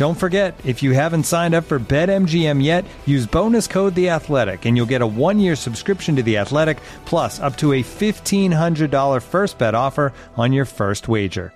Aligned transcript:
Don't 0.00 0.14
forget, 0.14 0.58
if 0.64 0.82
you 0.82 0.92
haven't 0.92 1.24
signed 1.24 1.54
up 1.54 1.64
for 1.64 1.78
BetMGM 1.78 2.64
yet, 2.64 2.86
use 3.04 3.26
bonus 3.26 3.66
code 3.66 3.94
The 3.94 4.08
Athletic, 4.08 4.64
and 4.64 4.74
you'll 4.74 4.86
get 4.86 5.02
a 5.02 5.06
one-year 5.06 5.54
subscription 5.54 6.16
to 6.16 6.22
The 6.22 6.38
Athletic, 6.38 6.78
plus 7.04 7.38
up 7.38 7.54
to 7.58 7.74
a 7.74 7.82
fifteen 7.82 8.50
hundred 8.50 8.90
dollar 8.90 9.20
first 9.20 9.58
bet 9.58 9.74
offer 9.74 10.14
on 10.38 10.54
your 10.54 10.64
first 10.64 11.06
wager. 11.06 11.52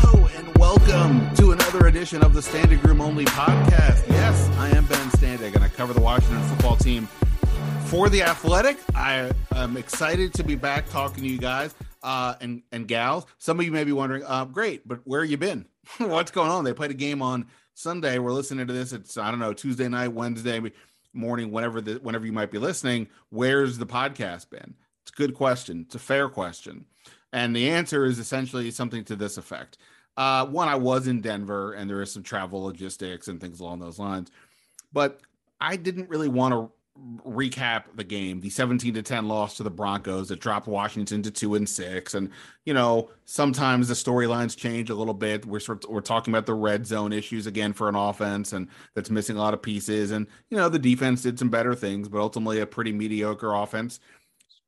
Hello 0.00 0.26
and 0.26 0.58
welcome 0.58 1.32
to 1.36 1.52
another 1.52 1.86
edition 1.86 2.24
of 2.24 2.34
the 2.34 2.42
Standing 2.42 2.80
Room 2.80 3.00
Only 3.00 3.26
podcast. 3.26 4.08
Yes, 4.08 4.48
I 4.58 4.70
am 4.70 4.86
Ben 4.86 5.08
Standig, 5.10 5.54
and 5.54 5.62
I 5.62 5.68
cover 5.68 5.92
the 5.92 6.00
Washington 6.00 6.42
football 6.48 6.74
team 6.74 7.06
for 7.84 8.08
the 8.08 8.24
Athletic. 8.24 8.76
I 8.96 9.30
am 9.54 9.76
excited 9.76 10.34
to 10.34 10.42
be 10.42 10.56
back 10.56 10.90
talking 10.90 11.22
to 11.22 11.30
you 11.30 11.38
guys 11.38 11.76
uh, 12.02 12.34
and 12.40 12.62
and 12.72 12.88
gals. 12.88 13.26
Some 13.38 13.58
of 13.58 13.66
you 13.66 13.72
may 13.72 13.84
be 13.84 13.92
wondering, 13.92 14.24
uh, 14.26 14.44
great, 14.44 14.86
but 14.86 15.00
where 15.04 15.24
you 15.24 15.36
been? 15.36 15.66
What's 15.98 16.30
going 16.30 16.50
on? 16.50 16.64
They 16.64 16.72
played 16.72 16.90
a 16.90 16.94
game 16.94 17.22
on 17.22 17.46
Sunday. 17.74 18.18
We're 18.18 18.32
listening 18.32 18.66
to 18.66 18.72
this. 18.72 18.92
It's 18.92 19.16
I 19.16 19.30
don't 19.30 19.40
know 19.40 19.52
Tuesday 19.52 19.88
night, 19.88 20.08
Wednesday 20.08 20.60
morning, 21.12 21.50
whenever 21.50 21.80
the 21.80 21.94
whenever 21.94 22.26
you 22.26 22.32
might 22.32 22.50
be 22.50 22.58
listening. 22.58 23.08
Where's 23.30 23.78
the 23.78 23.86
podcast 23.86 24.50
been? 24.50 24.74
It's 25.02 25.12
a 25.12 25.16
good 25.16 25.34
question. 25.34 25.82
It's 25.86 25.94
a 25.94 26.00
fair 26.00 26.28
question, 26.28 26.86
and 27.32 27.54
the 27.54 27.70
answer 27.70 28.04
is 28.04 28.18
essentially 28.18 28.70
something 28.70 29.04
to 29.04 29.16
this 29.16 29.36
effect. 29.36 29.78
Uh, 30.16 30.44
one, 30.46 30.68
I 30.68 30.74
was 30.74 31.06
in 31.06 31.22
Denver, 31.22 31.72
and 31.72 31.88
there 31.88 32.02
is 32.02 32.12
some 32.12 32.22
travel 32.22 32.64
logistics 32.64 33.28
and 33.28 33.40
things 33.40 33.60
along 33.60 33.80
those 33.80 33.98
lines, 33.98 34.30
but 34.92 35.20
I 35.60 35.76
didn't 35.76 36.10
really 36.10 36.28
want 36.28 36.52
to 36.52 36.70
recap 37.26 37.84
the 37.94 38.04
game 38.04 38.38
the 38.40 38.50
17 38.50 38.92
to 38.92 39.02
10 39.02 39.26
loss 39.26 39.56
to 39.56 39.62
the 39.62 39.70
broncos 39.70 40.28
that 40.28 40.40
dropped 40.40 40.66
washington 40.66 41.22
to 41.22 41.30
2 41.30 41.54
and 41.54 41.66
6 41.66 42.14
and 42.14 42.28
you 42.66 42.74
know 42.74 43.08
sometimes 43.24 43.88
the 43.88 43.94
storylines 43.94 44.54
change 44.54 44.90
a 44.90 44.94
little 44.94 45.14
bit. 45.14 45.46
We're 45.46 45.58
sort 45.58 45.84
of, 45.84 45.90
we're 45.90 46.02
talking 46.02 46.34
about 46.34 46.44
the 46.44 46.54
red 46.54 46.86
zone 46.86 47.12
issues 47.12 47.46
again 47.46 47.72
for 47.72 47.88
an 47.88 47.94
offense 47.94 48.52
and 48.52 48.68
that's 48.94 49.08
missing 49.08 49.36
a 49.36 49.40
lot 49.40 49.54
of 49.54 49.62
pieces. 49.62 50.10
And 50.10 50.26
you 50.50 50.56
know 50.58 50.68
the 50.68 50.78
defense 50.78 51.22
did 51.22 51.38
some 51.38 51.48
better 51.48 51.74
things 51.74 52.08
but 52.08 52.20
ultimately 52.20 52.60
a 52.60 52.66
pretty 52.66 52.92
mediocre 52.92 53.54
offense 53.54 54.00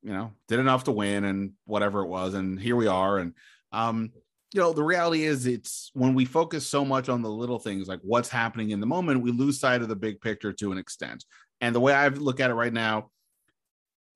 you 0.02 0.12
know 0.12 0.32
did 0.48 0.60
enough 0.60 0.84
to 0.84 0.92
win 0.92 1.24
and 1.24 1.52
whatever 1.66 2.00
it 2.00 2.08
was. 2.08 2.32
And 2.32 2.58
here 2.58 2.76
we 2.76 2.86
are. 2.86 3.18
And 3.18 3.34
um 3.70 4.12
you 4.54 4.60
know 4.60 4.72
the 4.72 4.82
reality 4.82 5.24
is 5.24 5.46
it's 5.46 5.90
when 5.94 6.14
we 6.14 6.24
focus 6.24 6.66
so 6.66 6.84
much 6.84 7.08
on 7.08 7.22
the 7.22 7.30
little 7.30 7.58
things 7.58 7.88
like 7.88 8.00
what's 8.02 8.28
happening 8.28 8.70
in 8.70 8.80
the 8.80 8.86
moment 8.86 9.20
we 9.20 9.32
lose 9.32 9.58
sight 9.58 9.82
of 9.82 9.88
the 9.88 9.96
big 9.96 10.20
picture 10.20 10.52
to 10.52 10.70
an 10.70 10.78
extent 10.78 11.24
and 11.60 11.74
the 11.74 11.80
way 11.80 11.92
I 11.92 12.08
look 12.08 12.40
at 12.40 12.50
it 12.50 12.54
right 12.54 12.72
now, 12.72 13.10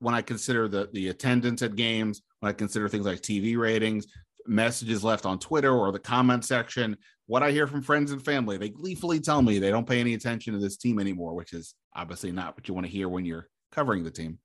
when 0.00 0.15
I 0.15 0.22
consider 0.22 0.69
the 0.69 0.88
the 0.93 1.09
attendance 1.09 1.62
at 1.62 1.76
games, 1.76 2.22
when 2.41 2.50
I 2.50 2.53
consider 2.53 2.88
things 2.88 3.06
like 3.06 3.21
TV 3.21 3.56
ratings, 3.56 4.06
messages 4.47 5.04
left 5.04 5.26
on 5.26 5.38
Twitter 5.38 5.72
or 5.72 5.93
the 5.93 5.99
comment 5.99 6.44
section, 6.44 6.97
what 7.26 7.43
I 7.43 7.50
hear 7.50 7.66
from 7.66 7.82
friends 7.82 8.12
and 8.12 8.25
family, 8.25 8.56
they 8.56 8.71
gleefully 8.71 9.21
tell 9.21 9.43
me 9.43 9.59
they 9.59 9.71
don't 9.71 9.88
pay 9.88 10.00
any 10.00 10.15
attention 10.15 10.54
to 10.54 10.59
this 10.59 10.76
team 10.76 10.99
anymore, 10.99 11.34
which 11.34 11.53
is 11.53 11.75
obviously 11.94 12.32
not 12.32 12.56
what 12.56 12.69
you 12.69 12.75
want 12.75 12.87
to 12.87 12.93
hear 12.93 13.09
when 13.09 13.25
you're 13.25 13.49
covering 13.72 14.05
the 14.05 14.10
team. 14.10 14.38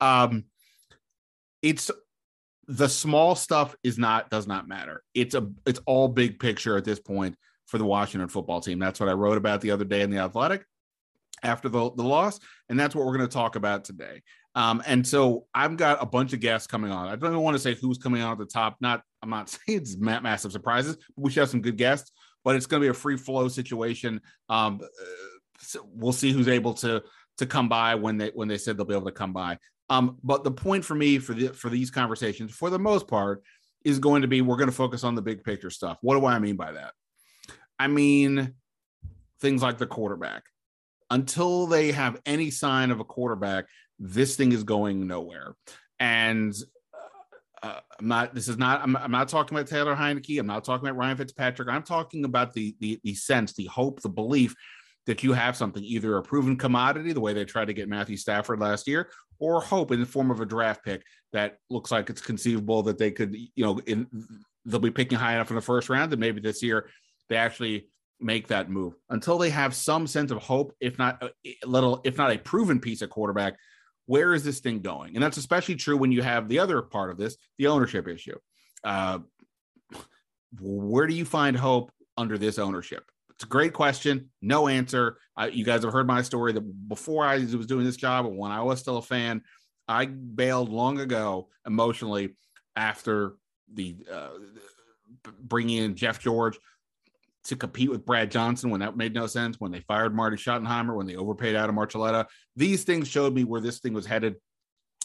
Um, 0.00 0.44
it's 1.62 1.90
the 2.68 2.88
small 2.88 3.34
stuff 3.34 3.76
is 3.82 3.96
not 3.96 4.28
does 4.30 4.46
not 4.46 4.68
matter. 4.68 5.02
It's 5.14 5.34
a 5.34 5.48
it's 5.66 5.80
all 5.86 6.08
big 6.08 6.38
picture 6.40 6.76
at 6.76 6.84
this 6.84 7.00
point 7.00 7.36
for 7.66 7.78
the 7.78 7.84
Washington 7.84 8.28
football 8.28 8.60
team. 8.60 8.78
That's 8.78 9.00
what 9.00 9.08
I 9.08 9.12
wrote 9.12 9.38
about 9.38 9.60
the 9.60 9.70
other 9.70 9.84
day 9.84 10.02
in 10.02 10.10
the 10.10 10.18
Athletic 10.18 10.64
after 11.42 11.68
the, 11.68 11.90
the 11.92 12.02
loss. 12.02 12.40
And 12.68 12.78
that's 12.78 12.94
what 12.94 13.06
we're 13.06 13.16
going 13.16 13.28
to 13.28 13.34
talk 13.34 13.56
about 13.56 13.84
today. 13.84 14.22
Um, 14.54 14.82
and 14.86 15.06
so 15.06 15.46
I've 15.54 15.76
got 15.76 16.02
a 16.02 16.06
bunch 16.06 16.32
of 16.32 16.40
guests 16.40 16.66
coming 16.66 16.90
on. 16.90 17.08
I 17.08 17.16
don't 17.16 17.30
even 17.30 17.42
want 17.42 17.56
to 17.56 17.62
say 17.62 17.74
who's 17.74 17.98
coming 17.98 18.22
on 18.22 18.32
at 18.32 18.38
the 18.38 18.46
top. 18.46 18.76
Not, 18.80 19.02
I'm 19.22 19.30
not 19.30 19.48
saying 19.66 19.80
it's 19.80 19.96
massive 19.96 20.52
surprises, 20.52 20.96
but 20.96 21.24
we 21.24 21.30
should 21.30 21.40
have 21.40 21.50
some 21.50 21.60
good 21.60 21.76
guests, 21.76 22.10
but 22.44 22.56
it's 22.56 22.66
going 22.66 22.80
to 22.80 22.86
be 22.86 22.90
a 22.90 22.94
free 22.94 23.16
flow 23.16 23.48
situation. 23.48 24.20
Um, 24.48 24.80
so 25.60 25.86
we'll 25.92 26.12
see 26.12 26.32
who's 26.32 26.48
able 26.48 26.74
to, 26.74 27.02
to 27.38 27.46
come 27.46 27.68
by 27.68 27.94
when 27.96 28.16
they, 28.16 28.30
when 28.34 28.48
they 28.48 28.58
said 28.58 28.76
they'll 28.76 28.86
be 28.86 28.94
able 28.94 29.06
to 29.06 29.12
come 29.12 29.32
by. 29.32 29.58
Um, 29.88 30.18
but 30.24 30.42
the 30.42 30.50
point 30.50 30.84
for 30.84 30.94
me 30.94 31.18
for 31.18 31.34
the, 31.34 31.48
for 31.48 31.68
these 31.68 31.90
conversations, 31.90 32.50
for 32.50 32.70
the 32.70 32.78
most 32.78 33.06
part, 33.06 33.42
is 33.84 33.98
going 34.00 34.22
to 34.22 34.28
be 34.28 34.40
we're 34.40 34.56
going 34.56 34.68
to 34.68 34.74
focus 34.74 35.04
on 35.04 35.14
the 35.14 35.22
big 35.22 35.44
picture 35.44 35.70
stuff. 35.70 35.98
What 36.00 36.18
do 36.18 36.26
I 36.26 36.38
mean 36.38 36.56
by 36.56 36.72
that? 36.72 36.92
I 37.78 37.86
mean 37.86 38.54
things 39.40 39.62
like 39.62 39.78
the 39.78 39.86
quarterback 39.86 40.42
until 41.10 41.66
they 41.66 41.92
have 41.92 42.20
any 42.26 42.50
sign 42.50 42.90
of 42.90 43.00
a 43.00 43.04
quarterback, 43.04 43.66
this 43.98 44.36
thing 44.36 44.52
is 44.52 44.64
going 44.64 45.06
nowhere. 45.06 45.54
And 45.98 46.54
uh, 47.62 47.66
uh, 47.66 47.80
I'm 47.98 48.08
not. 48.08 48.34
This 48.34 48.48
is 48.48 48.58
not. 48.58 48.82
I'm, 48.82 48.96
I'm, 48.96 49.10
not 49.10 49.28
talking 49.28 49.56
about 49.56 49.68
Taylor 49.68 49.94
Heinicke. 49.94 50.38
I'm 50.38 50.46
not 50.46 50.64
talking 50.64 50.86
about 50.86 50.98
Ryan 50.98 51.16
Fitzpatrick. 51.16 51.68
I'm 51.68 51.82
talking 51.82 52.24
about 52.24 52.52
the, 52.52 52.76
the 52.80 53.00
the 53.02 53.14
sense, 53.14 53.54
the 53.54 53.66
hope, 53.66 54.02
the 54.02 54.08
belief 54.08 54.54
that 55.06 55.22
you 55.22 55.32
have 55.32 55.56
something, 55.56 55.84
either 55.84 56.16
a 56.16 56.22
proven 56.22 56.56
commodity, 56.56 57.12
the 57.12 57.20
way 57.20 57.32
they 57.32 57.44
tried 57.44 57.66
to 57.66 57.72
get 57.72 57.88
Matthew 57.88 58.16
Stafford 58.16 58.60
last 58.60 58.88
year, 58.88 59.08
or 59.38 59.60
hope 59.60 59.92
in 59.92 60.00
the 60.00 60.06
form 60.06 60.30
of 60.30 60.40
a 60.40 60.46
draft 60.46 60.84
pick 60.84 61.02
that 61.32 61.58
looks 61.70 61.90
like 61.90 62.10
it's 62.10 62.20
conceivable 62.20 62.82
that 62.82 62.98
they 62.98 63.12
could, 63.12 63.34
you 63.34 63.64
know, 63.64 63.78
in, 63.86 64.08
they'll 64.64 64.80
be 64.80 64.90
picking 64.90 65.18
high 65.18 65.34
enough 65.34 65.50
in 65.50 65.56
the 65.56 65.62
first 65.62 65.88
round 65.88 66.10
that 66.10 66.18
maybe 66.18 66.40
this 66.40 66.62
year 66.62 66.90
they 67.28 67.36
actually 67.36 67.88
make 68.20 68.48
that 68.48 68.70
move 68.70 68.94
until 69.10 69.38
they 69.38 69.50
have 69.50 69.74
some 69.74 70.06
sense 70.06 70.30
of 70.30 70.38
hope, 70.38 70.74
if 70.80 70.98
not 70.98 71.22
a 71.22 71.26
uh, 71.26 71.30
little, 71.66 72.00
if 72.04 72.16
not 72.16 72.32
a 72.32 72.38
proven 72.38 72.80
piece 72.80 73.02
of 73.02 73.10
quarterback. 73.10 73.56
Where 74.06 74.34
is 74.34 74.44
this 74.44 74.60
thing 74.60 74.82
going? 74.82 75.16
And 75.16 75.22
that's 75.22 75.36
especially 75.36 75.74
true 75.74 75.96
when 75.96 76.12
you 76.12 76.22
have 76.22 76.48
the 76.48 76.60
other 76.60 76.80
part 76.80 77.10
of 77.10 77.18
this, 77.18 77.36
the 77.58 77.66
ownership 77.66 78.06
issue. 78.06 78.38
Uh, 78.84 79.18
where 80.60 81.08
do 81.08 81.14
you 81.14 81.24
find 81.24 81.56
hope 81.56 81.90
under 82.16 82.38
this 82.38 82.58
ownership? 82.58 83.04
It's 83.30 83.44
a 83.44 83.48
great 83.48 83.72
question. 83.72 84.30
No 84.40 84.68
answer. 84.68 85.18
Uh, 85.36 85.50
you 85.52 85.64
guys 85.64 85.82
have 85.84 85.92
heard 85.92 86.06
my 86.06 86.22
story 86.22 86.52
that 86.52 86.88
before 86.88 87.26
I 87.26 87.38
was 87.38 87.66
doing 87.66 87.84
this 87.84 87.96
job, 87.96 88.26
when 88.26 88.52
I 88.52 88.62
was 88.62 88.80
still 88.80 88.96
a 88.96 89.02
fan, 89.02 89.42
I 89.88 90.06
bailed 90.06 90.70
long 90.70 91.00
ago 91.00 91.48
emotionally 91.66 92.36
after 92.76 93.34
the 93.72 93.96
uh, 94.10 94.30
bringing 95.40 95.78
in 95.78 95.96
Jeff 95.96 96.20
George 96.20 96.58
to 97.46 97.56
compete 97.56 97.90
with 97.90 98.04
Brad 98.04 98.30
Johnson 98.30 98.70
when 98.70 98.80
that 98.80 98.96
made 98.96 99.14
no 99.14 99.26
sense, 99.26 99.60
when 99.60 99.72
they 99.72 99.80
fired 99.80 100.14
Marty 100.14 100.36
Schottenheimer, 100.36 100.96
when 100.96 101.06
they 101.06 101.16
overpaid 101.16 101.54
Adam 101.54 101.76
Archuleta. 101.76 102.26
These 102.56 102.84
things 102.84 103.08
showed 103.08 103.34
me 103.34 103.44
where 103.44 103.60
this 103.60 103.78
thing 103.78 103.92
was 103.92 104.06
headed. 104.06 104.36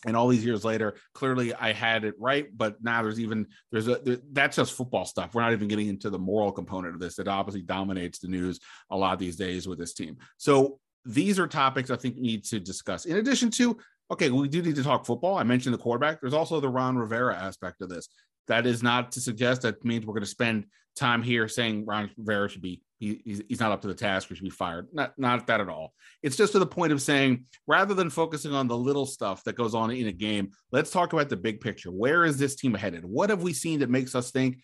And 0.05 0.17
all 0.17 0.27
these 0.27 0.43
years 0.43 0.65
later, 0.65 0.95
clearly 1.13 1.53
I 1.53 1.73
had 1.73 2.05
it 2.05 2.15
right. 2.17 2.47
But 2.55 2.83
now 2.83 3.03
there's 3.03 3.19
even 3.19 3.45
there's 3.71 3.87
a 3.87 3.97
there, 3.97 4.17
that's 4.31 4.55
just 4.55 4.73
football 4.73 5.05
stuff. 5.05 5.35
We're 5.35 5.43
not 5.43 5.53
even 5.53 5.67
getting 5.67 5.87
into 5.87 6.09
the 6.09 6.17
moral 6.17 6.51
component 6.51 6.95
of 6.95 6.99
this 6.99 7.15
that 7.17 7.27
obviously 7.27 7.61
dominates 7.61 8.17
the 8.17 8.27
news 8.27 8.59
a 8.89 8.97
lot 8.97 9.19
these 9.19 9.35
days 9.35 9.67
with 9.67 9.77
this 9.77 9.93
team. 9.93 10.17
So 10.37 10.79
these 11.05 11.37
are 11.37 11.47
topics 11.47 11.91
I 11.91 11.97
think 11.97 12.15
we 12.15 12.21
need 12.21 12.43
to 12.45 12.59
discuss. 12.59 13.05
In 13.05 13.17
addition 13.17 13.51
to 13.51 13.77
okay, 14.11 14.29
we 14.29 14.47
do 14.47 14.61
need 14.61 14.75
to 14.75 14.83
talk 14.83 15.05
football. 15.05 15.37
I 15.37 15.43
mentioned 15.43 15.73
the 15.73 15.79
quarterback. 15.79 16.19
There's 16.19 16.33
also 16.33 16.59
the 16.59 16.69
Ron 16.69 16.97
Rivera 16.97 17.35
aspect 17.35 17.81
of 17.81 17.89
this. 17.89 18.09
That 18.47 18.65
is 18.65 18.83
not 18.83 19.11
to 19.13 19.21
suggest 19.21 19.61
that 19.61 19.85
means 19.85 20.05
we're 20.05 20.13
going 20.13 20.23
to 20.23 20.29
spend 20.29 20.65
time 20.95 21.23
here 21.23 21.47
saying 21.47 21.85
Ron 21.85 22.09
Rivera 22.17 22.49
should 22.49 22.61
be 22.61 22.81
he, 22.99 23.19
he's, 23.25 23.41
he's 23.49 23.59
not 23.59 23.71
up 23.71 23.81
to 23.81 23.87
the 23.87 23.95
task 23.95 24.29
or 24.29 24.35
should 24.35 24.43
be 24.43 24.49
fired. 24.49 24.87
Not 24.93 25.17
not 25.17 25.47
that 25.47 25.61
at 25.61 25.69
all. 25.69 25.93
It's 26.21 26.35
just 26.35 26.51
to 26.53 26.59
the 26.59 26.67
point 26.67 26.93
of 26.93 27.01
saying 27.01 27.45
rather 27.65 27.93
than 27.93 28.09
focusing 28.09 28.53
on 28.53 28.67
the 28.67 28.77
little 28.77 29.05
stuff 29.05 29.43
that 29.45 29.55
goes 29.55 29.73
on 29.73 29.91
in 29.91 30.07
a 30.07 30.11
game, 30.11 30.51
let's 30.71 30.91
talk 30.91 31.13
about 31.13 31.29
the 31.29 31.37
big 31.37 31.61
picture. 31.61 31.89
Where 31.89 32.25
is 32.25 32.37
this 32.37 32.55
team 32.55 32.73
headed? 32.73 33.03
What 33.03 33.29
have 33.29 33.41
we 33.41 33.53
seen 33.53 33.79
that 33.79 33.89
makes 33.89 34.13
us 34.13 34.31
think 34.31 34.61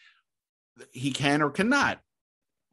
he 0.92 1.12
can 1.12 1.42
or 1.42 1.50
cannot 1.50 2.00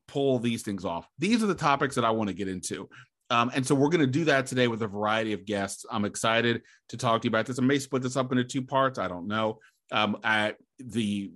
pull 0.08 0.38
these 0.38 0.62
things 0.62 0.84
off. 0.84 1.08
These 1.18 1.42
are 1.42 1.46
the 1.46 1.54
topics 1.54 1.94
that 1.94 2.04
I 2.04 2.10
want 2.10 2.28
to 2.28 2.34
get 2.34 2.48
into. 2.48 2.88
Um, 3.30 3.50
and 3.54 3.66
so 3.66 3.74
we're 3.74 3.88
going 3.88 4.00
to 4.00 4.06
do 4.06 4.24
that 4.26 4.46
today 4.46 4.68
with 4.68 4.82
a 4.82 4.86
variety 4.86 5.32
of 5.32 5.46
guests. 5.46 5.86
I'm 5.90 6.04
excited 6.04 6.62
to 6.90 6.96
talk 6.96 7.22
to 7.22 7.26
you 7.26 7.30
about 7.30 7.46
this. 7.46 7.58
I 7.58 7.62
may 7.62 7.78
split 7.78 8.02
this 8.02 8.16
up 8.16 8.30
into 8.30 8.44
two 8.44 8.62
parts. 8.62 8.98
I 8.98 9.08
don't 9.08 9.26
know. 9.26 9.58
Um, 9.92 10.18
at 10.22 10.56
the 10.78 11.30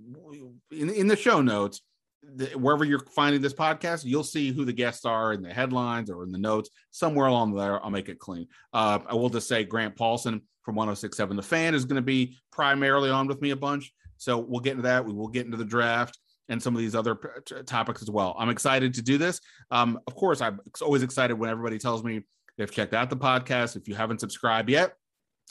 in, 0.71 0.89
in 0.89 1.07
the 1.07 1.15
show 1.15 1.41
notes, 1.41 1.81
the, 2.23 2.47
wherever 2.57 2.83
you're 2.83 3.05
finding 3.15 3.41
this 3.41 3.53
podcast, 3.53 4.05
you'll 4.05 4.23
see 4.23 4.51
who 4.51 4.65
the 4.65 4.73
guests 4.73 5.05
are 5.05 5.33
in 5.33 5.41
the 5.41 5.53
headlines 5.53 6.09
or 6.09 6.23
in 6.23 6.31
the 6.31 6.37
notes. 6.37 6.69
Somewhere 6.91 7.27
along 7.27 7.55
there, 7.55 7.83
I'll 7.83 7.91
make 7.91 8.09
it 8.09 8.19
clean. 8.19 8.47
Uh, 8.73 8.99
I 9.07 9.15
will 9.15 9.29
just 9.29 9.47
say 9.47 9.63
Grant 9.63 9.95
Paulsen 9.95 10.41
from 10.63 10.75
1067 10.75 11.35
The 11.35 11.43
Fan 11.43 11.73
is 11.73 11.85
going 11.85 11.95
to 11.95 12.01
be 12.01 12.37
primarily 12.51 13.09
on 13.09 13.27
with 13.27 13.41
me 13.41 13.51
a 13.51 13.55
bunch. 13.55 13.93
So 14.17 14.37
we'll 14.37 14.59
get 14.59 14.71
into 14.71 14.83
that. 14.83 15.05
We 15.05 15.13
will 15.13 15.29
get 15.29 15.45
into 15.45 15.57
the 15.57 15.65
draft 15.65 16.17
and 16.49 16.61
some 16.61 16.75
of 16.75 16.81
these 16.81 16.95
other 16.95 17.15
topics 17.65 18.01
as 18.01 18.09
well. 18.09 18.35
I'm 18.37 18.49
excited 18.49 18.93
to 18.95 19.01
do 19.01 19.17
this. 19.17 19.39
Um, 19.71 19.99
of 20.07 20.15
course, 20.15 20.41
I'm 20.41 20.59
always 20.81 21.03
excited 21.03 21.35
when 21.35 21.49
everybody 21.49 21.77
tells 21.77 22.03
me 22.03 22.21
they've 22.57 22.71
checked 22.71 22.93
out 22.93 23.09
the 23.09 23.17
podcast. 23.17 23.75
If 23.75 23.87
you 23.87 23.95
haven't 23.95 24.19
subscribed 24.19 24.69
yet, 24.69 24.93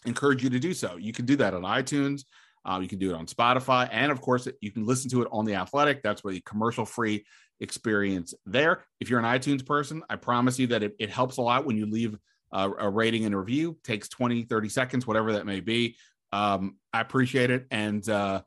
encourage 0.05 0.43
you 0.43 0.50
to 0.50 0.59
do 0.59 0.75
so. 0.75 0.97
You 0.97 1.12
can 1.12 1.25
do 1.25 1.37
that 1.37 1.55
on 1.55 1.62
iTunes. 1.62 2.25
Uh, 2.69 2.81
you 2.81 2.88
can 2.88 2.99
do 2.99 3.11
it 3.11 3.15
on 3.15 3.26
Spotify, 3.26 3.88
and 3.91 4.12
of 4.12 4.20
course, 4.20 4.47
you 4.61 4.70
can 4.70 4.85
listen 4.85 5.11
to 5.11 5.23
it 5.23 5.29
on 5.32 5.44
the 5.44 5.55
Athletic. 5.55 6.03
That's 6.03 6.23
where 6.23 6.35
the 6.35 6.41
commercial-free 6.41 7.25
experience 7.61 8.35
there. 8.44 8.85
If 9.00 9.09
you're 9.09 9.19
an 9.19 9.25
iTunes 9.25 9.65
person, 9.65 10.03
I 10.11 10.17
promise 10.17 10.59
you 10.59 10.67
that 10.69 10.82
it, 10.82 10.94
it 10.99 11.11
helps 11.11 11.38
a 11.38 11.43
lot 11.43 11.65
when 11.65 11.76
you 11.76 11.87
leave 11.87 12.19
a, 12.53 12.70
a 12.70 12.91
rating 12.91 13.25
and 13.25 13.37
review. 13.37 13.70
It 13.70 13.85
takes 13.85 14.09
20, 14.09 14.44
30 14.44 14.69
seconds, 14.69 15.06
whatever 15.06 15.32
that 15.32 15.47
may 15.47 15.61
be. 15.61 15.97
Um, 16.32 16.76
I 16.93 17.00
appreciate 17.00 17.50
it, 17.50 17.67
and 17.70 18.06
uh, 18.09 18.43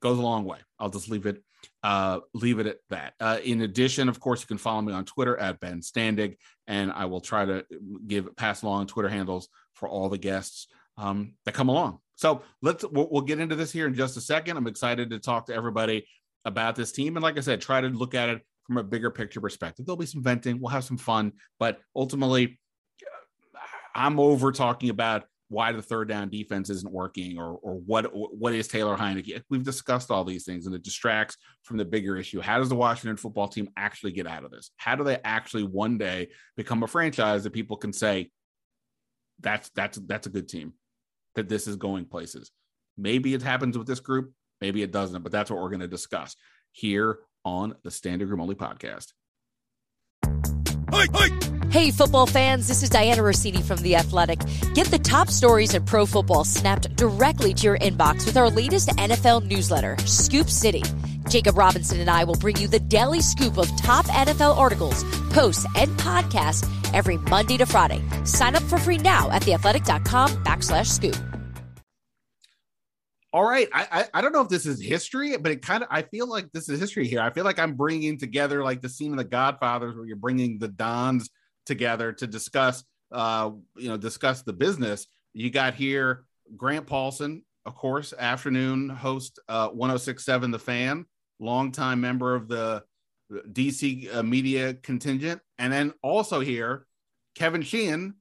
goes 0.00 0.18
a 0.18 0.22
long 0.22 0.44
way. 0.44 0.58
I'll 0.78 0.90
just 0.90 1.08
leave 1.08 1.26
it 1.26 1.42
uh, 1.82 2.20
leave 2.32 2.58
it 2.58 2.66
at 2.66 2.78
that. 2.90 3.14
Uh, 3.20 3.38
in 3.42 3.62
addition, 3.62 4.08
of 4.08 4.20
course, 4.20 4.40
you 4.40 4.46
can 4.46 4.58
follow 4.58 4.82
me 4.82 4.92
on 4.92 5.04
Twitter 5.04 5.36
at 5.36 5.60
Ben 5.60 5.80
Standig, 5.80 6.36
and 6.66 6.92
I 6.92 7.06
will 7.06 7.20
try 7.20 7.44
to 7.44 7.64
give 8.06 8.34
pass 8.36 8.62
along 8.62 8.86
Twitter 8.86 9.08
handles 9.08 9.48
for 9.74 9.88
all 9.88 10.08
the 10.08 10.18
guests 10.18 10.66
um, 10.96 11.34
that 11.44 11.52
come 11.52 11.68
along. 11.68 11.98
So 12.16 12.42
let's 12.62 12.84
we'll, 12.90 13.22
get 13.22 13.40
into 13.40 13.56
this 13.56 13.72
here 13.72 13.86
in 13.86 13.94
just 13.94 14.16
a 14.16 14.20
second. 14.20 14.56
I'm 14.56 14.66
excited 14.66 15.10
to 15.10 15.18
talk 15.18 15.46
to 15.46 15.54
everybody 15.54 16.06
about 16.44 16.76
this 16.76 16.92
team, 16.92 17.16
and 17.16 17.22
like 17.22 17.36
I 17.38 17.40
said, 17.40 17.60
try 17.60 17.80
to 17.80 17.88
look 17.88 18.14
at 18.14 18.28
it 18.28 18.42
from 18.66 18.78
a 18.78 18.82
bigger 18.82 19.10
picture 19.10 19.40
perspective. 19.40 19.86
There'll 19.86 19.96
be 19.96 20.06
some 20.06 20.22
venting, 20.22 20.60
we'll 20.60 20.70
have 20.70 20.84
some 20.84 20.96
fun, 20.96 21.32
but 21.58 21.80
ultimately, 21.94 22.58
I'm 23.94 24.18
over 24.20 24.52
talking 24.52 24.90
about 24.90 25.24
why 25.48 25.72
the 25.72 25.82
third 25.82 26.08
down 26.08 26.30
defense 26.30 26.70
isn't 26.70 26.92
working 26.92 27.38
or 27.38 27.58
or 27.62 27.74
what 27.74 28.10
what 28.12 28.54
is 28.54 28.66
Taylor 28.66 28.96
Heinicke. 28.96 29.42
We've 29.50 29.62
discussed 29.62 30.10
all 30.10 30.24
these 30.24 30.44
things 30.44 30.66
and 30.66 30.74
it 30.74 30.82
distracts 30.82 31.36
from 31.62 31.76
the 31.76 31.84
bigger 31.84 32.16
issue. 32.16 32.40
How 32.40 32.58
does 32.58 32.68
the 32.68 32.74
Washington 32.74 33.16
football 33.16 33.48
team 33.48 33.68
actually 33.76 34.12
get 34.12 34.26
out 34.26 34.44
of 34.44 34.50
this? 34.50 34.70
How 34.76 34.96
do 34.96 35.04
they 35.04 35.18
actually 35.24 35.64
one 35.64 35.98
day 35.98 36.28
become 36.56 36.82
a 36.82 36.86
franchise 36.86 37.44
that 37.44 37.52
people 37.52 37.76
can 37.76 37.92
say 37.92 38.30
that's 39.40 39.70
that's 39.74 39.98
that's 39.98 40.26
a 40.26 40.30
good 40.30 40.48
team 40.48 40.72
that 41.34 41.48
this 41.48 41.66
is 41.66 41.76
going 41.76 42.06
places. 42.06 42.50
Maybe 42.96 43.34
it 43.34 43.42
happens 43.42 43.76
with 43.76 43.86
this 43.86 44.00
group, 44.00 44.32
maybe 44.60 44.82
it 44.82 44.92
doesn't, 44.92 45.22
but 45.22 45.32
that's 45.32 45.50
what 45.50 45.60
we're 45.60 45.70
going 45.70 45.80
to 45.80 45.88
discuss 45.88 46.36
here 46.72 47.18
on 47.44 47.74
the 47.82 47.90
Standing 47.90 48.28
Room 48.28 48.40
Only 48.40 48.54
podcast. 48.54 49.12
Hey, 51.70 51.90
football 51.90 52.26
fans, 52.26 52.68
this 52.68 52.84
is 52.84 52.90
Dianna 52.90 53.18
Russini 53.18 53.60
from 53.60 53.78
The 53.78 53.96
Athletic. 53.96 54.38
Get 54.74 54.86
the 54.86 54.98
top 54.98 55.28
stories 55.28 55.74
in 55.74 55.84
pro 55.84 56.06
football 56.06 56.44
snapped 56.44 56.94
directly 56.94 57.52
to 57.52 57.62
your 57.64 57.78
inbox 57.78 58.26
with 58.26 58.36
our 58.36 58.48
latest 58.48 58.90
NFL 58.90 59.44
newsletter, 59.44 59.96
Scoop 60.06 60.48
City. 60.48 60.84
Jacob 61.28 61.58
Robinson 61.58 61.98
and 61.98 62.08
I 62.08 62.22
will 62.22 62.36
bring 62.36 62.56
you 62.58 62.68
the 62.68 62.78
daily 62.78 63.20
scoop 63.20 63.58
of 63.58 63.66
top 63.76 64.06
NFL 64.06 64.56
articles, 64.56 65.02
posts, 65.30 65.66
and 65.74 65.90
podcasts 65.98 66.64
every 66.94 67.18
Monday 67.18 67.58
to 67.58 67.66
Friday. 67.66 68.02
Sign 68.24 68.54
up 68.54 68.62
for 68.62 68.78
free 68.78 68.98
now 68.98 69.30
at 69.30 69.42
theathletic.com 69.42 70.44
backslash 70.44 70.86
scoop. 70.86 71.16
All 73.34 73.42
right. 73.42 73.68
I, 73.72 73.88
I, 73.90 74.04
I 74.14 74.20
don't 74.20 74.30
know 74.30 74.42
if 74.42 74.48
this 74.48 74.64
is 74.64 74.80
history, 74.80 75.36
but 75.36 75.50
it 75.50 75.60
kind 75.60 75.82
of 75.82 75.88
I 75.90 76.02
feel 76.02 76.28
like 76.28 76.52
this 76.52 76.68
is 76.68 76.78
history 76.78 77.08
here. 77.08 77.20
I 77.20 77.30
feel 77.30 77.42
like 77.44 77.58
I'm 77.58 77.74
bringing 77.74 78.16
together 78.16 78.62
like 78.62 78.80
the 78.80 78.88
scene 78.88 79.10
of 79.10 79.18
the 79.18 79.24
Godfathers, 79.24 79.96
where 79.96 80.06
you're 80.06 80.14
bringing 80.14 80.60
the 80.60 80.68
Dons 80.68 81.30
together 81.66 82.12
to 82.12 82.28
discuss, 82.28 82.84
uh, 83.10 83.50
you 83.76 83.88
know, 83.88 83.96
discuss 83.96 84.42
the 84.42 84.52
business. 84.52 85.08
You 85.32 85.50
got 85.50 85.74
here 85.74 86.26
Grant 86.56 86.86
Paulsen, 86.86 87.42
of 87.66 87.74
course, 87.74 88.14
afternoon 88.16 88.88
host, 88.88 89.40
uh, 89.48 89.66
1067 89.70 90.52
The 90.52 90.58
Fan, 90.60 91.04
longtime 91.40 92.00
member 92.00 92.36
of 92.36 92.46
the 92.46 92.84
DC 93.52 94.14
uh, 94.14 94.22
media 94.22 94.74
contingent, 94.74 95.40
and 95.58 95.72
then 95.72 95.92
also 96.02 96.40
here 96.40 96.86
Kevin 97.34 97.62
Sheehan, 97.62 98.14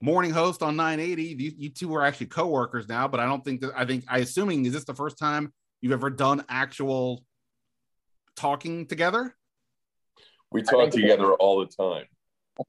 morning 0.00 0.30
host 0.30 0.62
on 0.62 0.76
980. 0.76 1.22
You, 1.22 1.52
you 1.56 1.70
two 1.70 1.94
are 1.94 2.04
actually 2.04 2.26
co-workers 2.26 2.88
now, 2.88 3.08
but 3.08 3.20
I 3.20 3.26
don't 3.26 3.44
think 3.44 3.60
that 3.62 3.72
I 3.76 3.84
think 3.84 4.04
I 4.08 4.18
assuming 4.18 4.64
is 4.64 4.72
this 4.72 4.84
the 4.84 4.94
first 4.94 5.18
time 5.18 5.52
you've 5.80 5.92
ever 5.92 6.10
done 6.10 6.44
actual 6.48 7.24
talking 8.36 8.86
together? 8.86 9.34
We 10.52 10.62
talk 10.62 10.90
together 10.90 11.34
all 11.34 11.60
the 11.60 11.66
time. 11.66 12.06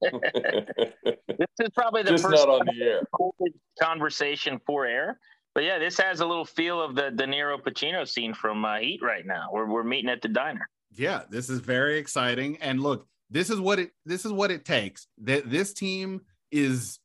this 0.00 1.48
is 1.60 1.68
probably 1.74 2.02
the 2.02 2.12
Just 2.12 2.24
first 2.24 2.46
not 2.46 2.48
on 2.48 2.66
the 2.66 2.82
air. 2.82 3.02
conversation 3.80 4.60
for 4.64 4.86
air. 4.86 5.18
But 5.54 5.64
yeah, 5.64 5.78
this 5.78 5.98
has 5.98 6.20
a 6.20 6.26
little 6.26 6.46
feel 6.46 6.80
of 6.80 6.94
the 6.94 7.10
De 7.10 7.26
Niro 7.26 7.60
Pacino 7.60 8.08
scene 8.08 8.32
from 8.32 8.64
uh, 8.64 8.78
Heat 8.78 9.00
right 9.02 9.26
now. 9.26 9.50
We're 9.52 9.66
we're 9.66 9.84
meeting 9.84 10.08
at 10.08 10.22
the 10.22 10.28
diner. 10.28 10.68
Yeah, 10.94 11.22
this 11.30 11.48
is 11.48 11.60
very 11.60 11.98
exciting. 11.98 12.58
And 12.60 12.80
look, 12.80 13.06
this 13.30 13.50
is 13.50 13.60
what 13.60 13.78
it 13.78 13.90
this 14.04 14.24
is 14.24 14.32
what 14.32 14.50
it 14.50 14.64
takes. 14.64 15.06
That 15.22 15.50
this 15.50 15.72
team 15.72 16.20
is 16.50 16.98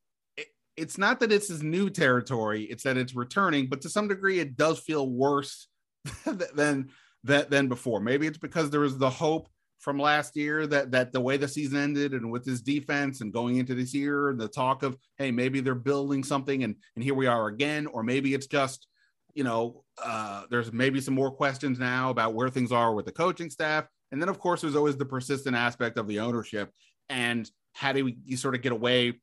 it's 0.75 0.97
not 0.97 1.19
that 1.21 1.31
it's 1.31 1.47
his 1.47 1.63
new 1.63 1.89
territory, 1.89 2.63
it's 2.63 2.83
that 2.83 2.97
it's 2.97 3.15
returning, 3.15 3.67
but 3.67 3.81
to 3.81 3.89
some 3.89 4.07
degree 4.07 4.39
it 4.39 4.55
does 4.55 4.79
feel 4.79 5.09
worse 5.09 5.67
than 6.25 6.89
than 7.23 7.45
than 7.49 7.67
before. 7.67 7.99
Maybe 7.99 8.27
it's 8.27 8.37
because 8.37 8.69
there 8.69 8.81
was 8.81 8.97
the 8.97 9.09
hope 9.09 9.49
from 9.79 9.99
last 9.99 10.35
year 10.35 10.65
that 10.67 10.91
that 10.91 11.11
the 11.11 11.21
way 11.21 11.37
the 11.37 11.47
season 11.47 11.77
ended 11.77 12.13
and 12.13 12.31
with 12.31 12.45
his 12.45 12.61
defense 12.61 13.21
and 13.21 13.31
going 13.31 13.57
into 13.57 13.75
this 13.75 13.93
year 13.93 14.33
the 14.37 14.47
talk 14.47 14.83
of 14.83 14.97
hey 15.17 15.31
maybe 15.31 15.59
they're 15.59 15.75
building 15.75 16.23
something 16.23 16.63
and 16.63 16.75
and 16.95 17.03
here 17.03 17.13
we 17.13 17.27
are 17.27 17.47
again 17.47 17.85
or 17.85 18.01
maybe 18.01 18.33
it's 18.33 18.47
just 18.47 18.87
you 19.35 19.43
know 19.43 19.83
uh 20.03 20.43
there's 20.49 20.71
maybe 20.71 21.01
some 21.01 21.13
more 21.13 21.31
questions 21.31 21.79
now 21.79 22.09
about 22.09 22.33
where 22.33 22.49
things 22.49 22.71
are 22.71 22.93
with 22.93 23.05
the 23.05 23.11
coaching 23.11 23.49
staff 23.49 23.85
and 24.11 24.21
then 24.21 24.29
of 24.29 24.39
course 24.39 24.61
there's 24.61 24.75
always 24.75 24.97
the 24.97 25.05
persistent 25.05 25.55
aspect 25.55 25.97
of 25.97 26.07
the 26.07 26.19
ownership 26.19 26.71
and 27.09 27.49
how 27.73 27.91
do 27.91 28.11
you 28.25 28.37
sort 28.37 28.55
of 28.55 28.61
get 28.61 28.71
away 28.71 29.13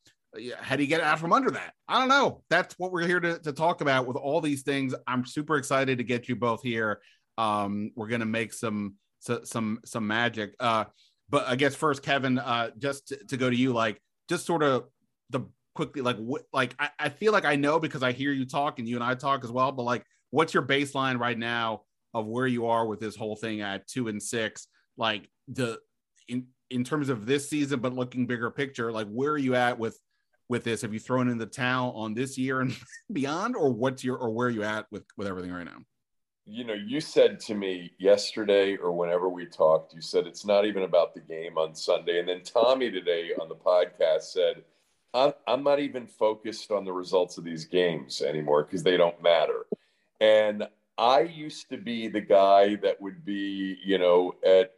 how 0.59 0.76
do 0.76 0.83
you 0.83 0.88
get 0.88 1.00
out 1.00 1.19
from 1.19 1.33
under 1.33 1.50
that? 1.50 1.75
I 1.88 1.99
don't 1.99 2.09
know. 2.09 2.43
That's 2.50 2.75
what 2.78 2.93
we're 2.93 3.07
here 3.07 3.21
to, 3.21 3.38
to 3.40 3.52
talk 3.52 3.81
about 3.81 4.07
with 4.07 4.16
all 4.16 4.40
these 4.40 4.62
things. 4.62 4.95
I'm 5.07 5.25
super 5.25 5.57
excited 5.57 5.99
to 5.99 6.04
get 6.04 6.28
you 6.28 6.37
both 6.37 6.62
here. 6.62 7.00
Um, 7.38 7.93
we're 7.95 8.09
gonna 8.09 8.26
make 8.26 8.52
some 8.52 8.97
so, 9.21 9.40
some 9.45 9.81
some 9.85 10.07
magic. 10.07 10.54
Uh, 10.61 10.85
but 11.31 11.47
I 11.47 11.57
guess 11.57 11.75
first, 11.75 12.02
Kevin, 12.02 12.38
uh, 12.38 12.71
just 12.78 13.09
to, 13.09 13.16
to 13.28 13.37
go 13.37 13.49
to 13.49 13.57
you, 13.57 13.73
like 13.73 14.00
just 14.28 14.47
sort 14.47 14.62
of 14.62 14.85
the 15.31 15.40
quickly, 15.75 16.02
like 16.02 16.16
what, 16.16 16.43
like 16.52 16.75
I, 16.78 16.90
I 16.99 17.09
feel 17.09 17.33
like 17.33 17.45
I 17.45 17.57
know 17.57 17.81
because 17.81 18.02
I 18.02 18.12
hear 18.12 18.33
you 18.33 18.45
talk 18.45 18.78
and 18.78 18.88
you 18.88 18.97
and 18.97 19.04
I 19.04 19.14
talk 19.14 19.45
as 19.45 19.50
well. 19.50 19.73
But 19.73 19.85
like, 19.85 20.04
what's 20.35 20.53
your 20.53 20.64
baseline 20.64 21.19
right 21.19 21.38
now 21.38 21.83
of 22.12 22.26
where 22.26 22.47
you 22.47 22.67
are 22.67 22.87
with 22.87 22.99
this 22.99 23.14
whole 23.14 23.37
thing 23.37 23.61
at 23.61 23.87
two 23.87 24.09
and 24.09 24.21
six? 24.21 24.67
Like 24.97 25.29
the 25.49 25.79
in 26.29 26.49
in 26.71 26.83
terms 26.83 27.09
of 27.09 27.25
this 27.25 27.49
season, 27.49 27.81
but 27.81 27.95
looking 27.95 28.26
bigger 28.26 28.50
picture, 28.50 28.91
like 28.91 29.07
where 29.09 29.31
are 29.31 29.38
you 29.38 29.55
at 29.55 29.79
with 29.79 29.99
with 30.49 30.64
this? 30.64 30.83
Have 30.83 30.93
you 30.93 31.00
thrown 31.00 31.29
in 31.29 31.38
the 31.38 31.47
towel 31.47 31.93
on 31.93 32.14
this 32.14 32.37
year 32.37 32.61
and 32.61 32.76
beyond, 33.12 33.55
or 33.55 33.73
what's 33.73 34.03
your 34.03 34.17
or 34.17 34.31
where 34.31 34.49
are 34.49 34.50
you 34.50 34.64
at 34.64 34.87
with 34.91 35.05
with 35.17 35.29
everything 35.29 35.53
right 35.53 35.64
now? 35.64 35.79
you 36.47 36.62
know, 36.62 36.75
you 36.75 37.00
said 37.00 37.41
to 37.41 37.55
me 37.55 37.91
yesterday 37.99 38.76
or 38.76 38.93
whenever 38.93 39.31
we 39.31 39.47
talked, 39.47 39.95
you 39.95 40.03
said 40.03 40.26
it's 40.26 40.45
not 40.45 40.67
even 40.67 40.83
about 40.83 41.14
the 41.14 41.21
game 41.21 41.57
on 41.57 41.75
Sunday. 41.75 42.19
And 42.19 42.29
then 42.29 42.43
Tommy 42.43 42.91
today 42.91 43.31
on 43.41 43.49
the 43.49 43.55
podcast 43.55 44.25
said, 44.25 44.62
I'm, 45.14 45.33
I'm 45.47 45.62
not 45.62 45.81
even 45.81 46.07
focused 46.07 46.71
on 46.71 46.85
the 46.85 46.93
results 46.93 47.38
of 47.38 47.45
these 47.45 47.64
games 47.64 48.21
anymore 48.21 48.64
because 48.64 48.83
they 48.83 48.99
don't 48.99 49.23
matter. 49.23 49.64
And 50.25 50.66
I 50.97 51.21
used 51.21 51.69
to 51.69 51.76
be 51.76 52.09
the 52.09 52.23
guy 52.23 52.76
that 52.76 52.99
would 52.99 53.26
be, 53.26 53.78
you 53.85 53.99
know, 53.99 54.35
at 54.47 54.73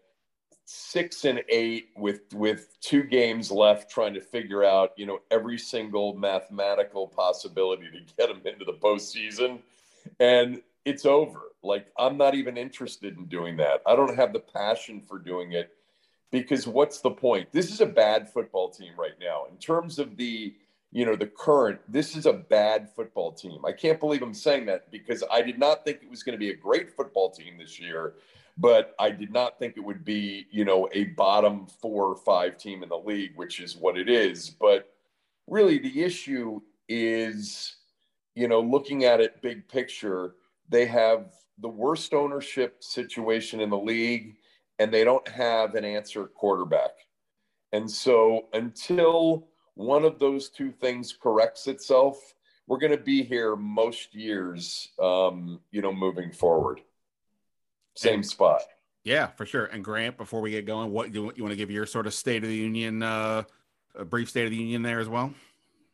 six 0.64 1.24
and 1.24 1.40
eight 1.48 1.90
with 1.96 2.34
with 2.34 2.76
two 2.80 3.04
games 3.04 3.52
left, 3.52 3.88
trying 3.88 4.14
to 4.14 4.20
figure 4.20 4.64
out, 4.64 4.90
you 4.96 5.06
know, 5.06 5.20
every 5.30 5.56
single 5.56 6.14
mathematical 6.14 7.06
possibility 7.06 7.88
to 7.92 8.00
get 8.18 8.28
them 8.28 8.42
into 8.44 8.64
the 8.64 8.72
postseason. 8.72 9.60
And 10.18 10.62
it's 10.84 11.06
over. 11.06 11.42
Like, 11.62 11.92
I'm 11.96 12.16
not 12.16 12.34
even 12.34 12.56
interested 12.56 13.16
in 13.16 13.26
doing 13.26 13.56
that. 13.58 13.82
I 13.86 13.94
don't 13.94 14.16
have 14.16 14.32
the 14.32 14.40
passion 14.40 15.00
for 15.00 15.20
doing 15.20 15.52
it 15.52 15.70
because 16.32 16.66
what's 16.66 17.00
the 17.00 17.10
point? 17.10 17.52
This 17.52 17.70
is 17.70 17.80
a 17.80 17.86
bad 17.86 18.28
football 18.28 18.70
team 18.70 18.94
right 18.98 19.18
now. 19.20 19.44
In 19.48 19.58
terms 19.58 20.00
of 20.00 20.16
the, 20.16 20.56
you 20.96 21.04
know, 21.04 21.14
the 21.14 21.26
current, 21.26 21.78
this 21.86 22.16
is 22.16 22.24
a 22.24 22.32
bad 22.32 22.88
football 22.88 23.30
team. 23.30 23.58
I 23.66 23.72
can't 23.72 24.00
believe 24.00 24.22
I'm 24.22 24.32
saying 24.32 24.64
that 24.64 24.90
because 24.90 25.22
I 25.30 25.42
did 25.42 25.58
not 25.58 25.84
think 25.84 25.98
it 26.02 26.08
was 26.08 26.22
going 26.22 26.32
to 26.32 26.38
be 26.38 26.48
a 26.48 26.56
great 26.56 26.90
football 26.90 27.30
team 27.30 27.58
this 27.58 27.78
year, 27.78 28.14
but 28.56 28.94
I 28.98 29.10
did 29.10 29.30
not 29.30 29.58
think 29.58 29.76
it 29.76 29.84
would 29.84 30.06
be, 30.06 30.46
you 30.50 30.64
know, 30.64 30.88
a 30.92 31.04
bottom 31.04 31.66
four 31.66 32.06
or 32.06 32.16
five 32.16 32.56
team 32.56 32.82
in 32.82 32.88
the 32.88 32.96
league, 32.96 33.32
which 33.36 33.60
is 33.60 33.76
what 33.76 33.98
it 33.98 34.08
is. 34.08 34.48
But 34.48 34.90
really, 35.46 35.78
the 35.78 36.02
issue 36.02 36.62
is, 36.88 37.76
you 38.34 38.48
know, 38.48 38.62
looking 38.62 39.04
at 39.04 39.20
it 39.20 39.42
big 39.42 39.68
picture, 39.68 40.36
they 40.70 40.86
have 40.86 41.26
the 41.58 41.68
worst 41.68 42.14
ownership 42.14 42.82
situation 42.82 43.60
in 43.60 43.68
the 43.68 43.76
league 43.76 44.36
and 44.78 44.90
they 44.90 45.04
don't 45.04 45.28
have 45.28 45.74
an 45.74 45.84
answer 45.84 46.24
quarterback. 46.24 46.92
And 47.72 47.90
so 47.90 48.46
until 48.54 49.48
one 49.76 50.04
of 50.04 50.18
those 50.18 50.48
two 50.48 50.72
things 50.72 51.12
corrects 51.12 51.68
itself, 51.68 52.34
we're 52.66 52.78
going 52.78 52.96
to 52.96 53.02
be 53.02 53.22
here 53.22 53.54
most 53.54 54.14
years, 54.14 54.88
um, 55.00 55.60
you 55.70 55.82
know, 55.82 55.92
moving 55.92 56.32
forward. 56.32 56.80
Same 57.94 58.14
and, 58.14 58.26
spot. 58.26 58.62
Yeah, 59.04 59.28
for 59.28 59.46
sure. 59.46 59.66
And 59.66 59.84
Grant, 59.84 60.16
before 60.16 60.40
we 60.40 60.50
get 60.50 60.66
going, 60.66 60.90
what 60.90 61.14
you, 61.14 61.32
you 61.36 61.42
want 61.44 61.52
to 61.52 61.56
give 61.56 61.70
your 61.70 61.86
sort 61.86 62.06
of 62.06 62.14
State 62.14 62.42
of 62.42 62.48
the 62.48 62.56
Union, 62.56 63.02
uh, 63.02 63.44
a 63.94 64.04
brief 64.04 64.30
State 64.30 64.46
of 64.46 64.50
the 64.50 64.56
Union 64.56 64.82
there 64.82 64.98
as 64.98 65.08
well? 65.08 65.32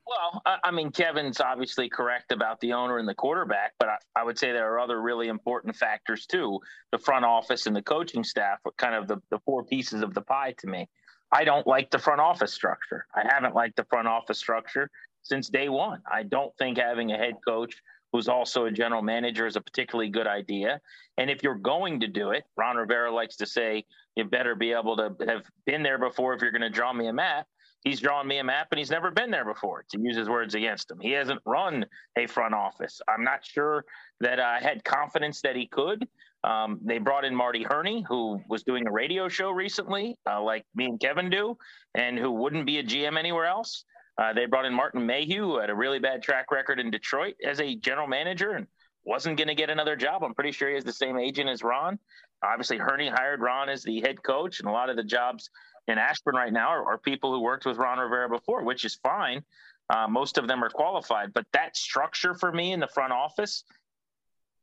Well, 0.07 0.43
I, 0.47 0.59
I 0.65 0.71
mean, 0.71 0.91
Kevin's 0.91 1.41
obviously 1.41 1.89
correct 1.89 2.33
about 2.33 2.61
the 2.61 2.73
owner 2.73 2.99
and 2.99 3.09
the 3.09 3.15
quarterback, 3.15 3.75
but 3.79 3.89
I, 3.89 3.97
I, 4.17 4.25
would 4.25 4.39
say 4.39 4.53
there 4.53 4.73
are 4.73 4.81
other 4.81 5.01
really 5.01 5.29
important 5.29 5.77
factors 5.77 6.27
too. 6.27 6.61
The 6.91 6.99
front 6.99 7.25
office 7.25 7.67
and 7.67 7.75
the 7.75 7.83
coaching 7.83 8.25
staff 8.25 8.59
are 8.65 8.73
kind 8.77 8.95
of 8.95 9.09
the, 9.09 9.19
the 9.31 9.39
four 9.41 9.65
pieces 9.65 10.03
of 10.03 10.15
the 10.15 10.23
pie 10.23 10.55
to 10.59 10.67
me. 10.67 10.89
I 11.33 11.45
don't 11.45 11.67
like 11.67 11.91
the 11.91 11.99
front 11.99 12.21
office 12.21 12.53
structure. 12.53 13.07
I 13.15 13.23
haven't 13.27 13.55
liked 13.55 13.77
the 13.77 13.85
front 13.85 14.07
office 14.07 14.39
structure 14.39 14.91
since 15.23 15.49
day 15.49 15.69
one. 15.69 16.03
I 16.11 16.25
don't 16.25 16.55
think 16.59 16.79
having 16.79 17.13
a 17.13 17.17
head 17.17 17.35
coach 17.47 17.75
who's 18.13 18.29
also 18.29 18.67
a 18.67 18.71
general 18.71 19.01
manager 19.01 19.47
is 19.47 19.57
a 19.57 19.61
particularly 19.61 20.11
good 20.11 20.27
idea. 20.27 20.81
And 21.17 21.31
if 21.31 21.43
you're 21.43 21.55
going 21.55 22.01
to 22.01 22.09
do 22.09 22.33
it, 22.33 22.45
Ron 22.57 22.77
Rivera 22.77 23.11
likes 23.11 23.37
to 23.37 23.47
say, 23.47 23.85
you 24.17 24.25
better 24.25 24.55
be 24.55 24.73
able 24.73 24.97
to 24.99 25.17
have 25.27 25.45
been 25.65 25.83
there 25.83 25.99
before 25.99 26.35
if 26.35 26.43
you're 26.43 26.51
going 26.51 26.61
to 26.61 26.71
draw 26.71 26.93
me 26.93 27.07
a 27.07 27.13
map 27.13 27.47
he's 27.83 28.01
drawn 28.01 28.27
me 28.27 28.39
a 28.39 28.45
map 28.45 28.69
and 28.71 28.79
he's 28.79 28.91
never 28.91 29.11
been 29.11 29.31
there 29.31 29.45
before 29.45 29.85
to 29.91 30.01
use 30.01 30.17
his 30.17 30.29
words 30.29 30.55
against 30.55 30.91
him. 30.91 30.99
He 31.01 31.11
hasn't 31.11 31.41
run 31.45 31.85
a 32.17 32.27
front 32.27 32.55
office. 32.55 33.01
I'm 33.09 33.25
not 33.25 33.45
sure 33.45 33.85
that 34.21 34.41
I 34.41 34.61
had 34.61 34.85
confidence 34.85 35.41
that 35.43 35.57
he 35.57 35.67
could. 35.67 36.07
Um, 36.45 36.81
they 36.83 36.99
brought 36.99 37.25
in 37.25 37.35
Marty 37.35 37.63
Hurney, 37.63 38.05
who 38.09 38.41
was 38.49 38.65
doing 38.65 38.87
a 38.87 38.91
radio 38.91 39.29
show 39.29 39.51
recently, 39.51 40.19
uh, 40.29 40.43
like 40.43 40.65
me 40.75 40.87
and 40.87 40.99
Kevin 40.99 41.31
do, 41.31 41.57
and 41.95 42.19
who 42.19 42.33
wouldn't 42.33 42.67
be 42.67 42.79
a 42.79 42.83
GM 42.83 43.17
anywhere 43.17 43.47
else. 43.47 43.85
Uh, 44.19 44.33
they 44.33 44.47
brought 44.47 44.65
in 44.65 44.75
Martin 44.75 45.07
Mayhew, 45.07 45.43
who 45.43 45.59
had 45.59 45.71
a 45.71 45.75
really 45.75 45.99
bad 45.99 46.23
track 46.23 46.51
record 46.51 46.79
in 46.79 46.91
Detroit 46.91 47.35
as 47.45 47.61
a 47.61 47.77
general 47.77 48.07
manager 48.07 48.53
and 48.53 48.67
wasn't 49.05 49.37
going 49.37 49.49
to 49.49 49.55
get 49.55 49.71
another 49.71 49.97
job. 49.97 50.23
I'm 50.23 50.35
pretty 50.35 50.53
sure 50.53 50.69
he 50.69 50.75
has 50.75 50.85
the 50.85 50.93
same 50.93 51.19
agent 51.19 51.49
as 51.49 51.63
Ron. 51.63 51.99
Obviously, 52.45 52.77
Hurney 52.77 53.09
hired 53.09 53.41
Ron 53.41 53.69
as 53.69 53.83
the 53.83 54.01
head 54.01 54.23
coach, 54.23 54.61
and 54.61 54.69
a 54.69 54.73
lot 54.73 54.91
of 54.91 54.97
the 54.97 55.05
jobs 55.05 55.49
in 55.89 55.99
Ashburn 55.99 56.35
right 56.35 56.53
now 56.53 56.69
are, 56.69 56.93
are 56.93 56.99
people 56.99 57.33
who 57.33 57.41
worked 57.41 57.67
with 57.67 57.79
Ron 57.79 57.99
Rivera 57.99 58.29
before, 58.29 58.65
which 58.65 58.85
is 58.85 58.97
fine. 58.97 59.43
Uh, 59.91 60.07
most 60.09 60.39
of 60.39 60.47
them 60.47 60.63
are 60.63 60.71
qualified, 60.71 61.33
but 61.33 61.47
that 61.53 61.77
structure 61.77 62.35
for 62.35 62.53
me 62.53 62.73
in 62.73 62.81
the 62.81 62.87
front 62.87 63.13
office, 63.13 63.65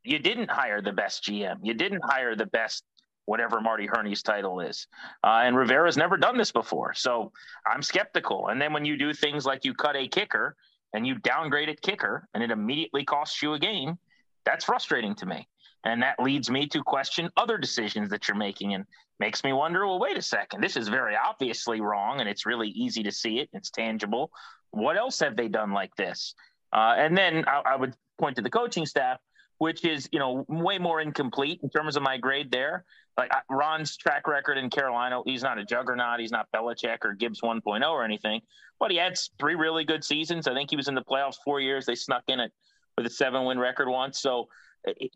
you 0.04 0.18
didn't 0.18 0.50
hire 0.50 0.80
the 0.80 0.92
best 0.92 1.24
GM. 1.24 1.56
You 1.62 1.74
didn't 1.74 2.02
hire 2.04 2.34
the 2.34 2.46
best 2.46 2.84
whatever 3.26 3.60
Marty 3.60 3.86
Hurney's 3.86 4.22
title 4.22 4.60
is. 4.60 4.88
Uh, 5.22 5.42
and 5.44 5.56
Rivera's 5.56 5.96
never 5.96 6.16
done 6.16 6.36
this 6.36 6.50
before. 6.50 6.94
So 6.94 7.32
I'm 7.66 7.82
skeptical. 7.82 8.48
And 8.48 8.60
then 8.60 8.72
when 8.72 8.84
you 8.84 8.96
do 8.96 9.12
things 9.12 9.46
like 9.46 9.64
you 9.64 9.72
cut 9.72 9.94
a 9.94 10.08
kicker 10.08 10.56
and 10.92 11.06
you 11.06 11.14
downgrade 11.16 11.68
a 11.68 11.76
kicker 11.76 12.26
and 12.34 12.42
it 12.42 12.50
immediately 12.50 13.04
costs 13.04 13.40
you 13.40 13.54
a 13.54 13.58
game, 13.58 13.98
that's 14.44 14.64
frustrating 14.64 15.14
to 15.16 15.26
me. 15.26 15.46
And 15.84 16.02
that 16.02 16.20
leads 16.20 16.50
me 16.50 16.66
to 16.68 16.82
question 16.82 17.30
other 17.36 17.56
decisions 17.56 18.10
that 18.10 18.26
you're 18.26 18.36
making 18.36 18.74
and 18.74 18.84
makes 19.18 19.44
me 19.44 19.52
wonder 19.52 19.86
well, 19.86 20.00
wait 20.00 20.16
a 20.16 20.22
second, 20.22 20.62
this 20.62 20.76
is 20.76 20.88
very 20.88 21.14
obviously 21.14 21.80
wrong 21.80 22.20
and 22.20 22.28
it's 22.28 22.46
really 22.46 22.68
easy 22.68 23.02
to 23.04 23.12
see 23.12 23.38
it, 23.38 23.48
it's 23.52 23.70
tangible. 23.70 24.30
What 24.72 24.96
else 24.96 25.20
have 25.20 25.36
they 25.36 25.48
done 25.48 25.72
like 25.72 25.94
this? 25.96 26.34
Uh, 26.72 26.94
and 26.96 27.16
then 27.16 27.44
I, 27.46 27.62
I, 27.64 27.76
would 27.76 27.94
point 28.18 28.36
to 28.36 28.42
the 28.42 28.50
coaching 28.50 28.86
staff, 28.86 29.18
which 29.60 29.84
is, 29.84 30.08
you 30.10 30.18
know, 30.18 30.46
way 30.48 30.78
more 30.78 31.02
incomplete 31.02 31.60
in 31.62 31.68
terms 31.68 31.94
of 31.94 32.02
my 32.02 32.16
grade 32.16 32.50
there. 32.50 32.86
Like 33.18 33.30
Ron's 33.50 33.94
track 33.94 34.26
record 34.26 34.56
in 34.56 34.70
Carolina, 34.70 35.20
he's 35.26 35.42
not 35.42 35.58
a 35.58 35.64
juggernaut. 35.66 36.18
He's 36.18 36.30
not 36.30 36.48
Belichick 36.50 37.04
or 37.04 37.12
Gibbs 37.12 37.42
1.0 37.42 37.86
or 37.86 38.02
anything, 38.02 38.40
but 38.78 38.90
he 38.90 38.96
had 38.96 39.18
three 39.38 39.56
really 39.56 39.84
good 39.84 40.02
seasons. 40.02 40.48
I 40.48 40.54
think 40.54 40.70
he 40.70 40.76
was 40.76 40.88
in 40.88 40.94
the 40.94 41.02
playoffs 41.02 41.36
four 41.44 41.60
years. 41.60 41.84
They 41.84 41.94
snuck 41.94 42.22
in 42.28 42.40
it 42.40 42.52
with 42.96 43.04
a 43.04 43.10
seven 43.10 43.44
win 43.44 43.58
record 43.58 43.90
once. 43.90 44.18
So 44.18 44.48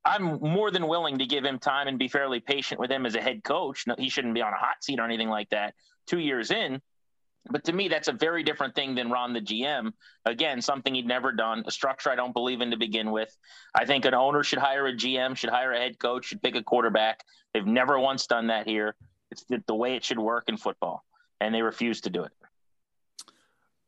I'm 0.04 0.38
more 0.42 0.70
than 0.70 0.88
willing 0.88 1.16
to 1.16 1.24
give 1.24 1.42
him 1.42 1.58
time 1.58 1.88
and 1.88 1.98
be 1.98 2.08
fairly 2.08 2.38
patient 2.38 2.78
with 2.78 2.90
him 2.90 3.06
as 3.06 3.14
a 3.14 3.22
head 3.22 3.44
coach. 3.44 3.86
No, 3.86 3.94
he 3.96 4.10
shouldn't 4.10 4.34
be 4.34 4.42
on 4.42 4.52
a 4.52 4.58
hot 4.58 4.84
seat 4.84 5.00
or 5.00 5.04
anything 5.04 5.30
like 5.30 5.48
that 5.48 5.72
two 6.06 6.18
years 6.18 6.50
in. 6.50 6.82
But 7.50 7.64
to 7.64 7.72
me, 7.72 7.88
that's 7.88 8.08
a 8.08 8.12
very 8.12 8.42
different 8.42 8.74
thing 8.74 8.94
than 8.94 9.10
Ron 9.10 9.34
the 9.34 9.40
GM. 9.40 9.92
Again, 10.24 10.62
something 10.62 10.94
he'd 10.94 11.06
never 11.06 11.30
done, 11.30 11.62
a 11.66 11.70
structure 11.70 12.10
I 12.10 12.14
don't 12.14 12.32
believe 12.32 12.60
in 12.62 12.70
to 12.70 12.76
begin 12.76 13.10
with. 13.10 13.36
I 13.74 13.84
think 13.84 14.06
an 14.06 14.14
owner 14.14 14.42
should 14.42 14.58
hire 14.58 14.86
a 14.86 14.92
GM, 14.94 15.36
should 15.36 15.50
hire 15.50 15.72
a 15.72 15.78
head 15.78 15.98
coach, 15.98 16.26
should 16.26 16.42
pick 16.42 16.56
a 16.56 16.62
quarterback. 16.62 17.22
They've 17.52 17.66
never 17.66 17.98
once 17.98 18.26
done 18.26 18.46
that 18.46 18.66
here. 18.66 18.94
It's 19.30 19.44
the 19.66 19.74
way 19.74 19.96
it 19.96 20.04
should 20.04 20.18
work 20.18 20.44
in 20.48 20.56
football, 20.56 21.04
and 21.40 21.54
they 21.54 21.62
refuse 21.62 22.02
to 22.02 22.10
do 22.10 22.24
it. 22.24 22.32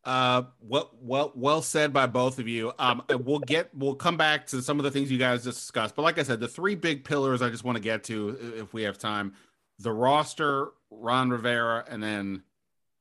Uh, 0.04 0.44
well, 0.60 0.90
well, 1.00 1.32
well 1.34 1.62
said 1.62 1.92
by 1.92 2.06
both 2.06 2.38
of 2.38 2.46
you. 2.46 2.72
Um, 2.78 3.02
we'll 3.08 3.40
get, 3.40 3.74
we'll 3.74 3.96
come 3.96 4.16
back 4.16 4.46
to 4.48 4.62
some 4.62 4.78
of 4.78 4.84
the 4.84 4.90
things 4.90 5.10
you 5.10 5.18
guys 5.18 5.42
discussed. 5.42 5.96
But 5.96 6.02
like 6.02 6.18
I 6.18 6.22
said, 6.22 6.38
the 6.38 6.46
three 6.46 6.76
big 6.76 7.04
pillars 7.04 7.42
I 7.42 7.48
just 7.48 7.64
want 7.64 7.76
to 7.76 7.82
get 7.82 8.04
to, 8.04 8.54
if 8.56 8.72
we 8.72 8.82
have 8.82 8.98
time, 8.98 9.34
the 9.80 9.92
roster, 9.92 10.68
Ron 10.90 11.30
Rivera, 11.30 11.84
and 11.88 12.00
then 12.00 12.44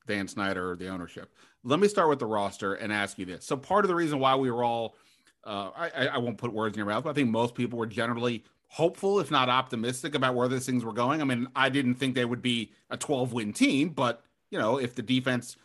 Dan 0.07 0.27
Snyder, 0.27 0.75
the 0.75 0.87
ownership. 0.87 1.33
Let 1.63 1.79
me 1.79 1.87
start 1.87 2.09
with 2.09 2.19
the 2.19 2.25
roster 2.25 2.75
and 2.75 2.93
ask 2.93 3.17
you 3.17 3.25
this. 3.25 3.45
So 3.45 3.57
part 3.57 3.85
of 3.85 3.89
the 3.89 3.95
reason 3.95 4.19
why 4.19 4.35
we 4.35 4.51
were 4.51 4.63
all, 4.63 4.95
uh, 5.43 5.71
I, 5.75 6.07
I 6.13 6.17
won't 6.17 6.37
put 6.37 6.53
words 6.53 6.75
in 6.75 6.79
your 6.79 6.87
mouth, 6.87 7.03
but 7.03 7.11
I 7.11 7.13
think 7.13 7.29
most 7.29 7.55
people 7.55 7.79
were 7.79 7.87
generally 7.87 8.43
hopeful, 8.67 9.19
if 9.19 9.31
not 9.31 9.49
optimistic, 9.49 10.15
about 10.15 10.35
where 10.35 10.47
these 10.47 10.65
things 10.65 10.83
were 10.83 10.93
going. 10.93 11.21
I 11.21 11.23
mean, 11.23 11.47
I 11.55 11.69
didn't 11.69 11.95
think 11.95 12.15
they 12.15 12.25
would 12.25 12.41
be 12.41 12.71
a 12.89 12.97
12 12.97 13.33
win 13.33 13.53
team, 13.53 13.89
but 13.89 14.23
you 14.51 14.59
know, 14.59 14.77
if 14.77 14.95
the 14.95 15.01
defense 15.01 15.57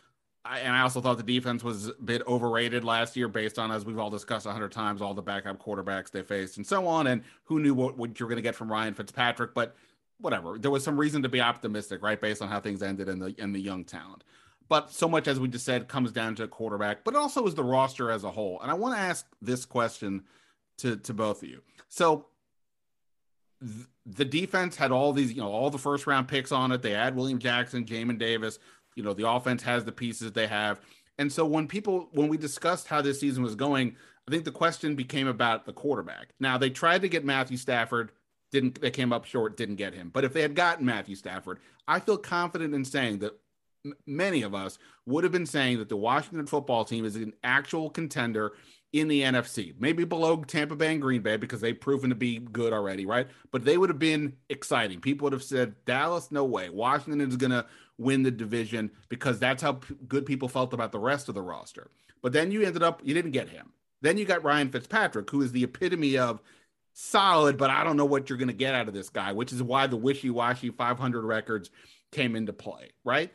and 0.43 0.73
I 0.75 0.81
also 0.81 1.01
thought 1.01 1.17
the 1.17 1.23
defense 1.23 1.63
was 1.63 1.89
a 1.89 1.93
bit 1.93 2.23
overrated 2.27 2.83
last 2.83 3.15
year 3.15 3.27
based 3.27 3.59
on, 3.59 3.71
as 3.71 3.85
we've 3.85 3.99
all 3.99 4.09
discussed 4.09 4.45
a 4.47 4.51
hundred 4.51 4.71
times, 4.71 5.01
all 5.01 5.13
the 5.13 5.21
backup 5.21 5.63
quarterbacks 5.63 6.09
they 6.09 6.23
faced 6.23 6.57
and 6.57 6.65
so 6.65 6.87
on. 6.87 7.07
And 7.07 7.23
who 7.43 7.59
knew 7.59 7.73
what, 7.73 7.97
what 7.97 8.19
you're 8.19 8.27
going 8.27 8.37
to 8.37 8.41
get 8.41 8.55
from 8.55 8.71
Ryan 8.71 8.93
Fitzpatrick, 8.93 9.53
but 9.53 9.75
whatever. 10.21 10.57
There 10.57 10.71
was 10.71 10.83
some 10.83 10.99
reason 10.99 11.21
to 11.23 11.29
be 11.29 11.41
optimistic, 11.41 12.01
right? 12.01 12.19
Based 12.19 12.41
on 12.41 12.49
how 12.49 12.59
things 12.59 12.81
ended 12.81 13.09
in 13.09 13.19
the, 13.19 13.35
in 13.37 13.51
the 13.53 13.59
young 13.59 13.83
talent. 13.83 14.23
But 14.69 14.91
so 14.91 15.07
much, 15.07 15.27
as 15.27 15.39
we 15.39 15.47
just 15.49 15.65
said, 15.65 15.87
comes 15.87 16.11
down 16.11 16.35
to 16.35 16.43
a 16.43 16.47
quarterback, 16.47 17.03
but 17.03 17.15
also 17.15 17.45
is 17.45 17.55
the 17.55 17.63
roster 17.63 18.09
as 18.09 18.23
a 18.23 18.31
whole. 18.31 18.59
And 18.61 18.71
I 18.71 18.73
want 18.73 18.95
to 18.95 19.01
ask 19.01 19.25
this 19.41 19.65
question 19.65 20.23
to, 20.77 20.95
to 20.95 21.13
both 21.13 21.43
of 21.43 21.49
you. 21.49 21.61
So 21.89 22.27
th- 23.59 23.87
the 24.05 24.25
defense 24.25 24.77
had 24.77 24.91
all 24.91 25.11
these, 25.11 25.33
you 25.33 25.41
know, 25.41 25.51
all 25.51 25.69
the 25.69 25.77
first 25.77 26.07
round 26.07 26.29
picks 26.29 26.53
on 26.53 26.71
it. 26.71 26.81
They 26.81 26.91
had 26.91 27.15
William 27.15 27.39
Jackson, 27.39 27.83
Jamin 27.85 28.17
Davis 28.17 28.59
you 28.95 29.03
know, 29.03 29.13
the 29.13 29.29
offense 29.29 29.63
has 29.63 29.85
the 29.85 29.91
pieces 29.91 30.31
they 30.31 30.47
have. 30.47 30.81
And 31.17 31.31
so 31.31 31.45
when 31.45 31.67
people, 31.67 32.09
when 32.13 32.27
we 32.27 32.37
discussed 32.37 32.87
how 32.87 33.01
this 33.01 33.19
season 33.19 33.43
was 33.43 33.55
going, 33.55 33.95
I 34.27 34.31
think 34.31 34.45
the 34.45 34.51
question 34.51 34.95
became 34.95 35.27
about 35.27 35.65
the 35.65 35.73
quarterback. 35.73 36.29
Now 36.39 36.57
they 36.57 36.69
tried 36.69 37.01
to 37.01 37.09
get 37.09 37.25
Matthew 37.25 37.57
Stafford, 37.57 38.11
didn't, 38.51 38.81
they 38.81 38.91
came 38.91 39.13
up 39.13 39.25
short, 39.25 39.57
didn't 39.57 39.75
get 39.75 39.93
him. 39.93 40.09
But 40.13 40.23
if 40.23 40.33
they 40.33 40.41
had 40.41 40.55
gotten 40.55 40.85
Matthew 40.85 41.15
Stafford, 41.15 41.59
I 41.87 41.99
feel 41.99 42.17
confident 42.17 42.73
in 42.73 42.85
saying 42.85 43.19
that 43.19 43.33
many 44.05 44.41
of 44.43 44.53
us 44.53 44.77
would 45.05 45.23
have 45.23 45.33
been 45.33 45.45
saying 45.45 45.79
that 45.79 45.89
the 45.89 45.97
Washington 45.97 46.45
football 46.45 46.85
team 46.85 47.05
is 47.05 47.15
an 47.15 47.33
actual 47.43 47.89
contender 47.89 48.53
in 48.93 49.07
the 49.07 49.21
NFC, 49.21 49.73
maybe 49.79 50.03
below 50.03 50.43
Tampa 50.43 50.75
Bay 50.75 50.91
and 50.91 51.01
Green 51.01 51.21
Bay 51.21 51.37
because 51.37 51.61
they've 51.61 51.79
proven 51.79 52.09
to 52.09 52.15
be 52.15 52.39
good 52.39 52.73
already, 52.73 53.05
right? 53.05 53.27
But 53.51 53.63
they 53.63 53.77
would 53.77 53.89
have 53.89 53.99
been 53.99 54.33
exciting. 54.49 54.99
People 54.99 55.25
would 55.25 55.33
have 55.33 55.43
said, 55.43 55.75
Dallas, 55.85 56.29
no 56.29 56.43
way. 56.43 56.69
Washington 56.69 57.21
is 57.21 57.37
going 57.37 57.51
to 57.51 57.65
win 57.97 58.23
the 58.23 58.31
division 58.31 58.91
because 59.07 59.39
that's 59.39 59.63
how 59.63 59.73
p- 59.73 59.95
good 60.09 60.25
people 60.25 60.49
felt 60.49 60.73
about 60.73 60.91
the 60.91 60.99
rest 60.99 61.29
of 61.29 61.35
the 61.35 61.41
roster. 61.41 61.89
But 62.21 62.33
then 62.33 62.51
you 62.51 62.63
ended 62.63 62.83
up, 62.83 63.01
you 63.03 63.13
didn't 63.13 63.31
get 63.31 63.49
him. 63.49 63.71
Then 64.01 64.17
you 64.17 64.25
got 64.25 64.43
Ryan 64.43 64.69
Fitzpatrick, 64.69 65.29
who 65.29 65.41
is 65.41 65.51
the 65.53 65.63
epitome 65.63 66.17
of 66.17 66.41
solid, 66.93 67.57
but 67.57 67.69
I 67.69 67.83
don't 67.83 67.97
know 67.97 68.05
what 68.05 68.29
you're 68.29 68.37
going 68.37 68.47
to 68.47 68.53
get 68.53 68.75
out 68.75 68.87
of 68.87 68.93
this 68.93 69.09
guy, 69.09 69.31
which 69.33 69.53
is 69.53 69.63
why 69.63 69.87
the 69.87 69.97
wishy 69.97 70.29
washy 70.29 70.69
500 70.69 71.23
records 71.23 71.69
came 72.11 72.35
into 72.35 72.53
play, 72.53 72.91
right? 73.03 73.31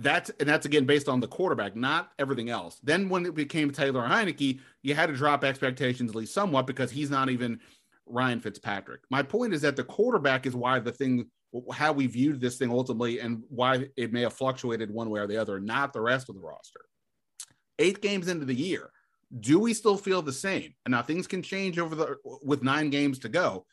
That's 0.00 0.30
and 0.38 0.48
that's 0.48 0.64
again 0.64 0.84
based 0.86 1.08
on 1.08 1.20
the 1.20 1.26
quarterback, 1.26 1.74
not 1.74 2.12
everything 2.20 2.50
else. 2.50 2.78
Then 2.84 3.08
when 3.08 3.26
it 3.26 3.34
became 3.34 3.70
Taylor 3.72 4.06
Heinicke, 4.06 4.60
you 4.82 4.94
had 4.94 5.06
to 5.06 5.16
drop 5.16 5.42
expectations 5.42 6.10
at 6.10 6.16
least 6.16 6.34
somewhat 6.34 6.66
because 6.68 6.90
he's 6.92 7.10
not 7.10 7.30
even 7.30 7.58
Ryan 8.06 8.40
Fitzpatrick. 8.40 9.00
My 9.10 9.22
point 9.24 9.54
is 9.54 9.62
that 9.62 9.74
the 9.74 9.84
quarterback 9.84 10.46
is 10.46 10.54
why 10.54 10.78
the 10.78 10.92
thing 10.92 11.26
how 11.72 11.92
we 11.92 12.06
viewed 12.06 12.40
this 12.40 12.58
thing 12.58 12.70
ultimately 12.70 13.20
and 13.20 13.42
why 13.48 13.88
it 13.96 14.12
may 14.12 14.20
have 14.20 14.34
fluctuated 14.34 14.90
one 14.90 15.10
way 15.10 15.20
or 15.20 15.26
the 15.26 15.36
other, 15.36 15.58
not 15.58 15.92
the 15.92 16.00
rest 16.00 16.28
of 16.28 16.34
the 16.34 16.40
roster. 16.42 16.80
eight 17.78 18.02
games 18.02 18.28
into 18.28 18.44
the 18.44 18.54
year. 18.54 18.90
Do 19.36 19.58
we 19.58 19.74
still 19.74 19.96
feel 19.96 20.22
the 20.22 20.32
same? 20.32 20.74
And 20.84 20.92
now 20.92 21.02
things 21.02 21.26
can 21.26 21.42
change 21.42 21.78
over 21.78 21.94
the 21.94 22.16
with 22.42 22.62
nine 22.62 22.90
games 22.90 23.18
to 23.20 23.28
go. 23.28 23.66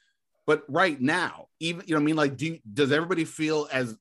But 0.46 0.64
right 0.68 1.00
now, 1.00 1.48
even 1.60 1.84
you 1.88 1.96
know, 1.96 2.02
I 2.02 2.04
mean, 2.04 2.16
like, 2.16 2.38
do 2.38 2.58
does 2.74 2.92
everybody 2.92 3.26
feel 3.26 3.68
as 3.72 3.96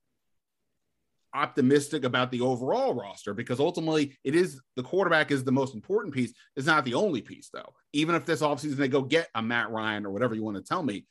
optimistic 1.34 2.04
about 2.04 2.30
the 2.30 2.40
overall 2.40 2.94
roster 2.94 3.34
because 3.34 3.58
ultimately 3.58 4.16
it 4.22 4.36
is 4.36 4.60
the 4.76 4.82
quarterback 4.82 5.32
is 5.32 5.42
the 5.42 5.52
most 5.52 5.74
important 5.74 6.14
piece. 6.14 6.32
It's 6.56 6.66
not 6.66 6.84
the 6.84 6.94
only 6.94 7.20
piece, 7.20 7.50
though. 7.52 7.74
Even 7.92 8.14
if 8.14 8.24
this 8.24 8.40
offseason 8.40 8.76
they 8.76 8.88
go 8.88 9.02
get 9.02 9.28
a 9.34 9.42
Matt 9.42 9.70
Ryan 9.70 10.06
or 10.06 10.10
whatever 10.10 10.34
you 10.34 10.44
want 10.44 10.56
to 10.56 10.62
tell 10.62 10.82
me, 10.82 11.06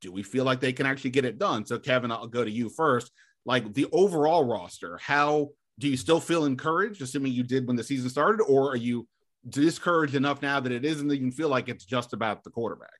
do 0.00 0.12
we 0.12 0.22
feel 0.22 0.44
like 0.44 0.60
they 0.60 0.72
can 0.72 0.86
actually 0.86 1.10
get 1.10 1.24
it 1.24 1.38
done? 1.38 1.64
So, 1.64 1.78
Kevin, 1.78 2.10
I'll 2.10 2.26
go 2.26 2.44
to 2.44 2.50
you 2.50 2.68
first. 2.68 3.10
Like 3.44 3.72
the 3.74 3.86
overall 3.92 4.44
roster, 4.44 4.98
how 4.98 5.50
do 5.78 5.88
you 5.88 5.96
still 5.96 6.20
feel 6.20 6.44
encouraged, 6.44 7.02
assuming 7.02 7.32
you 7.32 7.42
did 7.42 7.66
when 7.66 7.76
the 7.76 7.82
season 7.82 8.08
started, 8.10 8.42
or 8.42 8.70
are 8.70 8.76
you 8.76 9.08
discouraged 9.48 10.14
enough 10.14 10.42
now 10.42 10.60
that 10.60 10.72
it 10.72 10.84
isn't 10.84 11.10
even 11.10 11.30
feel 11.30 11.48
like 11.48 11.68
it's 11.68 11.84
just 11.84 12.12
about 12.12 12.44
the 12.44 12.50
quarterback? 12.50 12.90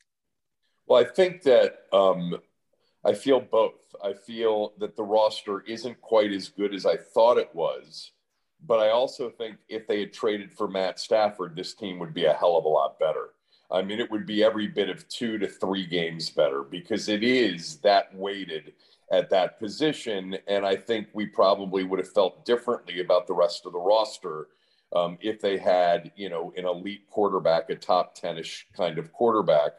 Well, 0.87 1.00
I 1.00 1.04
think 1.04 1.42
that 1.42 1.84
um, 1.92 2.38
I 3.04 3.14
feel 3.14 3.40
both. 3.40 3.94
I 4.02 4.12
feel 4.12 4.72
that 4.78 4.96
the 4.96 5.04
roster 5.04 5.61
isn't 5.61 6.00
quite 6.00 6.32
as 6.32 6.49
good 6.49 6.75
as 6.75 6.87
I 6.87 6.96
thought 6.96 7.38
it 7.38 7.50
was. 7.54 8.12
But 8.64 8.78
I 8.78 8.90
also 8.90 9.28
think 9.28 9.56
if 9.68 9.87
they 9.88 10.00
had 10.00 10.12
traded 10.12 10.52
for 10.52 10.68
Matt 10.68 11.00
Stafford, 11.00 11.56
this 11.56 11.75
team 11.75 11.99
would 11.99 12.14
be 12.14 12.26
a 12.26 12.32
hell 12.32 12.56
of 12.56 12.64
a 12.64 12.68
lot 12.68 12.99
better. 12.99 13.30
I 13.70 13.82
mean, 13.82 13.99
it 13.99 14.11
would 14.11 14.26
be 14.26 14.44
every 14.44 14.68
bit 14.68 14.88
of 14.88 15.08
two 15.08 15.38
to 15.38 15.49
three 15.49 15.87
games 15.87 16.30
better 16.30 16.62
because 16.62 17.08
it 17.08 17.25
is 17.25 17.78
that 17.78 18.14
weighted 18.14 18.75
at 19.11 19.30
that 19.30 19.58
position. 19.58 20.37
And 20.46 20.64
I 20.64 20.76
think 20.76 21.08
we 21.12 21.26
probably 21.26 21.82
would 21.82 21.99
have 21.99 22.12
felt 22.12 22.44
differently 22.44 23.00
about 23.00 23.26
the 23.26 23.34
rest 23.34 23.66
of 23.66 23.72
the 23.72 23.78
roster 23.78 24.49
um, 24.94 25.18
if 25.20 25.40
they 25.40 25.58
had, 25.58 26.12
you 26.16 26.28
know, 26.28 26.52
an 26.56 26.66
elite 26.66 27.08
quarterback, 27.08 27.70
a 27.70 27.75
top 27.75 28.14
10 28.14 28.38
ish 28.38 28.66
kind 28.76 28.99
of 28.99 29.12
quarterback, 29.12 29.72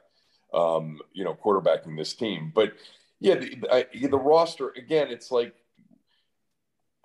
um, 0.54 1.00
you 1.14 1.24
know, 1.24 1.34
quarterbacking 1.34 1.98
this 1.98 2.14
team. 2.14 2.52
But 2.54 2.74
yeah, 3.20 3.36
the, 3.36 3.68
I, 3.72 3.86
the 4.08 4.18
roster 4.18 4.70
again. 4.76 5.08
It's 5.10 5.32
like 5.32 5.56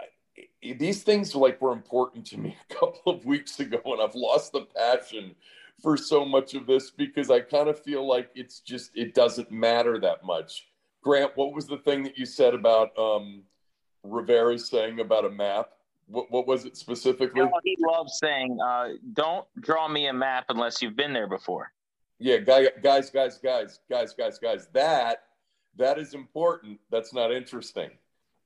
I, 0.00 0.74
these 0.78 1.04
things 1.04 1.34
like 1.34 1.60
were 1.60 1.72
important 1.72 2.26
to 2.26 2.38
me 2.38 2.56
a 2.70 2.74
couple 2.74 3.12
of 3.12 3.24
weeks 3.24 3.60
ago, 3.60 3.80
and 3.84 4.02
I've 4.02 4.16
lost 4.16 4.52
the 4.52 4.62
passion 4.76 5.36
for 5.80 5.96
so 5.96 6.24
much 6.24 6.54
of 6.54 6.66
this 6.66 6.90
because 6.90 7.30
I 7.30 7.40
kind 7.40 7.68
of 7.68 7.80
feel 7.80 8.06
like 8.06 8.30
it's 8.34 8.58
just 8.58 8.90
it 8.96 9.14
doesn't 9.14 9.52
matter 9.52 10.00
that 10.00 10.24
much. 10.24 10.66
Grant, 11.02 11.36
what 11.36 11.54
was 11.54 11.66
the 11.66 11.78
thing 11.78 12.02
that 12.02 12.18
you 12.18 12.26
said 12.26 12.52
about 12.52 12.98
um, 12.98 13.44
Rivera 14.02 14.58
saying 14.58 14.98
about 14.98 15.24
a 15.24 15.30
map? 15.30 15.70
What, 16.08 16.30
what 16.30 16.46
was 16.46 16.64
it 16.64 16.76
specifically? 16.76 17.40
You 17.40 17.46
know, 17.46 17.60
he 17.64 17.76
loves 17.80 18.18
saying, 18.18 18.58
uh, 18.64 18.88
"Don't 19.12 19.46
draw 19.60 19.88
me 19.88 20.06
a 20.06 20.12
map 20.12 20.46
unless 20.48 20.80
you've 20.80 20.96
been 20.96 21.12
there 21.12 21.28
before." 21.28 21.72
Yeah, 22.18 22.38
guys, 22.38 22.68
guys, 22.82 23.10
guys, 23.10 23.38
guys, 23.38 23.78
guys, 23.88 24.14
guys, 24.14 24.38
guys. 24.38 24.68
That 24.72 25.24
that 25.76 25.98
is 25.98 26.14
important. 26.14 26.80
That's 26.90 27.14
not 27.14 27.32
interesting. 27.32 27.90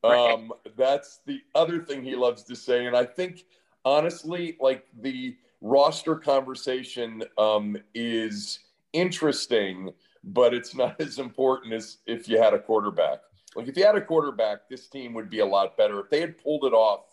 Right. 0.04 0.33
Um, 0.33 0.52
that's 0.76 1.21
the 1.26 1.40
other 1.54 1.81
thing 1.81 2.02
he 2.02 2.14
loves 2.14 2.42
to 2.45 2.57
say. 2.57 2.87
And 2.87 2.97
I 2.97 3.04
think, 3.04 3.45
honestly, 3.85 4.57
like 4.61 4.87
the 5.00 5.37
roster 5.61 6.16
conversation 6.16 7.23
um, 7.38 7.76
is 7.95 8.61
interesting, 8.92 9.90
but 10.25 10.54
it's 10.54 10.75
not 10.75 10.97
as 11.00 11.19
important 11.19 11.73
as 11.73 11.99
if 12.07 12.28
you 12.28 12.40
had 12.40 12.54
a 12.54 12.59
quarterback. 12.59 13.21
Like 13.54 13.69
if 13.69 13.76
you 13.76 13.85
had 13.85 13.97
a 13.97 14.00
quarterback, 14.00 14.69
this 14.69 14.88
team 14.88 15.14
would 15.14 15.31
be 15.31 15.40
a 15.40 15.47
lot 15.47 15.76
better. 15.76 16.00
If 16.00 16.11
they 16.11 16.21
had 16.21 16.38
pulled 16.42 16.64
it 16.64 16.73
off 16.73 17.12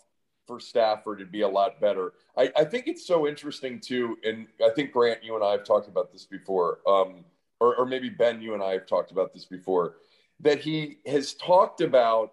for 0.50 0.58
Stafford, 0.58 1.20
it'd 1.20 1.30
be 1.30 1.42
a 1.42 1.48
lot 1.48 1.80
better. 1.80 2.14
I, 2.36 2.50
I 2.56 2.64
think 2.64 2.88
it's 2.88 3.06
so 3.06 3.28
interesting 3.28 3.78
too, 3.78 4.18
and 4.24 4.48
I 4.64 4.70
think 4.70 4.90
Grant, 4.90 5.22
you 5.22 5.36
and 5.36 5.44
I 5.44 5.52
have 5.52 5.62
talked 5.62 5.86
about 5.86 6.10
this 6.10 6.24
before, 6.24 6.80
um, 6.88 7.24
or, 7.60 7.76
or 7.76 7.86
maybe 7.86 8.08
Ben, 8.08 8.42
you 8.42 8.54
and 8.54 8.62
I 8.62 8.72
have 8.72 8.86
talked 8.86 9.12
about 9.12 9.32
this 9.32 9.44
before 9.44 9.94
that 10.40 10.58
he 10.58 10.98
has 11.06 11.34
talked 11.34 11.80
about 11.82 12.32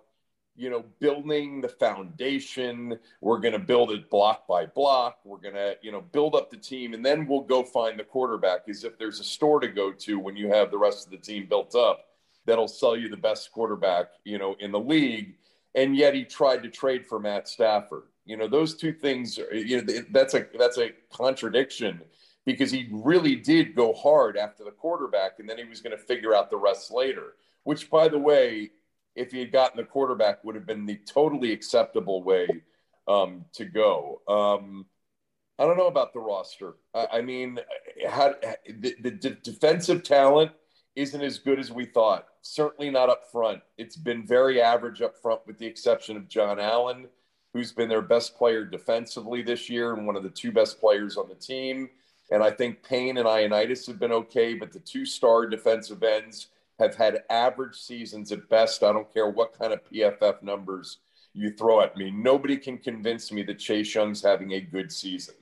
you 0.56 0.72
know 0.72 0.84
building 1.00 1.62
the 1.62 1.70
foundation. 1.70 2.98
We're 3.22 3.38
going 3.38 3.54
to 3.54 3.60
build 3.60 3.92
it 3.92 4.10
block 4.10 4.48
by 4.48 4.66
block. 4.66 5.20
We're 5.24 5.38
going 5.38 5.54
to 5.54 5.78
you 5.84 5.92
know 5.92 6.02
build 6.02 6.34
up 6.34 6.50
the 6.50 6.58
team 6.58 6.96
and 6.96 7.06
then 7.06 7.28
we'll 7.28 7.42
go 7.42 7.62
find 7.62 8.00
the 8.00 8.04
quarterback 8.04 8.62
as 8.68 8.84
if 8.84 8.98
there's 8.98 9.20
a 9.20 9.24
store 9.24 9.60
to 9.60 9.68
go 9.68 9.92
to 9.92 10.18
when 10.18 10.36
you 10.36 10.48
have 10.48 10.72
the 10.72 10.78
rest 10.80 11.06
of 11.06 11.12
the 11.12 11.18
team 11.18 11.46
built 11.48 11.76
up 11.76 12.06
that'll 12.48 12.68
sell 12.68 12.98
you 12.98 13.10
the 13.10 13.18
best 13.18 13.52
quarterback 13.52 14.08
you 14.24 14.40
know 14.40 14.56
in 14.60 14.72
the 14.72 14.80
league 14.80 15.36
and 15.76 15.96
yet 15.96 16.14
he 16.14 16.24
tried 16.24 16.64
to 16.64 16.70
trade 16.70 17.06
for 17.06 17.20
Matt 17.20 17.48
Stafford 17.48 18.04
you 18.26 18.38
know 18.38 18.48
those 18.48 18.76
two 18.76 18.94
things 18.94 19.38
you 19.38 19.82
know 19.82 19.94
that's 20.12 20.34
a 20.34 20.46
that's 20.58 20.78
a 20.78 20.92
contradiction 21.12 22.02
because 22.46 22.72
he 22.72 22.88
really 22.92 23.36
did 23.36 23.76
go 23.76 23.94
hard 23.94 24.38
after 24.38 24.64
the 24.64 24.72
quarterback 24.72 25.40
and 25.40 25.50
then 25.50 25.58
he 25.58 25.66
was 25.66 25.82
going 25.82 25.96
to 25.96 26.04
figure 26.04 26.34
out 26.34 26.50
the 26.50 26.58
rest 26.58 26.92
later 26.92 27.34
which, 27.68 27.90
by 27.90 28.08
the 28.08 28.18
way, 28.18 28.72
if 29.14 29.34
he 29.34 29.40
had 29.40 29.52
gotten 29.52 29.76
the 29.76 29.84
quarterback, 29.84 30.42
would 30.46 30.56
have 30.56 30.66
been 30.66 30.86
the 30.86 31.02
totally 31.06 31.52
acceptable 31.52 32.24
way 32.24 32.48
um, 33.10 33.44
to 33.56 33.66
go. 33.66 34.22
Um, 34.26 34.86
I 35.60 35.66
don't 35.66 35.76
know 35.76 35.88
about 35.88 36.14
the 36.14 36.22
roster. 36.22 36.76
I, 36.96 37.08
I 37.16 37.22
mean, 37.22 37.60
how, 38.08 38.36
the, 38.66 38.96
the 39.02 39.12
defensive 39.12 40.04
talent 40.04 40.54
isn't 40.96 41.22
as 41.22 41.40
good 41.40 41.60
as 41.60 41.74
we 41.74 41.84
thought. 41.84 42.26
Certainly 42.50 42.92
not 42.92 43.10
up 43.10 43.30
front. 43.30 43.62
It's 43.78 43.98
been 43.98 44.26
very 44.26 44.62
average 44.62 45.02
up 45.02 45.18
front, 45.22 45.46
with 45.46 45.58
the 45.58 45.66
exception 45.66 46.16
of 46.16 46.30
John 46.30 46.62
Allen, 46.62 47.08
who's 47.54 47.74
been 47.74 47.90
their 47.90 48.02
best 48.02 48.38
player 48.38 48.64
defensively 48.64 49.42
this 49.42 49.70
year 49.70 49.94
and 49.94 50.08
one 50.08 50.16
of 50.16 50.24
the 50.24 50.30
two 50.30 50.54
best 50.54 50.80
players 50.80 51.18
on 51.18 51.28
the 51.28 51.36
team. 51.36 51.90
And 52.32 52.42
I 52.42 52.52
think 52.52 52.84
Payne 52.84 53.18
and 53.18 53.28
Ioannidis 53.28 53.86
have 53.88 54.00
been 54.00 54.14
okay, 54.14 54.54
but 54.54 54.72
the 54.72 54.80
two 54.80 55.06
star 55.06 55.46
defensive 55.46 56.04
ends 56.04 56.48
have 56.80 56.96
had 56.96 57.24
average 57.30 57.76
seasons 57.76 58.32
at 58.32 58.48
best. 58.48 58.82
I 58.82 58.94
don't 58.94 59.14
care 59.14 59.30
what 59.30 59.60
kind 59.60 59.74
of 59.74 59.84
PFF 59.84 60.42
numbers 60.42 61.00
you 61.34 61.52
throw 61.52 61.82
at 61.82 61.98
me. 61.98 62.12
Nobody 62.12 62.56
can 62.56 62.78
convince 62.78 63.30
me 63.30 63.44
that 63.44 63.60
Chase 63.60 63.94
Young's 63.94 64.24
having 64.24 64.54
a 64.54 64.62
good 64.62 64.92
season. 64.92 65.36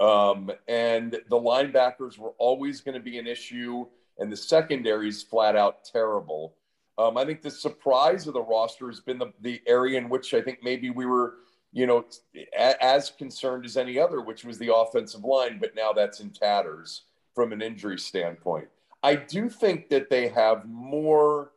Um, 0.00 0.50
and 0.68 1.12
the 1.12 1.40
linebackers 1.40 2.18
were 2.18 2.34
always 2.38 2.82
going 2.82 2.94
to 2.94 3.00
be 3.00 3.18
an 3.18 3.26
issue, 3.26 3.86
and 4.18 4.30
the 4.30 4.36
secondary 4.36 5.08
is 5.08 5.22
flat 5.22 5.56
out 5.56 5.84
terrible. 5.84 6.54
Um, 6.98 7.16
I 7.16 7.24
think 7.24 7.42
the 7.42 7.50
surprise 7.50 8.26
of 8.26 8.34
the 8.34 8.42
roster 8.42 8.88
has 8.88 9.00
been 9.00 9.18
the, 9.18 9.32
the 9.40 9.62
area 9.66 9.98
in 9.98 10.08
which 10.08 10.34
I 10.34 10.42
think 10.42 10.58
maybe 10.62 10.90
we 10.90 11.06
were, 11.06 11.36
you 11.72 11.86
know, 11.86 12.04
a, 12.36 12.84
as 12.84 13.10
concerned 13.10 13.64
as 13.64 13.76
any 13.76 13.98
other, 13.98 14.20
which 14.20 14.44
was 14.44 14.58
the 14.58 14.74
offensive 14.74 15.24
line, 15.24 15.58
but 15.58 15.74
now 15.74 15.92
that's 15.92 16.20
in 16.20 16.30
tatters 16.30 17.02
from 17.34 17.52
an 17.52 17.62
injury 17.62 17.98
standpoint. 17.98 18.68
I 19.02 19.16
do 19.16 19.48
think 19.48 19.88
that 19.88 20.10
they 20.10 20.28
have 20.28 20.68
more 20.68 21.52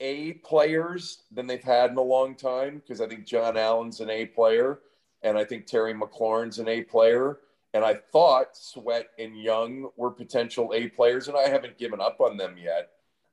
A 0.00 0.34
players 0.34 1.22
than 1.30 1.46
they've 1.46 1.62
had 1.62 1.90
in 1.90 1.96
a 1.96 2.02
long 2.02 2.34
time 2.34 2.78
because 2.78 3.00
I 3.00 3.06
think 3.06 3.24
John 3.24 3.56
Allen's 3.56 4.00
an 4.00 4.10
A 4.10 4.26
player 4.26 4.80
and 5.22 5.38
I 5.38 5.44
think 5.44 5.66
Terry 5.66 5.94
McLaurin's 5.94 6.58
an 6.58 6.68
A 6.68 6.82
player. 6.82 7.38
And 7.74 7.84
I 7.84 7.94
thought 8.12 8.56
Sweat 8.56 9.08
and 9.18 9.36
Young 9.36 9.90
were 9.96 10.10
potential 10.10 10.72
A 10.74 10.88
players, 10.88 11.28
and 11.28 11.36
I 11.36 11.48
haven't 11.48 11.76
given 11.76 12.00
up 12.00 12.20
on 12.20 12.36
them 12.36 12.56
yet. 12.56 12.90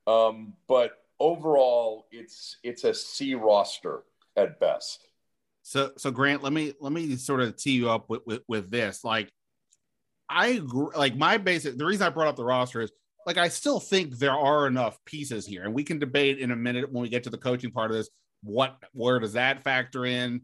Um, 0.07 0.53
but 0.67 1.03
overall, 1.19 2.07
it's 2.11 2.57
it's 2.63 2.83
a 2.83 2.93
C 2.93 3.35
roster 3.35 4.01
at 4.35 4.59
best. 4.59 5.05
So, 5.61 5.91
so 5.95 6.09
Grant, 6.09 6.41
let 6.41 6.53
me 6.53 6.73
let 6.81 6.91
me 6.91 7.15
sort 7.17 7.41
of 7.41 7.55
tee 7.55 7.73
you 7.73 7.89
up 7.89 8.09
with 8.09 8.21
with, 8.25 8.41
with 8.47 8.71
this. 8.71 9.03
Like, 9.03 9.31
I 10.27 10.47
agree. 10.47 10.95
Like 10.95 11.15
my 11.15 11.37
basic, 11.37 11.77
the 11.77 11.85
reason 11.85 12.07
I 12.07 12.09
brought 12.09 12.27
up 12.27 12.35
the 12.35 12.43
roster 12.43 12.81
is 12.81 12.91
like 13.27 13.37
I 13.37 13.49
still 13.49 13.79
think 13.79 14.17
there 14.17 14.31
are 14.31 14.65
enough 14.65 14.97
pieces 15.05 15.45
here, 15.45 15.63
and 15.63 15.73
we 15.73 15.83
can 15.83 15.99
debate 15.99 16.39
in 16.39 16.49
a 16.49 16.55
minute 16.55 16.91
when 16.91 17.03
we 17.03 17.09
get 17.09 17.23
to 17.25 17.29
the 17.29 17.37
coaching 17.37 17.71
part 17.71 17.91
of 17.91 17.97
this. 17.97 18.09
What 18.41 18.75
where 18.93 19.19
does 19.19 19.33
that 19.33 19.63
factor 19.63 20.05
in, 20.05 20.41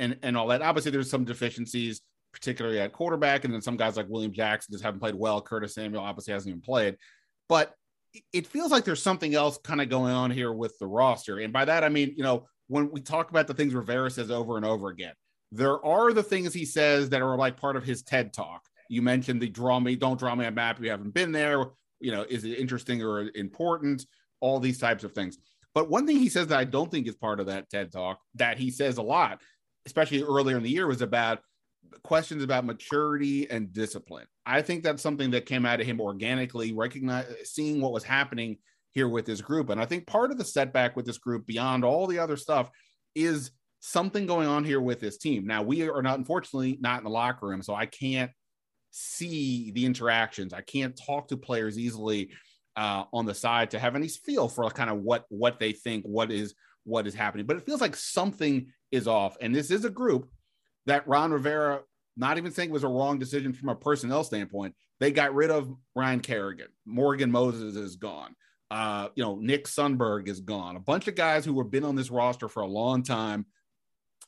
and 0.00 0.18
and 0.22 0.36
all 0.36 0.48
that? 0.48 0.62
Obviously, 0.62 0.90
there's 0.90 1.08
some 1.10 1.24
deficiencies, 1.24 2.00
particularly 2.36 2.80
at 2.80 2.92
quarterback, 2.92 3.44
and 3.44 3.52
then 3.52 3.62
some 3.62 3.76
guys 3.76 3.96
like 3.96 4.08
William 4.08 4.32
Jackson 4.32 4.72
just 4.72 4.84
haven't 4.84 5.00
played 5.00 5.14
well. 5.14 5.40
Curtis 5.40 5.74
Samuel 5.74 6.02
obviously 6.02 6.32
hasn't 6.32 6.50
even 6.50 6.62
played, 6.62 6.96
but 7.48 7.74
it 8.32 8.46
feels 8.46 8.70
like 8.70 8.84
there's 8.84 9.02
something 9.02 9.34
else 9.34 9.58
kind 9.58 9.80
of 9.80 9.88
going 9.88 10.12
on 10.12 10.30
here 10.30 10.52
with 10.52 10.78
the 10.78 10.86
roster, 10.86 11.38
and 11.38 11.52
by 11.52 11.64
that 11.64 11.84
I 11.84 11.88
mean 11.88 12.14
you 12.16 12.22
know 12.22 12.46
when 12.68 12.90
we 12.90 13.00
talk 13.00 13.30
about 13.30 13.46
the 13.46 13.54
things 13.54 13.74
Rivera 13.74 14.10
says 14.10 14.30
over 14.30 14.56
and 14.56 14.64
over 14.66 14.88
again, 14.88 15.14
there 15.52 15.84
are 15.84 16.12
the 16.12 16.22
things 16.22 16.52
he 16.52 16.64
says 16.64 17.10
that 17.10 17.22
are 17.22 17.36
like 17.36 17.56
part 17.56 17.76
of 17.76 17.84
his 17.84 18.02
TED 18.02 18.32
talk. 18.32 18.62
You 18.88 19.02
mentioned 19.02 19.40
the 19.40 19.48
draw 19.48 19.78
me, 19.80 19.96
don't 19.96 20.18
draw 20.18 20.34
me 20.34 20.46
a 20.46 20.50
map. 20.50 20.82
You 20.82 20.90
haven't 20.90 21.14
been 21.14 21.32
there 21.32 21.66
you 22.00 22.12
know, 22.12 22.24
is 22.28 22.44
it 22.44 22.58
interesting 22.58 23.02
or 23.02 23.30
important? 23.34 24.06
All 24.40 24.60
these 24.60 24.78
types 24.78 25.04
of 25.04 25.12
things. 25.12 25.38
But 25.74 25.90
one 25.90 26.06
thing 26.06 26.18
he 26.18 26.28
says 26.28 26.48
that 26.48 26.58
I 26.58 26.64
don't 26.64 26.90
think 26.90 27.06
is 27.06 27.16
part 27.16 27.40
of 27.40 27.46
that 27.46 27.68
TED 27.70 27.92
talk 27.92 28.20
that 28.34 28.58
he 28.58 28.70
says 28.70 28.98
a 28.98 29.02
lot, 29.02 29.42
especially 29.86 30.22
earlier 30.22 30.56
in 30.56 30.62
the 30.62 30.70
year, 30.70 30.86
was 30.86 31.02
about 31.02 31.40
questions 32.02 32.42
about 32.42 32.64
maturity 32.64 33.50
and 33.50 33.72
discipline. 33.72 34.26
I 34.44 34.62
think 34.62 34.82
that's 34.82 35.02
something 35.02 35.30
that 35.32 35.46
came 35.46 35.66
out 35.66 35.80
of 35.80 35.86
him 35.86 36.00
organically, 36.00 36.72
recognize 36.72 37.26
seeing 37.44 37.80
what 37.80 37.92
was 37.92 38.04
happening 38.04 38.58
here 38.92 39.08
with 39.08 39.26
this 39.26 39.40
group. 39.40 39.70
And 39.70 39.80
I 39.80 39.84
think 39.84 40.06
part 40.06 40.30
of 40.30 40.38
the 40.38 40.44
setback 40.44 40.96
with 40.96 41.04
this 41.04 41.18
group, 41.18 41.46
beyond 41.46 41.84
all 41.84 42.06
the 42.06 42.18
other 42.18 42.36
stuff, 42.36 42.70
is 43.14 43.50
something 43.80 44.26
going 44.26 44.48
on 44.48 44.64
here 44.64 44.80
with 44.80 45.00
this 45.00 45.18
team. 45.18 45.46
Now 45.46 45.62
we 45.62 45.88
are 45.88 46.02
not, 46.02 46.18
unfortunately, 46.18 46.78
not 46.80 46.98
in 46.98 47.04
the 47.04 47.10
locker 47.10 47.46
room, 47.46 47.62
so 47.62 47.74
I 47.74 47.86
can't 47.86 48.30
see 48.90 49.70
the 49.72 49.84
interactions. 49.84 50.52
I 50.52 50.62
can't 50.62 50.96
talk 50.96 51.28
to 51.28 51.36
players 51.36 51.78
easily 51.78 52.30
uh, 52.76 53.04
on 53.12 53.26
the 53.26 53.34
side 53.34 53.70
to 53.70 53.78
have 53.78 53.96
any 53.96 54.08
feel 54.08 54.48
for 54.48 54.68
kind 54.70 54.90
of 54.90 54.98
what 54.98 55.24
what 55.28 55.58
they 55.58 55.72
think, 55.72 56.04
what 56.04 56.30
is 56.30 56.54
what 56.84 57.06
is 57.06 57.14
happening. 57.14 57.46
But 57.46 57.56
it 57.56 57.66
feels 57.66 57.80
like 57.80 57.96
something 57.96 58.66
is 58.90 59.06
off, 59.06 59.36
and 59.40 59.54
this 59.54 59.70
is 59.70 59.84
a 59.84 59.90
group 59.90 60.28
that 60.86 61.06
Ron 61.06 61.32
Rivera, 61.32 61.80
not 62.16 62.38
even 62.38 62.52
saying 62.52 62.70
was 62.70 62.84
a 62.84 62.88
wrong 62.88 63.18
decision 63.18 63.52
from 63.52 63.68
a 63.68 63.74
personnel 63.74 64.24
standpoint. 64.24 64.74
They 65.00 65.10
got 65.10 65.34
rid 65.34 65.50
of 65.50 65.74
Ryan 65.94 66.20
Kerrigan. 66.20 66.68
Morgan 66.86 67.30
Moses 67.30 67.76
is 67.76 67.96
gone. 67.96 68.34
Uh, 68.70 69.08
you 69.14 69.22
know, 69.22 69.36
Nick 69.36 69.66
Sundberg 69.66 70.28
is 70.28 70.40
gone. 70.40 70.76
A 70.76 70.80
bunch 70.80 71.06
of 71.06 71.14
guys 71.14 71.44
who 71.44 71.58
have 71.58 71.70
been 71.70 71.84
on 71.84 71.94
this 71.94 72.10
roster 72.10 72.48
for 72.48 72.62
a 72.62 72.66
long 72.66 73.02
time 73.02 73.46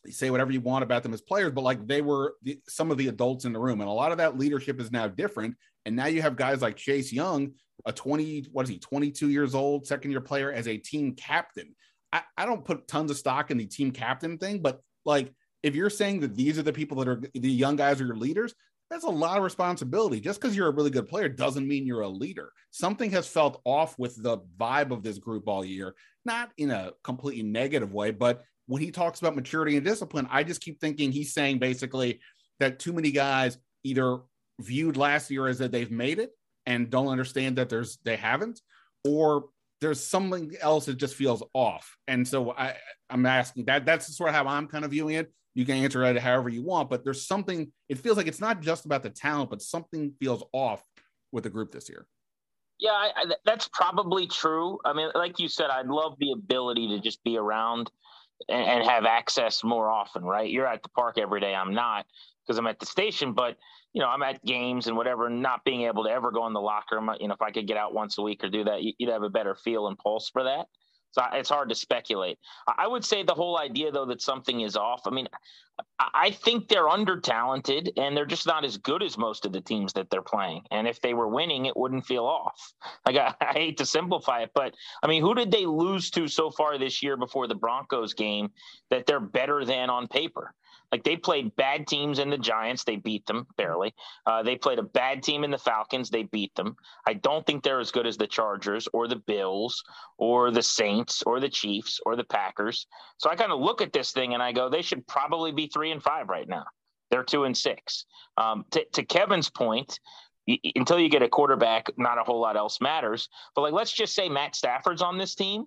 you 0.05 0.13
say 0.13 0.31
whatever 0.31 0.53
you 0.53 0.61
want 0.61 0.83
about 0.83 1.03
them 1.03 1.15
as 1.15 1.21
players, 1.21 1.53
but 1.53 1.63
like 1.63 1.87
they 1.87 2.03
were 2.03 2.35
the, 2.43 2.59
some 2.69 2.91
of 2.91 2.99
the 2.99 3.09
adults 3.09 3.45
in 3.45 3.53
the 3.53 3.59
room, 3.59 3.81
and 3.81 3.89
a 3.89 3.93
lot 3.93 4.13
of 4.13 4.19
that 4.19 4.39
leadership 4.39 4.81
is 4.81 4.93
now 4.93 5.09
different. 5.09 5.57
And 5.85 5.97
now 5.97 6.07
you 6.07 6.23
have 6.23 6.37
guys 6.37 6.63
like 6.63 6.77
Chase 6.77 7.13
Young, 7.13 7.53
a 7.85 7.93
20, 7.93 8.47
what 8.53 8.65
is 8.65 8.71
he, 8.71 8.79
22 8.79 9.31
years 9.31 9.55
old, 9.55 9.87
second 9.87 10.11
year 10.11 10.21
player 10.21 10.53
as 10.53 10.69
a 10.69 10.77
team 10.77 11.15
captain. 11.15 11.75
I, 12.13 12.23
I 12.37 12.47
don't 12.47 12.65
put 12.65 12.89
tons 12.89 13.11
of 13.11 13.17
stock 13.17 13.51
in 13.51 13.59
the 13.59 13.67
team 13.67 13.91
captain 13.91 14.39
thing, 14.39 14.61
but 14.61 14.81
like 15.05 15.33
if 15.63 15.75
you're 15.75 15.91
saying 15.91 16.21
that 16.21 16.37
these 16.37 16.59
are 16.59 16.63
the 16.63 16.73
people 16.73 16.97
that 16.99 17.09
are 17.09 17.23
the 17.35 17.51
young 17.51 17.77
guys 17.77 18.01
are 18.01 18.07
your 18.07 18.17
leaders, 18.17 18.55
that's 18.91 19.05
a 19.05 19.11
lot 19.11 19.37
of 19.37 19.43
responsibility. 19.45 20.21
Just 20.21 20.41
because 20.41 20.57
you're 20.57 20.69
a 20.69 20.75
really 20.75 20.91
good 20.91 21.09
player 21.09 21.29
doesn't 21.29 21.69
mean 21.69 21.87
you're 21.87 22.01
a 22.01 22.09
leader. 22.09 22.53
Something 22.71 23.11
has 23.11 23.27
felt 23.27 23.61
off 23.65 23.99
with 23.99 24.23
the 24.23 24.39
vibe 24.59 24.93
of 24.93 25.03
this 25.03 25.19
group 25.19 25.49
all 25.49 25.65
year, 25.65 25.95
not 26.25 26.51
in 26.57 26.71
a 26.71 26.93
completely 27.05 27.43
negative 27.43 27.93
way, 27.93 28.11
but 28.11 28.43
when 28.67 28.83
he 28.83 28.91
talks 28.91 29.19
about 29.21 29.35
maturity 29.35 29.77
and 29.77 29.85
discipline, 29.85 30.29
I 30.31 30.45
just 30.45 30.61
keep 30.61 30.81
thinking 30.81 31.11
he's 31.11 31.33
saying 31.33 31.59
basically 31.59 32.21
that 32.61 32.79
too 32.79 32.93
many 32.93 33.11
guys 33.11 33.59
either 33.83 34.21
viewed 34.61 34.97
last 34.97 35.31
year 35.31 35.47
as 35.47 35.59
that 35.59 35.73
they've 35.73 35.91
made 35.91 36.19
it 36.19 36.31
and 36.67 36.91
don't 36.91 37.09
understand 37.09 37.57
that 37.57 37.71
there's 37.71 37.99
they 38.05 38.17
haven't, 38.17 38.61
or 39.07 39.47
there's 39.81 40.05
something 40.05 40.55
else 40.61 40.87
that 40.87 40.97
just 40.97 41.15
feels 41.15 41.43
off. 41.55 41.97
And 42.07 42.27
so 42.27 42.53
I, 42.53 42.77
I'm 43.09 43.25
asking 43.25 43.67
that 43.67 43.87
that's 43.87 44.15
sort 44.17 44.31
of 44.31 44.35
how 44.35 44.47
I'm 44.47 44.67
kind 44.67 44.85
of 44.85 44.91
viewing 44.91 45.15
it. 45.15 45.33
You 45.55 45.65
can 45.65 45.77
answer 45.77 46.05
it 46.05 46.19
however 46.19 46.49
you 46.49 46.63
want, 46.63 46.89
but 46.89 47.05
there's 47.05 47.27
something, 47.27 47.73
it 47.89 47.99
feels 47.99 48.17
like 48.17 48.27
it's 48.27 48.41
not 48.41 48.61
just 48.61 48.85
about 48.85 49.03
the 49.03 49.11
talent, 49.11 49.51
but 49.51 49.63
something 49.63 50.13
feels 50.21 50.45
off 50.53 50.83
with 51.33 51.45
the 51.45 51.51
group 51.51 51.73
this 51.73 51.89
year. 51.89 52.07
Yeah, 52.79 52.93
I, 52.93 53.11
I, 53.17 53.25
that's 53.45 53.69
probably 53.73 54.29
true. 54.29 54.79
I 54.85 54.93
mean, 54.93 55.11
like 55.15 55.41
you 55.41 55.49
said, 55.49 55.71
I'd 55.71 55.87
love 55.87 56.15
the 56.21 56.31
ability 56.33 56.89
to 56.89 57.01
just 57.01 57.23
be 57.25 57.37
around 57.37 57.91
and, 58.49 58.65
and 58.65 58.89
have 58.89 59.05
access 59.05 59.65
more 59.65 59.91
often, 59.91 60.23
right? 60.23 60.49
You're 60.49 60.67
at 60.67 60.83
the 60.83 60.89
park 60.91 61.19
every 61.19 61.41
day. 61.41 61.55
I'm 61.55 61.75
not 61.75 62.07
because 62.47 62.59
I'm 62.59 62.67
at 62.69 62.79
the 62.79 62.87
station, 62.87 63.33
but 63.33 63.57
you 63.93 64.01
know, 64.01 64.09
I'm 64.09 64.23
at 64.23 64.45
games 64.45 64.87
and 64.87 64.97
whatever, 64.97 65.29
not 65.29 65.65
being 65.65 65.83
able 65.83 66.05
to 66.05 66.11
ever 66.11 66.31
go 66.31 66.47
in 66.47 66.53
the 66.53 66.61
locker 66.61 66.97
room. 66.97 67.11
You 67.19 67.29
know, 67.29 67.35
if 67.35 67.43
I 67.43 67.51
could 67.51 67.67
get 67.67 67.77
out 67.77 67.95
once 67.95 68.19
a 68.19 68.23
week 68.23 68.45
or 68.45 68.49
do 68.49 68.65
that, 68.65 68.81
you'd 68.83 69.11
have 69.11 69.23
a 69.23 69.31
better 69.31 69.57
feel 69.57 69.89
and 69.89 69.99
pulse 69.99 70.29
for 70.29 70.45
that. 70.45 70.67
So 71.13 71.23
it's 71.33 71.49
hard 71.49 71.69
to 71.71 71.75
speculate. 71.75 72.39
I 72.67 72.87
would 72.87 73.05
say 73.05 73.23
the 73.23 73.35
whole 73.35 73.59
idea, 73.59 73.91
though, 73.91 74.07
that 74.07 74.21
something 74.21 74.61
is 74.61 74.77
off. 74.77 75.03
I 75.07 75.11
mean, 75.11 75.29
I 75.99 76.31
think 76.31 76.69
they're 76.69 76.89
under 76.89 77.21
talented 77.21 77.93
and 77.97 78.17
they're 78.17 78.27
just 78.27 78.47
not 78.47 78.65
as 78.65 78.77
good 78.77 79.03
as 79.03 79.17
most 79.17 79.47
of 79.47 79.53
the 79.53 79.61
teams 79.61 79.93
that 79.95 80.11
they're 80.11 80.23
playing. 80.23 80.63
And 80.71 80.87
if 80.89 81.01
they 81.01 81.15
were 81.15 81.29
winning, 81.29 81.67
it 81.67 81.77
wouldn't 81.77 82.07
feel 82.07 82.25
off. 82.25 82.73
Like 83.07 83.17
I, 83.17 83.35
I 83.41 83.53
hate 83.53 83.79
to 83.79 83.87
simplify 83.87 84.43
it, 84.43 84.51
but 84.55 84.75
I 85.03 85.07
mean, 85.07 85.23
who 85.23 85.35
did 85.35 85.51
they 85.51 85.67
lose 85.67 86.11
to 86.11 86.29
so 86.29 86.51
far 86.51 86.79
this 86.79 87.03
year 87.03 87.17
before 87.17 87.47
the 87.47 87.55
Broncos 87.55 88.15
game 88.15 88.51
that 88.91 89.07
they're 89.07 89.21
better 89.21 89.65
than 89.65 89.91
on 89.91 90.09
paper? 90.09 90.55
Like 90.91 91.05
they 91.05 91.17
played 91.17 91.55
bad 91.57 91.87
teams 91.87 92.19
in 92.19 92.31
the 92.31 92.39
Giants, 92.39 92.85
they 92.85 92.97
beat 92.97 93.27
them 93.27 93.47
barely. 93.57 93.95
Uh, 94.27 94.43
they 94.43 94.57
played 94.57 94.79
a 94.79 94.83
bad 94.83 95.23
team 95.23 95.45
in 95.45 95.51
the 95.51 95.59
Falcons, 95.59 96.11
they 96.11 96.23
beat 96.25 96.55
them. 96.55 96.77
I 97.07 97.15
don't 97.15 97.45
think 97.47 97.63
they're 97.63 97.81
as 97.81 97.91
good 97.91 98.07
as 98.07 98.17
the 98.17 98.27
Chargers 98.27 98.89
or 98.93 99.07
the 99.07 99.17
Bills 99.17 99.83
or 100.17 100.51
the 100.51 100.63
Saints 100.63 101.23
or 101.27 101.41
the 101.41 101.49
Chiefs 101.49 102.01
or 102.07 102.17
the 102.17 102.25
Packers. 102.25 102.87
So 103.19 103.31
I 103.31 103.37
kind 103.37 103.53
of 103.53 103.61
look 103.61 103.83
at 103.83 103.93
this 103.93 104.13
thing 104.13 104.35
and 104.35 104.43
I 104.43 104.53
go, 104.53 104.69
they 104.69 104.83
should 104.83 105.07
probably 105.07 105.53
be 105.53 105.67
three 105.67 105.93
and 105.93 106.03
five 106.03 106.29
right 106.29 106.49
now. 106.49 106.65
They're 107.11 107.25
two 107.25 107.45
and 107.45 107.57
six. 107.57 108.05
Um, 108.37 108.65
to, 108.71 108.85
to 108.93 109.05
Kevin's 109.05 109.51
point, 109.51 109.99
until 110.77 110.99
you 110.99 111.09
get 111.11 111.23
a 111.23 111.29
quarterback, 111.29 111.91
not 111.99 112.19
a 112.19 112.23
whole 112.23 112.41
lot 112.41 112.57
else 112.57 112.81
matters. 112.81 113.29
But 113.55 113.63
like, 113.63 113.73
let's 113.73 113.93
just 113.93 114.15
say 114.15 114.29
Matt 114.29 114.57
Stafford's 114.57 115.03
on 115.03 115.19
this 115.19 115.35
team. 115.35 115.67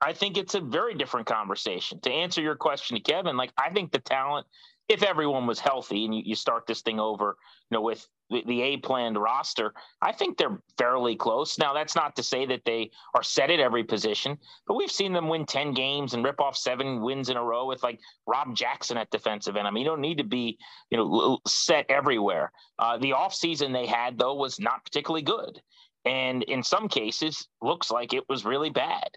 I 0.00 0.12
think 0.12 0.36
it's 0.36 0.54
a 0.54 0.60
very 0.60 0.94
different 0.94 1.26
conversation. 1.26 2.00
To 2.00 2.10
answer 2.10 2.40
your 2.40 2.56
question 2.56 2.96
to 2.96 3.02
Kevin, 3.02 3.36
like 3.36 3.52
I 3.58 3.70
think 3.70 3.92
the 3.92 3.98
talent, 3.98 4.46
if 4.88 5.02
everyone 5.02 5.46
was 5.46 5.60
healthy 5.60 6.04
and 6.04 6.14
you, 6.14 6.22
you 6.24 6.34
start 6.34 6.66
this 6.66 6.80
thing 6.80 6.98
over, 6.98 7.36
you 7.70 7.76
know, 7.76 7.82
with 7.82 8.08
the, 8.30 8.42
the 8.46 8.62
A 8.62 8.76
planned 8.78 9.18
roster, 9.18 9.74
I 10.00 10.12
think 10.12 10.36
they're 10.36 10.60
fairly 10.78 11.16
close. 11.16 11.58
Now, 11.58 11.74
that's 11.74 11.94
not 11.94 12.16
to 12.16 12.22
say 12.22 12.46
that 12.46 12.64
they 12.64 12.90
are 13.14 13.22
set 13.22 13.50
at 13.50 13.60
every 13.60 13.84
position, 13.84 14.38
but 14.66 14.74
we've 14.74 14.90
seen 14.90 15.12
them 15.12 15.28
win 15.28 15.44
10 15.46 15.74
games 15.74 16.14
and 16.14 16.24
rip 16.24 16.40
off 16.40 16.56
seven 16.56 17.02
wins 17.02 17.28
in 17.28 17.36
a 17.36 17.44
row 17.44 17.66
with 17.66 17.82
like 17.82 18.00
Rob 18.26 18.56
Jackson 18.56 18.96
at 18.96 19.10
defensive 19.10 19.56
end. 19.56 19.68
I 19.68 19.70
mean, 19.70 19.84
you 19.84 19.90
don't 19.90 20.00
need 20.00 20.18
to 20.18 20.24
be, 20.24 20.58
you 20.90 20.98
know, 20.98 21.38
set 21.46 21.86
everywhere. 21.88 22.50
Uh, 22.78 22.96
the 22.96 23.10
offseason 23.10 23.72
they 23.72 23.86
had, 23.86 24.18
though, 24.18 24.34
was 24.34 24.58
not 24.58 24.84
particularly 24.84 25.22
good 25.22 25.60
and 26.04 26.42
in 26.44 26.62
some 26.62 26.88
cases 26.88 27.48
looks 27.60 27.90
like 27.90 28.14
it 28.14 28.28
was 28.28 28.44
really 28.44 28.70
bad 28.70 29.10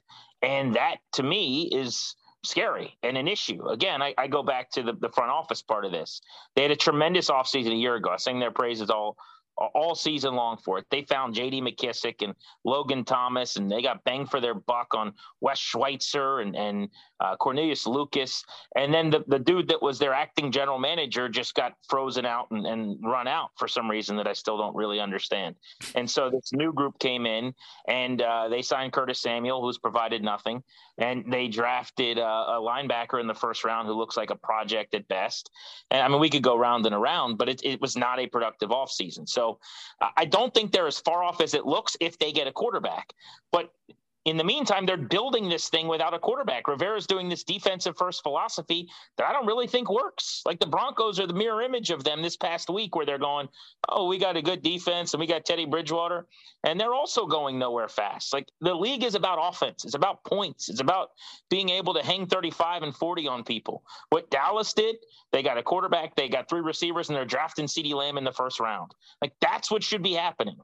and 0.44 0.76
that 0.76 0.98
to 1.14 1.24
me 1.24 1.70
is 1.72 2.16
scary 2.44 2.98
and 3.02 3.18
an 3.18 3.28
issue. 3.28 3.66
Again, 3.68 4.02
I, 4.02 4.14
I 4.18 4.28
go 4.28 4.44
back 4.44 4.70
to 4.72 4.84
the, 4.84 4.94
the 4.94 5.10
front 5.10 5.32
office 5.32 5.62
part 5.62 5.86
of 5.86 5.92
this. 5.92 6.22
They 6.56 6.62
had 6.62 6.72
a 6.72 6.76
tremendous 6.76 7.30
offseason 7.30 7.72
a 7.72 7.76
year 7.76 7.96
ago. 7.96 8.10
I 8.12 8.18
sing 8.18 8.40
their 8.40 8.52
praises 8.52 8.90
all 8.90 9.18
all 9.56 9.94
season 9.94 10.34
long 10.34 10.58
for 10.58 10.80
it. 10.80 10.86
They 10.90 11.04
found 11.04 11.36
J.D. 11.36 11.62
McKissic 11.62 12.24
and 12.24 12.34
Logan 12.66 13.06
Thomas, 13.06 13.56
and 13.56 13.72
they 13.72 13.84
got 13.84 14.04
bang 14.04 14.26
for 14.26 14.42
their 14.42 14.56
buck 14.56 14.96
on 14.96 15.14
Wes 15.42 15.60
Schweitzer 15.60 16.40
and 16.40 16.56
and 16.56 16.90
uh, 17.24 17.36
Cornelius 17.38 17.88
Lucas, 17.88 18.44
and 18.76 18.94
then 18.94 19.10
the, 19.10 19.24
the 19.28 19.40
dude 19.40 19.68
that 19.70 19.82
was 19.82 20.00
their 20.00 20.14
acting 20.14 20.52
general 20.52 20.80
manager 20.80 21.30
just 21.30 21.54
got 21.54 21.74
frozen 21.88 22.26
out 22.26 22.48
and, 22.52 22.66
and 22.66 23.00
run 23.04 23.28
out 23.28 23.50
for 23.58 23.68
some 23.68 23.90
reason 23.90 24.16
that 24.18 24.28
I 24.28 24.34
still 24.34 24.58
don't 24.58 24.76
really 24.76 25.00
understand. 25.00 25.56
And 25.96 26.10
so 26.10 26.30
this 26.30 26.52
new 26.54 26.74
group 26.74 26.98
came 27.00 27.26
in, 27.26 27.54
and 27.88 28.22
uh, 28.22 28.50
they 28.50 28.62
signed 28.62 28.94
Curtis 28.94 29.22
Samuel, 29.22 29.62
who's 29.62 29.78
provided 29.78 30.24
nothing, 30.24 30.64
and 30.98 31.24
they 31.32 31.48
drafted 31.48 32.18
uh, 32.18 32.46
a 32.48 32.60
linebacker 32.60 33.20
in 33.20 33.28
the 33.28 33.34
first 33.34 33.64
round 33.64 33.88
who 33.88 33.94
looks 33.94 34.18
like 34.18 34.32
a 34.32 34.36
project 34.36 34.96
at 34.96 35.08
best. 35.08 35.50
And 35.92 36.02
I 36.02 36.08
mean, 36.08 36.20
we 36.20 36.30
could 36.30 36.44
go 36.44 36.58
round 36.58 36.86
and 36.86 36.96
around, 36.96 37.38
but 37.38 37.50
it, 37.50 37.62
it 37.64 37.80
was 37.82 37.96
not 37.96 38.20
a 38.20 38.28
productive 38.28 38.70
offseason. 38.70 39.30
So 39.30 39.44
so 39.44 39.60
I 40.16 40.26
don't 40.26 40.54
think 40.54 40.72
they're 40.72 40.88
as 40.88 41.00
far 41.00 41.24
off 41.24 41.42
as 41.42 41.54
it 41.54 41.66
looks 41.66 41.98
if 42.00 42.18
they 42.18 42.32
get 42.32 42.48
a 42.48 42.52
quarterback. 42.52 43.14
But 43.52 43.72
in 44.26 44.38
the 44.38 44.44
meantime, 44.44 44.86
they're 44.86 44.96
building 44.98 45.50
this 45.50 45.68
thing 45.68 45.88
without 45.88 46.14
a 46.14 46.20
quarterback. 46.20 46.68
Rivera's 46.68 47.08
doing 47.08 47.28
this 47.28 47.44
defensive 47.44 47.98
first 47.98 48.24
philosophy 48.24 48.88
that 49.18 49.28
I 49.28 49.34
don't 49.34 49.46
really 49.46 49.68
think 49.68 49.90
works. 49.90 50.42
Like 50.46 50.60
the 50.60 50.68
Broncos 50.68 51.20
are 51.20 51.28
the 51.28 51.34
mirror 51.34 51.62
image 51.62 51.90
of 51.90 52.06
them 52.06 52.22
this 52.22 52.38
past 52.38 52.70
week, 52.70 52.96
where 52.96 53.06
they're 53.06 53.18
going, 53.18 53.50
Oh, 53.90 54.08
we 54.08 54.18
got 54.18 54.38
a 54.38 54.42
good 54.42 54.62
defense 54.62 55.14
and 55.14 55.20
we 55.20 55.28
got 55.28 55.46
Teddy 55.46 55.66
Bridgewater. 55.66 56.26
And 56.64 56.80
they're 56.80 56.94
also 56.94 57.26
going 57.26 57.60
nowhere 57.60 57.90
fast. 57.90 58.32
Like 58.32 58.48
the 58.62 58.74
league 58.74 59.04
is 59.04 59.16
about 59.16 59.40
offense, 59.42 59.84
it's 59.84 59.96
about 59.96 60.24
points, 60.24 60.70
it's 60.70 60.80
about 60.80 61.10
being 61.50 61.70
able 61.70 61.94
to 61.96 62.06
hang 62.06 62.26
35 62.26 62.84
and 62.84 62.96
40 62.96 63.28
on 63.28 63.44
people. 63.44 63.84
What 64.10 64.32
Dallas 64.32 64.72
did, 64.72 64.96
they 65.34 65.44
got 65.44 65.58
a 65.58 65.64
quarterback, 65.64 66.16
they 66.16 66.30
got 66.30 66.48
three 66.48 66.62
receivers, 66.62 67.10
and 67.10 67.18
they're 67.18 67.26
drafting 67.26 67.66
CeeDee 67.66 67.94
Lamb 67.94 68.18
in 68.18 68.24
the 68.24 68.32
first 68.32 68.62
round. 68.62 68.94
Like 69.22 69.34
that's 69.42 69.70
what 69.70 69.84
should 69.84 70.02
be 70.04 70.14
happening. 70.14 70.56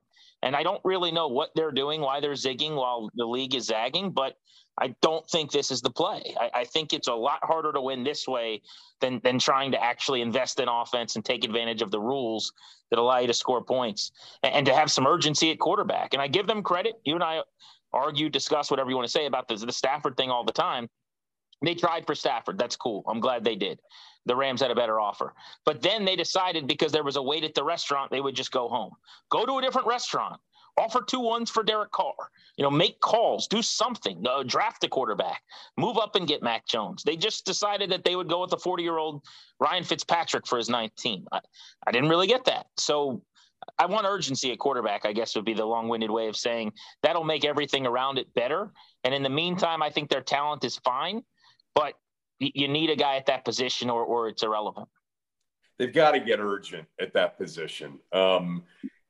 And 0.41 0.55
I 0.55 0.63
don't 0.63 0.81
really 0.83 1.11
know 1.11 1.27
what 1.27 1.51
they're 1.55 1.71
doing, 1.71 2.01
why 2.01 2.19
they're 2.19 2.31
zigging 2.31 2.75
while 2.75 3.09
the 3.15 3.25
league 3.25 3.55
is 3.55 3.65
zagging, 3.65 4.11
but 4.11 4.37
I 4.81 4.95
don't 5.01 5.29
think 5.29 5.51
this 5.51 5.71
is 5.71 5.81
the 5.81 5.89
play. 5.89 6.33
I, 6.39 6.61
I, 6.61 6.63
think 6.63 6.93
it's 6.93 7.09
a 7.09 7.13
lot 7.13 7.39
harder 7.43 7.73
to 7.73 7.81
win 7.81 8.05
this 8.05 8.25
way 8.27 8.61
than 9.01 9.19
than 9.23 9.37
trying 9.37 9.71
to 9.73 9.83
actually 9.83 10.21
invest 10.21 10.59
in 10.61 10.69
offense 10.69 11.17
and 11.17 11.25
take 11.25 11.43
advantage 11.43 11.81
of 11.81 11.91
the 11.91 11.99
rules 11.99 12.53
that 12.89 12.97
allow 12.97 13.19
you 13.19 13.27
to 13.27 13.33
score 13.33 13.61
points 13.61 14.11
and, 14.41 14.53
and 14.53 14.65
to 14.67 14.73
have 14.73 14.89
some 14.89 15.05
urgency 15.05 15.51
at 15.51 15.59
quarterback. 15.59 16.13
And 16.13 16.21
I 16.21 16.27
give 16.27 16.47
them 16.47 16.63
credit. 16.63 16.93
You 17.03 17.15
and 17.15 17.23
I 17.23 17.41
argue, 17.91 18.29
discuss 18.29 18.71
whatever 18.71 18.89
you 18.89 18.95
want 18.95 19.07
to 19.07 19.11
say 19.11 19.25
about 19.25 19.49
the 19.49 19.57
Stafford 19.71 20.15
thing 20.15 20.29
all 20.29 20.45
the 20.45 20.53
time. 20.53 20.87
They 21.61 21.75
tried 21.75 22.05
for 22.07 22.15
Stafford. 22.15 22.57
That's 22.57 22.77
cool. 22.77 23.03
I'm 23.05 23.19
glad 23.19 23.43
they 23.43 23.55
did 23.55 23.79
the 24.29 24.35
Rams 24.35 24.61
had 24.61 24.69
a 24.69 24.75
better 24.75 24.99
offer. 24.99 25.33
But 25.65 25.81
then 25.81 26.05
they 26.05 26.15
decided 26.15 26.67
because 26.67 26.91
there 26.91 27.03
was 27.03 27.15
a 27.15 27.21
wait 27.21 27.43
at 27.43 27.55
the 27.55 27.63
restaurant, 27.63 28.11
they 28.11 28.21
would 28.21 28.35
just 28.35 28.51
go 28.51 28.69
home. 28.69 28.93
Go 29.31 29.43
to 29.45 29.57
a 29.57 29.61
different 29.61 29.87
restaurant. 29.87 30.39
Offer 30.77 31.01
two 31.01 31.19
ones 31.19 31.49
for 31.49 31.63
Derek 31.63 31.91
Carr. 31.91 32.13
You 32.55 32.63
know, 32.63 32.69
make 32.69 32.99
calls, 33.01 33.47
do 33.47 33.63
something, 33.63 34.23
uh, 34.25 34.43
draft 34.43 34.83
a 34.83 34.87
quarterback, 34.87 35.41
move 35.77 35.97
up 35.97 36.15
and 36.15 36.27
get 36.27 36.43
Mac 36.43 36.67
Jones. 36.67 37.03
They 37.03 37.17
just 37.17 37.43
decided 37.43 37.89
that 37.89 38.03
they 38.03 38.15
would 38.15 38.29
go 38.29 38.41
with 38.41 38.51
the 38.51 38.57
40 38.57 38.83
year 38.83 38.97
old 38.97 39.23
Ryan 39.59 39.83
Fitzpatrick 39.83 40.45
for 40.45 40.57
his 40.57 40.69
ninth 40.69 40.95
team. 40.95 41.27
I, 41.31 41.39
I 41.87 41.91
didn't 41.91 42.09
really 42.09 42.27
get 42.27 42.45
that. 42.45 42.67
So 42.77 43.23
I 43.79 43.87
want 43.87 44.05
urgency 44.05 44.51
at 44.51 44.59
quarterback, 44.59 45.05
I 45.05 45.11
guess 45.11 45.35
would 45.35 45.43
be 45.43 45.55
the 45.55 45.65
long 45.65 45.89
winded 45.89 46.11
way 46.11 46.27
of 46.27 46.37
saying 46.37 46.73
that'll 47.01 47.23
make 47.23 47.45
everything 47.45 47.87
around 47.87 48.19
it 48.19 48.31
better. 48.35 48.71
And 49.03 49.13
in 49.13 49.23
the 49.23 49.29
meantime, 49.29 49.81
I 49.81 49.89
think 49.89 50.09
their 50.09 50.21
talent 50.21 50.63
is 50.63 50.77
fine. 50.77 51.23
But 51.73 51.95
you 52.39 52.67
need 52.67 52.89
a 52.89 52.95
guy 52.95 53.17
at 53.17 53.25
that 53.27 53.45
position 53.45 53.89
or, 53.89 54.03
or 54.03 54.29
it's 54.29 54.43
irrelevant. 54.43 54.87
They've 55.77 55.93
got 55.93 56.11
to 56.11 56.19
get 56.19 56.39
urgent 56.39 56.87
at 56.99 57.13
that 57.13 57.37
position. 57.37 57.99
Um, 58.11 58.63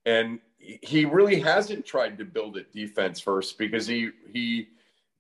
and 0.06 0.40
he 0.60 1.06
really 1.06 1.40
hasn't 1.40 1.86
tried 1.86 2.18
to 2.18 2.26
build 2.26 2.58
it 2.58 2.72
defense 2.74 3.20
first 3.20 3.58
because 3.58 3.88
he 3.88 4.10
he 4.32 4.68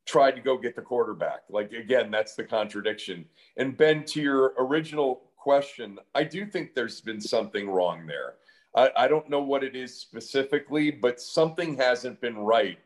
tried 0.05 0.31
to 0.31 0.41
go 0.41 0.57
get 0.57 0.75
the 0.75 0.81
quarterback. 0.81 1.41
Like 1.49 1.71
again, 1.71 2.11
that's 2.11 2.35
the 2.35 2.43
contradiction. 2.43 3.25
And 3.57 3.77
Ben, 3.77 4.03
to 4.05 4.21
your 4.21 4.53
original 4.59 5.21
question, 5.37 5.97
I 6.13 6.23
do 6.23 6.45
think 6.45 6.75
there's 6.75 7.01
been 7.01 7.21
something 7.21 7.69
wrong 7.69 8.05
there. 8.05 8.35
I, 8.75 8.91
I 8.97 9.07
don't 9.07 9.29
know 9.29 9.41
what 9.41 9.63
it 9.63 9.75
is 9.75 9.95
specifically, 9.95 10.91
but 10.91 11.19
something 11.19 11.77
hasn't 11.77 12.21
been 12.21 12.37
right 12.37 12.77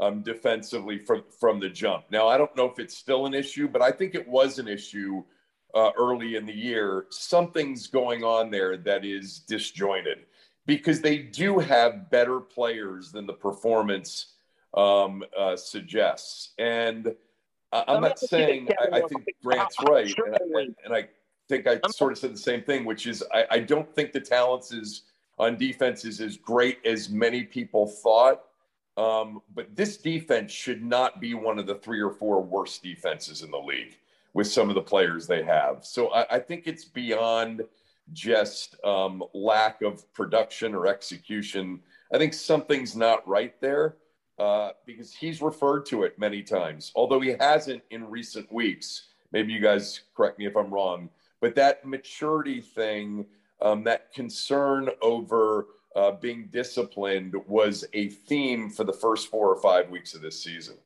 um, 0.00 0.22
defensively 0.22 0.98
from 0.98 1.22
from 1.38 1.60
the 1.60 1.68
jump. 1.68 2.04
Now 2.10 2.26
I 2.26 2.36
don't 2.36 2.54
know 2.56 2.64
if 2.64 2.78
it's 2.78 2.96
still 2.96 3.26
an 3.26 3.34
issue, 3.34 3.68
but 3.68 3.82
I 3.82 3.92
think 3.92 4.14
it 4.14 4.26
was 4.26 4.58
an 4.58 4.66
issue 4.66 5.22
uh, 5.74 5.90
early 5.96 6.34
in 6.34 6.46
the 6.46 6.56
year. 6.56 7.06
Something's 7.10 7.86
going 7.86 8.24
on 8.24 8.50
there 8.50 8.76
that 8.78 9.04
is 9.04 9.40
disjointed 9.40 10.26
because 10.66 11.00
they 11.00 11.18
do 11.18 11.58
have 11.58 12.10
better 12.10 12.40
players 12.40 13.12
than 13.12 13.26
the 13.26 13.32
performance 13.32 14.34
um, 14.74 15.22
uh, 15.38 15.56
suggests. 15.56 16.54
And 16.58 17.14
I'm 17.72 18.02
not 18.02 18.18
saying 18.18 18.68
I, 18.80 18.98
I 18.98 19.00
think 19.02 19.26
Grant's 19.44 19.76
right, 19.88 20.12
and 20.26 20.36
I, 20.56 20.62
and 20.84 20.94
I 20.94 21.08
think 21.48 21.66
I 21.66 21.78
sort 21.90 22.12
of 22.12 22.18
said 22.18 22.32
the 22.32 22.38
same 22.38 22.62
thing, 22.62 22.84
which 22.84 23.06
is 23.06 23.22
I, 23.32 23.44
I 23.50 23.58
don't 23.60 23.92
think 23.94 24.12
the 24.12 24.20
talents 24.20 24.72
is 24.72 25.02
on 25.38 25.56
defense 25.56 26.04
is 26.04 26.20
as 26.20 26.36
great 26.36 26.78
as 26.84 27.08
many 27.08 27.44
people 27.44 27.86
thought. 27.86 28.42
Um, 29.00 29.40
but 29.54 29.74
this 29.74 29.96
defense 29.96 30.52
should 30.52 30.82
not 30.82 31.20
be 31.22 31.32
one 31.32 31.58
of 31.58 31.66
the 31.66 31.76
three 31.76 32.00
or 32.00 32.10
four 32.10 32.42
worst 32.42 32.82
defenses 32.82 33.42
in 33.42 33.50
the 33.50 33.58
league 33.58 33.96
with 34.34 34.46
some 34.46 34.68
of 34.68 34.74
the 34.74 34.82
players 34.82 35.26
they 35.26 35.42
have. 35.42 35.86
So 35.86 36.08
I, 36.08 36.36
I 36.36 36.38
think 36.38 36.66
it's 36.66 36.84
beyond 36.84 37.62
just 38.12 38.76
um, 38.84 39.24
lack 39.32 39.80
of 39.80 40.12
production 40.12 40.74
or 40.74 40.86
execution. 40.86 41.80
I 42.12 42.18
think 42.18 42.34
something's 42.34 42.94
not 42.94 43.26
right 43.26 43.58
there 43.62 43.96
uh, 44.38 44.72
because 44.84 45.14
he's 45.14 45.40
referred 45.40 45.86
to 45.86 46.02
it 46.02 46.18
many 46.18 46.42
times, 46.42 46.92
although 46.94 47.20
he 47.20 47.36
hasn't 47.40 47.82
in 47.90 48.04
recent 48.04 48.52
weeks. 48.52 49.06
Maybe 49.32 49.52
you 49.54 49.60
guys 49.60 50.00
correct 50.14 50.38
me 50.38 50.44
if 50.46 50.56
I'm 50.56 50.70
wrong, 50.70 51.08
but 51.40 51.54
that 51.54 51.86
maturity 51.86 52.60
thing, 52.60 53.24
um, 53.62 53.82
that 53.84 54.12
concern 54.12 54.90
over 55.00 55.68
uh, 55.96 56.12
being 56.12 56.48
disciplined 56.52 57.34
was 57.46 57.84
a 57.92 58.08
theme 58.08 58.70
for 58.70 58.84
the 58.84 58.92
first 58.92 59.28
four 59.28 59.48
or 59.48 59.60
five 59.60 59.90
weeks 59.90 60.14
of 60.14 60.22
this 60.22 60.42
season 60.42 60.76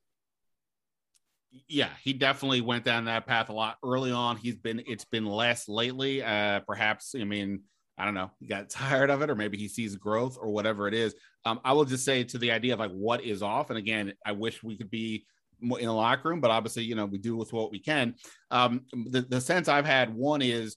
yeah, 1.68 1.90
he 2.02 2.12
definitely 2.12 2.60
went 2.60 2.84
down 2.84 3.04
that 3.04 3.26
path 3.26 3.48
a 3.48 3.52
lot 3.52 3.78
early 3.84 4.10
on. 4.10 4.36
He's 4.36 4.56
been 4.56 4.82
it's 4.86 5.04
been 5.04 5.26
less 5.26 5.68
lately. 5.68 6.22
Uh, 6.22 6.60
perhaps 6.60 7.14
I 7.18 7.24
mean 7.24 7.62
I 7.96 8.04
don't 8.04 8.14
know. 8.14 8.30
He 8.40 8.46
got 8.46 8.70
tired 8.70 9.10
of 9.10 9.22
it, 9.22 9.30
or 9.30 9.34
maybe 9.34 9.56
he 9.56 9.68
sees 9.68 9.96
growth, 9.96 10.38
or 10.40 10.50
whatever 10.50 10.88
it 10.88 10.94
is. 10.94 11.14
Um, 11.44 11.60
I 11.64 11.72
will 11.72 11.84
just 11.84 12.04
say 12.04 12.24
to 12.24 12.38
the 12.38 12.50
idea 12.50 12.74
of 12.74 12.80
like 12.80 12.90
what 12.90 13.22
is 13.22 13.42
off, 13.42 13.70
and 13.70 13.78
again, 13.78 14.12
I 14.24 14.32
wish 14.32 14.62
we 14.62 14.76
could 14.76 14.90
be 14.90 15.26
in 15.62 15.86
the 15.86 15.92
locker 15.92 16.28
room, 16.28 16.40
but 16.40 16.50
obviously, 16.50 16.84
you 16.84 16.94
know, 16.94 17.06
we 17.06 17.18
do 17.18 17.36
with 17.36 17.52
what 17.52 17.70
we 17.70 17.78
can. 17.78 18.14
Um, 18.50 18.82
the 18.92 19.22
the 19.22 19.40
sense 19.40 19.68
I've 19.68 19.86
had 19.86 20.14
one 20.14 20.42
is 20.42 20.76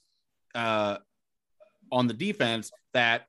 uh, 0.54 0.98
on 1.90 2.06
the 2.06 2.14
defense 2.14 2.70
that 2.94 3.26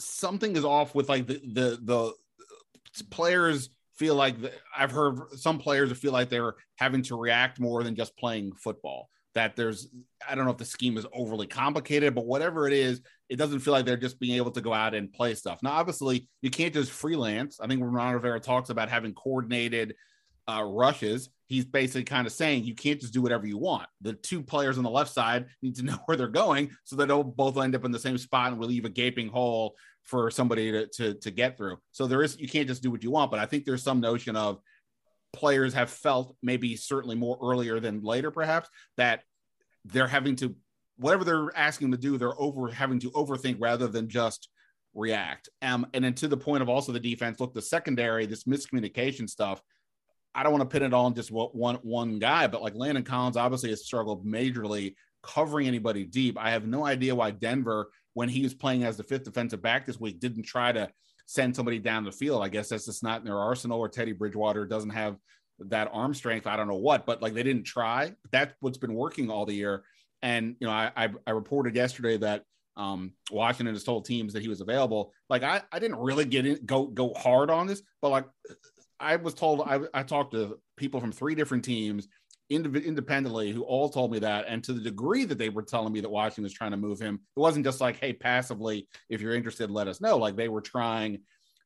something 0.00 0.56
is 0.56 0.64
off 0.64 0.94
with 0.94 1.08
like 1.08 1.26
the 1.26 1.40
the 1.52 1.78
the 1.82 3.04
players 3.10 3.70
feel 4.00 4.14
like 4.14 4.40
the, 4.40 4.50
I've 4.74 4.90
heard 4.90 5.18
some 5.36 5.58
players 5.58 5.92
feel 5.98 6.12
like 6.12 6.30
they're 6.30 6.54
having 6.76 7.02
to 7.02 7.16
react 7.16 7.60
more 7.60 7.84
than 7.84 7.94
just 7.94 8.16
playing 8.16 8.52
football. 8.54 9.10
That 9.34 9.56
there's, 9.56 9.88
I 10.28 10.34
don't 10.34 10.46
know 10.46 10.50
if 10.50 10.56
the 10.56 10.64
scheme 10.64 10.96
is 10.96 11.06
overly 11.12 11.46
complicated, 11.46 12.14
but 12.14 12.26
whatever 12.26 12.66
it 12.66 12.72
is, 12.72 13.02
it 13.28 13.36
doesn't 13.36 13.60
feel 13.60 13.72
like 13.72 13.84
they're 13.84 13.98
just 13.98 14.18
being 14.18 14.38
able 14.38 14.50
to 14.52 14.62
go 14.62 14.72
out 14.72 14.94
and 14.94 15.12
play 15.12 15.34
stuff. 15.34 15.62
Now, 15.62 15.72
obviously, 15.72 16.28
you 16.40 16.50
can't 16.50 16.74
just 16.74 16.90
freelance. 16.90 17.60
I 17.60 17.68
think 17.68 17.82
Ron 17.84 18.14
Rivera 18.14 18.40
talks 18.40 18.70
about 18.70 18.88
having 18.88 19.12
coordinated 19.12 19.94
uh, 20.48 20.62
rushes. 20.62 21.28
He's 21.46 21.64
basically 21.64 22.04
kind 22.04 22.26
of 22.26 22.32
saying 22.32 22.64
you 22.64 22.74
can't 22.74 23.00
just 23.00 23.12
do 23.12 23.22
whatever 23.22 23.46
you 23.46 23.58
want. 23.58 23.86
The 24.00 24.14
two 24.14 24.42
players 24.42 24.78
on 24.78 24.84
the 24.84 24.90
left 24.90 25.12
side 25.12 25.46
need 25.62 25.76
to 25.76 25.82
know 25.84 25.98
where 26.06 26.16
they're 26.16 26.28
going 26.28 26.70
so 26.84 26.96
they 26.96 27.06
don't 27.06 27.36
both 27.36 27.58
end 27.58 27.74
up 27.74 27.84
in 27.84 27.92
the 27.92 27.98
same 27.98 28.18
spot 28.18 28.52
and 28.52 28.58
we 28.58 28.66
leave 28.66 28.84
a 28.86 28.88
gaping 28.88 29.28
hole 29.28 29.74
for 30.10 30.30
somebody 30.30 30.72
to, 30.72 30.86
to, 30.88 31.14
to 31.14 31.30
get 31.30 31.56
through. 31.56 31.78
So 31.92 32.06
there 32.08 32.22
is, 32.22 32.38
you 32.38 32.48
can't 32.48 32.66
just 32.66 32.82
do 32.82 32.90
what 32.90 33.04
you 33.04 33.12
want, 33.12 33.30
but 33.30 33.38
I 33.38 33.46
think 33.46 33.64
there's 33.64 33.84
some 33.84 34.00
notion 34.00 34.34
of 34.34 34.60
players 35.32 35.72
have 35.74 35.88
felt 35.88 36.36
maybe 36.42 36.74
certainly 36.74 37.14
more 37.14 37.38
earlier 37.40 37.78
than 37.78 38.02
later, 38.02 38.32
perhaps 38.32 38.68
that 38.96 39.22
they're 39.84 40.08
having 40.08 40.34
to, 40.36 40.56
whatever 40.96 41.22
they're 41.22 41.56
asking 41.56 41.92
to 41.92 41.96
do, 41.96 42.18
they're 42.18 42.40
over 42.40 42.68
having 42.68 42.98
to 42.98 43.10
overthink 43.12 43.56
rather 43.60 43.86
than 43.86 44.08
just 44.08 44.48
react. 44.94 45.48
Um, 45.62 45.86
and 45.94 46.04
then 46.04 46.14
to 46.14 46.26
the 46.26 46.36
point 46.36 46.62
of 46.62 46.68
also 46.68 46.90
the 46.90 46.98
defense, 46.98 47.38
look, 47.38 47.54
the 47.54 47.62
secondary, 47.62 48.26
this 48.26 48.44
miscommunication 48.44 49.30
stuff, 49.30 49.62
I 50.34 50.42
don't 50.42 50.52
want 50.52 50.68
to 50.68 50.72
pin 50.72 50.86
it 50.86 50.92
all 50.92 51.06
on 51.06 51.14
just 51.14 51.30
one 51.30 51.78
one 51.82 52.18
guy, 52.18 52.46
but 52.48 52.62
like 52.62 52.74
Landon 52.74 53.04
Collins 53.04 53.36
obviously 53.36 53.70
has 53.70 53.84
struggled 53.84 54.26
majorly 54.26 54.94
covering 55.22 55.66
anybody 55.66 56.04
deep. 56.04 56.38
I 56.38 56.50
have 56.50 56.66
no 56.66 56.84
idea 56.84 57.14
why 57.14 57.30
Denver 57.30 57.90
when 58.14 58.28
he 58.28 58.42
was 58.42 58.54
playing 58.54 58.84
as 58.84 58.96
the 58.96 59.04
fifth 59.04 59.24
defensive 59.24 59.62
back 59.62 59.86
this 59.86 60.00
week, 60.00 60.20
didn't 60.20 60.44
try 60.44 60.72
to 60.72 60.90
send 61.26 61.54
somebody 61.54 61.78
down 61.78 62.04
the 62.04 62.12
field. 62.12 62.42
I 62.42 62.48
guess 62.48 62.68
that's 62.68 62.86
just 62.86 63.02
not 63.02 63.20
in 63.20 63.26
their 63.26 63.38
arsenal, 63.38 63.78
or 63.78 63.88
Teddy 63.88 64.12
Bridgewater 64.12 64.66
doesn't 64.66 64.90
have 64.90 65.16
that 65.60 65.90
arm 65.92 66.14
strength. 66.14 66.46
I 66.46 66.56
don't 66.56 66.68
know 66.68 66.76
what, 66.76 67.06
but 67.06 67.22
like 67.22 67.34
they 67.34 67.42
didn't 67.42 67.64
try. 67.64 68.12
That's 68.32 68.54
what's 68.60 68.78
been 68.78 68.94
working 68.94 69.30
all 69.30 69.46
the 69.46 69.54
year. 69.54 69.84
And 70.22 70.56
you 70.60 70.66
know, 70.66 70.72
I 70.72 70.90
I, 70.96 71.08
I 71.26 71.30
reported 71.30 71.76
yesterday 71.76 72.16
that 72.18 72.44
um, 72.76 73.12
Washington 73.30 73.74
has 73.74 73.84
told 73.84 74.04
teams 74.04 74.32
that 74.32 74.42
he 74.42 74.48
was 74.48 74.60
available. 74.60 75.12
Like 75.28 75.42
I, 75.42 75.62
I 75.70 75.78
didn't 75.78 75.98
really 75.98 76.24
get 76.24 76.46
in 76.46 76.64
go 76.64 76.86
go 76.86 77.12
hard 77.14 77.50
on 77.50 77.66
this, 77.66 77.82
but 78.00 78.10
like 78.10 78.26
I 78.98 79.16
was 79.16 79.34
told 79.34 79.62
I, 79.62 79.80
I 79.94 80.02
talked 80.02 80.32
to 80.32 80.58
people 80.76 81.00
from 81.00 81.12
three 81.12 81.34
different 81.34 81.64
teams 81.64 82.08
independently 82.50 83.52
who 83.52 83.62
all 83.62 83.88
told 83.88 84.10
me 84.10 84.18
that. 84.18 84.46
And 84.48 84.62
to 84.64 84.72
the 84.72 84.80
degree 84.80 85.24
that 85.24 85.38
they 85.38 85.48
were 85.48 85.62
telling 85.62 85.92
me 85.92 86.00
that 86.00 86.10
Washington 86.10 86.44
was 86.44 86.52
trying 86.52 86.72
to 86.72 86.76
move 86.76 87.00
him, 87.00 87.20
it 87.36 87.40
wasn't 87.40 87.64
just 87.64 87.80
like, 87.80 87.98
hey, 87.98 88.12
passively, 88.12 88.88
if 89.08 89.20
you're 89.20 89.34
interested, 89.34 89.70
let 89.70 89.88
us 89.88 90.00
know. 90.00 90.18
Like 90.18 90.36
they 90.36 90.48
were 90.48 90.60
trying 90.60 91.20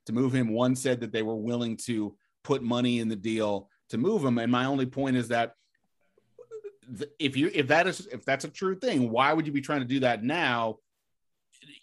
to 0.06 0.12
move 0.12 0.34
him. 0.34 0.52
One 0.52 0.76
said 0.76 1.00
that 1.00 1.12
they 1.12 1.22
were 1.22 1.36
willing 1.36 1.78
to 1.86 2.14
put 2.42 2.62
money 2.62 3.00
in 3.00 3.08
the 3.08 3.16
deal 3.16 3.70
to 3.88 3.98
move 3.98 4.24
him. 4.24 4.38
And 4.38 4.52
my 4.52 4.66
only 4.66 4.86
point 4.86 5.16
is 5.16 5.28
that 5.28 5.54
if 7.18 7.34
you 7.34 7.50
if 7.54 7.68
that 7.68 7.86
is 7.86 8.06
if 8.12 8.26
that's 8.26 8.44
a 8.44 8.50
true 8.50 8.76
thing, 8.78 9.10
why 9.10 9.32
would 9.32 9.46
you 9.46 9.52
be 9.52 9.62
trying 9.62 9.80
to 9.80 9.86
do 9.86 10.00
that 10.00 10.22
now? 10.22 10.76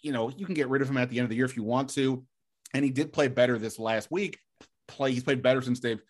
You 0.00 0.12
know, 0.12 0.30
you 0.30 0.46
can 0.46 0.54
get 0.54 0.68
rid 0.68 0.80
of 0.80 0.88
him 0.88 0.96
at 0.96 1.10
the 1.10 1.18
end 1.18 1.24
of 1.24 1.30
the 1.30 1.36
year 1.36 1.44
if 1.44 1.56
you 1.56 1.64
want 1.64 1.90
to. 1.90 2.24
And 2.72 2.84
he 2.84 2.90
did 2.90 3.12
play 3.12 3.26
better 3.26 3.58
this 3.58 3.80
last 3.80 4.12
week. 4.12 4.38
Play 4.86 5.12
he's 5.12 5.24
played 5.24 5.42
better 5.42 5.60
since 5.60 5.80
they've 5.80 6.02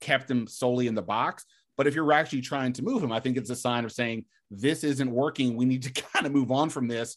kept 0.00 0.28
him 0.28 0.48
solely 0.48 0.88
in 0.88 0.96
the 0.96 1.02
box. 1.02 1.46
But 1.76 1.86
if 1.86 1.94
you're 1.94 2.12
actually 2.12 2.42
trying 2.42 2.72
to 2.74 2.82
move 2.82 3.02
him, 3.02 3.12
I 3.12 3.20
think 3.20 3.36
it's 3.36 3.50
a 3.50 3.56
sign 3.56 3.84
of 3.84 3.92
saying 3.92 4.24
this 4.50 4.84
isn't 4.84 5.10
working. 5.10 5.56
We 5.56 5.64
need 5.64 5.82
to 5.82 5.92
kind 6.12 6.26
of 6.26 6.32
move 6.32 6.50
on 6.50 6.70
from 6.70 6.88
this 6.88 7.16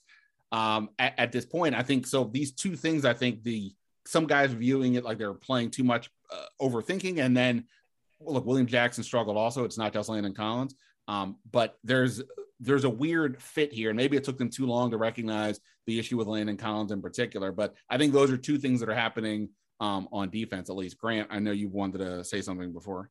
um, 0.51 0.89
at, 0.99 1.13
at, 1.17 1.31
this 1.31 1.45
point. 1.45 1.75
I 1.75 1.83
think 1.83 2.07
so. 2.07 2.23
These 2.23 2.53
two 2.53 2.75
things, 2.75 3.05
I 3.05 3.13
think 3.13 3.43
the 3.43 3.73
some 4.07 4.27
guys 4.27 4.51
viewing 4.51 4.95
it 4.95 5.03
like 5.03 5.17
they're 5.17 5.33
playing 5.33 5.71
too 5.71 5.83
much 5.83 6.09
uh, 6.31 6.45
overthinking, 6.61 7.19
and 7.19 7.35
then 7.35 7.65
well, 8.19 8.35
look, 8.35 8.45
William 8.45 8.67
Jackson 8.67 9.03
struggled 9.03 9.37
also. 9.37 9.63
It's 9.63 9.77
not 9.77 9.93
just 9.93 10.09
Landon 10.09 10.33
Collins, 10.33 10.75
um, 11.07 11.37
but 11.51 11.77
there's 11.83 12.21
there's 12.59 12.85
a 12.85 12.89
weird 12.89 13.41
fit 13.41 13.73
here, 13.73 13.89
and 13.89 13.97
maybe 13.97 14.15
it 14.15 14.23
took 14.23 14.37
them 14.37 14.49
too 14.49 14.65
long 14.65 14.91
to 14.91 14.97
recognize 14.97 15.59
the 15.87 15.99
issue 15.99 16.17
with 16.17 16.27
Landon 16.27 16.57
Collins 16.57 16.91
in 16.91 17.01
particular. 17.01 17.51
But 17.51 17.73
I 17.89 17.97
think 17.97 18.13
those 18.13 18.31
are 18.31 18.37
two 18.37 18.57
things 18.57 18.79
that 18.79 18.89
are 18.89 18.95
happening 18.95 19.49
um, 19.79 20.07
on 20.11 20.29
defense, 20.29 20.69
at 20.69 20.75
least. 20.75 20.97
Grant, 20.97 21.27
I 21.31 21.39
know 21.39 21.51
you 21.51 21.67
wanted 21.67 21.99
to 21.99 22.23
say 22.23 22.41
something 22.41 22.71
before. 22.71 23.09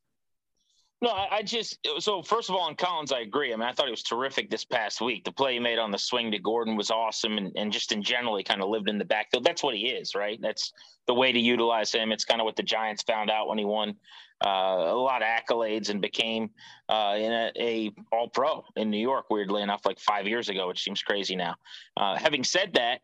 No, 1.03 1.11
I, 1.11 1.37
I, 1.37 1.43
just 1.43 1.79
so 1.99 2.23
first 2.23 2.49
of 2.49 2.57
all 2.57 2.63
on 2.63 2.77
Collins, 2.77 3.13
I 3.13 3.21
agree. 3.21 3.53
I 3.53 3.57
mean, 3.57 3.69
I 3.69 3.73
thought 3.73 3.87
he 3.87 3.91
was 3.91 4.03
terrific 4.03 4.49
this 4.49 4.65
past 4.65 5.01
week. 5.01 5.25
The 5.25 5.33
play 5.33 5.55
he 5.55 5.59
made 5.59 5.79
on 5.79 5.91
the 5.91 5.99
swing 5.99 6.31
to 6.31 6.39
Gordon 6.39 6.77
was 6.77 6.91
awesome, 6.91 7.37
and, 7.37 7.53
and 7.57 7.73
just 7.73 7.93
in 7.93 8.03
general, 8.03 8.37
he 8.37 8.45
kind 8.45 8.63
of 8.63 8.69
lived 8.69 8.89
in 8.89 8.97
the 8.97 9.05
backfield. 9.05 9.45
That's 9.45 9.63
what 9.63 9.75
he 9.75 9.89
is, 9.89 10.15
right? 10.15 10.39
That's 10.41 10.73
the 11.07 11.15
way 11.15 11.33
to 11.33 11.39
utilize 11.39 11.93
him. 11.93 12.13
It's 12.13 12.25
kind 12.25 12.41
of 12.41 12.45
what 12.45 12.57
the 12.57 12.63
Giants 12.63 13.03
found 13.03 13.31
out 13.31 13.49
when 13.49 13.59
he 13.59 13.65
won 13.65 13.97
uh, 14.45 14.49
a 14.49 14.97
lot 14.97 15.23
of 15.23 15.29
accolades 15.29 15.91
and 15.91 16.01
became 16.01 16.51
uh, 16.89 17.17
in 17.19 17.33
a, 17.33 17.53
a, 17.59 17.93
All 18.11 18.29
Pro 18.29 18.65
in 18.77 18.91
New 18.91 18.99
York. 18.99 19.27
Weirdly 19.31 19.63
enough, 19.63 19.85
like 19.85 19.99
five 19.99 20.27
years 20.27 20.49
ago, 20.49 20.69
which 20.69 20.83
seems 20.83 21.03
crazy 21.03 21.37
now. 21.37 21.57
Uh, 21.97 22.17
having 22.17 22.45
said 22.45 22.73
that, 22.75 23.01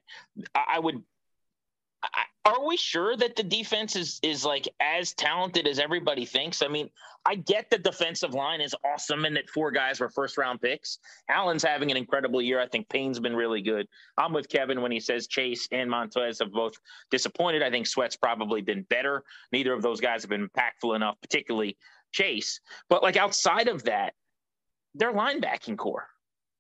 I, 0.54 0.76
I 0.76 0.78
would 0.78 1.02
are 2.44 2.66
we 2.66 2.76
sure 2.76 3.16
that 3.16 3.36
the 3.36 3.42
defense 3.42 3.94
is 3.94 4.18
is 4.22 4.44
like 4.44 4.66
as 4.80 5.12
talented 5.12 5.66
as 5.66 5.78
everybody 5.78 6.24
thinks? 6.24 6.62
I 6.62 6.68
mean, 6.68 6.88
I 7.26 7.34
get 7.34 7.68
the 7.70 7.78
defensive 7.78 8.32
line 8.32 8.60
is 8.60 8.74
awesome 8.84 9.24
and 9.24 9.36
that 9.36 9.50
four 9.50 9.70
guys 9.70 10.00
were 10.00 10.08
first 10.08 10.38
round 10.38 10.60
picks. 10.60 10.98
Allen's 11.28 11.62
having 11.62 11.90
an 11.90 11.96
incredible 11.96 12.40
year. 12.40 12.58
I 12.60 12.66
think 12.66 12.88
Payne's 12.88 13.20
been 13.20 13.36
really 13.36 13.60
good. 13.60 13.86
I'm 14.16 14.32
with 14.32 14.48
Kevin 14.48 14.80
when 14.80 14.90
he 14.90 15.00
says 15.00 15.26
Chase 15.26 15.68
and 15.70 15.90
Montez 15.90 16.38
have 16.38 16.52
both 16.52 16.74
disappointed. 17.10 17.62
I 17.62 17.70
think 17.70 17.86
Sweat's 17.86 18.16
probably 18.16 18.62
been 18.62 18.82
better. 18.84 19.22
Neither 19.52 19.72
of 19.74 19.82
those 19.82 20.00
guys 20.00 20.22
have 20.22 20.30
been 20.30 20.48
impactful 20.48 20.96
enough, 20.96 21.20
particularly 21.20 21.76
Chase. 22.12 22.60
But 22.88 23.02
like 23.02 23.16
outside 23.16 23.68
of 23.68 23.84
that, 23.84 24.14
their 24.94 25.12
linebacking 25.12 25.76
corps. 25.76 26.08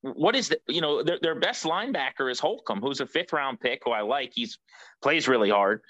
What 0.02 0.34
is 0.34 0.48
the 0.48 0.60
you 0.66 0.80
know 0.80 1.02
their, 1.02 1.18
their 1.20 1.34
best 1.34 1.64
linebacker 1.64 2.30
is 2.30 2.40
Holcomb, 2.40 2.80
who's 2.80 3.00
a 3.00 3.06
fifth 3.06 3.32
round 3.32 3.60
pick 3.60 3.82
who 3.84 3.90
I 3.90 4.00
like. 4.00 4.32
He's 4.34 4.58
plays 5.02 5.28
really 5.28 5.50
hard, 5.50 5.82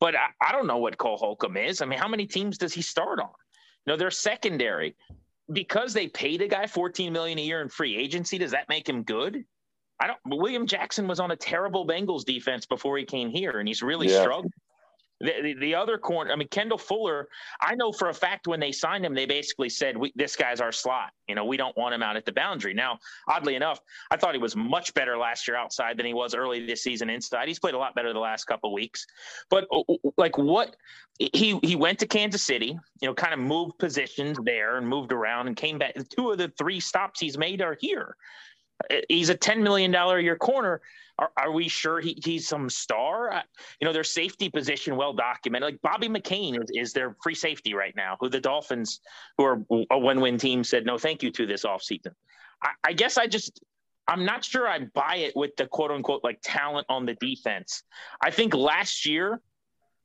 but 0.00 0.14
I, 0.14 0.28
I 0.42 0.52
don't 0.52 0.66
know 0.66 0.78
what 0.78 0.96
Cole 0.96 1.18
Holcomb 1.18 1.56
is. 1.56 1.82
I 1.82 1.86
mean, 1.86 1.98
how 1.98 2.08
many 2.08 2.26
teams 2.26 2.56
does 2.56 2.72
he 2.72 2.82
start 2.82 3.20
on? 3.20 3.28
You 3.84 3.92
know, 3.92 3.96
their 3.96 4.10
secondary 4.10 4.96
because 5.52 5.92
they 5.92 6.08
paid 6.08 6.42
a 6.42 6.48
guy 6.48 6.66
14 6.66 7.12
million 7.12 7.38
a 7.38 7.42
year 7.42 7.62
in 7.62 7.68
free 7.68 7.96
agency. 7.96 8.38
Does 8.38 8.50
that 8.52 8.68
make 8.68 8.88
him 8.88 9.02
good? 9.02 9.44
I 10.00 10.06
don't. 10.06 10.18
William 10.26 10.66
Jackson 10.66 11.08
was 11.08 11.20
on 11.20 11.32
a 11.32 11.36
terrible 11.36 11.86
Bengals 11.86 12.24
defense 12.24 12.66
before 12.66 12.96
he 12.98 13.04
came 13.04 13.30
here, 13.30 13.58
and 13.58 13.66
he's 13.66 13.82
really 13.82 14.08
yeah. 14.08 14.22
struggled. 14.22 14.52
The, 15.20 15.32
the, 15.42 15.54
the, 15.54 15.74
other 15.74 15.98
corner, 15.98 16.32
I 16.32 16.36
mean, 16.36 16.48
Kendall 16.48 16.78
Fuller, 16.78 17.28
I 17.60 17.74
know 17.74 17.90
for 17.90 18.08
a 18.08 18.14
fact 18.14 18.46
when 18.46 18.60
they 18.60 18.70
signed 18.70 19.04
him, 19.04 19.14
they 19.14 19.26
basically 19.26 19.68
said, 19.68 19.96
This 20.14 20.36
guy's 20.36 20.60
our 20.60 20.70
slot. 20.70 21.10
You 21.26 21.34
know, 21.34 21.44
we 21.44 21.56
don't 21.56 21.76
want 21.76 21.94
him 21.94 22.02
out 22.02 22.16
at 22.16 22.24
the 22.24 22.32
boundary. 22.32 22.72
Now, 22.72 22.98
oddly 23.26 23.56
enough, 23.56 23.80
I 24.10 24.16
thought 24.16 24.34
he 24.34 24.40
was 24.40 24.54
much 24.54 24.94
better 24.94 25.18
last 25.18 25.48
year 25.48 25.56
outside 25.56 25.96
than 25.96 26.06
he 26.06 26.14
was 26.14 26.34
early 26.34 26.64
this 26.64 26.82
season 26.82 27.10
inside. 27.10 27.48
He's 27.48 27.58
played 27.58 27.74
a 27.74 27.78
lot 27.78 27.94
better 27.94 28.12
the 28.12 28.20
last 28.20 28.44
couple 28.44 28.72
weeks. 28.72 29.06
But, 29.50 29.66
like, 30.16 30.38
what 30.38 30.76
he, 31.18 31.58
he 31.62 31.74
went 31.74 31.98
to 31.98 32.06
Kansas 32.06 32.44
City, 32.44 32.78
you 33.00 33.08
know, 33.08 33.14
kind 33.14 33.34
of 33.34 33.40
moved 33.40 33.78
positions 33.78 34.38
there 34.44 34.76
and 34.78 34.86
moved 34.86 35.12
around 35.12 35.48
and 35.48 35.56
came 35.56 35.78
back. 35.78 35.94
Two 36.16 36.30
of 36.30 36.38
the 36.38 36.52
three 36.56 36.78
stops 36.78 37.18
he's 37.18 37.36
made 37.36 37.60
are 37.60 37.76
here. 37.80 38.16
He's 39.08 39.28
a 39.28 39.36
$10 39.36 39.62
million 39.62 39.94
a 39.94 40.18
year 40.20 40.36
corner. 40.36 40.80
Are, 41.18 41.30
are 41.36 41.52
we 41.52 41.68
sure 41.68 42.00
he, 42.00 42.16
he's 42.22 42.46
some 42.46 42.70
star? 42.70 43.42
you 43.80 43.86
know, 43.86 43.92
their 43.92 44.04
safety 44.04 44.48
position 44.48 44.96
well 44.96 45.12
documented. 45.12 45.72
Like 45.72 45.82
Bobby 45.82 46.08
McCain 46.08 46.62
is, 46.62 46.70
is 46.74 46.92
their 46.92 47.16
free 47.22 47.34
safety 47.34 47.74
right 47.74 47.94
now, 47.96 48.16
who 48.20 48.28
the 48.28 48.40
Dolphins, 48.40 49.00
who 49.36 49.44
are 49.44 49.64
a 49.90 49.98
one 49.98 50.20
win 50.20 50.38
team, 50.38 50.62
said 50.62 50.86
no 50.86 50.96
thank 50.96 51.22
you 51.22 51.30
to 51.32 51.46
this 51.46 51.64
offseason. 51.64 52.12
I, 52.62 52.70
I 52.84 52.92
guess 52.92 53.18
I 53.18 53.26
just, 53.26 53.60
I'm 54.06 54.24
not 54.24 54.44
sure 54.44 54.68
I 54.68 54.80
buy 54.94 55.16
it 55.16 55.34
with 55.34 55.56
the 55.56 55.66
quote 55.66 55.90
unquote 55.90 56.22
like 56.22 56.38
talent 56.42 56.86
on 56.88 57.04
the 57.04 57.14
defense. 57.14 57.82
I 58.22 58.30
think 58.30 58.54
last 58.54 59.04
year 59.04 59.40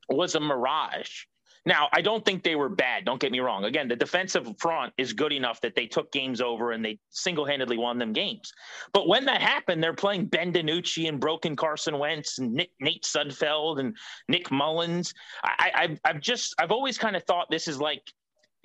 was 0.10 0.36
a 0.36 0.40
mirage 0.40 1.26
now, 1.66 1.88
I 1.94 2.02
don't 2.02 2.26
think 2.26 2.44
they 2.44 2.56
were 2.56 2.68
bad. 2.68 3.06
Don't 3.06 3.22
get 3.22 3.32
me 3.32 3.40
wrong. 3.40 3.64
Again, 3.64 3.88
the 3.88 3.96
defensive 3.96 4.54
front 4.58 4.94
is 4.98 5.14
good 5.14 5.32
enough 5.32 5.62
that 5.62 5.76
they 5.76 5.88
took 5.88 6.12
games 6.12 6.42
over 6.42 6.72
and 6.74 6.84
they 6.84 7.00
single 7.10 7.46
handedly 7.46 7.78
won 7.78 7.98
them 7.98 8.12
games. 8.12 8.52
But 8.92 9.08
when 9.08 9.24
that 9.26 9.42
happened, 9.42 9.82
they're 9.82 9.94
playing 9.94 10.26
Ben 10.26 10.52
DiNucci 10.52 11.08
and 11.08 11.22
broken 11.22 11.56
Carson 11.56 11.98
Wentz 11.98 12.40
and 12.40 12.54
Nick, 12.54 12.72
Nate 12.82 13.04
Sudfeld 13.04 13.80
and 13.80 13.96
Nick 14.28 14.52
Mullens. 14.52 15.14
I, 15.44 15.72
I, 16.04 16.10
I've 16.10 16.20
just, 16.20 16.54
I've 16.60 16.72
always 16.72 16.98
kind 16.98 17.16
of 17.16 17.24
thought 17.24 17.50
this 17.50 17.70
is 17.70 17.80
like, 17.80 18.04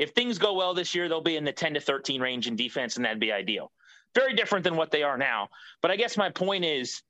if 0.01 0.11
things 0.11 0.39
go 0.39 0.55
well 0.55 0.75
this 0.75 0.93
year, 0.95 1.09
they'll 1.09 1.21
be 1.21 1.37
in 1.37 1.45
the 1.45 1.53
10 1.53 1.75
to 1.75 1.81
13 1.81 2.21
range 2.21 2.47
in 2.49 2.57
defense, 2.57 2.97
and 2.97 3.05
that'd 3.05 3.21
be 3.21 3.33
ideal. 3.33 3.71
Very 4.15 4.35
different 4.35 4.65
than 4.65 4.77
what 4.77 4.91
they 4.91 5.03
are 5.03 5.19
now. 5.19 5.49
But 5.83 5.91
I 5.91 5.97
guess 5.97 6.17
my 6.17 6.31
point 6.31 6.65
is, 6.65 7.03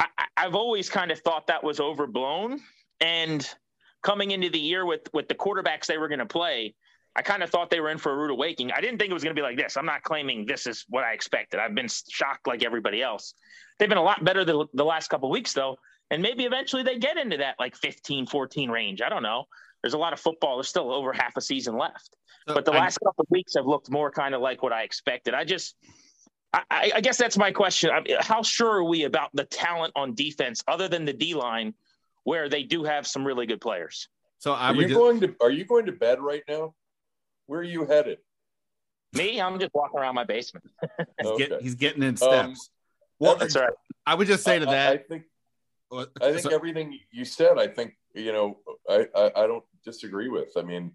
I, 0.00 0.06
I've 0.36 0.54
always 0.54 0.88
kind 0.88 1.10
of 1.10 1.20
thought 1.20 1.46
that 1.48 1.62
was 1.62 1.78
overblown. 1.78 2.60
And 3.00 3.48
coming 4.02 4.30
into 4.30 4.50
the 4.50 4.58
year 4.58 4.84
with 4.86 5.08
with 5.12 5.28
the 5.28 5.34
quarterbacks 5.34 5.86
they 5.86 5.98
were 5.98 6.08
going 6.08 6.18
to 6.18 6.26
play, 6.26 6.74
I 7.16 7.22
kind 7.22 7.42
of 7.42 7.50
thought 7.50 7.70
they 7.70 7.80
were 7.80 7.90
in 7.90 7.98
for 7.98 8.12
a 8.12 8.16
rude 8.16 8.30
awakening. 8.30 8.72
I 8.72 8.80
didn't 8.80 8.98
think 8.98 9.10
it 9.10 9.14
was 9.14 9.24
going 9.24 9.34
to 9.34 9.38
be 9.38 9.44
like 9.44 9.56
this. 9.56 9.76
I'm 9.76 9.86
not 9.86 10.02
claiming 10.02 10.46
this 10.46 10.66
is 10.66 10.84
what 10.88 11.04
I 11.04 11.12
expected. 11.12 11.58
I've 11.58 11.74
been 11.74 11.88
shocked 11.88 12.46
like 12.46 12.64
everybody 12.64 13.02
else. 13.02 13.34
They've 13.78 13.88
been 13.88 13.98
a 13.98 14.02
lot 14.02 14.24
better 14.24 14.44
the, 14.44 14.66
the 14.74 14.84
last 14.84 15.08
couple 15.08 15.30
weeks 15.30 15.52
though, 15.52 15.76
and 16.10 16.22
maybe 16.22 16.44
eventually 16.44 16.82
they 16.82 16.98
get 16.98 17.16
into 17.16 17.38
that 17.38 17.56
like 17.58 17.76
15, 17.76 18.26
14 18.26 18.70
range. 18.70 19.02
I 19.02 19.08
don't 19.08 19.22
know. 19.22 19.46
There's 19.82 19.94
a 19.94 19.98
lot 19.98 20.12
of 20.12 20.20
football. 20.20 20.56
There's 20.56 20.68
still 20.68 20.92
over 20.92 21.12
half 21.12 21.36
a 21.36 21.40
season 21.40 21.76
left, 21.76 22.16
so 22.46 22.54
but 22.54 22.64
the 22.64 22.72
I, 22.72 22.78
last 22.78 22.98
couple 22.98 23.26
weeks 23.30 23.54
have 23.56 23.66
looked 23.66 23.90
more 23.90 24.10
kind 24.10 24.34
of 24.34 24.40
like 24.40 24.62
what 24.62 24.72
I 24.72 24.82
expected. 24.82 25.34
I 25.34 25.44
just. 25.44 25.76
I, 26.54 26.92
I 26.94 27.00
guess 27.02 27.18
that's 27.18 27.36
my 27.36 27.52
question. 27.52 27.90
How 28.20 28.42
sure 28.42 28.78
are 28.78 28.84
we 28.84 29.04
about 29.04 29.28
the 29.34 29.44
talent 29.44 29.92
on 29.94 30.14
defense, 30.14 30.64
other 30.66 30.88
than 30.88 31.04
the 31.04 31.12
D 31.12 31.34
line, 31.34 31.74
where 32.24 32.48
they 32.48 32.62
do 32.62 32.84
have 32.84 33.06
some 33.06 33.26
really 33.26 33.46
good 33.46 33.60
players. 33.60 34.08
So 34.38 34.52
I 34.52 34.70
are 34.70 34.74
you 34.74 34.82
just... 34.82 34.94
going 34.94 35.20
to 35.20 35.34
are 35.40 35.50
you 35.50 35.64
going 35.64 35.86
to 35.86 35.92
bed 35.92 36.20
right 36.20 36.42
now? 36.48 36.74
Where 37.46 37.60
are 37.60 37.64
you 37.64 37.86
headed? 37.86 38.18
Me, 39.14 39.40
I'm 39.40 39.58
just 39.58 39.72
walking 39.74 39.98
around 39.98 40.14
my 40.14 40.24
basement. 40.24 40.66
he's, 41.20 41.26
okay. 41.26 41.48
get, 41.48 41.62
he's, 41.62 41.74
getting 41.74 42.02
in 42.02 42.10
um, 42.10 42.16
steps. 42.16 42.30
Um, 42.34 42.56
well, 43.18 43.36
that's 43.36 43.56
right. 43.56 43.72
I 44.06 44.14
would 44.14 44.26
just 44.26 44.44
say 44.44 44.58
to 44.58 44.66
that. 44.66 44.90
I, 44.90 44.94
I 44.94 44.98
think 44.98 45.24
I 46.20 46.32
think 46.32 46.40
so, 46.40 46.54
everything 46.54 46.98
you 47.10 47.24
said. 47.24 47.58
I 47.58 47.66
think 47.66 47.94
you 48.14 48.32
know. 48.32 48.58
I, 48.88 49.06
I, 49.14 49.32
I 49.36 49.46
don't 49.46 49.64
disagree 49.84 50.28
with. 50.28 50.50
I 50.56 50.62
mean, 50.62 50.92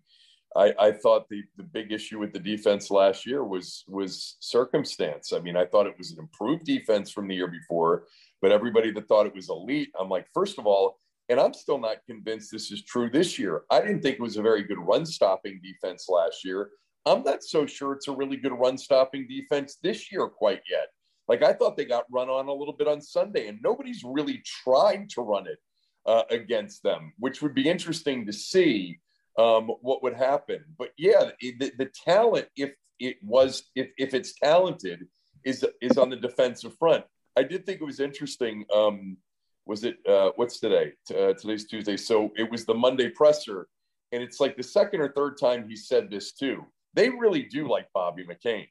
I, 0.56 0.74
I 0.80 0.92
thought 0.92 1.28
the 1.30 1.44
the 1.58 1.64
big 1.64 1.92
issue 1.92 2.20
with 2.20 2.34
the 2.34 2.40
defense 2.40 2.92
last 2.92 3.26
year 3.26 3.44
was 3.44 3.84
was 3.88 4.38
circumstance. 4.40 5.34
I 5.34 5.40
mean, 5.40 5.58
I 5.58 5.66
thought 5.66 5.88
it 5.88 5.98
was 5.98 6.12
an 6.12 6.20
improved 6.20 6.66
defense 6.66 7.12
from 7.12 7.28
the 7.28 7.36
year 7.36 7.48
before, 7.48 8.06
but 8.42 8.52
everybody 8.52 8.92
that 8.92 9.08
thought 9.08 9.26
it 9.26 9.36
was 9.36 9.50
elite, 9.50 9.90
I'm 10.00 10.10
like, 10.10 10.28
first 10.34 10.60
of 10.60 10.68
all, 10.68 11.00
and 11.30 11.40
I'm 11.40 11.54
still 11.54 11.78
not 11.78 12.06
convinced 12.06 12.52
this 12.52 12.72
is 12.72 12.84
true 12.84 13.10
this 13.10 13.40
year. 13.40 13.64
I 13.70 13.82
didn't 13.82 14.02
think 14.02 14.16
it 14.16 14.22
was 14.22 14.38
a 14.38 14.42
very 14.42 14.64
good 14.64 14.80
run 14.80 15.06
stopping 15.06 15.62
defense 15.64 16.08
last 16.10 16.44
year. 16.44 16.70
I'm 17.06 17.24
not 17.24 17.44
so 17.44 17.66
sure 17.66 17.94
it's 17.94 18.08
a 18.08 18.16
really 18.16 18.38
good 18.38 18.54
run 18.54 18.78
stopping 18.78 19.28
defense 19.28 19.78
this 19.82 20.12
year 20.12 20.28
quite 20.28 20.62
yet. 20.70 20.88
Like 21.28 21.44
I 21.44 21.54
thought 21.54 21.78
they 21.78 21.86
got 21.86 22.06
run 22.12 22.30
on 22.30 22.48
a 22.48 22.54
little 22.54 22.74
bit 22.74 22.88
on 22.88 23.02
Sunday, 23.02 23.48
and 23.48 23.60
nobody's 23.64 24.04
really 24.04 24.42
tried 24.64 25.10
to 25.12 25.22
run 25.22 25.48
it 25.48 25.58
uh, 26.06 26.24
against 26.30 26.84
them, 26.84 27.14
which 27.20 27.42
would 27.42 27.56
be 27.56 27.70
interesting 27.70 28.26
to 28.26 28.34
see 28.34 29.00
um, 29.40 29.72
what 29.82 30.04
would 30.04 30.14
happen. 30.16 30.64
But 30.78 30.90
yeah, 30.98 31.32
the, 31.42 31.72
the 31.78 31.90
talent, 32.06 32.48
if 32.56 32.74
it 33.00 33.18
was, 33.24 33.64
if, 33.76 33.88
if 33.98 34.14
it's 34.14 34.34
talented, 34.34 35.08
is 35.46 35.66
is 35.82 35.98
on 35.98 36.10
the 36.10 36.16
defensive 36.16 36.78
front. 36.78 37.04
I 37.36 37.44
did 37.44 37.66
think 37.66 37.82
it 37.82 37.86
was 37.86 38.00
interesting. 38.00 38.66
Um, 38.74 39.18
was 39.66 39.84
it 39.84 39.98
uh, 40.08 40.32
what's 40.36 40.60
today? 40.60 40.94
Uh, 41.10 41.34
today's 41.34 41.66
Tuesday, 41.66 41.98
so 41.98 42.32
it 42.36 42.50
was 42.50 42.66
the 42.66 42.74
Monday 42.74 43.10
presser, 43.10 43.68
and 44.12 44.22
it's 44.22 44.40
like 44.40 44.58
the 44.58 44.64
second 44.64 45.02
or 45.02 45.10
third 45.10 45.38
time 45.40 45.68
he 45.68 45.76
said 45.76 46.10
this 46.10 46.34
too. 46.34 46.66
They 46.94 47.10
really 47.10 47.44
do 47.44 47.68
like 47.68 47.88
Bobby 47.94 48.26
McCain, 48.26 48.68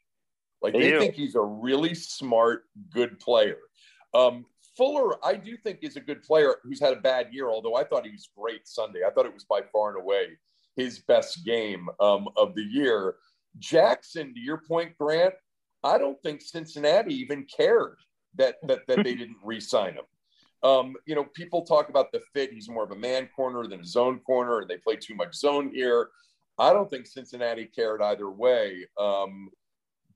like 0.63 0.75
they, 0.75 0.93
they 0.93 0.99
think 0.99 1.15
he's 1.15 1.35
a 1.35 1.43
really 1.43 1.95
smart, 1.95 2.65
good 2.91 3.19
player. 3.19 3.59
Um, 4.15 4.45
Fuller, 4.77 5.25
I 5.25 5.35
do 5.35 5.57
think 5.57 5.81
is 5.83 5.97
a 5.97 6.01
good 6.01 6.23
player 6.23 6.57
who's 6.63 6.81
had 6.81 6.93
a 6.93 7.01
bad 7.01 7.29
year. 7.33 7.49
Although 7.49 7.75
I 7.75 7.85
thought 7.85 8.07
he 8.07 8.13
was 8.13 8.29
great 8.37 8.67
Sunday, 8.67 9.01
I 9.07 9.11
thought 9.11 9.27
it 9.27 9.35
was 9.35 9.45
by 9.45 9.61
far 9.73 9.91
and 9.91 10.01
away 10.01 10.39
his 10.77 11.01
best 11.01 11.45
game 11.45 11.89
um, 12.01 12.29
of 12.37 12.55
the 12.55 12.63
year. 12.63 13.17
Jackson, 13.59 14.33
to 14.33 14.41
your 14.41 14.63
point, 14.67 14.97
Grant, 14.99 15.35
I 15.85 15.99
don't 15.99 16.21
think 16.23 16.41
Cincinnati 16.41 17.15
even 17.15 17.45
cared 17.55 17.97
that 18.37 18.57
that, 18.63 18.87
that 18.89 19.05
they 19.05 19.15
didn't 19.15 19.37
re-sign 19.43 19.95
him. 19.95 20.05
Um, 20.63 20.95
you 21.07 21.15
know, 21.15 21.25
people 21.25 21.63
talk 21.63 21.89
about 21.89 22.13
the 22.13 22.21
fit. 22.33 22.53
He's 22.53 22.69
more 22.69 22.85
of 22.85 22.93
a 22.93 22.97
man 22.97 23.29
corner 23.35 23.67
than 23.67 23.81
a 23.81 23.85
zone 23.85 24.21
corner, 24.21 24.61
and 24.61 24.69
they 24.69 24.77
play 24.77 24.97
too 24.97 25.15
much 25.15 25.35
zone 25.35 25.71
here. 25.75 26.11
I 26.59 26.73
don't 26.73 26.89
think 26.89 27.07
Cincinnati 27.07 27.65
cared 27.65 28.01
either 28.03 28.31
way. 28.31 28.87
Um, 28.99 29.49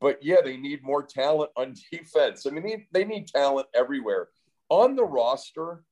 but 0.00 0.22
yeah, 0.22 0.37
they 0.44 0.56
need 0.56 0.82
more 0.82 1.02
talent 1.02 1.50
on 1.56 1.74
defense. 1.92 2.46
I 2.46 2.50
mean, 2.50 2.62
they, 2.62 2.87
they 2.92 3.04
need 3.04 3.28
talent 3.28 3.66
everywhere. 3.74 4.28
On 4.68 4.94
the 4.94 5.04
roster, 5.04 5.85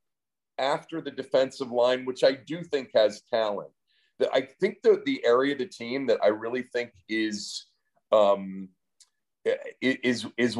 after 0.59 1.01
the 1.01 1.11
defensive 1.11 1.71
line, 1.71 2.05
which 2.05 2.23
I 2.23 2.33
do 2.33 2.63
think 2.63 2.91
has 2.95 3.23
talent, 3.23 3.71
the, 4.19 4.31
I 4.33 4.43
think 4.61 4.83
the, 4.83 5.03
the 5.05 5.25
area 5.25 5.53
of 5.53 5.59
the 5.59 5.67
team 5.67 6.07
that 6.07 6.23
I 6.23 6.29
really 6.29 6.63
think 6.63 6.93
is 7.09 7.67
um, 8.13 8.69
is 9.81 10.27
is 10.37 10.57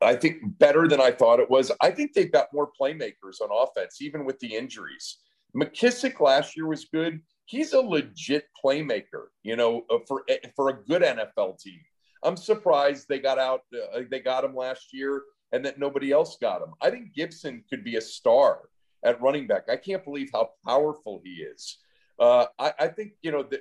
I 0.00 0.14
think 0.14 0.58
better 0.58 0.86
than 0.86 1.00
I 1.00 1.10
thought 1.10 1.40
it 1.40 1.50
was. 1.50 1.72
I 1.80 1.90
think 1.90 2.12
they've 2.12 2.30
got 2.30 2.52
more 2.52 2.70
playmakers 2.80 3.40
on 3.40 3.48
offense, 3.50 4.00
even 4.00 4.24
with 4.24 4.38
the 4.38 4.54
injuries. 4.54 5.18
McKissic 5.56 6.20
last 6.20 6.56
year 6.56 6.66
was 6.66 6.84
good. 6.84 7.20
He's 7.46 7.72
a 7.72 7.80
legit 7.80 8.46
playmaker, 8.64 9.26
you 9.42 9.56
know, 9.56 9.84
uh, 9.90 9.98
for 10.06 10.22
eh, 10.28 10.38
for 10.54 10.68
a 10.68 10.84
good 10.84 11.02
NFL 11.02 11.60
team. 11.60 11.80
I'm 12.22 12.36
surprised 12.36 13.06
they 13.08 13.18
got 13.18 13.38
out, 13.38 13.62
uh, 13.74 14.00
they 14.10 14.20
got 14.20 14.44
him 14.44 14.54
last 14.54 14.92
year, 14.92 15.22
and 15.52 15.64
that 15.64 15.78
nobody 15.78 16.12
else 16.12 16.36
got 16.40 16.62
him. 16.62 16.70
I 16.80 16.90
think 16.90 17.14
Gibson 17.14 17.64
could 17.70 17.84
be 17.84 17.96
a 17.96 18.00
star 18.00 18.62
at 19.04 19.20
running 19.20 19.46
back. 19.46 19.68
I 19.70 19.76
can't 19.76 20.04
believe 20.04 20.30
how 20.32 20.50
powerful 20.66 21.20
he 21.24 21.42
is. 21.42 21.78
Uh, 22.18 22.46
I, 22.58 22.72
I, 22.80 22.88
think 22.88 23.12
you 23.22 23.30
know, 23.30 23.42
the, 23.42 23.60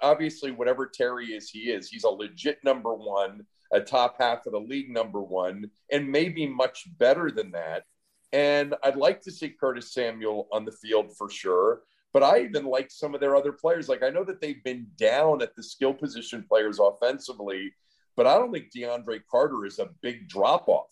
obviously, 0.00 0.52
whatever 0.52 0.86
Terry 0.86 1.26
is, 1.26 1.50
he 1.50 1.70
is. 1.70 1.88
He's 1.88 2.04
a 2.04 2.08
legit 2.08 2.58
number 2.64 2.94
one 2.94 3.44
a 3.72 3.80
top 3.80 4.16
half 4.18 4.46
of 4.46 4.52
the 4.52 4.60
league 4.60 4.90
number 4.90 5.20
one, 5.20 5.70
and 5.90 6.10
maybe 6.10 6.46
much 6.46 6.86
better 6.98 7.30
than 7.30 7.52
that. 7.52 7.84
And 8.32 8.74
I'd 8.82 8.96
like 8.96 9.22
to 9.22 9.30
see 9.30 9.50
Curtis 9.50 9.92
Samuel 9.92 10.48
on 10.52 10.64
the 10.64 10.72
field 10.72 11.16
for 11.16 11.30
sure. 11.30 11.82
But 12.12 12.22
I 12.22 12.40
even 12.40 12.64
like 12.64 12.90
some 12.90 13.14
of 13.14 13.20
their 13.20 13.36
other 13.36 13.52
players. 13.52 13.88
Like 13.88 14.02
I 14.02 14.10
know 14.10 14.24
that 14.24 14.40
they've 14.40 14.62
been 14.64 14.86
down 14.96 15.42
at 15.42 15.54
the 15.54 15.62
skill 15.62 15.92
position 15.92 16.44
players 16.48 16.78
offensively, 16.78 17.72
but 18.16 18.26
I 18.26 18.38
don't 18.38 18.52
think 18.52 18.72
DeAndre 18.74 19.20
Carter 19.30 19.66
is 19.66 19.78
a 19.78 19.90
big 20.00 20.28
drop 20.28 20.68
off. 20.68 20.90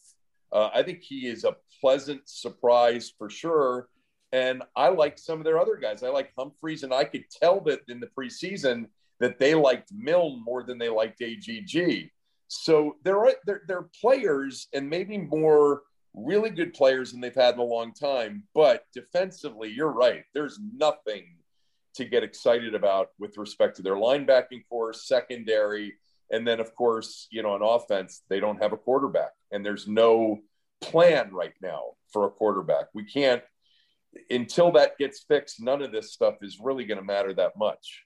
Uh, 0.53 0.71
I 0.75 0.83
think 0.83 1.03
he 1.03 1.27
is 1.27 1.45
a 1.45 1.57
pleasant 1.81 2.29
surprise 2.29 3.13
for 3.17 3.29
sure. 3.31 3.89
And 4.33 4.63
I 4.77 4.89
like 4.89 5.19
some 5.19 5.39
of 5.39 5.45
their 5.45 5.59
other 5.59 5.77
guys. 5.77 6.03
I 6.03 6.09
like 6.09 6.33
Humphries, 6.37 6.83
and 6.83 6.93
I 6.93 7.05
could 7.05 7.25
tell 7.31 7.61
that 7.63 7.81
in 7.89 8.01
the 8.01 8.09
preseason 8.19 8.87
that 9.21 9.39
they 9.39 9.55
liked 9.55 9.93
Milne 9.93 10.43
more 10.45 10.63
than 10.63 10.77
they 10.77 10.89
liked 10.89 11.23
AGG. 11.23 12.11
So 12.49 12.97
there 13.05 13.19
are 13.19 13.33
there, 13.47 13.63
there 13.67 13.79
are 13.79 13.91
players 14.01 14.69
and 14.73 14.89
maybe 14.89 15.19
more 15.19 15.83
really 16.15 16.51
good 16.51 16.73
players 16.73 17.13
than 17.13 17.21
they've 17.21 17.35
had 17.35 17.55
in 17.55 17.61
a 17.61 17.65
long 17.65 17.93
time. 17.93 18.45
But 18.55 18.85
defensively, 18.93 19.71
you're 19.71 19.93
right. 19.93 20.25
There's 20.33 20.59
nothing 20.77 21.37
to 21.95 22.05
get 22.05 22.23
excited 22.23 22.75
about 22.75 23.09
with 23.19 23.37
respect 23.37 23.77
to 23.77 23.83
their 23.83 23.95
linebacking 23.95 24.65
force, 24.69 25.07
secondary, 25.07 25.95
and 26.31 26.47
then 26.47 26.61
of 26.61 26.75
course, 26.75 27.29
you 27.31 27.43
know, 27.43 27.51
on 27.51 27.63
offense, 27.63 28.23
they 28.29 28.41
don't 28.41 28.63
have 28.63 28.73
a 28.73 28.77
quarterback, 28.77 29.33
and 29.53 29.65
there's 29.65 29.87
no 29.87 30.39
plan 30.81 31.33
right 31.33 31.55
now 31.63 31.93
for 32.13 32.27
a 32.27 32.31
quarterback. 32.31 32.87
We 32.95 33.05
can't 33.05 33.43
until 34.31 34.73
that 34.73 34.99
gets 34.99 35.25
fixed. 35.27 35.61
None 35.61 35.83
of 35.83 35.93
this 35.93 36.13
stuff 36.13 36.37
is 36.43 36.59
really 36.61 36.85
going 36.85 36.99
to 36.99 37.05
matter 37.05 37.35
that 37.35 37.57
much. 37.57 38.05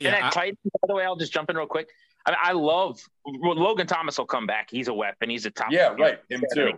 Yeah, 0.00 0.14
and 0.14 0.24
at 0.26 0.32
tight, 0.32 0.58
by 0.64 0.86
the 0.88 0.94
way, 0.94 1.04
I'll 1.04 1.16
just 1.16 1.32
jump 1.32 1.50
in 1.50 1.56
real 1.56 1.66
quick. 1.66 1.88
I, 2.26 2.30
mean, 2.30 2.38
I 2.42 2.52
love 2.52 3.00
Logan 3.26 3.86
Thomas 3.86 4.18
will 4.18 4.26
come 4.26 4.46
back. 4.46 4.70
He's 4.70 4.88
a 4.88 4.94
weapon. 4.94 5.30
He's 5.30 5.46
a 5.46 5.50
top. 5.50 5.68
Yeah, 5.70 5.94
right. 5.98 6.18
Him 6.30 6.42
too. 6.54 6.72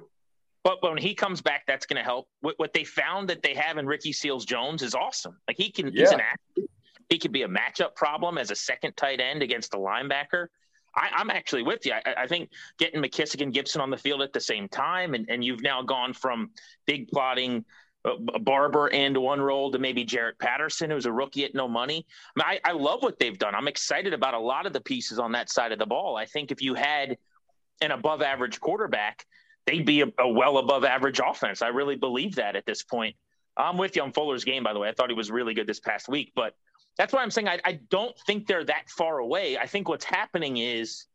But 0.64 0.82
when 0.82 0.98
he 0.98 1.14
comes 1.14 1.40
back, 1.40 1.62
that's 1.68 1.86
going 1.86 1.98
to 1.98 2.02
help. 2.02 2.26
What, 2.40 2.58
what, 2.58 2.72
they 2.72 2.82
found 2.82 3.28
that 3.28 3.40
they 3.40 3.54
have 3.54 3.78
in 3.78 3.86
Ricky 3.86 4.12
Seals 4.12 4.44
Jones 4.44 4.82
is 4.82 4.96
awesome. 4.96 5.36
Like 5.46 5.56
he 5.56 5.70
can, 5.70 5.92
yeah. 5.92 6.00
he's 6.00 6.10
an 6.10 6.20
athlete. 6.20 6.70
He 7.08 7.18
could 7.20 7.30
be 7.30 7.42
a 7.42 7.48
matchup 7.48 7.94
problem 7.94 8.36
as 8.36 8.50
a 8.50 8.56
second 8.56 8.96
tight 8.96 9.20
end 9.20 9.42
against 9.42 9.74
a 9.74 9.76
linebacker. 9.76 10.48
I, 10.96 11.20
am 11.20 11.30
actually 11.30 11.62
with 11.62 11.86
you. 11.86 11.92
I, 11.92 12.22
I, 12.22 12.26
think 12.26 12.50
getting 12.78 13.00
McKissic 13.00 13.42
and 13.42 13.52
Gibson 13.52 13.80
on 13.80 13.90
the 13.90 13.96
field 13.96 14.22
at 14.22 14.32
the 14.32 14.40
same 14.40 14.68
time, 14.68 15.14
and, 15.14 15.26
and 15.28 15.44
you've 15.44 15.62
now 15.62 15.82
gone 15.82 16.12
from 16.12 16.50
big 16.84 17.06
plotting 17.08 17.64
Barber 18.42 18.88
and 18.92 19.16
one 19.16 19.40
role 19.40 19.70
to 19.72 19.78
maybe 19.78 20.04
Jaret 20.04 20.38
Patterson, 20.38 20.90
who's 20.90 21.06
a 21.06 21.12
rookie 21.12 21.44
at 21.44 21.54
no 21.54 21.66
money. 21.66 22.06
I, 22.36 22.38
mean, 22.38 22.60
I, 22.64 22.70
I 22.70 22.72
love 22.72 23.02
what 23.02 23.18
they've 23.18 23.38
done. 23.38 23.54
I'm 23.54 23.68
excited 23.68 24.12
about 24.12 24.34
a 24.34 24.38
lot 24.38 24.66
of 24.66 24.72
the 24.72 24.80
pieces 24.80 25.18
on 25.18 25.32
that 25.32 25.50
side 25.50 25.72
of 25.72 25.78
the 25.78 25.86
ball. 25.86 26.16
I 26.16 26.26
think 26.26 26.52
if 26.52 26.62
you 26.62 26.74
had 26.74 27.16
an 27.80 27.90
above 27.90 28.22
average 28.22 28.60
quarterback, 28.60 29.26
they'd 29.66 29.84
be 29.84 30.02
a, 30.02 30.06
a, 30.18 30.28
well 30.28 30.58
above 30.58 30.84
average 30.84 31.20
offense. 31.24 31.62
I 31.62 31.68
really 31.68 31.96
believe 31.96 32.36
that 32.36 32.56
at 32.56 32.66
this 32.66 32.82
point. 32.82 33.16
I'm 33.56 33.78
with 33.78 33.96
you 33.96 34.02
on 34.02 34.12
Fuller's 34.12 34.44
game, 34.44 34.62
by 34.62 34.74
the 34.74 34.78
way. 34.78 34.88
I 34.88 34.92
thought 34.92 35.08
he 35.08 35.16
was 35.16 35.30
really 35.30 35.54
good 35.54 35.66
this 35.66 35.80
past 35.80 36.08
week, 36.08 36.32
but 36.36 36.54
that's 36.98 37.12
why 37.12 37.22
I'm 37.22 37.30
saying 37.30 37.48
I, 37.48 37.58
I 37.64 37.80
don't 37.90 38.16
think 38.26 38.46
they're 38.46 38.64
that 38.64 38.90
far 38.90 39.18
away. 39.18 39.56
I 39.56 39.66
think 39.66 39.88
what's 39.88 40.04
happening 40.04 40.58
is 40.58 41.06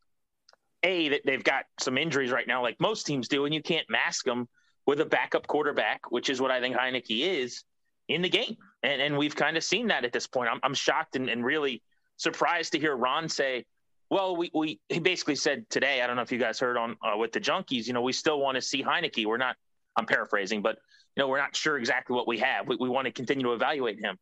a 0.83 1.09
that 1.09 1.21
they've 1.23 1.43
got 1.43 1.65
some 1.79 1.99
injuries 1.99 2.31
right 2.31 2.47
now, 2.47 2.63
like 2.63 2.79
most 2.79 3.05
teams 3.05 3.27
do, 3.27 3.45
and 3.45 3.53
you 3.53 3.61
can't 3.61 3.87
mask 3.89 4.25
them 4.25 4.47
with 4.85 4.99
a 4.99 5.05
backup 5.05 5.47
quarterback, 5.47 6.11
which 6.11 6.29
is 6.29 6.41
what 6.41 6.51
I 6.51 6.59
think 6.59 6.75
Heinicke 6.75 7.21
is 7.21 7.63
in 8.07 8.21
the 8.21 8.29
game. 8.29 8.57
And 8.83 9.01
and 9.01 9.17
we've 9.17 9.35
kind 9.35 9.57
of 9.57 9.63
seen 9.63 9.87
that 9.87 10.05
at 10.05 10.11
this 10.11 10.27
point. 10.27 10.49
I'm, 10.51 10.59
I'm 10.63 10.73
shocked 10.73 11.15
and, 11.15 11.29
and 11.29 11.45
really 11.45 11.83
surprised 12.17 12.73
to 12.73 12.79
hear 12.79 12.95
Ron 12.95 13.29
say, 13.29 13.65
well, 14.09 14.35
we, 14.35 14.51
we 14.53 14.79
he 14.89 14.99
basically 14.99 15.35
said 15.35 15.69
today, 15.69 16.01
I 16.01 16.07
don't 16.07 16.15
know 16.15 16.21
if 16.21 16.31
you 16.31 16.37
guys 16.37 16.59
heard 16.59 16.77
on 16.77 16.97
uh, 17.01 17.17
with 17.17 17.31
the 17.31 17.39
junkies, 17.39 17.87
you 17.87 17.93
know, 17.93 18.01
we 18.01 18.13
still 18.13 18.39
want 18.39 18.55
to 18.55 18.61
see 18.61 18.83
Heinicke. 18.83 19.25
We're 19.25 19.37
not, 19.37 19.55
I'm 19.95 20.05
paraphrasing, 20.05 20.61
but 20.61 20.77
you 21.15 21.21
know, 21.21 21.27
we're 21.27 21.39
not 21.39 21.55
sure 21.55 21.77
exactly 21.77 22.15
what 22.15 22.27
we 22.27 22.37
have. 22.39 22.67
We, 22.67 22.77
we 22.77 22.89
want 22.89 23.05
to 23.05 23.11
continue 23.11 23.45
to 23.45 23.53
evaluate 23.53 23.99
him. 23.99 24.17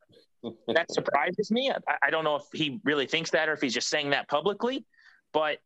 that 0.67 0.91
surprises 0.91 1.51
me. 1.51 1.71
I, 1.71 1.95
I, 2.03 2.09
don't 2.09 2.23
know 2.23 2.35
if 2.35 2.43
he 2.53 2.79
really 2.83 3.07
thinks 3.07 3.31
that 3.31 3.49
or 3.49 3.53
if 3.53 3.61
he's 3.61 3.73
just 3.73 3.89
saying 3.89 4.11
that 4.11 4.27
publicly, 4.27 4.85
but 5.33 5.57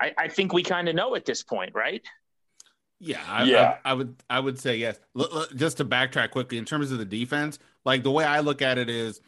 I, 0.00 0.12
I 0.16 0.28
think 0.28 0.52
we 0.52 0.62
kind 0.62 0.88
of 0.88 0.94
know 0.94 1.14
at 1.14 1.24
this 1.24 1.42
point, 1.42 1.72
right? 1.74 2.02
Yeah, 3.00 3.20
I, 3.26 3.44
yeah. 3.44 3.78
I, 3.84 3.90
I, 3.90 3.94
would 3.94 4.16
I 4.30 4.40
would 4.40 4.58
say 4.58 4.76
yes. 4.76 4.98
L- 5.18 5.28
l- 5.32 5.46
just 5.54 5.76
to 5.78 5.84
backtrack 5.84 6.30
quickly 6.30 6.58
in 6.58 6.64
terms 6.64 6.90
of 6.90 6.98
the 6.98 7.04
defense, 7.04 7.58
like 7.84 8.02
the 8.02 8.10
way 8.10 8.24
I 8.24 8.40
look 8.40 8.62
at 8.62 8.78
it 8.78 8.88
is 8.88 9.20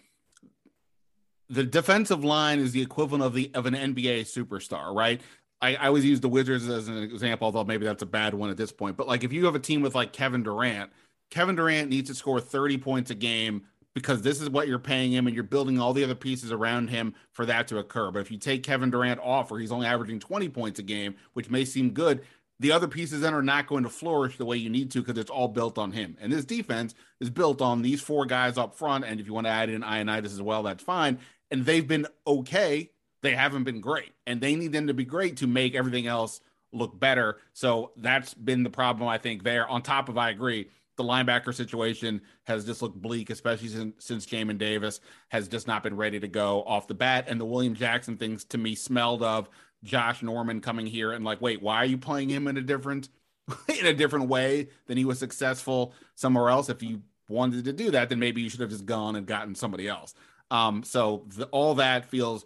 the 1.49 1.65
defensive 1.65 2.25
line 2.25 2.59
is 2.59 2.73
the 2.73 2.83
equivalent 2.83 3.25
of 3.25 3.35
the 3.35 3.51
of 3.55 3.67
an 3.67 3.75
NBA 3.75 4.23
superstar, 4.23 4.95
right? 4.95 5.21
I, 5.61 5.77
I 5.77 5.87
always 5.87 6.05
use 6.05 6.21
the 6.21 6.29
Wizards 6.29 6.69
as 6.69 6.89
an 6.89 7.03
example, 7.03 7.47
although 7.47 7.65
maybe 7.65 7.87
that's 7.87 8.03
a 8.03 8.07
bad 8.07 8.35
one 8.35 8.51
at 8.51 8.57
this 8.57 8.73
point. 8.73 8.97
But 8.97 9.09
like 9.09 9.25
if 9.25 9.33
you 9.33 9.45
have 9.47 9.55
a 9.55 9.61
team 9.61 9.83
with 9.83 9.95
like 9.95 10.13
Kevin 10.13 10.43
Durant, 10.43 10.91
Kevin 11.31 11.57
Durant 11.57 11.91
needs 11.91 12.09
to 12.11 12.15
score 12.15 12.41
30 12.41 12.79
points 12.79 13.11
a 13.11 13.15
game 13.15 13.63
because 13.95 14.21
this 14.21 14.43
is 14.43 14.51
what 14.51 14.69
you're 14.69 14.79
paying 14.79 15.11
him 15.11 15.27
and 15.27 15.35
you're 15.35 15.43
building 15.43 15.81
all 15.81 15.95
the 15.95 16.05
other 16.05 16.15
pieces 16.15 16.53
around 16.53 16.89
him 16.89 17.15
for 17.33 17.47
that 17.47 17.67
to 17.69 17.79
occur. 17.79 18.11
But 18.11 18.21
if 18.21 18.31
you 18.31 18.37
take 18.37 18.63
Kevin 18.63 18.91
Durant 18.91 19.21
off 19.21 19.51
or 19.51 19.59
he's 19.59 19.73
only 19.73 19.87
averaging 19.87 20.21
20 20.21 20.51
points 20.51 20.79
a 20.79 20.83
game, 20.83 21.15
which 21.33 21.49
may 21.49 21.65
seem 21.65 21.91
good, 21.91 22.21
the 22.59 22.73
other 22.73 22.89
pieces 22.89 23.21
then 23.21 23.35
are 23.35 23.43
not 23.43 23.67
going 23.67 23.83
to 23.83 23.91
flourish 23.91 24.39
the 24.39 24.47
way 24.47 24.57
you 24.57 24.71
need 24.71 24.91
to 24.93 25.01
because 25.01 25.19
it's 25.19 25.31
all 25.31 25.49
built 25.49 25.77
on 25.77 25.93
him. 25.93 26.17
And 26.21 26.33
this 26.33 26.45
defense 26.45 26.95
is 27.21 27.31
built 27.31 27.61
on 27.61 27.83
these 27.83 28.01
four 28.01 28.25
guys 28.25 28.57
up 28.57 28.75
front. 28.75 29.05
And 29.05 29.21
if 29.21 29.27
you 29.27 29.35
want 29.35 29.47
to 29.47 29.53
add 29.53 29.69
in 29.69 29.83
Ioannidis 29.83 30.27
as 30.27 30.43
well, 30.43 30.63
that's 30.63 30.83
fine 30.83 31.19
and 31.51 31.65
they've 31.65 31.87
been 31.87 32.07
okay. 32.27 32.91
They 33.23 33.35
haven't 33.35 33.65
been 33.65 33.81
great, 33.81 34.13
and 34.27 34.41
they 34.41 34.55
need 34.55 34.73
them 34.73 34.87
to 34.87 34.95
be 34.95 35.05
great 35.05 35.39
to 35.39 35.47
make 35.47 35.75
everything 35.75 36.07
else 36.07 36.41
look 36.73 36.99
better. 36.99 37.39
So 37.55 37.93
that's 37.97 38.35
been 38.35 38.63
the 38.63 38.71
problem, 38.71 39.09
I 39.09 39.19
think. 39.19 39.43
There, 39.43 39.67
on 39.67 39.83
top 39.83 40.09
of, 40.09 40.19
I 40.19 40.31
agree, 40.31 40.69
the 40.97 41.05
linebacker 41.05 41.55
situation 41.55 42.21
has 42.45 42.65
just 42.65 42.83
looked 42.83 43.01
bleak, 43.01 43.31
especially 43.31 43.69
since, 43.69 44.05
since 44.05 44.27
Jamin 44.27 44.59
Davis 44.59 45.01
has 45.29 45.49
just 45.49 45.67
not 45.67 45.83
been 45.83 45.97
ready 45.97 46.21
to 46.21 46.29
go 46.29 46.63
off 46.65 46.87
the 46.87 46.95
bat. 46.95 47.25
And 47.29 47.41
the 47.41 47.45
William 47.45 47.75
Jackson 47.75 48.17
things 48.17 48.45
to 48.45 48.59
me 48.59 48.75
smelled 48.75 49.23
of 49.23 49.49
Josh 49.85 50.23
Norman 50.23 50.61
coming 50.61 50.87
here 50.87 51.13
and 51.13 51.25
like, 51.25 51.41
wait, 51.41 51.63
why 51.63 51.77
are 51.77 51.85
you 51.87 51.99
playing 51.99 52.29
him 52.29 52.49
in 52.49 52.57
a 52.57 52.63
different 52.63 53.09
in 53.69 53.87
a 53.87 53.95
different 53.95 54.29
way 54.29 54.69
than 54.87 54.97
he 54.97 55.05
was 55.05 55.19
successful 55.19 55.95
somewhere 56.15 56.49
else? 56.49 56.69
If 56.69 56.83
you 56.83 57.03
wanted 57.29 57.65
to 57.65 57.73
do 57.73 57.91
that, 57.93 58.09
then 58.09 58.19
maybe 58.19 58.43
you 58.43 58.49
should 58.49 58.61
have 58.61 58.71
just 58.71 58.87
gone 58.87 59.17
and 59.17 59.27
gotten 59.27 59.55
somebody 59.55 59.89
else. 59.89 60.15
Um, 60.51 60.83
so 60.83 61.25
the, 61.29 61.47
all 61.47 61.75
that 61.77 62.07
feels 62.07 62.45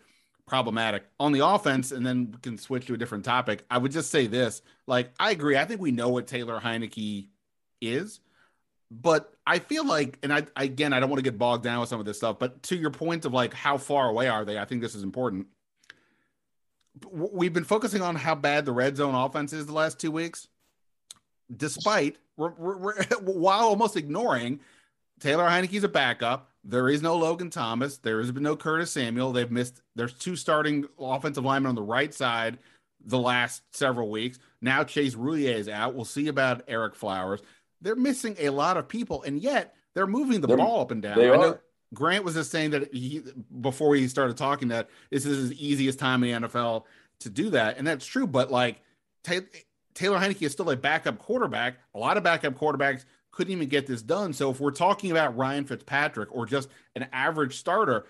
problematic 0.50 1.04
on 1.20 1.32
the 1.32 1.46
offense. 1.46 1.92
And 1.92 2.04
then 2.04 2.32
we 2.32 2.38
can 2.38 2.58
switch 2.58 2.86
to 2.86 2.94
a 2.94 2.98
different 2.98 3.24
topic. 3.24 3.64
I 3.70 3.78
would 3.78 3.92
just 3.92 4.10
say 4.10 4.26
this: 4.26 4.62
like, 4.86 5.12
I 5.18 5.30
agree. 5.30 5.56
I 5.56 5.64
think 5.64 5.80
we 5.80 5.92
know 5.92 6.08
what 6.08 6.26
Taylor 6.26 6.60
Heinicke 6.60 7.28
is, 7.80 8.20
but 8.90 9.32
I 9.46 9.60
feel 9.60 9.86
like, 9.86 10.18
and 10.22 10.32
I 10.32 10.46
again, 10.56 10.92
I 10.92 11.00
don't 11.00 11.08
want 11.08 11.18
to 11.18 11.30
get 11.30 11.38
bogged 11.38 11.64
down 11.64 11.80
with 11.80 11.88
some 11.88 12.00
of 12.00 12.06
this 12.06 12.18
stuff. 12.18 12.38
But 12.38 12.62
to 12.64 12.76
your 12.76 12.90
point 12.90 13.24
of 13.24 13.32
like, 13.32 13.54
how 13.54 13.78
far 13.78 14.08
away 14.08 14.28
are 14.28 14.44
they? 14.44 14.58
I 14.58 14.64
think 14.64 14.82
this 14.82 14.94
is 14.94 15.04
important. 15.04 15.46
We've 17.10 17.52
been 17.52 17.64
focusing 17.64 18.02
on 18.02 18.16
how 18.16 18.34
bad 18.34 18.64
the 18.64 18.72
red 18.72 18.96
zone 18.96 19.14
offense 19.14 19.52
is 19.52 19.66
the 19.66 19.72
last 19.72 20.00
two 20.00 20.10
weeks, 20.10 20.48
despite 21.54 22.16
we're, 22.36 22.50
we're, 22.50 23.02
while 23.22 23.68
almost 23.68 23.96
ignoring 23.96 24.60
Taylor 25.20 25.48
Heinicke's 25.48 25.84
a 25.84 25.88
backup. 25.88 26.50
There 26.64 26.88
is 26.88 27.00
no 27.00 27.16
Logan 27.16 27.50
Thomas. 27.50 27.98
There 27.98 28.18
has 28.18 28.32
been 28.32 28.42
no 28.42 28.56
Curtis 28.56 28.90
Samuel. 28.90 29.32
They've 29.32 29.50
missed. 29.50 29.80
There's 29.94 30.12
two 30.14 30.36
starting 30.36 30.86
offensive 30.98 31.44
linemen 31.44 31.70
on 31.70 31.74
the 31.74 31.82
right 31.82 32.12
side 32.12 32.58
the 33.04 33.18
last 33.18 33.62
several 33.72 34.10
weeks. 34.10 34.38
Now 34.60 34.84
Chase 34.84 35.14
Roullier 35.14 35.54
is 35.54 35.68
out. 35.68 35.94
We'll 35.94 36.04
see 36.04 36.28
about 36.28 36.66
Ereck 36.66 36.94
Flowers. 36.94 37.40
They're 37.80 37.96
missing 37.96 38.36
a 38.38 38.50
lot 38.50 38.76
of 38.76 38.88
people, 38.88 39.22
and 39.22 39.40
yet 39.40 39.74
they're 39.94 40.06
moving 40.06 40.40
the 40.40 40.48
they're, 40.48 40.56
ball 40.56 40.82
up 40.82 40.90
and 40.90 41.00
down. 41.00 41.18
They 41.18 41.30
are. 41.30 41.60
Grant 41.92 42.24
was 42.24 42.34
just 42.34 42.50
saying 42.50 42.70
that 42.70 42.92
he 42.94 43.22
before 43.60 43.94
he 43.94 44.06
started 44.08 44.36
talking 44.36 44.68
that 44.68 44.88
this 45.10 45.26
is 45.26 45.50
his 45.50 45.52
easiest 45.60 45.98
time 45.98 46.22
in 46.22 46.42
the 46.42 46.48
NFL 46.48 46.84
to 47.20 47.30
do 47.30 47.50
that, 47.50 47.78
and 47.78 47.86
that's 47.86 48.06
true. 48.06 48.26
But 48.26 48.50
like 48.50 48.80
Taylor 49.22 50.18
Heinicke 50.18 50.42
is 50.42 50.52
still 50.52 50.70
a 50.70 50.76
backup 50.76 51.18
quarterback. 51.18 51.78
A 51.94 51.98
lot 51.98 52.16
of 52.16 52.22
backup 52.22 52.54
quarterbacks 52.54 53.04
couldn't 53.32 53.52
even 53.52 53.68
get 53.68 53.86
this 53.86 54.02
done. 54.02 54.32
So 54.32 54.50
if 54.50 54.60
we're 54.60 54.70
talking 54.70 55.10
about 55.10 55.36
Ryan 55.36 55.64
Fitzpatrick 55.64 56.28
or 56.32 56.46
just 56.46 56.68
an 56.96 57.06
average 57.12 57.56
starter, 57.56 58.06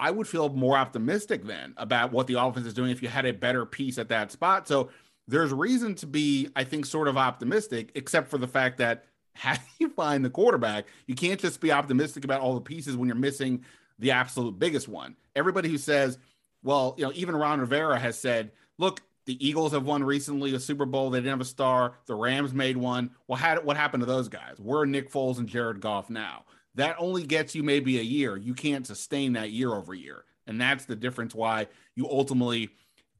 I 0.00 0.10
would 0.10 0.28
feel 0.28 0.48
more 0.48 0.76
optimistic 0.76 1.44
then 1.44 1.74
about 1.76 2.12
what 2.12 2.28
the 2.28 2.40
offense 2.40 2.66
is 2.66 2.74
doing 2.74 2.90
if 2.90 3.02
you 3.02 3.08
had 3.08 3.26
a 3.26 3.32
better 3.32 3.66
piece 3.66 3.98
at 3.98 4.08
that 4.10 4.30
spot. 4.30 4.68
So 4.68 4.90
there's 5.26 5.52
reason 5.52 5.94
to 5.96 6.06
be, 6.06 6.48
I 6.56 6.64
think, 6.64 6.86
sort 6.86 7.08
of 7.08 7.16
optimistic, 7.16 7.90
except 7.94 8.30
for 8.30 8.38
the 8.38 8.48
fact 8.48 8.78
that 8.78 9.04
how 9.38 9.54
do 9.54 9.60
you 9.78 9.88
find 9.90 10.24
the 10.24 10.30
quarterback? 10.30 10.86
You 11.06 11.14
can't 11.14 11.40
just 11.40 11.60
be 11.60 11.72
optimistic 11.72 12.24
about 12.24 12.40
all 12.40 12.54
the 12.54 12.60
pieces 12.60 12.96
when 12.96 13.08
you're 13.08 13.16
missing 13.16 13.64
the 13.98 14.10
absolute 14.10 14.58
biggest 14.58 14.88
one. 14.88 15.16
Everybody 15.36 15.68
who 15.68 15.78
says, 15.78 16.18
well, 16.62 16.94
you 16.98 17.04
know, 17.04 17.12
even 17.14 17.36
Ron 17.36 17.60
Rivera 17.60 17.98
has 17.98 18.18
said, 18.18 18.50
look, 18.78 19.00
the 19.26 19.46
Eagles 19.46 19.72
have 19.72 19.84
won 19.84 20.02
recently 20.02 20.54
a 20.54 20.60
Super 20.60 20.86
Bowl. 20.86 21.10
They 21.10 21.18
didn't 21.18 21.30
have 21.30 21.40
a 21.40 21.44
star. 21.44 21.94
The 22.06 22.14
Rams 22.14 22.52
made 22.52 22.76
one. 22.76 23.10
Well, 23.26 23.38
how, 23.38 23.60
what 23.60 23.76
happened 23.76 24.00
to 24.02 24.06
those 24.06 24.28
guys? 24.28 24.56
We're 24.58 24.86
Nick 24.86 25.12
Foles 25.12 25.38
and 25.38 25.48
Jared 25.48 25.80
Goff 25.80 26.10
now. 26.10 26.44
That 26.74 26.96
only 26.98 27.24
gets 27.24 27.54
you 27.54 27.62
maybe 27.62 27.98
a 27.98 28.02
year. 28.02 28.36
You 28.36 28.54
can't 28.54 28.86
sustain 28.86 29.34
that 29.34 29.50
year 29.50 29.72
over 29.72 29.94
year. 29.94 30.24
And 30.46 30.60
that's 30.60 30.86
the 30.86 30.96
difference 30.96 31.34
why 31.34 31.66
you 31.94 32.08
ultimately 32.08 32.70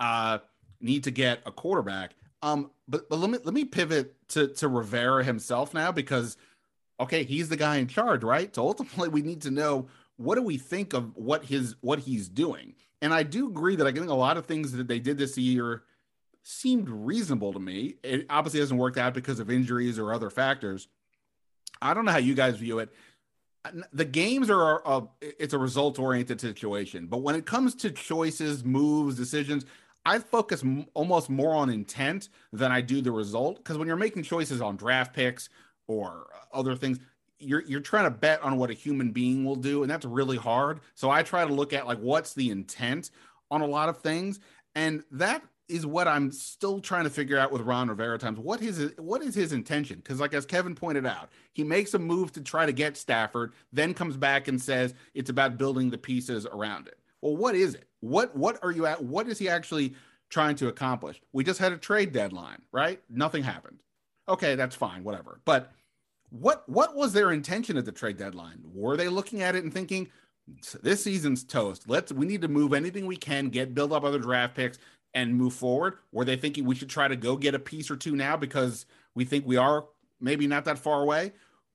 uh, 0.00 0.38
need 0.80 1.04
to 1.04 1.10
get 1.10 1.40
a 1.44 1.52
quarterback. 1.52 2.14
Um, 2.42 2.70
but 2.88 3.08
but 3.08 3.18
let 3.18 3.30
me 3.30 3.38
let 3.44 3.54
me 3.54 3.64
pivot 3.64 4.14
to 4.30 4.48
to 4.48 4.68
Rivera 4.68 5.24
himself 5.24 5.74
now 5.74 5.92
because 5.92 6.36
okay, 7.00 7.22
he's 7.22 7.48
the 7.48 7.56
guy 7.56 7.76
in 7.76 7.86
charge, 7.86 8.24
right? 8.24 8.54
So 8.54 8.66
ultimately 8.66 9.08
we 9.08 9.22
need 9.22 9.42
to 9.42 9.50
know 9.50 9.88
what 10.16 10.34
do 10.34 10.42
we 10.42 10.58
think 10.58 10.92
of 10.92 11.14
what 11.16 11.44
his 11.44 11.76
what 11.80 12.00
he's 12.00 12.28
doing. 12.28 12.74
And 13.00 13.14
I 13.14 13.22
do 13.22 13.48
agree 13.48 13.76
that 13.76 13.86
I 13.86 13.92
think 13.92 14.08
a 14.08 14.14
lot 14.14 14.36
of 14.36 14.46
things 14.46 14.72
that 14.72 14.88
they 14.88 14.98
did 14.98 15.18
this 15.18 15.38
year 15.38 15.84
seemed 16.42 16.88
reasonable 16.88 17.52
to 17.52 17.60
me. 17.60 17.94
It 18.02 18.26
obviously 18.28 18.60
hasn't 18.60 18.80
worked 18.80 18.98
out 18.98 19.14
because 19.14 19.38
of 19.38 19.50
injuries 19.50 19.98
or 19.98 20.12
other 20.12 20.30
factors. 20.30 20.88
I 21.80 21.94
don't 21.94 22.04
know 22.04 22.12
how 22.12 22.18
you 22.18 22.34
guys 22.34 22.56
view 22.56 22.80
it. 22.80 22.92
The 23.92 24.04
games 24.04 24.48
are 24.50 24.82
a, 24.84 25.02
it's 25.20 25.52
a 25.52 25.58
result 25.58 25.98
oriented 25.98 26.40
situation, 26.40 27.06
but 27.06 27.18
when 27.18 27.34
it 27.34 27.44
comes 27.44 27.74
to 27.76 27.90
choices, 27.90 28.64
moves, 28.64 29.16
decisions, 29.16 29.66
I 30.08 30.18
focus 30.18 30.62
m- 30.64 30.86
almost 30.94 31.28
more 31.28 31.54
on 31.54 31.68
intent 31.68 32.30
than 32.50 32.72
I 32.72 32.80
do 32.80 33.02
the 33.02 33.12
result 33.12 33.58
because 33.58 33.76
when 33.76 33.86
you're 33.86 33.96
making 33.96 34.22
choices 34.22 34.62
on 34.62 34.76
draft 34.76 35.14
picks 35.14 35.50
or 35.86 36.28
uh, 36.34 36.56
other 36.56 36.74
things, 36.74 36.98
you're 37.38 37.62
you're 37.66 37.80
trying 37.80 38.04
to 38.04 38.10
bet 38.10 38.42
on 38.42 38.56
what 38.56 38.70
a 38.70 38.72
human 38.72 39.10
being 39.10 39.44
will 39.44 39.56
do, 39.56 39.82
and 39.82 39.90
that's 39.90 40.06
really 40.06 40.38
hard. 40.38 40.80
So 40.94 41.10
I 41.10 41.22
try 41.22 41.44
to 41.44 41.52
look 41.52 41.74
at 41.74 41.86
like 41.86 41.98
what's 41.98 42.32
the 42.32 42.48
intent 42.48 43.10
on 43.50 43.60
a 43.60 43.66
lot 43.66 43.90
of 43.90 43.98
things, 43.98 44.40
and 44.74 45.02
that 45.12 45.42
is 45.68 45.84
what 45.84 46.08
I'm 46.08 46.32
still 46.32 46.80
trying 46.80 47.04
to 47.04 47.10
figure 47.10 47.36
out 47.36 47.52
with 47.52 47.60
Ron 47.60 47.90
Rivera 47.90 48.18
times. 48.18 48.38
What 48.38 48.60
his 48.60 48.92
what 48.96 49.22
is 49.22 49.34
his 49.34 49.52
intention? 49.52 49.96
Because 49.98 50.20
like 50.20 50.32
as 50.32 50.46
Kevin 50.46 50.74
pointed 50.74 51.04
out, 51.04 51.28
he 51.52 51.64
makes 51.64 51.92
a 51.92 51.98
move 51.98 52.32
to 52.32 52.40
try 52.40 52.64
to 52.64 52.72
get 52.72 52.96
Stafford, 52.96 53.52
then 53.74 53.92
comes 53.92 54.16
back 54.16 54.48
and 54.48 54.60
says 54.60 54.94
it's 55.12 55.28
about 55.28 55.58
building 55.58 55.90
the 55.90 55.98
pieces 55.98 56.46
around 56.46 56.86
it. 56.88 56.98
Well, 57.20 57.36
what 57.36 57.54
is 57.54 57.74
it? 57.74 57.87
What 58.00 58.36
what 58.36 58.58
are 58.62 58.70
you 58.70 58.86
at? 58.86 59.02
What 59.02 59.28
is 59.28 59.38
he 59.38 59.48
actually 59.48 59.94
trying 60.30 60.56
to 60.56 60.68
accomplish? 60.68 61.20
We 61.32 61.44
just 61.44 61.58
had 61.58 61.72
a 61.72 61.78
trade 61.78 62.12
deadline, 62.12 62.62
right? 62.72 63.00
Nothing 63.08 63.42
happened. 63.42 63.78
Okay, 64.28 64.54
that's 64.54 64.76
fine, 64.76 65.04
whatever. 65.04 65.40
But 65.44 65.72
what 66.30 66.68
what 66.68 66.94
was 66.94 67.12
their 67.12 67.32
intention 67.32 67.76
at 67.76 67.84
the 67.84 67.92
trade 67.92 68.16
deadline? 68.16 68.60
Were 68.72 68.96
they 68.96 69.08
looking 69.08 69.42
at 69.42 69.54
it 69.54 69.64
and 69.64 69.72
thinking 69.72 70.08
this 70.82 71.02
season's 71.02 71.44
toast? 71.44 71.88
Let's 71.88 72.12
we 72.12 72.26
need 72.26 72.42
to 72.42 72.48
move 72.48 72.72
anything 72.72 73.06
we 73.06 73.16
can, 73.16 73.48
get 73.48 73.74
build 73.74 73.92
up 73.92 74.04
other 74.04 74.18
draft 74.18 74.54
picks, 74.54 74.78
and 75.14 75.34
move 75.34 75.54
forward? 75.54 75.98
Were 76.12 76.24
they 76.24 76.36
thinking 76.36 76.64
we 76.64 76.74
should 76.74 76.90
try 76.90 77.08
to 77.08 77.16
go 77.16 77.36
get 77.36 77.54
a 77.54 77.58
piece 77.58 77.90
or 77.90 77.96
two 77.96 78.14
now 78.14 78.36
because 78.36 78.86
we 79.14 79.24
think 79.24 79.46
we 79.46 79.56
are 79.56 79.86
maybe 80.20 80.46
not 80.46 80.64
that 80.66 80.78
far 80.78 81.02
away? 81.02 81.32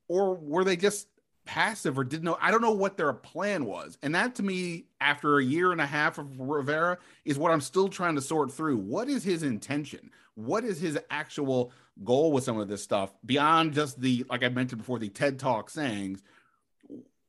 Or 0.07 0.35
were 0.35 0.63
they 0.63 0.75
just 0.75 1.07
passive 1.45 1.97
or 1.97 2.03
didn't 2.03 2.23
know? 2.23 2.37
I 2.41 2.51
don't 2.51 2.61
know 2.61 2.71
what 2.71 2.97
their 2.97 3.13
plan 3.13 3.65
was. 3.65 3.97
And 4.01 4.15
that 4.15 4.35
to 4.35 4.43
me, 4.43 4.85
after 5.01 5.37
a 5.37 5.43
year 5.43 5.71
and 5.71 5.81
a 5.81 5.85
half 5.85 6.17
of 6.17 6.39
Rivera, 6.39 6.97
is 7.25 7.37
what 7.37 7.51
I'm 7.51 7.61
still 7.61 7.89
trying 7.89 8.15
to 8.15 8.21
sort 8.21 8.51
through. 8.51 8.77
What 8.77 9.09
is 9.09 9.23
his 9.23 9.43
intention? 9.43 10.11
What 10.35 10.63
is 10.63 10.79
his 10.79 10.97
actual 11.09 11.71
goal 12.03 12.31
with 12.31 12.43
some 12.43 12.59
of 12.59 12.67
this 12.67 12.83
stuff 12.83 13.13
beyond 13.25 13.73
just 13.73 13.99
the, 13.99 14.25
like 14.29 14.43
I 14.43 14.49
mentioned 14.49 14.79
before, 14.79 14.99
the 14.99 15.09
TED 15.09 15.39
Talk 15.39 15.69
sayings? 15.69 16.23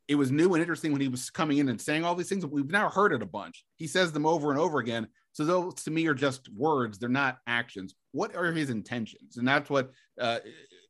It 0.06 0.16
was 0.16 0.30
new 0.30 0.52
and 0.52 0.60
interesting 0.60 0.92
when 0.92 1.00
he 1.00 1.08
was 1.08 1.30
coming 1.30 1.58
in 1.58 1.68
and 1.68 1.80
saying 1.80 2.04
all 2.04 2.14
these 2.14 2.28
things. 2.28 2.44
We've 2.44 2.70
now 2.70 2.90
heard 2.90 3.12
it 3.12 3.22
a 3.22 3.26
bunch. 3.26 3.64
He 3.76 3.86
says 3.86 4.12
them 4.12 4.26
over 4.26 4.50
and 4.50 4.60
over 4.60 4.78
again. 4.78 5.08
So 5.32 5.44
those 5.44 5.74
to 5.84 5.90
me 5.90 6.06
are 6.06 6.14
just 6.14 6.48
words; 6.52 6.98
they're 6.98 7.08
not 7.08 7.38
actions. 7.46 7.94
What 8.12 8.36
are 8.36 8.52
his 8.52 8.70
intentions? 8.70 9.36
And 9.36 9.48
that's 9.48 9.68
what 9.68 9.90
uh, 10.20 10.38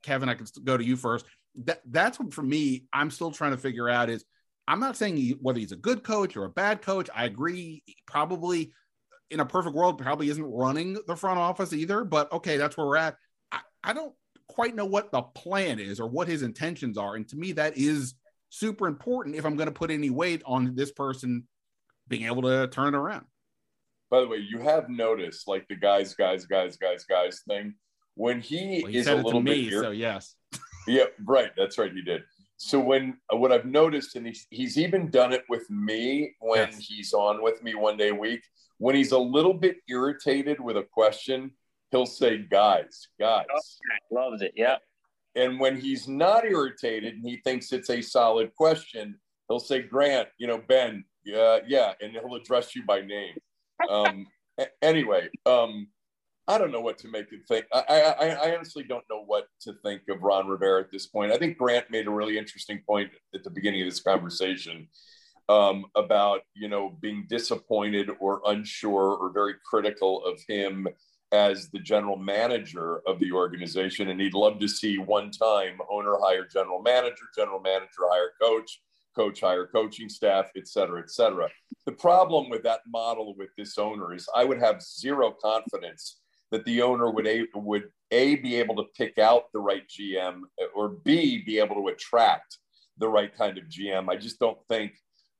Kevin. 0.02 0.28
I 0.28 0.34
can 0.34 0.46
go 0.64 0.76
to 0.76 0.84
you 0.84 0.96
first. 0.96 1.24
That 1.64 1.80
that's 1.88 2.18
what 2.18 2.34
for 2.34 2.42
me. 2.42 2.84
I'm 2.92 3.10
still 3.10 3.30
trying 3.30 3.52
to 3.52 3.58
figure 3.58 3.88
out 3.88 4.10
is. 4.10 4.24
I'm 4.66 4.80
not 4.80 4.96
saying 4.96 5.18
he, 5.18 5.36
whether 5.42 5.58
he's 5.58 5.72
a 5.72 5.76
good 5.76 6.02
coach 6.02 6.38
or 6.38 6.44
a 6.44 6.50
bad 6.50 6.80
coach. 6.80 7.10
I 7.14 7.26
agree. 7.26 7.82
Probably 8.06 8.72
in 9.30 9.40
a 9.40 9.44
perfect 9.44 9.74
world, 9.74 9.98
probably 9.98 10.30
isn't 10.30 10.44
running 10.44 10.96
the 11.06 11.16
front 11.16 11.38
office 11.38 11.72
either. 11.72 12.04
But 12.04 12.32
okay, 12.32 12.56
that's 12.56 12.76
where 12.76 12.86
we're 12.86 12.96
at. 12.96 13.16
I, 13.52 13.60
I 13.82 13.92
don't 13.92 14.14
quite 14.48 14.74
know 14.74 14.86
what 14.86 15.12
the 15.12 15.22
plan 15.22 15.78
is 15.78 16.00
or 16.00 16.08
what 16.08 16.28
his 16.28 16.42
intentions 16.42 16.96
are. 16.96 17.16
And 17.16 17.28
to 17.28 17.36
me, 17.36 17.52
that 17.52 17.76
is 17.76 18.14
super 18.50 18.86
important 18.86 19.36
if 19.36 19.44
I'm 19.44 19.56
going 19.56 19.66
to 19.66 19.72
put 19.72 19.90
any 19.90 20.10
weight 20.10 20.42
on 20.46 20.74
this 20.74 20.92
person 20.92 21.46
being 22.08 22.26
able 22.26 22.42
to 22.42 22.68
turn 22.68 22.94
it 22.94 22.96
around. 22.96 23.26
By 24.10 24.20
the 24.20 24.28
way, 24.28 24.38
you 24.38 24.60
have 24.60 24.88
noticed 24.88 25.48
like 25.48 25.66
the 25.68 25.76
guys, 25.76 26.14
guys, 26.14 26.46
guys, 26.46 26.76
guys, 26.76 27.04
guys 27.04 27.42
thing 27.48 27.74
when 28.14 28.40
he, 28.40 28.80
well, 28.82 28.92
he 28.92 28.98
is 28.98 29.08
a 29.08 29.16
little 29.16 29.42
me, 29.42 29.70
bit. 29.70 29.80
so 29.80 29.90
yes. 29.90 30.36
yeah, 30.86 31.04
right. 31.24 31.50
That's 31.56 31.78
right. 31.78 31.92
He 31.92 32.02
did. 32.02 32.22
So 32.56 32.78
when 32.78 33.18
uh, 33.32 33.36
what 33.36 33.52
I've 33.52 33.66
noticed, 33.66 34.16
and 34.16 34.26
he's 34.26 34.46
he's 34.50 34.78
even 34.78 35.10
done 35.10 35.32
it 35.32 35.44
with 35.48 35.68
me 35.70 36.34
when 36.40 36.68
yes. 36.70 36.78
he's 36.78 37.12
on 37.12 37.42
with 37.42 37.62
me 37.62 37.74
one 37.74 37.96
day 37.96 38.08
a 38.08 38.14
week. 38.14 38.42
When 38.78 38.94
he's 38.94 39.12
a 39.12 39.18
little 39.18 39.54
bit 39.54 39.76
irritated 39.88 40.60
with 40.60 40.76
a 40.76 40.82
question, 40.82 41.52
he'll 41.90 42.06
say, 42.06 42.38
"Guys, 42.38 43.08
guys." 43.18 43.46
Okay. 43.50 43.98
Loves 44.10 44.42
it. 44.42 44.52
Yeah. 44.56 44.76
And 45.36 45.58
when 45.58 45.80
he's 45.80 46.06
not 46.06 46.44
irritated 46.44 47.14
and 47.14 47.28
he 47.28 47.38
thinks 47.38 47.72
it's 47.72 47.90
a 47.90 48.00
solid 48.00 48.54
question, 48.54 49.18
he'll 49.48 49.60
say, 49.60 49.82
"Grant, 49.82 50.28
you 50.38 50.46
know, 50.46 50.58
Ben, 50.58 51.04
yeah, 51.24 51.58
yeah," 51.66 51.92
and 52.00 52.12
he'll 52.12 52.36
address 52.36 52.76
you 52.76 52.84
by 52.84 53.00
name 53.00 53.34
um, 53.90 54.26
anyway, 54.82 55.28
um, 55.46 55.88
I 56.46 56.58
don't 56.58 56.72
know 56.72 56.80
what 56.80 56.98
to 56.98 57.08
make 57.08 57.32
it 57.32 57.40
think. 57.48 57.66
I, 57.72 57.82
I, 57.88 58.28
I, 58.28 58.54
honestly 58.54 58.82
don't 58.82 59.04
know 59.08 59.24
what 59.24 59.48
to 59.62 59.72
think 59.82 60.02
of 60.10 60.22
Ron 60.22 60.46
Rivera 60.46 60.82
at 60.82 60.90
this 60.90 61.06
point. 61.06 61.32
I 61.32 61.38
think 61.38 61.56
Grant 61.56 61.90
made 61.90 62.06
a 62.06 62.10
really 62.10 62.36
interesting 62.36 62.82
point 62.86 63.10
at 63.34 63.42
the 63.44 63.50
beginning 63.50 63.80
of 63.80 63.88
this 63.88 64.00
conversation 64.00 64.88
um, 65.48 65.86
about 65.94 66.42
you 66.54 66.68
know 66.68 66.96
being 67.00 67.26
disappointed 67.28 68.10
or 68.20 68.42
unsure 68.46 69.16
or 69.16 69.32
very 69.32 69.54
critical 69.64 70.24
of 70.24 70.38
him 70.46 70.86
as 71.32 71.70
the 71.70 71.78
general 71.78 72.16
manager 72.16 73.00
of 73.06 73.18
the 73.20 73.32
organization, 73.32 74.10
and 74.10 74.20
he'd 74.20 74.34
love 74.34 74.60
to 74.60 74.68
see 74.68 74.98
one 74.98 75.30
time 75.30 75.78
owner 75.90 76.16
hire 76.20 76.46
general 76.46 76.82
manager, 76.82 77.24
general 77.34 77.60
manager 77.60 78.02
hire 78.10 78.32
coach, 78.40 78.82
coach 79.16 79.40
hire 79.40 79.66
coaching 79.66 80.10
staff, 80.10 80.50
et 80.56 80.68
cetera, 80.68 81.00
et 81.00 81.10
cetera. 81.10 81.48
The 81.86 81.92
problem 81.92 82.50
with 82.50 82.62
that 82.64 82.80
model 82.86 83.34
with 83.36 83.50
this 83.56 83.78
owner 83.78 84.14
is 84.14 84.28
I 84.36 84.44
would 84.44 84.58
have 84.58 84.82
zero 84.82 85.34
confidence 85.42 86.20
that 86.54 86.64
the 86.66 86.82
owner 86.82 87.10
would 87.10 87.26
a, 87.26 87.46
would 87.56 87.88
a 88.12 88.36
be 88.36 88.54
able 88.54 88.76
to 88.76 88.84
pick 88.96 89.18
out 89.18 89.46
the 89.52 89.58
right 89.58 89.82
GM 89.88 90.42
or 90.72 90.88
b 90.88 91.42
be 91.44 91.58
able 91.58 91.74
to 91.74 91.88
attract 91.88 92.58
the 92.98 93.08
right 93.08 93.36
kind 93.36 93.58
of 93.58 93.64
GM. 93.64 94.08
I 94.08 94.14
just 94.14 94.38
don't 94.38 94.58
think 94.68 94.92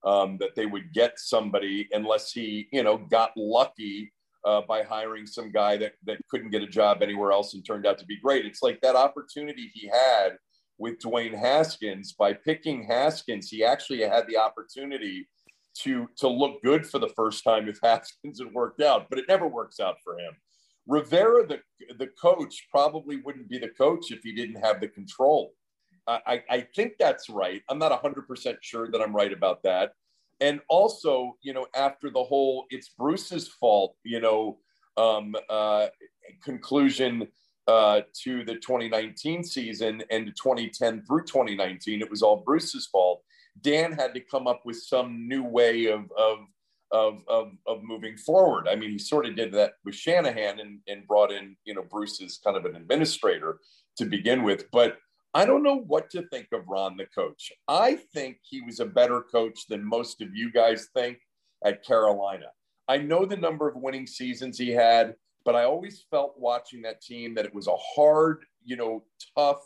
um, 0.04 0.38
that 0.38 0.56
they 0.56 0.66
would 0.66 0.92
get 0.92 1.12
somebody 1.16 1.88
unless 1.92 2.32
he 2.32 2.66
you 2.72 2.82
know 2.82 2.98
got 2.98 3.30
lucky 3.36 4.12
uh, 4.44 4.62
by 4.68 4.82
hiring 4.82 5.24
some 5.24 5.52
guy 5.52 5.76
that 5.76 5.92
that 6.04 6.18
couldn't 6.28 6.50
get 6.50 6.62
a 6.62 6.66
job 6.66 7.00
anywhere 7.00 7.30
else 7.30 7.54
and 7.54 7.64
turned 7.64 7.86
out 7.86 7.98
to 7.98 8.06
be 8.06 8.18
great. 8.18 8.44
It's 8.44 8.62
like 8.62 8.80
that 8.80 8.96
opportunity 8.96 9.70
he 9.72 9.86
had 9.86 10.30
with 10.78 10.98
Dwayne 10.98 11.38
Haskins. 11.38 12.12
By 12.12 12.32
picking 12.32 12.82
Haskins, 12.82 13.50
he 13.50 13.62
actually 13.62 14.00
had 14.00 14.26
the 14.26 14.36
opportunity 14.36 15.28
to 15.82 16.08
to 16.16 16.26
look 16.26 16.60
good 16.64 16.84
for 16.84 16.98
the 16.98 17.12
first 17.14 17.44
time 17.44 17.68
if 17.68 17.78
Haskins 17.84 18.40
had 18.40 18.52
worked 18.52 18.82
out, 18.82 19.06
but 19.08 19.20
it 19.20 19.26
never 19.28 19.46
works 19.46 19.78
out 19.78 19.98
for 20.02 20.18
him. 20.18 20.32
Rivera, 20.86 21.46
the 21.46 21.60
the 21.98 22.08
coach, 22.20 22.66
probably 22.70 23.16
wouldn't 23.16 23.48
be 23.48 23.58
the 23.58 23.68
coach 23.68 24.10
if 24.10 24.22
he 24.22 24.34
didn't 24.34 24.62
have 24.62 24.80
the 24.80 24.88
control. 24.88 25.52
I, 26.06 26.42
I 26.50 26.60
think 26.76 26.94
that's 26.98 27.30
right. 27.30 27.62
I'm 27.70 27.78
not 27.78 27.90
100% 28.02 28.56
sure 28.60 28.90
that 28.90 29.00
I'm 29.00 29.16
right 29.16 29.32
about 29.32 29.62
that. 29.62 29.92
And 30.40 30.60
also, 30.68 31.36
you 31.42 31.54
know, 31.54 31.66
after 31.74 32.10
the 32.10 32.22
whole 32.22 32.66
it's 32.70 32.90
Bruce's 32.90 33.48
fault, 33.48 33.96
you 34.04 34.20
know, 34.20 34.58
um, 34.96 35.34
uh, 35.48 35.86
conclusion 36.42 37.28
uh, 37.66 38.02
to 38.22 38.44
the 38.44 38.54
2019 38.54 39.44
season 39.44 40.02
and 40.10 40.26
to 40.26 40.32
2010 40.32 41.04
through 41.06 41.24
2019, 41.24 42.02
it 42.02 42.10
was 42.10 42.22
all 42.22 42.36
Bruce's 42.36 42.86
fault. 42.86 43.22
Dan 43.60 43.92
had 43.92 44.12
to 44.14 44.20
come 44.20 44.46
up 44.46 44.62
with 44.64 44.76
some 44.76 45.28
new 45.28 45.44
way 45.44 45.86
of 45.86 46.10
of 46.18 46.38
of 46.94 47.22
of, 47.28 47.52
of 47.66 47.82
moving 47.82 48.16
forward. 48.16 48.68
I 48.68 48.76
mean, 48.76 48.90
he 48.90 48.98
sort 48.98 49.26
of 49.26 49.36
did 49.36 49.52
that 49.52 49.72
with 49.84 49.94
Shanahan 49.94 50.60
and, 50.60 50.80
and 50.88 51.06
brought 51.06 51.32
in 51.32 51.56
you 51.64 51.74
know 51.74 51.82
Bruce 51.82 52.22
as 52.22 52.38
kind 52.42 52.56
of 52.56 52.64
an 52.64 52.76
administrator 52.76 53.58
to 53.98 54.06
begin 54.06 54.42
with, 54.42 54.70
but. 54.70 54.96
I 55.36 55.44
don't 55.46 55.64
know 55.64 55.78
what 55.88 56.10
to 56.10 56.22
think 56.28 56.46
of 56.52 56.68
Ron, 56.68 56.96
the 56.96 57.06
coach. 57.06 57.50
I 57.66 57.96
think 58.14 58.36
he 58.48 58.60
was 58.60 58.78
a 58.78 58.86
better 58.86 59.20
coach 59.20 59.66
than 59.68 59.84
most 59.84 60.22
of 60.22 60.28
you 60.32 60.52
guys 60.52 60.90
think 60.94 61.18
at 61.64 61.84
Carolina. 61.84 62.46
I 62.86 62.98
know 62.98 63.24
the 63.24 63.36
number 63.36 63.68
of 63.68 63.74
winning 63.74 64.06
seasons 64.06 64.58
he 64.58 64.70
had, 64.70 65.14
but 65.44 65.54
I 65.54 65.64
always 65.64 66.04
felt 66.10 66.34
watching 66.38 66.82
that 66.82 67.00
team 67.00 67.34
that 67.34 67.46
it 67.46 67.54
was 67.54 67.66
a 67.66 67.76
hard, 67.76 68.44
you 68.64 68.76
know, 68.76 69.04
tough, 69.36 69.58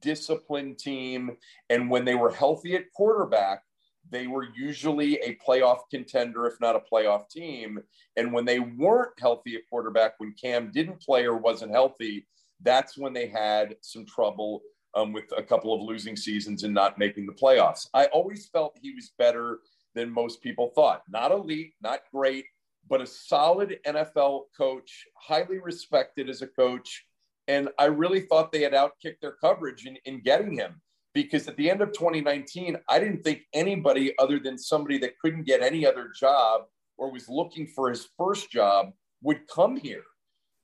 disciplined 0.00 0.78
team. 0.78 1.36
And 1.70 1.90
when 1.90 2.04
they 2.04 2.14
were 2.14 2.32
healthy 2.32 2.74
at 2.74 2.92
quarterback, 2.94 3.62
they 4.10 4.26
were 4.26 4.46
usually 4.54 5.16
a 5.16 5.36
playoff 5.46 5.80
contender, 5.90 6.46
if 6.46 6.60
not 6.60 6.76
a 6.76 6.80
playoff 6.80 7.28
team. 7.28 7.78
And 8.16 8.32
when 8.32 8.44
they 8.44 8.60
weren't 8.60 9.18
healthy 9.18 9.56
at 9.56 9.68
quarterback, 9.68 10.14
when 10.18 10.34
Cam 10.40 10.70
didn't 10.70 11.00
play 11.00 11.24
or 11.24 11.36
wasn't 11.36 11.72
healthy, 11.72 12.26
that's 12.62 12.96
when 12.96 13.12
they 13.12 13.28
had 13.28 13.76
some 13.80 14.06
trouble 14.06 14.62
um, 14.94 15.12
with 15.12 15.24
a 15.36 15.42
couple 15.42 15.74
of 15.74 15.82
losing 15.82 16.16
seasons 16.16 16.64
and 16.64 16.74
not 16.74 16.98
making 16.98 17.26
the 17.26 17.32
playoffs. 17.32 17.88
I 17.94 18.06
always 18.06 18.48
felt 18.48 18.78
he 18.80 18.94
was 18.94 19.12
better 19.18 19.60
than 19.94 20.10
most 20.10 20.42
people 20.42 20.72
thought. 20.74 21.02
Not 21.08 21.30
elite, 21.30 21.74
not 21.82 22.00
great, 22.12 22.46
but 22.88 23.00
a 23.00 23.06
solid 23.06 23.78
NFL 23.86 24.44
coach, 24.56 25.06
highly 25.14 25.58
respected 25.58 26.28
as 26.28 26.42
a 26.42 26.46
coach. 26.46 27.04
And 27.46 27.68
I 27.78 27.86
really 27.86 28.20
thought 28.20 28.52
they 28.52 28.62
had 28.62 28.72
outkicked 28.72 29.20
their 29.20 29.36
coverage 29.40 29.86
in, 29.86 29.96
in 30.04 30.20
getting 30.20 30.52
him 30.52 30.80
because 31.22 31.48
at 31.48 31.56
the 31.56 31.68
end 31.68 31.80
of 31.80 31.92
2019, 31.92 32.76
I 32.88 33.00
didn't 33.00 33.24
think 33.24 33.40
anybody 33.52 34.14
other 34.20 34.38
than 34.38 34.56
somebody 34.56 34.98
that 34.98 35.18
couldn't 35.18 35.46
get 35.46 35.62
any 35.62 35.84
other 35.84 36.12
job 36.16 36.62
or 36.96 37.10
was 37.10 37.28
looking 37.28 37.66
for 37.66 37.90
his 37.90 38.06
first 38.16 38.52
job 38.52 38.92
would 39.22 39.40
come 39.48 39.76
here. 39.76 40.04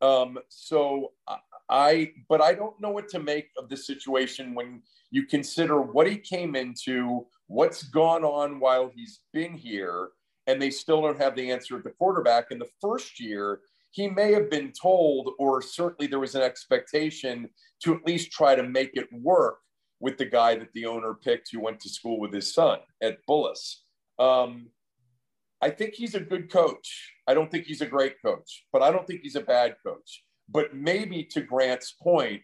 Um, 0.01 0.39
so 0.49 1.11
I, 1.69 2.13
but 2.29 2.41
I 2.41 2.55
don't 2.55 2.81
know 2.81 2.91
what 2.91 3.09
to 3.09 3.19
make 3.19 3.49
of 3.59 3.69
the 3.69 3.77
situation 3.77 4.55
when 4.55 4.83
you 5.11 5.27
consider 5.27 5.83
what 5.83 6.07
he 6.07 6.19
came 6.19 6.55
into, 6.55 7.27
what's 7.49 7.83
gone 7.83 8.23
on 8.23 8.61
while 8.61 8.93
he's 8.95 9.23
been 9.33 9.55
here, 9.55 10.11
and 10.47 10.63
they 10.63 10.71
still 10.71 11.03
don't 11.03 11.21
have 11.21 11.35
the 11.35 11.51
answer 11.51 11.77
at 11.79 11.83
the 11.83 11.91
quarterback. 11.91 12.53
In 12.53 12.61
the 12.61 12.71
first 12.81 13.19
year, 13.19 13.59
he 13.91 14.07
may 14.07 14.33
have 14.33 14.51
been 14.51 14.71
told, 14.71 15.33
or 15.41 15.61
certainly 15.61 16.07
there 16.07 16.21
was 16.21 16.37
an 16.37 16.43
expectation 16.43 17.49
to 17.83 17.97
at 17.97 18.07
least 18.07 18.31
try 18.31 18.55
to 18.55 18.63
make 18.63 18.93
it 18.95 19.09
work 19.13 19.59
with 20.05 20.19
the 20.19 20.27
guy 20.27 20.55
that 20.55 20.71
the 20.75 20.85
owner 20.85 21.15
picked 21.15 21.49
who 21.51 21.61
went 21.61 21.81
to 21.81 21.89
school 21.89 22.21
with 22.21 22.31
his 22.31 22.53
son 22.53 22.79
at 23.03 23.17
Bullis. 23.27 23.77
Um, 24.19 24.69
I 25.63 25.71
think 25.71 25.95
he's 25.95 26.15
a 26.15 26.21
good 26.21 26.53
coach. 26.53 27.11
I 27.27 27.33
don't 27.33 27.51
think 27.51 27.65
he's 27.65 27.81
a 27.81 27.87
great 27.87 28.17
coach, 28.23 28.67
but 28.71 28.83
I 28.83 28.91
don't 28.91 29.07
think 29.07 29.23
he's 29.23 29.35
a 29.35 29.41
bad 29.41 29.77
coach. 29.83 30.23
But 30.47 30.77
maybe 30.77 31.25
to 31.31 31.41
Grant's 31.41 31.93
point, 31.93 32.43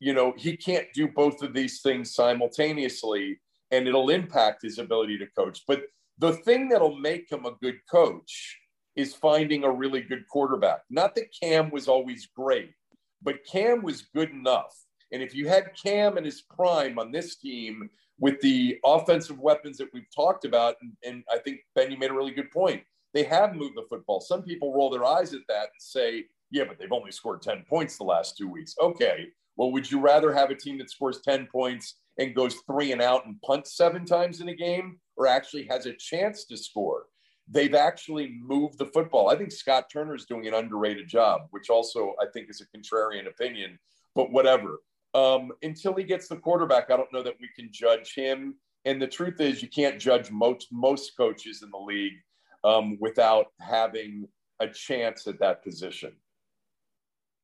you 0.00 0.14
know, 0.14 0.32
he 0.38 0.56
can't 0.56 0.86
do 0.94 1.06
both 1.06 1.42
of 1.42 1.52
these 1.52 1.82
things 1.82 2.14
simultaneously 2.14 3.38
and 3.70 3.86
it'll 3.86 4.08
impact 4.08 4.62
his 4.62 4.78
ability 4.78 5.18
to 5.18 5.26
coach. 5.38 5.60
But 5.68 5.82
the 6.16 6.32
thing 6.32 6.70
that'll 6.70 6.96
make 6.96 7.30
him 7.30 7.44
a 7.44 7.56
good 7.60 7.80
coach 7.90 8.58
is 8.96 9.14
finding 9.14 9.62
a 9.64 9.70
really 9.70 10.00
good 10.00 10.26
quarterback. 10.30 10.80
Not 10.88 11.14
that 11.16 11.34
Cam 11.38 11.68
was 11.70 11.86
always 11.86 12.28
great, 12.34 12.72
but 13.20 13.44
Cam 13.44 13.82
was 13.82 14.08
good 14.14 14.30
enough. 14.30 14.74
And 15.14 15.22
if 15.22 15.32
you 15.32 15.48
had 15.48 15.70
Cam 15.80 16.18
in 16.18 16.24
his 16.24 16.42
prime 16.42 16.98
on 16.98 17.12
this 17.12 17.36
team 17.36 17.88
with 18.18 18.40
the 18.40 18.80
offensive 18.84 19.38
weapons 19.38 19.78
that 19.78 19.88
we've 19.94 20.12
talked 20.12 20.44
about, 20.44 20.74
and, 20.82 20.92
and 21.04 21.22
I 21.32 21.38
think 21.38 21.60
Ben, 21.76 21.92
you 21.92 21.96
made 21.96 22.10
a 22.10 22.14
really 22.14 22.32
good 22.32 22.50
point. 22.50 22.82
They 23.12 23.22
have 23.22 23.54
moved 23.54 23.76
the 23.76 23.86
football. 23.88 24.20
Some 24.20 24.42
people 24.42 24.74
roll 24.74 24.90
their 24.90 25.04
eyes 25.04 25.32
at 25.32 25.42
that 25.48 25.62
and 25.62 25.78
say, 25.78 26.24
yeah, 26.50 26.64
but 26.64 26.80
they've 26.80 26.90
only 26.90 27.12
scored 27.12 27.42
10 27.42 27.64
points 27.68 27.96
the 27.96 28.02
last 28.02 28.36
two 28.36 28.48
weeks. 28.48 28.74
Okay. 28.80 29.28
Well, 29.56 29.70
would 29.70 29.88
you 29.88 30.00
rather 30.00 30.34
have 30.34 30.50
a 30.50 30.56
team 30.56 30.78
that 30.78 30.90
scores 30.90 31.20
10 31.20 31.46
points 31.46 31.94
and 32.18 32.34
goes 32.34 32.56
three 32.66 32.90
and 32.90 33.00
out 33.00 33.24
and 33.24 33.40
punts 33.42 33.76
seven 33.76 34.04
times 34.04 34.40
in 34.40 34.48
a 34.48 34.54
game 34.54 34.98
or 35.16 35.28
actually 35.28 35.68
has 35.70 35.86
a 35.86 35.92
chance 35.92 36.44
to 36.46 36.56
score? 36.56 37.04
They've 37.46 37.74
actually 37.74 38.36
moved 38.42 38.78
the 38.78 38.86
football. 38.86 39.28
I 39.28 39.36
think 39.36 39.52
Scott 39.52 39.84
Turner 39.92 40.16
is 40.16 40.24
doing 40.24 40.48
an 40.48 40.54
underrated 40.54 41.06
job, 41.06 41.42
which 41.50 41.70
also 41.70 42.14
I 42.20 42.26
think 42.32 42.50
is 42.50 42.60
a 42.60 42.76
contrarian 42.76 43.28
opinion, 43.28 43.78
but 44.16 44.32
whatever. 44.32 44.80
Um, 45.14 45.52
until 45.62 45.94
he 45.94 46.02
gets 46.02 46.28
the 46.28 46.36
quarterback, 46.36 46.90
I 46.90 46.96
don't 46.96 47.12
know 47.12 47.22
that 47.22 47.34
we 47.40 47.48
can 47.54 47.68
judge 47.70 48.14
him. 48.14 48.56
And 48.84 49.00
the 49.00 49.06
truth 49.06 49.40
is, 49.40 49.62
you 49.62 49.68
can't 49.68 49.98
judge 49.98 50.30
most 50.30 50.68
most 50.72 51.16
coaches 51.16 51.62
in 51.62 51.70
the 51.70 51.78
league 51.78 52.20
um, 52.64 52.98
without 53.00 53.46
having 53.60 54.28
a 54.60 54.68
chance 54.68 55.26
at 55.26 55.38
that 55.40 55.62
position. 55.62 56.12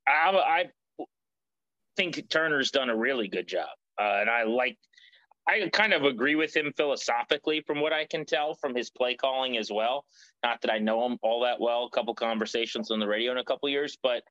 I, 0.07 0.31
I 0.31 0.65
think 1.97 2.29
Turner's 2.29 2.71
done 2.71 2.91
a 2.91 2.97
really 2.97 3.29
good 3.29 3.47
job, 3.47 3.69
uh, 4.01 4.19
and 4.21 4.29
I 4.29 4.45
like. 4.45 4.77
I 5.49 5.69
kind 5.73 5.95
of 5.95 6.05
agree 6.05 6.37
with 6.37 6.55
him 6.55 6.73
philosophically, 6.77 7.63
from 7.67 7.81
what 7.81 7.93
I 7.93 8.05
can 8.05 8.25
tell 8.25 8.55
from 8.55 8.75
his 8.75 8.91
play 8.91 9.15
calling 9.15 9.57
as 9.57 9.71
well. 9.73 10.05
Not 10.45 10.61
that 10.61 10.71
I 10.71 10.79
know 10.79 11.05
him 11.07 11.19
all 11.23 11.41
that 11.41 11.61
well. 11.61 11.87
A 11.87 11.91
couple 11.91 12.15
conversations 12.15 12.91
on 12.91 13.01
the 13.01 13.09
radio 13.09 13.33
in 13.33 13.39
a 13.39 13.45
couple 13.45 13.69
years, 13.69 13.97
but 14.03 14.23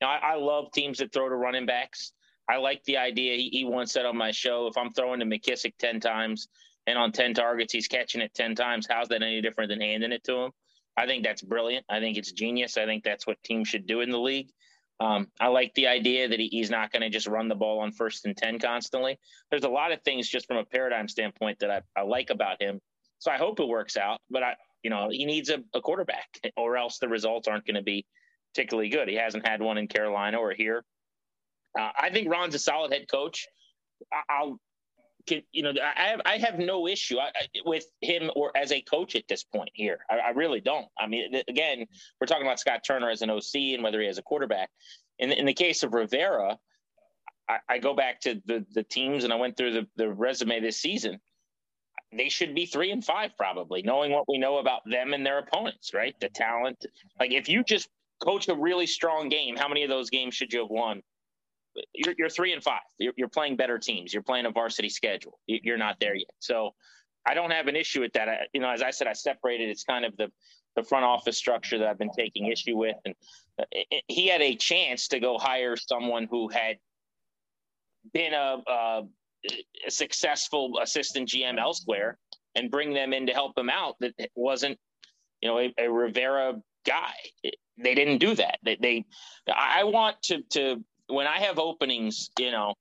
you 0.00 0.06
know, 0.06 0.08
I, 0.08 0.32
I 0.32 0.34
love 0.36 0.72
teams 0.72 0.98
that 0.98 1.12
throw 1.12 1.28
to 1.28 1.36
running 1.36 1.66
backs. 1.66 2.12
I 2.48 2.58
like 2.58 2.82
the 2.84 2.96
idea. 2.98 3.36
He, 3.36 3.48
he 3.50 3.64
once 3.64 3.92
said 3.92 4.06
on 4.06 4.16
my 4.16 4.30
show, 4.30 4.66
if 4.66 4.76
I'm 4.76 4.92
throwing 4.92 5.20
to 5.20 5.26
McKissic 5.26 5.74
10 5.78 6.00
times 6.00 6.48
and 6.86 6.98
on 6.98 7.12
10 7.12 7.34
targets, 7.34 7.72
he's 7.72 7.88
catching 7.88 8.20
it 8.20 8.34
10 8.34 8.54
times, 8.54 8.86
how's 8.88 9.08
that 9.08 9.22
any 9.22 9.40
different 9.40 9.70
than 9.70 9.80
handing 9.80 10.12
it 10.12 10.24
to 10.24 10.36
him? 10.36 10.50
I 10.96 11.06
think 11.06 11.24
that's 11.24 11.42
brilliant. 11.42 11.84
I 11.88 12.00
think 12.00 12.16
it's 12.16 12.32
genius. 12.32 12.76
I 12.76 12.86
think 12.86 13.04
that's 13.04 13.26
what 13.26 13.42
teams 13.42 13.68
should 13.68 13.86
do 13.86 14.00
in 14.00 14.10
the 14.10 14.18
league. 14.18 14.50
Um, 14.98 15.26
I 15.38 15.48
like 15.48 15.74
the 15.74 15.88
idea 15.88 16.28
that 16.28 16.40
he, 16.40 16.48
he's 16.48 16.70
not 16.70 16.90
going 16.90 17.02
to 17.02 17.10
just 17.10 17.26
run 17.26 17.48
the 17.48 17.54
ball 17.54 17.80
on 17.80 17.92
first 17.92 18.24
and 18.24 18.36
10 18.36 18.58
constantly. 18.60 19.18
There's 19.50 19.64
a 19.64 19.68
lot 19.68 19.92
of 19.92 20.00
things 20.02 20.28
just 20.28 20.46
from 20.46 20.56
a 20.56 20.64
paradigm 20.64 21.08
standpoint 21.08 21.58
that 21.58 21.70
I, 21.70 21.82
I 21.94 22.02
like 22.02 22.30
about 22.30 22.62
him. 22.62 22.80
So 23.18 23.30
I 23.30 23.36
hope 23.36 23.60
it 23.60 23.68
works 23.68 23.96
out, 23.96 24.20
but 24.30 24.42
I, 24.42 24.56
you 24.82 24.90
know, 24.90 25.08
he 25.10 25.26
needs 25.26 25.50
a, 25.50 25.58
a 25.74 25.80
quarterback 25.80 26.28
or 26.56 26.76
else 26.76 26.98
the 26.98 27.08
results 27.08 27.48
aren't 27.48 27.66
going 27.66 27.76
to 27.76 27.82
be 27.82 28.06
particularly 28.54 28.88
good. 28.88 29.08
He 29.08 29.16
hasn't 29.16 29.46
had 29.46 29.60
one 29.60 29.76
in 29.76 29.88
Carolina 29.88 30.38
or 30.38 30.52
here. 30.52 30.82
Uh, 31.78 31.90
I 31.98 32.10
think 32.10 32.30
Ron's 32.30 32.54
a 32.54 32.58
solid 32.58 32.92
head 32.92 33.06
coach. 33.10 33.46
I, 34.12 34.44
will 34.44 34.60
can, 35.26 35.42
you 35.52 35.62
know, 35.62 35.72
I 35.82 36.08
have, 36.08 36.20
I 36.24 36.38
have 36.38 36.58
no 36.58 36.86
issue 36.86 37.16
with 37.64 37.84
him 38.00 38.30
or 38.34 38.56
as 38.56 38.72
a 38.72 38.80
coach 38.80 39.16
at 39.16 39.24
this 39.28 39.44
point 39.44 39.70
here. 39.74 39.98
I, 40.10 40.18
I, 40.18 40.30
really 40.30 40.60
don't. 40.60 40.86
I 40.98 41.06
mean, 41.06 41.42
again, 41.48 41.84
we're 42.20 42.26
talking 42.26 42.46
about 42.46 42.60
Scott 42.60 42.82
Turner 42.86 43.10
as 43.10 43.22
an 43.22 43.30
OC 43.30 43.74
and 43.74 43.82
whether 43.82 44.00
he 44.00 44.06
has 44.06 44.18
a 44.18 44.22
quarterback. 44.22 44.70
In, 45.18 45.32
in 45.32 45.46
the 45.46 45.54
case 45.54 45.82
of 45.82 45.94
Rivera, 45.94 46.58
I, 47.48 47.58
I 47.68 47.78
go 47.78 47.94
back 47.94 48.20
to 48.22 48.40
the, 48.46 48.64
the 48.72 48.82
teams 48.82 49.24
and 49.24 49.32
I 49.32 49.36
went 49.36 49.56
through 49.56 49.72
the, 49.72 49.86
the 49.96 50.08
resume 50.08 50.60
this 50.60 50.78
season. 50.78 51.20
They 52.16 52.28
should 52.28 52.54
be 52.54 52.66
three 52.66 52.92
and 52.92 53.04
five, 53.04 53.32
probably, 53.36 53.82
knowing 53.82 54.12
what 54.12 54.28
we 54.28 54.38
know 54.38 54.58
about 54.58 54.82
them 54.88 55.12
and 55.12 55.26
their 55.26 55.38
opponents, 55.38 55.92
right? 55.92 56.14
The 56.20 56.28
talent. 56.28 56.86
Like, 57.18 57.32
if 57.32 57.48
you 57.48 57.64
just 57.64 57.88
coach 58.20 58.48
a 58.48 58.54
really 58.54 58.86
strong 58.86 59.28
game, 59.28 59.56
how 59.56 59.68
many 59.68 59.82
of 59.82 59.90
those 59.90 60.08
games 60.08 60.34
should 60.34 60.52
you 60.52 60.60
have 60.60 60.70
won? 60.70 61.02
You're, 61.94 62.14
you're 62.18 62.28
three 62.28 62.52
and 62.52 62.62
five. 62.62 62.80
You're, 62.98 63.12
you're, 63.16 63.28
playing 63.28 63.56
better 63.56 63.78
teams. 63.78 64.12
You're 64.12 64.22
playing 64.22 64.46
a 64.46 64.50
varsity 64.50 64.88
schedule. 64.88 65.38
You're 65.46 65.76
not 65.76 65.96
there 66.00 66.14
yet. 66.14 66.30
So 66.38 66.74
I 67.26 67.34
don't 67.34 67.50
have 67.50 67.66
an 67.66 67.76
issue 67.76 68.00
with 68.00 68.12
that. 68.12 68.28
I, 68.28 68.38
you 68.52 68.60
know, 68.60 68.70
as 68.70 68.82
I 68.82 68.90
said, 68.90 69.06
I 69.06 69.12
separated. 69.12 69.68
It's 69.68 69.84
kind 69.84 70.04
of 70.04 70.16
the 70.16 70.30
the 70.76 70.82
front 70.82 71.06
office 71.06 71.38
structure 71.38 71.78
that 71.78 71.88
I've 71.88 71.98
been 71.98 72.12
taking 72.16 72.46
issue 72.46 72.76
with, 72.76 72.96
and 73.04 73.14
uh, 73.58 73.64
he 74.08 74.28
had 74.28 74.42
a 74.42 74.54
chance 74.54 75.08
to 75.08 75.20
go 75.20 75.38
hire 75.38 75.74
someone 75.76 76.28
who 76.30 76.48
had 76.48 76.76
been 78.12 78.34
a, 78.34 78.58
a, 78.66 79.02
a 79.86 79.90
successful 79.90 80.78
assistant 80.82 81.30
GM 81.30 81.58
elsewhere 81.58 82.18
and 82.54 82.70
bring 82.70 82.92
them 82.92 83.12
in 83.12 83.26
to 83.26 83.32
help 83.32 83.56
him 83.56 83.70
out. 83.70 83.96
That 84.00 84.14
wasn't, 84.34 84.78
you 85.40 85.48
know, 85.48 85.58
a, 85.58 85.72
a 85.78 85.90
Rivera 85.90 86.54
guy. 86.86 87.14
they 87.78 87.94
didn't 87.94 88.18
do 88.18 88.34
that. 88.34 88.58
They, 88.62 88.76
they 88.76 89.04
I 89.54 89.84
want 89.84 90.22
to 90.24 90.42
to 90.50 90.84
when 91.08 91.26
I 91.26 91.40
have 91.40 91.58
openings, 91.58 92.30
you 92.38 92.50
know, 92.50 92.74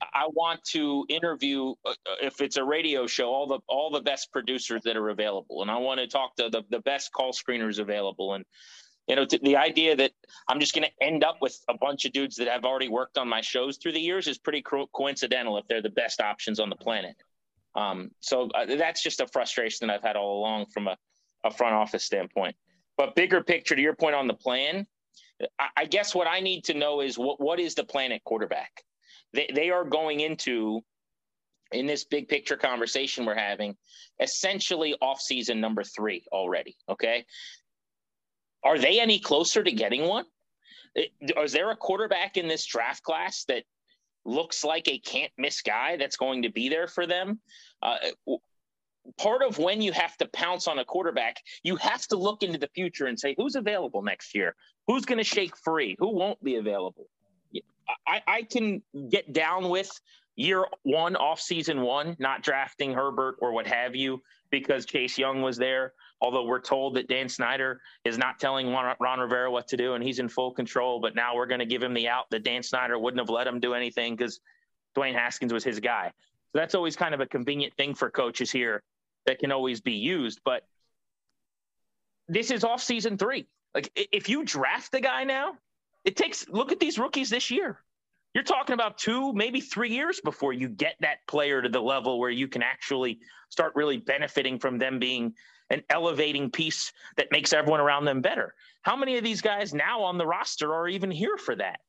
I 0.00 0.26
want 0.32 0.62
to 0.72 1.06
interview 1.08 1.74
uh, 1.84 1.94
if 2.22 2.40
it's 2.40 2.56
a 2.56 2.64
radio 2.64 3.06
show 3.06 3.26
all 3.26 3.46
the 3.46 3.60
all 3.68 3.90
the 3.90 4.00
best 4.00 4.32
producers 4.32 4.82
that 4.84 4.96
are 4.96 5.08
available, 5.10 5.62
and 5.62 5.70
I 5.70 5.76
want 5.78 6.00
to 6.00 6.06
talk 6.06 6.36
to 6.36 6.48
the 6.50 6.62
the 6.70 6.80
best 6.80 7.12
call 7.12 7.32
screeners 7.32 7.78
available, 7.78 8.34
and 8.34 8.44
you 9.06 9.16
know 9.16 9.26
the 9.42 9.56
idea 9.56 9.96
that 9.96 10.12
I'm 10.48 10.60
just 10.60 10.74
going 10.74 10.86
to 10.86 11.06
end 11.06 11.24
up 11.24 11.36
with 11.40 11.58
a 11.68 11.76
bunch 11.78 12.04
of 12.04 12.12
dudes 12.12 12.36
that 12.36 12.48
have 12.48 12.64
already 12.64 12.88
worked 12.88 13.18
on 13.18 13.28
my 13.28 13.40
shows 13.40 13.78
through 13.78 13.92
the 13.92 14.00
years 14.00 14.26
is 14.26 14.38
pretty 14.38 14.62
co- 14.62 14.88
coincidental 14.94 15.56
if 15.58 15.66
they're 15.68 15.82
the 15.82 15.90
best 15.90 16.20
options 16.20 16.60
on 16.60 16.70
the 16.70 16.76
planet. 16.76 17.16
Um, 17.74 18.10
so 18.20 18.48
uh, 18.54 18.66
that's 18.66 19.02
just 19.02 19.20
a 19.20 19.26
frustration 19.26 19.86
that 19.86 19.94
I've 19.94 20.02
had 20.02 20.16
all 20.16 20.38
along 20.38 20.66
from 20.72 20.86
a, 20.86 20.96
a 21.44 21.50
front 21.50 21.74
office 21.74 22.04
standpoint. 22.04 22.54
But 22.96 23.16
bigger 23.16 23.42
picture, 23.42 23.74
to 23.74 23.82
your 23.82 23.96
point 23.96 24.14
on 24.14 24.28
the 24.28 24.34
plan, 24.34 24.86
I 25.76 25.86
guess 25.86 26.14
what 26.14 26.26
I 26.28 26.40
need 26.40 26.64
to 26.64 26.74
know 26.74 27.00
is 27.00 27.18
what 27.18 27.40
what 27.40 27.58
is 27.58 27.74
the 27.74 27.84
plan 27.84 28.12
at 28.12 28.24
quarterback? 28.24 28.84
They 29.32 29.50
they 29.52 29.70
are 29.70 29.84
going 29.84 30.20
into 30.20 30.82
in 31.72 31.86
this 31.86 32.04
big 32.04 32.28
picture 32.28 32.56
conversation 32.56 33.24
we're 33.24 33.34
having, 33.34 33.76
essentially 34.20 34.94
off 35.00 35.20
season 35.20 35.60
number 35.60 35.82
three 35.82 36.24
already. 36.32 36.76
Okay. 36.88 37.24
Are 38.62 38.78
they 38.78 39.00
any 39.00 39.18
closer 39.18 39.62
to 39.62 39.72
getting 39.72 40.06
one? 40.06 40.24
Is 40.94 41.52
there 41.52 41.70
a 41.70 41.76
quarterback 41.76 42.36
in 42.36 42.48
this 42.48 42.64
draft 42.64 43.02
class 43.02 43.44
that 43.48 43.64
looks 44.24 44.64
like 44.64 44.88
a 44.88 44.98
can't 44.98 45.32
miss 45.36 45.60
guy 45.60 45.96
that's 45.96 46.16
going 46.16 46.42
to 46.42 46.48
be 46.48 46.68
there 46.68 46.86
for 46.86 47.06
them? 47.06 47.40
Uh, 47.82 47.96
part 49.18 49.42
of 49.42 49.58
when 49.58 49.82
you 49.82 49.92
have 49.92 50.16
to 50.18 50.26
pounce 50.28 50.66
on 50.66 50.78
a 50.78 50.84
quarterback, 50.84 51.36
you 51.62 51.76
have 51.76 52.06
to 52.08 52.16
look 52.16 52.42
into 52.42 52.58
the 52.58 52.68
future 52.74 53.06
and 53.06 53.18
say, 53.18 53.34
who's 53.36 53.54
available 53.54 54.02
next 54.02 54.34
year? 54.34 54.54
Who's 54.86 55.04
going 55.04 55.18
to 55.18 55.24
shake 55.24 55.56
free? 55.56 55.96
Who 55.98 56.14
won't 56.14 56.42
be 56.42 56.56
available? 56.56 57.06
I, 58.06 58.22
I 58.26 58.42
can 58.42 58.82
get 59.10 59.32
down 59.32 59.68
with 59.68 59.90
year 60.36 60.66
one, 60.82 61.16
off 61.16 61.40
season 61.40 61.82
one, 61.82 62.16
not 62.18 62.42
drafting 62.42 62.92
Herbert 62.92 63.36
or 63.40 63.52
what 63.52 63.66
have 63.66 63.94
you, 63.94 64.22
because 64.50 64.86
Chase 64.86 65.18
Young 65.18 65.42
was 65.42 65.56
there. 65.56 65.92
Although 66.20 66.44
we're 66.44 66.60
told 66.60 66.94
that 66.96 67.08
Dan 67.08 67.28
Snyder 67.28 67.80
is 68.04 68.16
not 68.16 68.40
telling 68.40 68.72
Ron 68.72 69.20
Rivera 69.20 69.50
what 69.50 69.68
to 69.68 69.76
do 69.76 69.94
and 69.94 70.02
he's 70.02 70.18
in 70.18 70.28
full 70.28 70.52
control, 70.52 71.00
but 71.00 71.14
now 71.14 71.36
we're 71.36 71.46
going 71.46 71.60
to 71.60 71.66
give 71.66 71.82
him 71.82 71.92
the 71.92 72.08
out 72.08 72.24
that 72.30 72.44
Dan 72.44 72.62
Snyder 72.62 72.98
wouldn't 72.98 73.20
have 73.20 73.28
let 73.28 73.46
him 73.46 73.60
do 73.60 73.74
anything 73.74 74.16
because 74.16 74.40
Dwayne 74.96 75.12
Haskins 75.12 75.52
was 75.52 75.64
his 75.64 75.80
guy. 75.80 76.10
So 76.52 76.58
that's 76.58 76.74
always 76.74 76.96
kind 76.96 77.14
of 77.14 77.20
a 77.20 77.26
convenient 77.26 77.74
thing 77.74 77.94
for 77.94 78.10
coaches 78.10 78.50
here 78.50 78.82
that 79.26 79.38
can 79.38 79.52
always 79.52 79.80
be 79.80 79.92
used. 79.92 80.40
But 80.44 80.66
this 82.28 82.50
is 82.50 82.64
off 82.64 82.82
season 82.82 83.18
three. 83.18 83.46
Like 83.74 83.90
if 83.94 84.28
you 84.28 84.44
draft 84.44 84.92
the 84.92 85.00
guy 85.00 85.24
now, 85.24 85.56
it 86.04 86.16
takes 86.16 86.48
look 86.48 86.72
at 86.72 86.80
these 86.80 86.98
rookies 86.98 87.30
this 87.30 87.50
year. 87.50 87.80
You're 88.34 88.44
talking 88.44 88.74
about 88.74 88.98
two, 88.98 89.32
maybe 89.32 89.60
three 89.60 89.90
years 89.90 90.20
before 90.20 90.52
you 90.52 90.68
get 90.68 90.96
that 91.00 91.18
player 91.28 91.62
to 91.62 91.68
the 91.68 91.80
level 91.80 92.18
where 92.18 92.30
you 92.30 92.48
can 92.48 92.62
actually 92.62 93.20
start 93.48 93.76
really 93.76 93.96
benefiting 93.96 94.58
from 94.58 94.78
them 94.78 94.98
being 94.98 95.34
an 95.70 95.82
elevating 95.88 96.50
piece 96.50 96.92
that 97.16 97.30
makes 97.30 97.52
everyone 97.52 97.80
around 97.80 98.04
them 98.04 98.20
better. 98.20 98.54
How 98.82 98.96
many 98.96 99.16
of 99.16 99.24
these 99.24 99.40
guys 99.40 99.72
now 99.72 100.02
on 100.02 100.18
the 100.18 100.26
roster 100.26 100.74
are 100.74 100.88
even 100.88 101.10
here 101.10 101.36
for 101.36 101.54
that? 101.56 101.80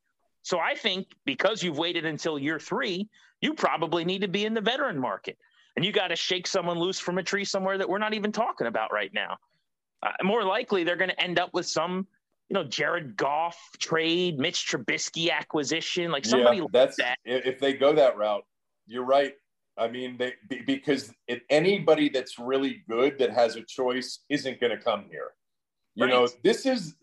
So 0.43 0.59
I 0.59 0.75
think 0.75 1.07
because 1.25 1.63
you've 1.63 1.79
waited 1.79 2.05
until 2.05 2.38
year 2.38 2.59
three, 2.59 3.09
you 3.41 3.55
probably 3.55 4.05
need 4.05 4.21
to 4.21 4.27
be 4.27 4.45
in 4.45 4.53
the 4.53 4.61
veteran 4.61 4.99
market 4.99 5.38
and 5.76 5.86
you 5.86 5.91
got 5.91 6.07
to 6.07 6.15
shake 6.15 6.47
someone 6.47 6.78
loose 6.78 6.99
from 6.99 7.17
a 7.17 7.23
tree 7.23 7.45
somewhere 7.45 7.78
that 7.78 7.88
we're 7.88 7.99
not 7.99 8.13
even 8.13 8.32
talking 8.32 8.67
about 8.67 8.93
right 8.93 9.13
now. 9.13 9.38
Uh, 10.03 10.11
more 10.23 10.43
likely, 10.43 10.84
they're 10.84 10.95
going 10.95 11.09
to 11.09 11.21
end 11.21 11.39
up 11.39 11.49
with 11.53 11.65
some, 11.65 12.07
you 12.49 12.53
know, 12.53 12.63
Jared 12.63 13.17
Goff 13.17 13.57
trade, 13.80 14.38
Mitch 14.39 14.67
Trubisky 14.69 15.32
acquisition, 15.32 16.11
like 16.11 16.26
somebody 16.26 16.57
yeah, 16.57 16.65
that's, 16.71 16.99
like 16.99 17.17
that. 17.26 17.47
If 17.47 17.59
they 17.59 17.73
go 17.73 17.93
that 17.93 18.17
route, 18.17 18.43
you're 18.88 19.05
right. 19.05 19.34
I 19.78 19.89
mean, 19.89 20.17
they 20.17 20.34
because 20.65 21.11
if 21.28 21.41
anybody 21.49 22.07
that's 22.07 22.39
really 22.39 22.84
good 22.89 23.19
that 23.19 23.32
has 23.32 23.57
a 23.57 23.61
choice 23.63 24.23
isn't 24.30 24.61
going 24.61 24.78
to 24.78 24.82
come 24.82 25.05
here. 25.09 25.32
You 25.95 26.05
right. 26.05 26.11
know, 26.11 26.28
this 26.43 26.65
is, 26.65 26.95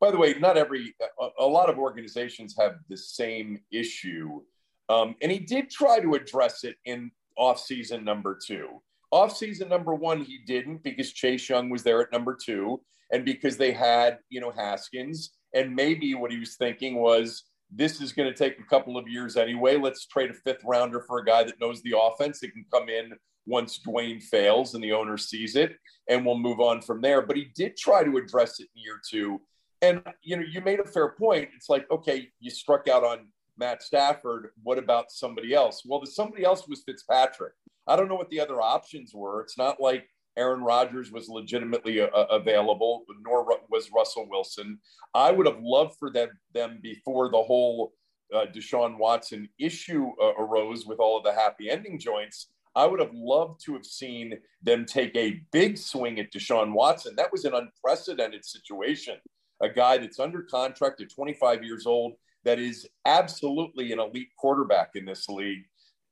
by 0.00 0.12
the 0.12 0.16
way, 0.16 0.34
not 0.38 0.56
every, 0.56 0.94
a, 1.20 1.28
a, 1.40 1.46
lot 1.46 1.68
of 1.68 1.78
organizations 1.78 2.54
have 2.56 2.76
the 2.88 2.96
same 2.96 3.60
issue. 3.72 4.40
Um, 4.88 5.16
and 5.20 5.32
he 5.32 5.40
did 5.40 5.68
try 5.68 5.98
to 5.98 6.14
address 6.14 6.62
it 6.62 6.76
in 6.84 7.10
offseason 7.38 8.02
number 8.04 8.38
two. 8.44 8.82
Off 9.10 9.36
season 9.36 9.68
number 9.68 9.94
one, 9.94 10.22
he 10.22 10.38
didn't 10.46 10.82
because 10.82 11.12
Chase 11.12 11.48
Young 11.48 11.70
was 11.70 11.82
there 11.82 12.00
at 12.00 12.12
number 12.12 12.36
two 12.40 12.80
and 13.12 13.24
because 13.24 13.56
they 13.56 13.72
had, 13.72 14.18
you 14.30 14.40
know, 14.40 14.50
Haskins. 14.50 15.30
And 15.54 15.74
maybe 15.74 16.14
what 16.14 16.32
he 16.32 16.38
was 16.38 16.56
thinking 16.56 16.96
was, 16.96 17.44
this 17.70 18.00
is 18.00 18.12
going 18.12 18.32
to 18.32 18.36
take 18.36 18.58
a 18.58 18.64
couple 18.64 18.96
of 18.96 19.08
years 19.08 19.36
anyway. 19.36 19.76
Let's 19.76 20.06
trade 20.06 20.30
a 20.30 20.34
fifth 20.34 20.62
rounder 20.64 21.00
for 21.00 21.18
a 21.18 21.24
guy 21.24 21.44
that 21.44 21.60
knows 21.60 21.82
the 21.82 21.98
offense 21.98 22.40
that 22.40 22.52
can 22.52 22.64
come 22.72 22.88
in 22.88 23.12
once 23.46 23.80
Dwayne 23.86 24.22
fails 24.22 24.74
and 24.74 24.82
the 24.82 24.92
owner 24.92 25.16
sees 25.16 25.56
it, 25.56 25.76
and 26.08 26.24
we'll 26.24 26.38
move 26.38 26.60
on 26.60 26.80
from 26.80 27.00
there. 27.00 27.22
But 27.22 27.36
he 27.36 27.48
did 27.54 27.76
try 27.76 28.04
to 28.04 28.16
address 28.16 28.60
it 28.60 28.68
in 28.74 28.82
year 28.82 29.00
two. 29.08 29.40
And 29.82 30.02
you 30.22 30.36
know, 30.36 30.44
you 30.48 30.60
made 30.60 30.80
a 30.80 30.84
fair 30.84 31.10
point. 31.10 31.48
It's 31.56 31.68
like, 31.68 31.90
okay, 31.90 32.28
you 32.40 32.50
struck 32.50 32.88
out 32.88 33.04
on 33.04 33.28
Matt 33.58 33.82
Stafford. 33.82 34.48
What 34.62 34.78
about 34.78 35.10
somebody 35.10 35.54
else? 35.54 35.82
Well, 35.84 36.00
the 36.00 36.06
somebody 36.06 36.44
else 36.44 36.66
was 36.68 36.82
Fitzpatrick. 36.84 37.52
I 37.86 37.96
don't 37.96 38.08
know 38.08 38.16
what 38.16 38.30
the 38.30 38.40
other 38.40 38.60
options 38.60 39.12
were. 39.14 39.40
It's 39.42 39.58
not 39.58 39.80
like 39.80 40.08
Aaron 40.36 40.60
Rodgers 40.60 41.10
was 41.10 41.28
legitimately 41.28 42.00
uh, 42.00 42.08
available, 42.08 43.04
nor 43.20 43.46
was 43.70 43.90
Russell 43.94 44.28
Wilson. 44.28 44.78
I 45.14 45.30
would 45.30 45.46
have 45.46 45.60
loved 45.60 45.96
for 45.98 46.10
them, 46.10 46.28
them 46.52 46.78
before 46.82 47.30
the 47.30 47.42
whole 47.42 47.92
uh, 48.34 48.46
Deshaun 48.54 48.98
Watson 48.98 49.48
issue 49.58 50.10
uh, 50.22 50.34
arose 50.38 50.84
with 50.84 50.98
all 50.98 51.16
of 51.16 51.24
the 51.24 51.32
happy 51.32 51.70
ending 51.70 51.98
joints. 51.98 52.48
I 52.74 52.86
would 52.86 53.00
have 53.00 53.14
loved 53.14 53.64
to 53.64 53.72
have 53.72 53.86
seen 53.86 54.34
them 54.62 54.84
take 54.84 55.16
a 55.16 55.40
big 55.50 55.78
swing 55.78 56.20
at 56.20 56.30
Deshaun 56.30 56.74
Watson. 56.74 57.14
That 57.16 57.32
was 57.32 57.46
an 57.46 57.54
unprecedented 57.54 58.44
situation. 58.44 59.16
A 59.62 59.70
guy 59.70 59.96
that's 59.96 60.20
under 60.20 60.42
contract 60.42 61.00
at 61.00 61.10
25 61.10 61.64
years 61.64 61.86
old, 61.86 62.12
that 62.46 62.58
is 62.58 62.88
absolutely 63.04 63.92
an 63.92 64.00
elite 64.00 64.30
quarterback 64.38 64.92
in 64.94 65.04
this 65.04 65.28
league, 65.28 65.64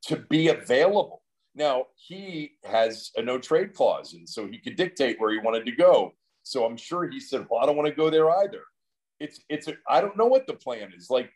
to 0.02 0.16
be 0.16 0.48
available. 0.48 1.22
Now, 1.54 1.86
he 1.96 2.52
has 2.64 3.10
a 3.16 3.22
no 3.22 3.38
trade 3.38 3.72
clause, 3.72 4.12
and 4.12 4.28
so 4.28 4.46
he 4.46 4.58
could 4.58 4.76
dictate 4.76 5.18
where 5.18 5.32
he 5.32 5.38
wanted 5.38 5.64
to 5.64 5.72
go. 5.72 6.12
So 6.42 6.66
I'm 6.66 6.76
sure 6.76 7.08
he 7.08 7.20
said, 7.20 7.46
Well, 7.48 7.62
I 7.62 7.66
don't 7.66 7.76
want 7.76 7.88
to 7.88 7.94
go 7.94 8.10
there 8.10 8.30
either 8.30 8.60
it's 9.20 9.40
it's 9.48 9.68
a, 9.68 9.74
I 9.88 10.00
don't 10.00 10.16
know 10.16 10.26
what 10.26 10.46
the 10.46 10.54
plan 10.54 10.92
is. 10.96 11.08
Like 11.08 11.30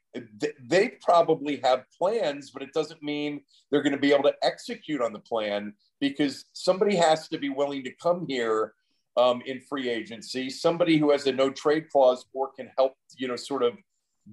they 0.62 0.96
probably 1.01 1.61
have 1.62 1.84
plans, 1.96 2.51
but 2.51 2.62
it 2.62 2.72
doesn't 2.72 3.03
mean 3.03 3.40
they're 3.70 3.82
going 3.82 3.94
to 3.94 4.01
be 4.01 4.12
able 4.12 4.24
to 4.24 4.34
execute 4.42 5.01
on 5.01 5.12
the 5.12 5.20
plan 5.20 5.72
because 6.01 6.44
somebody 6.53 6.96
has 6.96 7.28
to 7.28 7.38
be 7.38 7.49
willing 7.49 7.84
to 7.84 7.92
come 8.03 8.26
here 8.28 8.74
um, 9.16 9.42
in 9.46 9.61
free 9.61 9.88
agency. 9.88 10.51
Somebody 10.51 10.96
who 10.96 11.11
has 11.12 11.26
a 11.26 11.32
no 11.32 11.51
trade 11.51 11.88
clause 11.90 12.24
or 12.32 12.51
can 12.53 12.70
help, 12.76 12.94
you 13.16 13.28
know, 13.28 13.36
sort 13.36 13.62
of 13.62 13.74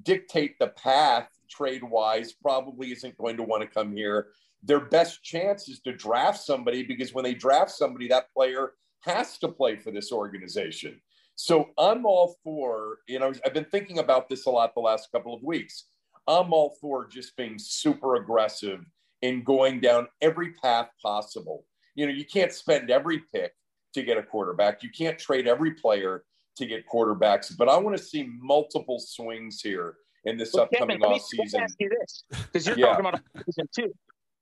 dictate 0.04 0.58
the 0.60 0.68
path 0.68 1.30
trade 1.50 1.84
wise 1.84 2.34
probably 2.34 2.92
isn't 2.92 3.18
going 3.18 3.38
to 3.38 3.44
want 3.44 3.62
to 3.62 3.68
come 3.68 3.96
here. 3.96 4.28
Their 4.64 4.80
best 4.80 5.24
chance 5.24 5.70
is 5.70 5.80
to 5.82 5.94
draft 5.94 6.40
somebody 6.40 6.84
because 6.84 7.14
when 7.14 7.24
they 7.24 7.34
draft 7.34 7.72
somebody, 7.72 8.08
that 8.08 8.34
player 8.34 8.74
has 9.02 9.38
to 9.40 9.48
play 9.48 9.76
for 9.76 9.92
this 9.92 10.12
organization. 10.12 11.00
So 11.36 11.70
I'm 11.78 12.06
all 12.06 12.36
for, 12.44 13.00
you 13.08 13.20
know, 13.20 13.34
I've 13.46 13.54
been 13.54 13.66
thinking 13.66 14.00
about 14.00 14.30
this 14.30 14.46
a 14.46 14.50
lot 14.50 14.74
the 14.74 14.82
last 14.82 15.12
couple 15.12 15.34
of 15.34 15.44
weeks. 15.44 15.86
I'm 16.28 16.54
all 16.54 16.76
for 16.82 17.08
just 17.08 17.36
being 17.36 17.60
super 17.60 18.16
aggressive 18.16 18.84
in 19.22 19.44
going 19.44 19.80
down 19.80 20.08
every 20.22 20.54
path 20.54 20.90
possible. 21.02 21.66
You 21.94 22.08
know, 22.08 22.14
you 22.14 22.26
can't 22.26 22.52
spend 22.52 22.90
every 22.90 23.20
pick 23.34 23.54
to 23.94 24.04
get 24.04 24.18
a 24.18 24.24
quarterback. 24.24 24.82
You 24.82 24.90
can't 24.90 25.20
trade 25.20 25.48
every 25.48 25.72
player 25.72 26.24
to 26.58 26.66
get 26.66 26.88
quarterbacks, 26.88 27.56
but 27.56 27.70
I 27.70 27.78
want 27.78 27.98
to 27.98 28.04
see 28.04 28.30
multiple 28.40 29.00
swings 29.00 29.62
here 29.62 29.96
in 30.26 30.38
this 30.38 30.54
well, 30.54 30.64
upcoming 30.64 31.00
Kevin, 31.00 31.16
off 31.16 31.26
season. 31.26 31.62
ask 31.62 31.76
you 31.80 31.90
this 32.00 32.24
because 32.30 32.66
you're 32.66 32.78
yeah. 32.78 32.88
talking 32.88 33.06
about 33.06 33.22
season 33.46 33.70
too. 33.74 33.94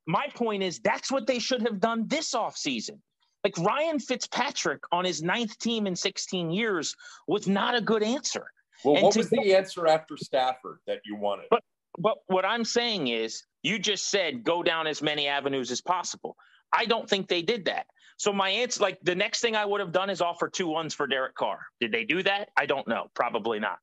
My 0.05 0.28
point 0.34 0.64
is 0.64 0.80
that's 0.80 1.11
what 1.11 1.28
they 1.28 1.39
should 1.39 1.61
have 1.61 1.80
done 1.80 2.07
this 2.07 2.34
off 2.34 2.57
season. 2.57 3.01
Like 3.43 3.57
Ryan 3.57 3.99
Fitzpatrick 3.99 4.82
on 4.91 5.03
his 5.03 5.22
ninth 5.22 5.57
team 5.59 5.86
in 5.86 5.95
16 5.95 6.51
years 6.51 6.95
was 7.28 7.47
not 7.47 7.76
a 7.76 7.82
good 7.82 8.03
answer. 8.03 8.45
Well, 8.84 8.95
and 8.95 9.03
what 9.03 9.16
was 9.16 9.30
the 9.30 9.53
answer 9.55 9.88
after 9.88 10.18
Stafford 10.18 10.80
that 10.88 10.99
you 11.05 11.16
wanted? 11.16 11.45
But, 11.49 11.64
but 11.97 12.18
what 12.28 12.45
I'm 12.45 12.66
saying 12.66 13.07
is, 13.07 13.43
you 13.61 13.80
just 13.80 14.09
said 14.09 14.43
go 14.43 14.64
down 14.64 14.88
as 14.88 15.01
many 15.01 15.28
avenues 15.28 15.72
as 15.72 15.82
possible. 15.82 16.36
I 16.72 16.86
don't 16.86 17.09
think 17.09 17.28
they 17.28 17.41
did 17.41 17.66
that. 17.66 17.86
So 18.24 18.32
my 18.32 18.49
answer, 18.49 18.82
like 18.82 19.01
the 19.01 19.13
next 19.13 19.41
thing 19.41 19.53
I 19.53 19.65
would 19.65 19.82
have 19.82 19.91
done 19.91 20.09
is 20.09 20.21
offer 20.21 20.47
two 20.47 20.67
ones 20.67 20.93
for 20.93 21.07
Derek 21.07 21.36
Carr. 21.36 21.59
Did 21.82 21.91
they 21.91 22.05
do 22.05 22.24
that? 22.24 22.51
I 22.55 22.65
don't 22.65 22.88
know. 22.88 23.11
Probably 23.13 23.59
not. 23.59 23.80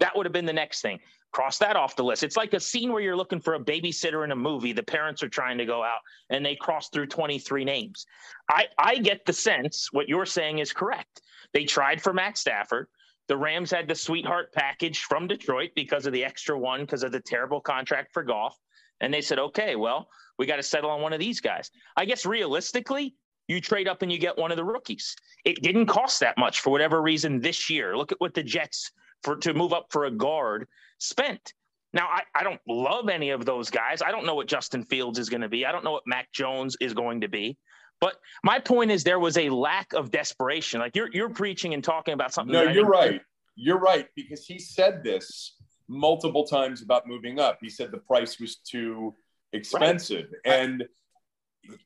That 0.00 0.16
would 0.16 0.26
have 0.26 0.32
been 0.32 0.46
the 0.46 0.52
next 0.52 0.80
thing. 0.80 0.98
Cross 1.30 1.58
that 1.58 1.76
off 1.76 1.94
the 1.94 2.02
list. 2.02 2.24
It's 2.24 2.36
like 2.36 2.54
a 2.54 2.58
scene 2.58 2.90
where 2.90 3.00
you're 3.00 3.14
looking 3.14 3.38
for 3.38 3.54
a 3.54 3.60
babysitter 3.60 4.24
in 4.24 4.32
a 4.32 4.36
movie. 4.36 4.72
The 4.72 4.82
parents 4.82 5.22
are 5.22 5.28
trying 5.28 5.58
to 5.58 5.64
go 5.64 5.84
out 5.84 6.00
and 6.28 6.44
they 6.44 6.56
cross 6.56 6.88
through 6.88 7.06
23 7.06 7.64
names. 7.64 8.04
I, 8.50 8.66
I 8.78 8.96
get 8.96 9.24
the 9.26 9.32
sense 9.32 9.92
what 9.92 10.08
you're 10.08 10.26
saying 10.26 10.58
is 10.58 10.72
correct. 10.72 11.22
They 11.52 11.62
tried 11.62 12.02
for 12.02 12.12
Matt 12.12 12.36
Stafford. 12.36 12.88
The 13.28 13.36
Rams 13.36 13.70
had 13.70 13.86
the 13.86 13.94
sweetheart 13.94 14.52
package 14.52 15.02
from 15.02 15.28
Detroit 15.28 15.70
because 15.76 16.04
of 16.04 16.12
the 16.12 16.24
extra 16.24 16.58
one, 16.58 16.80
because 16.80 17.04
of 17.04 17.12
the 17.12 17.20
terrible 17.20 17.60
contract 17.60 18.12
for 18.12 18.24
Goff. 18.24 18.58
And 19.00 19.14
they 19.14 19.20
said, 19.20 19.38
okay, 19.38 19.76
well, 19.76 20.08
we 20.36 20.46
got 20.46 20.56
to 20.56 20.64
settle 20.64 20.90
on 20.90 21.00
one 21.00 21.12
of 21.12 21.20
these 21.20 21.40
guys. 21.40 21.70
I 21.96 22.06
guess 22.06 22.26
realistically, 22.26 23.14
you 23.48 23.60
trade 23.60 23.88
up 23.88 24.02
and 24.02 24.10
you 24.10 24.18
get 24.18 24.38
one 24.38 24.50
of 24.50 24.56
the 24.56 24.64
rookies. 24.64 25.16
It 25.44 25.62
didn't 25.62 25.86
cost 25.86 26.20
that 26.20 26.38
much 26.38 26.60
for 26.60 26.70
whatever 26.70 27.02
reason 27.02 27.40
this 27.40 27.68
year. 27.68 27.96
Look 27.96 28.12
at 28.12 28.20
what 28.20 28.34
the 28.34 28.42
Jets 28.42 28.90
for 29.22 29.36
to 29.36 29.54
move 29.54 29.72
up 29.72 29.86
for 29.90 30.06
a 30.06 30.10
guard 30.10 30.66
spent. 30.98 31.52
Now, 31.92 32.08
I, 32.08 32.22
I 32.34 32.42
don't 32.42 32.60
love 32.66 33.08
any 33.08 33.30
of 33.30 33.44
those 33.44 33.70
guys. 33.70 34.02
I 34.02 34.10
don't 34.10 34.26
know 34.26 34.34
what 34.34 34.48
Justin 34.48 34.84
Fields 34.84 35.18
is 35.18 35.28
going 35.28 35.42
to 35.42 35.48
be. 35.48 35.64
I 35.64 35.72
don't 35.72 35.84
know 35.84 35.92
what 35.92 36.02
Mac 36.06 36.32
Jones 36.32 36.76
is 36.80 36.92
going 36.92 37.20
to 37.20 37.28
be. 37.28 37.56
But 38.00 38.16
my 38.42 38.58
point 38.58 38.90
is 38.90 39.04
there 39.04 39.20
was 39.20 39.38
a 39.38 39.48
lack 39.48 39.92
of 39.92 40.10
desperation. 40.10 40.80
Like 40.80 40.96
you're 40.96 41.08
you're 41.12 41.30
preaching 41.30 41.74
and 41.74 41.82
talking 41.82 42.12
about 42.12 42.34
something. 42.34 42.52
No, 42.52 42.64
you're 42.64 42.86
right. 42.86 43.20
You're 43.54 43.78
right 43.78 44.08
because 44.16 44.44
he 44.44 44.58
said 44.58 45.04
this 45.04 45.56
multiple 45.88 46.44
times 46.44 46.82
about 46.82 47.06
moving 47.06 47.38
up. 47.38 47.58
He 47.62 47.70
said 47.70 47.92
the 47.92 47.98
price 47.98 48.40
was 48.40 48.56
too 48.56 49.14
expensive, 49.52 50.26
right. 50.44 50.54
and 50.54 50.84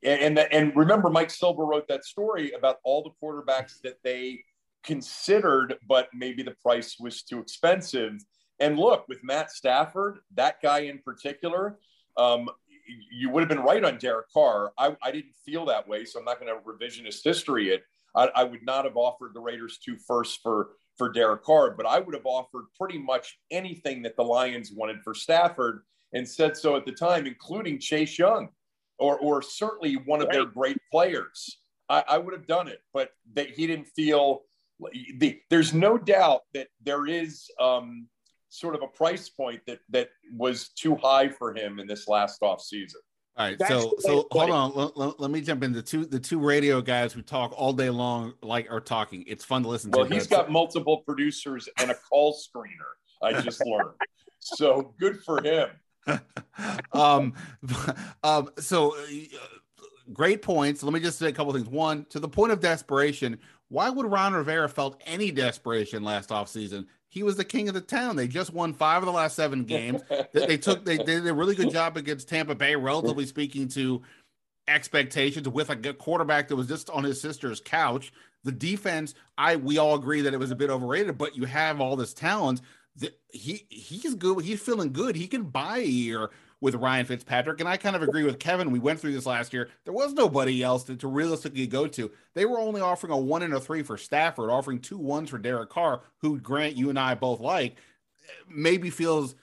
and 0.03 0.39
and 0.39 0.75
remember, 0.77 1.11
Mike 1.11 1.31
Silver 1.31 1.65
wrote 1.65 1.89
that 1.89 2.05
story 2.05 2.53
about 2.53 2.77
all 2.85 3.03
the 3.03 3.11
quarterbacks 3.23 3.81
that 3.83 3.99
they 4.03 4.41
considered, 4.85 5.77
but 5.87 6.09
maybe 6.15 6.43
the 6.43 6.55
price 6.63 6.97
was 6.99 7.23
too 7.23 7.41
expensive. 7.41 8.15
And 8.61 8.79
look, 8.79 9.07
with 9.09 9.23
Matt 9.23 9.51
Stafford, 9.51 10.19
that 10.35 10.61
guy 10.63 10.81
in 10.81 10.99
particular, 10.99 11.79
um, 12.17 12.49
you 13.11 13.31
would 13.31 13.41
have 13.41 13.49
been 13.49 13.61
right 13.61 13.85
on 13.85 13.99
Derek 13.99 14.31
Carr. 14.33 14.73
I, 14.79 14.97
I 15.03 15.11
didn't 15.11 15.37
feel 15.45 15.67
that 15.67 15.87
way, 15.87 16.05
so 16.05 16.19
I'm 16.19 16.25
not 16.25 16.41
going 16.41 16.53
to 16.53 16.61
revisionist 16.63 17.23
history 17.23 17.71
it. 17.71 17.83
I, 18.17 18.29
I, 18.35 18.45
would 18.45 18.65
not 18.65 18.85
have 18.85 18.97
offered 18.97 19.35
the 19.35 19.41
Raiders 19.41 19.79
two 19.79 19.97
first 20.07 20.41
for 20.43 20.71
for 20.97 21.13
Derek 21.13 21.45
Carr, 21.45 21.73
but 21.73 21.87
I 21.87 22.01
would 22.01 22.15
have 22.15 22.27
offered 22.27 22.65
pretty 22.77 22.99
much 22.99 23.39
anything 23.51 24.03
that 24.03 24.17
the 24.17 24.25
Lions 24.25 24.73
wanted 24.73 25.03
for 25.05 25.15
Stafford 25.15 25.83
and 26.13 26.29
said 26.29 26.57
so 26.57 26.75
at 26.75 26.87
the 26.87 26.93
time, 26.93 27.27
including 27.27 27.79
Chase 27.79 28.19
Young, 28.19 28.49
or 28.99 29.19
or 29.19 29.43
certainly 29.43 29.95
one 29.95 30.21
of 30.21 30.29
right. 30.29 30.35
their 30.35 30.45
great 30.47 30.79
players. 30.91 31.59
I, 31.89 32.05
I, 32.07 32.19
would 32.19 32.35
have 32.35 32.47
done 32.47 32.69
it, 32.69 32.83
but 32.93 33.13
that 33.33 33.49
he 33.49 33.67
didn't 33.67 33.87
feel 33.87 34.43
the, 35.19 35.41
there's 35.49 35.73
no 35.73 35.97
doubt 35.97 36.43
that 36.53 36.69
there 36.83 37.07
is 37.07 37.51
um, 37.59 38.07
sort 38.51 38.75
of 38.75 38.83
a 38.83 38.87
price 38.87 39.29
point 39.29 39.61
that 39.67 39.81
that 39.91 40.11
was 40.37 40.69
too 40.71 40.97
high 40.97 41.29
for 41.29 41.55
him 41.55 41.79
in 41.79 41.87
this 41.87 42.07
last 42.07 42.43
off 42.43 42.61
season. 42.61 43.01
All 43.37 43.47
right, 43.47 43.59
That's 43.59 43.71
so 43.71 43.95
so 44.01 44.27
hold 44.33 44.51
on. 44.51 44.73
Let, 44.75 44.97
let, 44.97 45.21
let, 45.21 45.31
me 45.31 45.41
jump 45.41 45.63
in. 45.63 45.73
The 45.73 45.81
two 45.81 46.05
the 46.05 46.19
two 46.19 46.41
radio 46.41 46.81
guys 46.81 47.13
who 47.13 47.23
talk 47.23 47.55
all 47.57 47.73
day 47.73 47.89
long 47.89 48.35
like 48.43 48.69
are 48.69 48.81
talking. 48.81 49.25
It's 49.29 49.45
fun 49.45 49.63
to 49.63 49.69
listen 49.69 49.93
well, 49.93 50.05
to. 50.05 50.11
Well, 50.11 50.19
he's 50.19 50.27
got 50.27 50.51
multiple 50.51 51.03
producers 51.07 51.69
and 51.79 51.93
a 51.93 51.95
call 51.95 52.35
screener. 52.37 53.23
I 53.23 53.41
just 53.41 53.65
learned. 53.65 53.91
so 54.41 54.93
good 54.99 55.21
for 55.25 55.41
him. 55.41 55.69
Um, 56.93 57.35
um, 58.23 58.51
so 58.59 58.97
uh, 58.97 59.07
great 60.13 60.43
points. 60.43 60.83
Let 60.83 60.93
me 60.93 61.01
just 61.01 61.19
say 61.19 61.29
a 61.29 61.33
couple 61.33 61.53
things. 61.53 61.69
One, 61.69 62.05
to 62.11 62.21
the 62.21 62.29
point 62.29 62.53
of 62.53 62.61
desperation, 62.61 63.39
why 63.69 63.91
would 63.91 64.07
Ron 64.07 64.35
Rivera 64.35 64.69
felt 64.69 65.01
any 65.07 65.31
desperation 65.31 66.03
last 66.03 66.31
offseason? 66.31 66.87
He 67.11 67.23
was 67.23 67.37
the 67.37 67.45
king 67.45 67.69
of 67.69 67.75
the 67.75 67.81
town. 67.81 68.17
They 68.17 68.29
just 68.29 68.53
won 68.53 68.75
five 68.75 69.03
of 69.03 69.07
the 69.07 69.13
last 69.13 69.35
seven 69.37 69.65
games. 69.65 70.03
they 70.33 70.59
took 70.59 70.85
they, 70.85 70.99
did 70.99 71.27
a 71.27 71.35
really 71.35 71.55
good 71.55 71.71
job 71.71 71.97
against 71.97 72.29
Tampa 72.29 72.55
Bay, 72.55 72.77
relatively 72.77 73.27
speaking 73.27 73.69
to 73.69 74.03
expectations 74.67 75.49
with 75.49 75.71
a 75.71 75.77
good 75.77 75.99
quarterback 75.99 76.49
that 76.49 76.57
was 76.57 76.69
just 76.69 76.91
on 76.91 77.05
his 77.05 77.21
sister's 77.21 77.61
couch. 77.61 78.13
The 78.45 78.53
defense, 78.53 79.15
I 79.37 79.57
we 79.57 79.79
all 79.79 79.95
agree 79.97 80.21
that 80.23 80.35
it 80.35 80.39
was 80.39 80.51
a 80.51 80.57
bit 80.57 80.71
overrated, 80.71 81.19
but 81.19 81.37
you 81.37 81.45
have 81.47 81.81
all 81.81 81.97
this 81.97 82.15
talent. 82.15 82.61
He 83.31 83.67
he's 83.69 84.15
good. 84.15 84.45
He's 84.45 84.61
feeling 84.61 84.93
good. 84.93 85.17
He 85.17 85.27
can 85.27 85.45
buy 85.45 85.79
a 85.79 85.85
year 85.85 86.31
with 86.61 86.75
Ryan 86.75 87.07
Fitzpatrick. 87.07 87.61
And 87.61 87.69
I 87.69 87.77
kind 87.77 87.95
of 87.95 88.03
agree 88.03 88.25
with 88.25 88.39
Kevin. 88.39 88.71
We 88.71 88.79
went 88.79 88.99
through 89.01 89.13
this 89.13 89.27
last 89.27 89.53
year. 89.53 89.69
There 89.85 89.93
was 89.93 90.13
nobody 90.13 90.63
else 90.63 90.85
to, 90.85 90.97
to 90.97 91.07
realistically 91.07 91.67
go 91.67 91.87
to. 91.87 92.11
They 92.35 92.47
were 92.47 92.59
only 92.59 92.81
offering 92.81 93.13
a 93.13 93.17
one 93.17 93.43
and 93.43 93.55
a 93.55 93.61
three 93.61 93.83
for 93.83 93.97
Stafford, 93.97 94.51
offering 94.51 94.81
two 94.81 94.99
ones 94.99 95.31
for 95.31 95.39
Derek 95.39 95.71
Carr, 95.71 96.01
who 96.19 96.39
Grant, 96.41 96.77
you 96.77 96.91
and 96.91 96.99
I 96.99 97.15
both 97.15 97.41
like. 97.41 97.77
Maybe 98.49 98.91
feels 98.91 99.37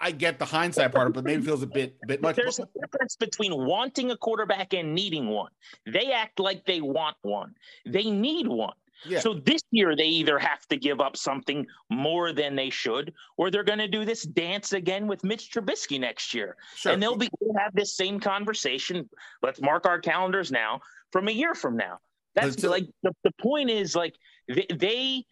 I 0.00 0.10
get 0.10 0.38
the 0.38 0.44
hindsight 0.44 0.92
part, 0.92 1.12
but 1.14 1.24
maybe 1.24 1.42
feels 1.42 1.62
a 1.62 1.66
bit 1.66 1.96
bit 2.06 2.20
much. 2.20 2.36
There's 2.36 2.58
a 2.58 2.68
difference 2.80 3.16
between 3.16 3.56
wanting 3.56 4.10
a 4.10 4.16
quarterback 4.16 4.74
and 4.74 4.94
needing 4.94 5.28
one. 5.28 5.50
They 5.86 6.12
act 6.12 6.38
like 6.38 6.64
they 6.66 6.80
want 6.80 7.16
one. 7.22 7.54
They 7.86 8.10
need 8.10 8.46
one. 8.46 8.74
Yeah. 9.06 9.20
So 9.20 9.34
this 9.34 9.62
year 9.70 9.94
they 9.96 10.06
either 10.06 10.38
have 10.38 10.66
to 10.68 10.76
give 10.76 11.00
up 11.00 11.16
something 11.16 11.66
more 11.90 12.32
than 12.32 12.56
they 12.56 12.70
should, 12.70 13.12
or 13.36 13.50
they're 13.50 13.64
going 13.64 13.78
to 13.78 13.88
do 13.88 14.04
this 14.04 14.22
dance 14.22 14.72
again 14.72 15.06
with 15.06 15.24
Mitch 15.24 15.50
Trubisky 15.52 16.00
next 16.00 16.34
year, 16.34 16.56
sure. 16.76 16.92
and 16.92 17.02
they'll 17.02 17.16
be 17.16 17.28
we'll 17.40 17.58
have 17.58 17.74
this 17.74 17.96
same 17.96 18.20
conversation. 18.20 19.08
Let's 19.42 19.60
mark 19.60 19.86
our 19.86 20.00
calendars 20.00 20.50
now 20.50 20.80
from 21.12 21.28
a 21.28 21.32
year 21.32 21.54
from 21.54 21.76
now. 21.76 21.98
That's 22.34 22.60
so, 22.60 22.70
like 22.70 22.86
the, 23.02 23.12
the 23.22 23.32
point 23.40 23.70
is 23.70 23.94
like 23.94 24.14
they, 24.48 24.66
they 24.74 25.24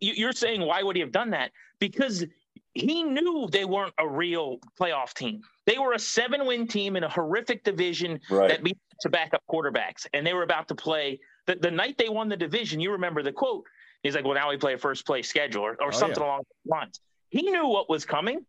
you're 0.00 0.32
saying 0.32 0.62
why 0.62 0.82
would 0.82 0.96
he 0.96 1.00
have 1.00 1.12
done 1.12 1.30
that? 1.30 1.52
Because 1.78 2.24
he 2.74 3.02
knew 3.02 3.48
they 3.50 3.64
weren't 3.64 3.94
a 3.98 4.08
real 4.08 4.58
playoff 4.80 5.14
team. 5.14 5.42
They 5.66 5.78
were 5.78 5.92
a 5.92 5.98
seven 5.98 6.46
win 6.46 6.66
team 6.66 6.96
in 6.96 7.04
a 7.04 7.08
horrific 7.08 7.64
division 7.64 8.20
right. 8.30 8.48
that 8.48 8.62
beat 8.62 8.78
to 9.00 9.08
backup 9.08 9.42
quarterbacks, 9.50 10.06
and 10.12 10.26
they 10.26 10.34
were 10.34 10.42
about 10.42 10.68
to 10.68 10.74
play 10.74 11.18
the, 11.50 11.60
the 11.60 11.70
night 11.70 11.96
they 11.98 12.08
won 12.08 12.28
the 12.28 12.36
division. 12.36 12.80
You 12.80 12.92
remember 12.92 13.22
the 13.22 13.32
quote? 13.32 13.64
He's 14.02 14.14
like, 14.14 14.24
"Well, 14.24 14.34
now 14.34 14.50
we 14.50 14.56
play 14.56 14.74
a 14.74 14.78
first 14.78 15.06
place 15.06 15.28
schedule 15.28 15.62
or, 15.62 15.72
or 15.80 15.88
oh, 15.88 15.90
something 15.90 16.20
yeah. 16.20 16.26
along 16.26 16.38
those 16.38 16.70
lines." 16.70 17.00
He 17.30 17.42
knew 17.42 17.66
what 17.66 17.88
was 17.88 18.04
coming, 18.04 18.44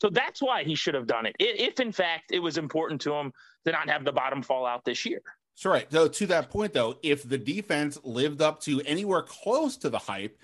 so 0.00 0.08
that's 0.10 0.40
why 0.40 0.64
he 0.64 0.74
should 0.74 0.94
have 0.94 1.06
done 1.06 1.26
it. 1.26 1.36
If 1.38 1.80
in 1.80 1.92
fact 1.92 2.32
it 2.32 2.40
was 2.40 2.58
important 2.58 3.00
to 3.02 3.12
him 3.12 3.32
to 3.64 3.72
not 3.72 3.88
have 3.88 4.04
the 4.04 4.12
bottom 4.12 4.42
fall 4.42 4.66
out 4.66 4.84
this 4.84 5.04
year. 5.04 5.22
That's 5.56 5.66
right. 5.66 5.92
So 5.92 6.08
to 6.08 6.26
that 6.26 6.50
point, 6.50 6.72
though, 6.72 6.98
if 7.02 7.28
the 7.28 7.38
defense 7.38 7.98
lived 8.02 8.42
up 8.42 8.60
to 8.62 8.80
anywhere 8.82 9.22
close 9.22 9.76
to 9.78 9.90
the 9.90 9.98
hype 9.98 10.36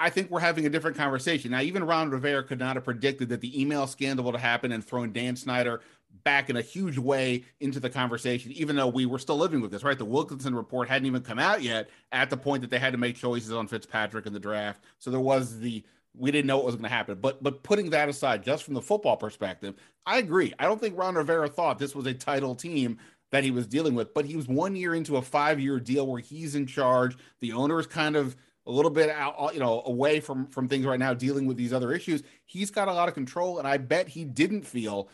I 0.00 0.08
think 0.08 0.30
we're 0.30 0.40
having 0.40 0.64
a 0.64 0.70
different 0.70 0.96
conversation. 0.96 1.50
Now, 1.50 1.60
even 1.60 1.84
Ron 1.84 2.10
Rivera 2.10 2.42
could 2.42 2.58
not 2.58 2.76
have 2.76 2.84
predicted 2.84 3.28
that 3.28 3.42
the 3.42 3.60
email 3.60 3.86
scandal 3.86 4.24
would 4.24 4.36
happen 4.36 4.72
and 4.72 4.82
thrown 4.82 5.12
Dan 5.12 5.36
Snyder 5.36 5.82
back 6.24 6.50
in 6.50 6.56
a 6.56 6.62
huge 6.62 6.98
way 6.98 7.44
into 7.60 7.80
the 7.80 7.90
conversation, 7.90 8.52
even 8.52 8.76
though 8.76 8.88
we 8.88 9.06
were 9.06 9.18
still 9.18 9.38
living 9.38 9.60
with 9.60 9.70
this, 9.70 9.82
right? 9.82 9.98
The 9.98 10.04
Wilkinson 10.04 10.54
report 10.54 10.88
hadn't 10.88 11.06
even 11.06 11.22
come 11.22 11.38
out 11.38 11.62
yet 11.62 11.88
at 12.12 12.30
the 12.30 12.36
point 12.36 12.60
that 12.62 12.70
they 12.70 12.78
had 12.78 12.92
to 12.92 12.98
make 12.98 13.16
choices 13.16 13.52
on 13.52 13.66
Fitzpatrick 13.66 14.26
in 14.26 14.32
the 14.32 14.40
draft. 14.40 14.84
So 14.98 15.10
there 15.10 15.20
was 15.20 15.58
the 15.58 15.84
we 16.16 16.32
didn't 16.32 16.46
know 16.46 16.56
what 16.56 16.66
was 16.66 16.74
going 16.74 16.84
to 16.84 16.88
happen. 16.88 17.18
But 17.20 17.42
but 17.42 17.62
putting 17.62 17.90
that 17.90 18.08
aside, 18.08 18.44
just 18.44 18.64
from 18.64 18.74
the 18.74 18.82
football 18.82 19.16
perspective, 19.16 19.74
I 20.06 20.18
agree. 20.18 20.52
I 20.58 20.64
don't 20.64 20.80
think 20.80 20.98
Ron 20.98 21.14
Rivera 21.14 21.48
thought 21.48 21.78
this 21.78 21.94
was 21.94 22.06
a 22.06 22.14
title 22.14 22.54
team 22.54 22.98
that 23.30 23.44
he 23.44 23.50
was 23.50 23.66
dealing 23.66 23.94
with, 23.94 24.12
but 24.12 24.24
he 24.24 24.36
was 24.36 24.48
one 24.48 24.74
year 24.74 24.94
into 24.94 25.16
a 25.16 25.22
five 25.22 25.60
year 25.60 25.78
deal 25.78 26.06
where 26.06 26.20
he's 26.20 26.54
in 26.54 26.66
charge. 26.66 27.16
The 27.40 27.52
owner 27.52 27.78
is 27.78 27.86
kind 27.86 28.16
of 28.16 28.36
a 28.66 28.70
little 28.70 28.90
bit 28.90 29.08
out, 29.10 29.54
you 29.54 29.60
know, 29.60 29.82
away 29.86 30.20
from 30.20 30.46
from 30.46 30.68
things 30.68 30.84
right 30.84 30.98
now, 30.98 31.14
dealing 31.14 31.46
with 31.46 31.56
these 31.56 31.72
other 31.72 31.92
issues. 31.92 32.22
He's 32.44 32.70
got 32.70 32.88
a 32.88 32.92
lot 32.92 33.08
of 33.08 33.14
control, 33.14 33.58
and 33.58 33.66
I 33.66 33.78
bet 33.78 34.08
he 34.08 34.24
didn't 34.24 34.66
feel 34.66 35.08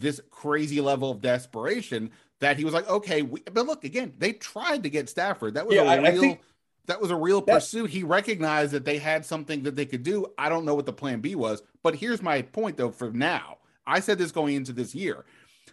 this 0.00 0.20
crazy 0.30 0.80
level 0.80 1.10
of 1.10 1.20
desperation 1.20 2.10
that 2.40 2.56
he 2.56 2.64
was 2.64 2.74
like, 2.74 2.88
okay, 2.88 3.22
we, 3.22 3.40
but 3.52 3.66
look 3.66 3.84
again, 3.84 4.12
they 4.18 4.32
tried 4.32 4.82
to 4.82 4.90
get 4.90 5.08
Stafford. 5.08 5.54
That 5.54 5.66
was 5.66 5.76
yeah, 5.76 5.92
a 5.92 6.02
real. 6.02 6.20
Think, 6.20 6.40
that 6.86 7.00
was 7.00 7.10
a 7.10 7.16
real 7.16 7.40
pursuit. 7.40 7.88
He 7.88 8.02
recognized 8.02 8.72
that 8.72 8.84
they 8.84 8.98
had 8.98 9.24
something 9.24 9.62
that 9.62 9.74
they 9.74 9.86
could 9.86 10.02
do. 10.02 10.26
I 10.36 10.50
don't 10.50 10.66
know 10.66 10.74
what 10.74 10.84
the 10.84 10.92
plan 10.92 11.20
B 11.20 11.34
was, 11.34 11.62
but 11.82 11.94
here's 11.94 12.20
my 12.20 12.42
point 12.42 12.76
though. 12.76 12.90
For 12.90 13.10
now, 13.10 13.58
I 13.86 14.00
said 14.00 14.18
this 14.18 14.32
going 14.32 14.54
into 14.54 14.72
this 14.72 14.94
year, 14.94 15.24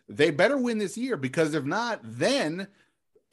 they 0.07 0.31
better 0.31 0.57
win 0.57 0.77
this 0.77 0.97
year 0.97 1.17
because 1.17 1.53
if 1.53 1.65
not, 1.65 1.99
then 2.03 2.67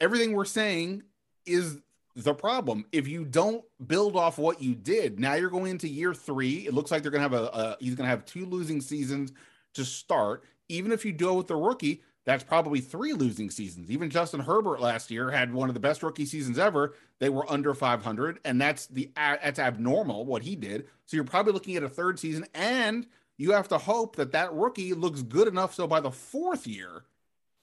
everything 0.01 0.33
we're 0.33 0.45
saying 0.45 1.03
is 1.45 1.77
the 2.15 2.33
problem. 2.33 2.85
If 2.91 3.07
you 3.07 3.23
don't 3.23 3.63
build 3.85 4.15
off 4.15 4.37
what 4.37 4.61
you 4.61 4.75
did, 4.75 5.19
now 5.19 5.35
you're 5.35 5.49
going 5.49 5.71
into 5.71 5.87
year 5.87 6.13
three. 6.13 6.67
It 6.67 6.73
looks 6.73 6.91
like 6.91 7.01
they're 7.01 7.11
going 7.11 7.29
to 7.29 7.37
have 7.37 7.45
a, 7.45 7.47
a 7.47 7.77
he's 7.79 7.95
going 7.95 8.05
to 8.05 8.09
have 8.09 8.25
two 8.25 8.45
losing 8.45 8.81
seasons 8.81 9.31
to 9.75 9.85
start. 9.85 10.43
Even 10.69 10.91
if 10.91 11.03
you 11.03 11.11
do 11.11 11.31
it 11.31 11.35
with 11.35 11.47
the 11.47 11.55
rookie, 11.55 12.01
that's 12.25 12.43
probably 12.43 12.79
three 12.79 13.13
losing 13.13 13.49
seasons. 13.49 13.89
Even 13.89 14.09
Justin 14.09 14.39
Herbert 14.39 14.79
last 14.79 15.09
year 15.09 15.31
had 15.31 15.53
one 15.53 15.69
of 15.69 15.73
the 15.73 15.79
best 15.79 16.03
rookie 16.03 16.25
seasons 16.25 16.59
ever. 16.59 16.93
They 17.19 17.29
were 17.29 17.49
under 17.51 17.73
500, 17.73 18.39
and 18.45 18.61
that's 18.61 18.87
the 18.87 19.09
that's 19.15 19.59
abnormal 19.59 20.25
what 20.25 20.43
he 20.43 20.55
did. 20.55 20.85
So 21.05 21.17
you're 21.17 21.23
probably 21.23 21.53
looking 21.53 21.75
at 21.75 21.83
a 21.83 21.89
third 21.89 22.19
season, 22.19 22.45
and 22.53 23.07
you 23.37 23.51
have 23.53 23.67
to 23.69 23.77
hope 23.77 24.15
that 24.17 24.31
that 24.33 24.53
rookie 24.53 24.93
looks 24.93 25.21
good 25.21 25.47
enough 25.47 25.73
so 25.73 25.87
by 25.87 26.01
the 26.01 26.11
fourth 26.11 26.67
year 26.67 27.03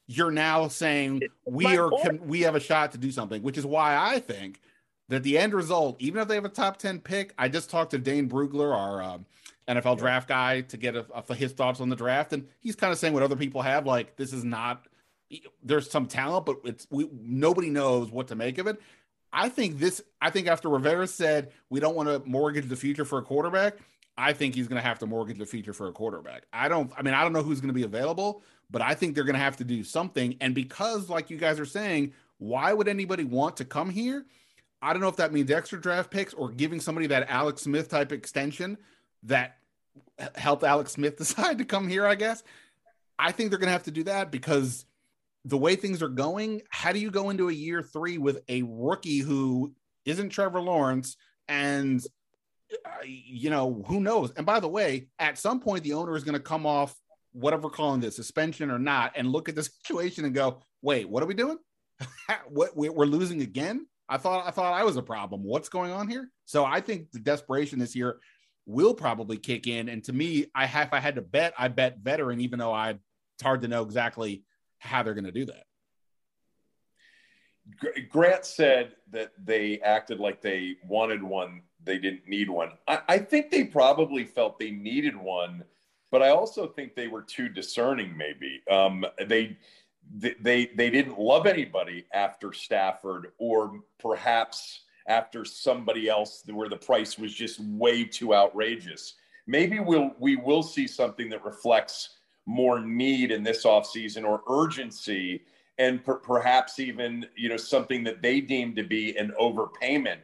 you're 0.07 0.31
now 0.31 0.69
saying 0.69 1.23
we 1.45 1.77
are 1.77 1.91
can, 2.03 2.27
we 2.27 2.41
have 2.43 2.55
a 2.55 2.61
shot 2.61 2.93
to 2.93 2.99
do 2.99 3.11
something, 3.11 3.43
which 3.43 3.59
is 3.59 3.67
why 3.67 3.97
I 3.97 4.21
think 4.21 4.61
that 5.09 5.23
the 5.23 5.39
end 5.39 5.55
result, 5.55 5.97
even 6.01 6.21
if 6.21 6.29
they 6.29 6.35
have 6.35 6.45
a 6.45 6.51
top 6.51 6.77
ten 6.77 7.01
pick, 7.01 7.35
I 7.39 7.49
just 7.49 7.71
talked 7.71 7.91
to 7.91 7.99
Dane 7.99 8.29
Brugler, 8.29 8.75
our 8.75 9.03
um, 9.03 9.27
NFL 9.69 9.99
draft 9.99 10.29
guy, 10.29 10.63
to 10.63 10.77
get 10.77 10.95
a, 10.95 11.07
a, 11.13 11.35
his 11.35 11.53
thoughts 11.53 11.81
on 11.81 11.89
the 11.89 11.97
draft, 11.97 12.33
and 12.33 12.49
he's 12.61 12.77
kind 12.77 12.93
of 12.93 12.99
saying 12.99 13.15
what 13.15 13.23
other 13.23 13.37
people 13.37 13.63
have, 13.63 13.87
like 13.87 14.17
this 14.17 14.33
is 14.33 14.45
not. 14.45 14.87
There's 15.63 15.91
some 15.91 16.07
talent, 16.07 16.47
but 16.47 16.59
it's 16.65 16.87
we 16.91 17.09
nobody 17.13 17.69
knows 17.69 18.11
what 18.11 18.29
to 18.29 18.37
make 18.37 18.59
of 18.59 18.67
it. 18.67 18.81
I 19.33 19.49
think 19.49 19.79
this. 19.79 20.03
I 20.21 20.31
think 20.31 20.47
after 20.47 20.69
Rivera 20.69 21.07
said 21.07 21.51
we 21.69 21.81
don't 21.81 21.97
want 21.97 22.09
to 22.09 22.23
mortgage 22.29 22.69
the 22.69 22.77
future 22.77 23.05
for 23.05 23.19
a 23.19 23.23
quarterback, 23.23 23.77
I 24.17 24.33
think 24.33 24.55
he's 24.55 24.69
going 24.69 24.81
to 24.81 24.87
have 24.87 25.01
to 25.01 25.07
mortgage 25.07 25.39
the 25.39 25.47
future 25.47 25.73
for 25.73 25.89
a 25.89 25.93
quarterback. 25.93 26.45
I 26.53 26.69
don't. 26.69 26.93
I 26.97 27.03
mean, 27.03 27.15
I 27.15 27.23
don't 27.23 27.33
know 27.33 27.43
who's 27.43 27.61
going 27.61 27.69
to 27.69 27.75
be 27.75 27.83
available, 27.83 28.43
but 28.71 28.83
I 28.83 28.95
think 28.95 29.15
they're 29.15 29.25
going 29.25 29.35
to 29.35 29.41
have 29.41 29.57
to 29.59 29.65
do 29.65 29.83
something. 29.83 30.37
And 30.41 30.55
because, 30.55 31.11
like 31.11 31.29
you 31.29 31.39
guys 31.39 31.59
are 31.59 31.67
saying, 31.67 32.13
why 32.39 32.73
would 32.73 32.89
anybody 32.89 33.25
want 33.25 33.57
to 33.59 33.65
come 33.65 33.91
here? 33.91 34.25
I 34.81 34.93
don't 34.93 35.03
know 35.03 35.09
if 35.09 35.17
that 35.17 35.33
means 35.33 35.51
extra 35.51 35.81
draft 35.81 36.11
picks 36.11 36.35
or 36.35 36.51
giving 36.51 36.81
somebody 36.81 37.07
that 37.09 37.29
Alex 37.29 37.63
Smith 37.63 37.89
type 37.89 38.13
extension 38.13 38.79
that 39.27 39.57
helped 40.35 40.65
Alex 40.65 40.93
Smith 40.93 41.17
decide 41.19 41.59
to 41.59 41.65
come 41.65 41.89
here, 41.89 42.07
I 42.07 42.15
guess. 42.15 42.43
I 43.19 43.33
think 43.33 43.51
they're 43.51 43.59
going 43.59 43.69
to 43.69 43.73
have 43.73 43.85
to 43.85 43.91
do 43.91 44.05
that 44.05 44.31
because 44.31 44.85
the 45.45 45.57
way 45.57 45.77
things 45.77 46.03
are 46.03 46.09
going, 46.09 46.63
how 46.71 46.93
do 46.93 46.99
you 46.99 47.11
go 47.11 47.31
into 47.31 47.49
a 47.49 47.53
year 47.53 47.83
three 47.83 48.19
with 48.19 48.43
a 48.49 48.63
rookie 48.63 49.21
who 49.21 49.73
isn't 50.05 50.31
Trevor 50.31 50.61
Lawrence 50.61 51.17
and 51.49 52.05
uh, 52.85 52.91
you 53.05 53.49
know 53.51 53.85
who 53.87 54.01
knows? 54.01 54.33
And 54.37 54.45
by 54.45 54.61
the 54.61 54.69
way, 54.69 55.09
at 55.19 55.39
some 55.39 55.61
point 55.61 55.85
the 55.85 55.95
owner 55.95 56.17
is 56.17 56.25
going 56.25 56.35
to 56.35 56.41
come 56.41 56.67
off 56.67 56.95
whatever 57.37 57.69
calling 57.69 58.01
this 58.01 58.17
suspension 58.17 58.71
or 58.71 58.79
not 58.79 59.13
and 59.15 59.31
look 59.31 59.49
at 59.49 59.55
the 59.55 59.63
situation 59.85 60.25
and 60.25 60.35
go 60.35 60.61
wait 60.83 61.09
what 61.09 61.23
are 61.23 61.27
we 61.27 61.35
doing 61.35 61.59
what 62.49 62.77
we're 62.77 63.05
losing 63.05 63.43
again 63.43 63.87
i 64.09 64.17
thought 64.17 64.47
i 64.47 64.51
thought 64.51 64.73
i 64.73 64.83
was 64.83 64.97
a 64.97 65.03
problem 65.03 65.43
what's 65.43 65.69
going 65.69 65.91
on 65.91 66.09
here 66.09 66.31
so 66.45 66.65
i 66.65 66.81
think 66.81 67.11
the 67.13 67.19
desperation 67.19 67.79
this 67.79 67.95
year 67.95 68.19
will 68.67 68.95
probably 68.95 69.37
kick 69.37 69.67
in. 69.67 69.89
And 69.89 70.03
to 70.05 70.13
me 70.13 70.47
i 70.55 70.67
have 70.67 70.93
i 70.93 71.01
had 71.01 71.15
to 71.17 71.23
bet 71.23 71.55
i 71.59 71.69
bet 71.69 71.99
veteran 71.99 72.41
even 72.41 72.59
though 72.59 72.73
i 72.73 72.91
it's 72.91 73.43
hard 73.43 73.63
to 73.63 73.69
know 73.69 73.83
exactly 73.83 74.43
how 74.79 75.03
they're 75.03 75.15
going 75.15 75.25
to 75.25 75.33
do 75.33 75.45
that. 75.47 75.65
Grant 78.09 78.47
said 78.47 78.93
that 79.11 79.33
they 79.43 79.81
acted 79.81 80.21
like 80.21 80.41
they 80.41 80.77
wanted 80.87 81.23
one 81.23 81.63
they 81.85 81.99
didn't 81.99 82.27
need 82.27 82.51
one. 82.51 82.71
I, 82.89 83.01
I 83.09 83.19
think 83.19 83.51
they 83.51 83.65
probably 83.65 84.25
felt 84.25 84.59
they 84.59 84.71
needed 84.71 85.17
one 85.17 85.65
but 86.11 86.23
I 86.23 86.31
also 86.31 86.67
think 86.67 86.95
they 86.95 87.09
were 87.09 87.23
too 87.23 87.49
discerning. 87.49 88.17
Maybe. 88.17 88.63
Um, 88.71 89.05
they 89.27 89.57
they 90.19 90.71
they 90.75 90.91
didn't 90.91 91.19
love 91.19 91.47
anybody 91.47 92.07
after 92.13 92.53
Stafford, 92.53 93.33
or 93.39 93.81
perhaps 93.99 94.83
after 95.09 95.45
somebody 95.45 96.09
else 96.09 96.43
where 96.47 96.69
the 96.69 96.77
price 96.77 97.19
was 97.19 97.35
just 97.35 97.61
way 97.61 98.05
too 98.05 98.35
outrageous. 98.35 99.15
Maybe 99.47 99.79
we'll 99.79 100.13
we 100.19 100.37
will 100.37 100.63
see 100.63 100.87
something 100.87 101.29
that 101.31 101.45
reflects 101.45 102.17
more 102.47 102.81
need 102.81 103.31
in 103.31 103.43
this 103.43 103.65
offseason 103.65 104.25
or 104.25 104.43
urgency 104.49 105.43
and 105.79 106.05
per- 106.05 106.17
perhaps 106.17 106.79
even 106.79 107.27
you 107.37 107.49
know 107.49 107.57
something 107.57 108.05
that 108.05 108.23
they 108.23 108.41
deem 108.41 108.75
to 108.75 108.83
be 108.83 109.17
an 109.17 109.33
overpayment 109.41 110.19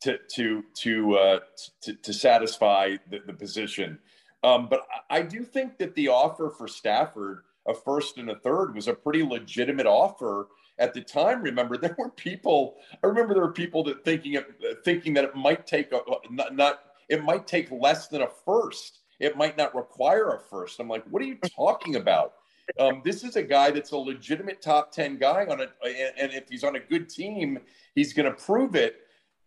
to 0.00 0.18
to 0.34 0.62
to 0.74 1.16
uh, 1.16 1.38
to, 1.80 1.94
to 1.94 2.12
satisfy 2.12 2.96
the, 3.10 3.20
the 3.26 3.32
position. 3.32 3.98
Um, 4.44 4.68
but 4.68 4.86
I 5.10 5.22
do 5.22 5.42
think 5.42 5.78
that 5.78 5.94
the 5.94 6.08
offer 6.08 6.50
for 6.50 6.68
Stafford, 6.68 7.42
a 7.66 7.74
first 7.74 8.18
and 8.18 8.30
a 8.30 8.36
third, 8.36 8.74
was 8.74 8.86
a 8.86 8.94
pretty 8.94 9.24
legitimate 9.24 9.86
offer 9.86 10.48
at 10.78 10.94
the 10.94 11.00
time. 11.00 11.42
Remember, 11.42 11.76
there 11.76 11.94
were 11.98 12.10
people. 12.10 12.76
I 13.02 13.06
remember 13.06 13.34
there 13.34 13.42
were 13.42 13.52
people 13.52 13.82
that 13.84 14.04
thinking 14.04 14.38
thinking 14.84 15.14
that 15.14 15.24
it 15.24 15.34
might 15.34 15.66
take 15.66 15.92
a, 15.92 16.00
not, 16.30 16.54
not 16.54 16.80
it 17.08 17.24
might 17.24 17.46
take 17.46 17.70
less 17.70 18.08
than 18.08 18.22
a 18.22 18.28
first. 18.44 19.00
It 19.18 19.36
might 19.36 19.56
not 19.56 19.74
require 19.74 20.30
a 20.30 20.38
first. 20.38 20.78
I'm 20.78 20.88
like, 20.88 21.04
what 21.10 21.22
are 21.22 21.26
you 21.26 21.38
talking 21.56 21.96
about? 21.96 22.34
Um, 22.78 23.02
this 23.04 23.24
is 23.24 23.36
a 23.36 23.42
guy 23.42 23.70
that's 23.70 23.92
a 23.92 23.96
legitimate 23.96 24.60
top 24.60 24.92
10 24.92 25.18
guy 25.18 25.46
on 25.46 25.60
it. 25.60 25.70
And 26.18 26.32
if 26.32 26.48
he's 26.48 26.64
on 26.64 26.76
a 26.76 26.80
good 26.80 27.08
team, 27.08 27.58
he's 27.94 28.12
going 28.12 28.26
to 28.26 28.44
prove 28.44 28.74
it. 28.74 29.00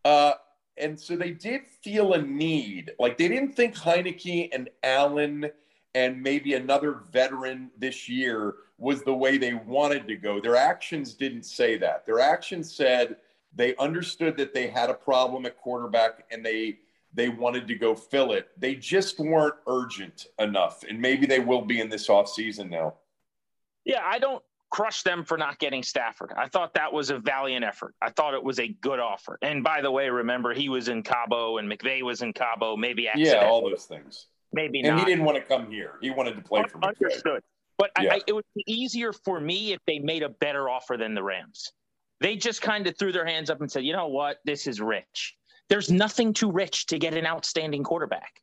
Uh, 0.03 0.33
and 0.77 0.99
so 0.99 1.15
they 1.15 1.31
did 1.31 1.61
feel 1.83 2.13
a 2.13 2.21
need. 2.21 2.91
Like 2.99 3.17
they 3.17 3.27
didn't 3.27 3.53
think 3.53 3.75
Heinicke 3.75 4.49
and 4.51 4.69
Allen 4.83 5.51
and 5.93 6.21
maybe 6.21 6.53
another 6.55 7.01
veteran 7.11 7.69
this 7.77 8.09
year 8.09 8.55
was 8.81 9.03
the 9.03 9.13
way 9.13 9.37
they 9.37 9.53
wanted 9.53 10.07
to 10.07 10.15
go. 10.15 10.41
Their 10.41 10.55
actions 10.55 11.13
didn't 11.13 11.43
say 11.43 11.77
that. 11.77 12.03
Their 12.03 12.19
actions 12.19 12.73
said 12.73 13.17
they 13.53 13.75
understood 13.75 14.35
that 14.37 14.55
they 14.55 14.67
had 14.67 14.89
a 14.89 14.93
problem 14.95 15.45
at 15.45 15.55
quarterback 15.57 16.25
and 16.31 16.43
they 16.43 16.79
they 17.13 17.29
wanted 17.29 17.67
to 17.67 17.75
go 17.75 17.93
fill 17.93 18.31
it. 18.31 18.47
They 18.57 18.73
just 18.73 19.19
weren't 19.19 19.55
urgent 19.67 20.27
enough. 20.39 20.83
And 20.89 20.99
maybe 20.99 21.27
they 21.27 21.39
will 21.39 21.61
be 21.61 21.81
in 21.81 21.89
this 21.89 22.07
offseason 22.07 22.69
now. 22.69 22.95
Yeah, 23.83 23.99
I 24.01 24.17
don't 24.17 24.41
crush 24.69 25.03
them 25.03 25.25
for 25.25 25.37
not 25.37 25.59
getting 25.59 25.83
Stafford. 25.83 26.31
I 26.37 26.47
thought 26.47 26.73
that 26.75 26.93
was 26.93 27.09
a 27.09 27.19
valiant 27.19 27.65
effort. 27.65 27.93
I 28.01 28.11
thought 28.11 28.33
it 28.33 28.41
was 28.41 28.59
a 28.59 28.69
good 28.69 28.99
offer. 28.99 29.37
And 29.41 29.61
by 29.61 29.81
the 29.81 29.91
way, 29.91 30.09
remember 30.09 30.53
he 30.53 30.69
was 30.69 30.87
in 30.87 31.03
Cabo 31.03 31.57
and 31.57 31.69
McVay 31.69 32.01
was 32.01 32.21
in 32.21 32.31
Cabo. 32.31 32.77
Maybe 32.77 33.09
yeah, 33.13 33.45
all 33.45 33.69
those 33.69 33.85
things. 33.85 34.27
Maybe 34.53 34.79
and 34.79 34.95
not. 34.95 34.99
he 34.99 35.05
didn't 35.05 35.25
want 35.25 35.37
to 35.37 35.43
come 35.43 35.69
here. 35.69 35.95
He 36.01 36.09
wanted 36.09 36.35
to 36.37 36.41
play 36.41 36.63
for 36.63 36.79
McVay. 36.79 36.95
Understood. 37.03 37.43
But 37.81 37.89
yeah. 37.99 38.13
I, 38.13 38.15
I, 38.17 38.21
it 38.27 38.33
would 38.33 38.45
be 38.55 38.63
easier 38.67 39.11
for 39.11 39.39
me 39.39 39.73
if 39.73 39.79
they 39.87 39.97
made 39.97 40.21
a 40.21 40.29
better 40.29 40.69
offer 40.69 40.97
than 40.97 41.15
the 41.15 41.23
Rams. 41.23 41.71
They 42.19 42.35
just 42.35 42.61
kind 42.61 42.85
of 42.85 42.95
threw 42.95 43.11
their 43.11 43.25
hands 43.25 43.49
up 43.49 43.59
and 43.59 43.71
said, 43.71 43.83
"You 43.83 43.93
know 43.93 44.07
what? 44.07 44.37
This 44.45 44.67
is 44.67 44.79
rich. 44.79 45.35
There's 45.67 45.89
nothing 45.89 46.31
too 46.31 46.51
rich 46.51 46.85
to 46.87 46.99
get 46.99 47.15
an 47.15 47.25
outstanding 47.25 47.83
quarterback." 47.83 48.39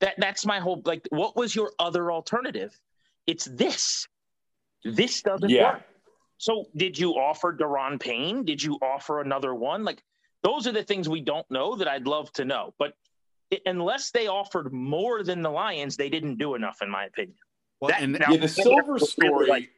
That 0.00 0.14
that's 0.18 0.46
my 0.46 0.60
whole 0.60 0.82
like. 0.84 1.04
What 1.10 1.34
was 1.36 1.52
your 1.52 1.72
other 1.80 2.12
alternative? 2.12 2.78
It's 3.26 3.46
this. 3.46 4.06
This 4.84 5.20
doesn't 5.20 5.50
yeah. 5.50 5.72
work. 5.72 5.82
So 6.38 6.66
did 6.76 6.96
you 6.96 7.14
offer 7.14 7.52
Daron 7.52 7.98
Payne? 7.98 8.44
Did 8.44 8.62
you 8.62 8.78
offer 8.80 9.20
another 9.20 9.52
one? 9.52 9.82
Like 9.82 10.00
those 10.44 10.68
are 10.68 10.72
the 10.72 10.84
things 10.84 11.08
we 11.08 11.22
don't 11.22 11.50
know 11.50 11.74
that 11.74 11.88
I'd 11.88 12.06
love 12.06 12.32
to 12.34 12.44
know. 12.44 12.72
But 12.78 12.92
unless 13.64 14.12
they 14.12 14.28
offered 14.28 14.72
more 14.72 15.24
than 15.24 15.42
the 15.42 15.50
Lions, 15.50 15.96
they 15.96 16.08
didn't 16.08 16.38
do 16.38 16.54
enough, 16.54 16.82
in 16.82 16.90
my 16.90 17.06
opinion. 17.06 17.38
Well, 17.80 17.90
that, 17.90 18.02
and 18.02 18.12
now, 18.12 18.26
yeah, 18.30 18.38
the 18.38 18.48
silver 18.48 18.98
story, 18.98 19.48
like, 19.48 19.70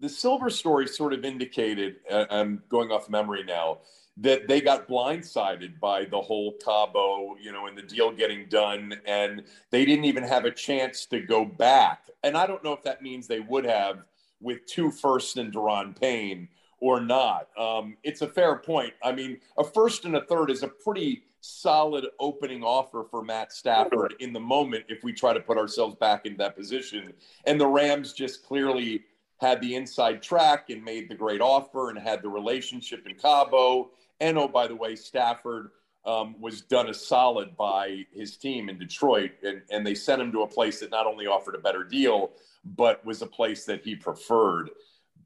the 0.00 0.08
silver 0.08 0.50
story 0.50 0.86
sort 0.86 1.12
of 1.12 1.24
indicated. 1.24 1.96
Uh, 2.10 2.26
I'm 2.30 2.62
going 2.68 2.90
off 2.90 3.08
memory 3.08 3.44
now 3.44 3.78
that 4.18 4.48
they 4.48 4.60
got 4.60 4.88
blindsided 4.88 5.78
by 5.78 6.04
the 6.04 6.20
whole 6.20 6.54
Cabo, 6.64 7.36
you 7.40 7.52
know, 7.52 7.66
and 7.66 7.78
the 7.78 7.82
deal 7.82 8.10
getting 8.10 8.48
done, 8.48 8.94
and 9.06 9.44
they 9.70 9.84
didn't 9.84 10.04
even 10.06 10.24
have 10.24 10.44
a 10.44 10.50
chance 10.50 11.06
to 11.06 11.20
go 11.20 11.44
back. 11.44 12.04
And 12.24 12.36
I 12.36 12.46
don't 12.46 12.62
know 12.64 12.72
if 12.72 12.82
that 12.82 13.00
means 13.00 13.26
they 13.26 13.40
would 13.40 13.64
have 13.64 14.02
with 14.40 14.66
two 14.66 14.90
firsts 14.90 15.36
and 15.36 15.52
Daron 15.52 15.98
Payne 15.98 16.48
or 16.80 17.00
not. 17.00 17.48
Um, 17.56 17.96
it's 18.02 18.22
a 18.22 18.28
fair 18.28 18.56
point. 18.56 18.92
I 19.02 19.12
mean, 19.12 19.38
a 19.56 19.64
first 19.64 20.04
and 20.04 20.16
a 20.16 20.24
third 20.24 20.50
is 20.50 20.62
a 20.62 20.68
pretty 20.68 21.22
solid 21.48 22.06
opening 22.20 22.62
offer 22.62 23.06
for 23.10 23.24
Matt 23.24 23.52
Stafford 23.52 24.14
in 24.20 24.32
the 24.32 24.40
moment 24.40 24.84
if 24.88 25.02
we 25.02 25.12
try 25.12 25.32
to 25.32 25.40
put 25.40 25.56
ourselves 25.56 25.96
back 25.96 26.26
in 26.26 26.36
that 26.36 26.56
position. 26.56 27.12
And 27.46 27.60
the 27.60 27.66
Rams 27.66 28.12
just 28.12 28.44
clearly 28.44 29.04
had 29.40 29.60
the 29.60 29.74
inside 29.74 30.22
track 30.22 30.70
and 30.70 30.84
made 30.84 31.08
the 31.08 31.14
great 31.14 31.40
offer 31.40 31.90
and 31.90 31.98
had 31.98 32.22
the 32.22 32.28
relationship 32.28 33.06
in 33.06 33.14
Cabo. 33.14 33.90
And 34.20 34.36
oh, 34.36 34.48
by 34.48 34.66
the 34.66 34.76
way, 34.76 34.96
Stafford 34.96 35.70
um, 36.04 36.36
was 36.40 36.60
done 36.62 36.88
a 36.88 36.94
solid 36.94 37.56
by 37.56 38.04
his 38.12 38.36
team 38.36 38.68
in 38.68 38.78
Detroit, 38.78 39.32
and, 39.42 39.62
and 39.70 39.86
they 39.86 39.94
sent 39.94 40.20
him 40.20 40.32
to 40.32 40.42
a 40.42 40.46
place 40.46 40.80
that 40.80 40.90
not 40.90 41.06
only 41.06 41.26
offered 41.26 41.54
a 41.54 41.58
better 41.58 41.84
deal, 41.84 42.32
but 42.64 43.04
was 43.04 43.22
a 43.22 43.26
place 43.26 43.64
that 43.64 43.84
he 43.84 43.94
preferred. 43.94 44.70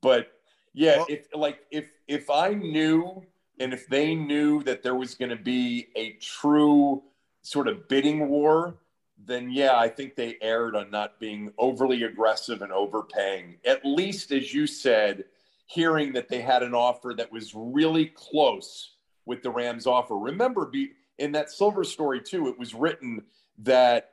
But 0.01 0.33
yeah, 0.75 0.99
well, 0.99 1.07
if 1.09 1.27
like 1.35 1.61
if 1.71 1.91
if 2.09 2.31
I 2.31 2.55
knew 2.55 3.25
and 3.59 3.73
if 3.73 3.87
they 3.89 4.15
knew 4.15 4.63
that 4.65 4.83
there 4.83 4.95
was 4.95 5.15
going 5.15 5.31
to 5.31 5.37
be 5.37 5.89
a 5.95 6.13
true 6.21 7.03
sort 7.43 7.69
of 7.69 7.89
bidding 7.89 8.29
war, 8.29 8.77
then 9.25 9.51
yeah, 9.51 9.77
I 9.77 9.89
think 9.89 10.17
they 10.17 10.37
erred 10.41 10.75
on 10.75 10.91
not 10.91 11.21
being 11.21 11.53
overly 11.59 12.03
aggressive 12.05 12.63
and 12.63 12.73
overpaying. 12.73 13.59
At 13.65 13.85
least, 13.85 14.33
as 14.33 14.53
you 14.53 14.67
said, 14.67 15.25
hearing 15.67 16.13
that 16.13 16.29
they 16.29 16.41
had 16.41 16.63
an 16.63 16.75
offer 16.75 17.15
that 17.17 17.31
was 17.31 17.53
really 17.55 18.07
close 18.07 18.95
with 19.27 19.43
the 19.43 19.51
Rams 19.51 19.87
offer. 19.87 20.19
Remember, 20.19 20.67
be, 20.67 20.91
in 21.19 21.33
that 21.33 21.51
Silver 21.51 21.85
story, 21.85 22.21
too, 22.21 22.49
it 22.49 22.59
was 22.59 22.75
written 22.75 23.23
that 23.59 24.11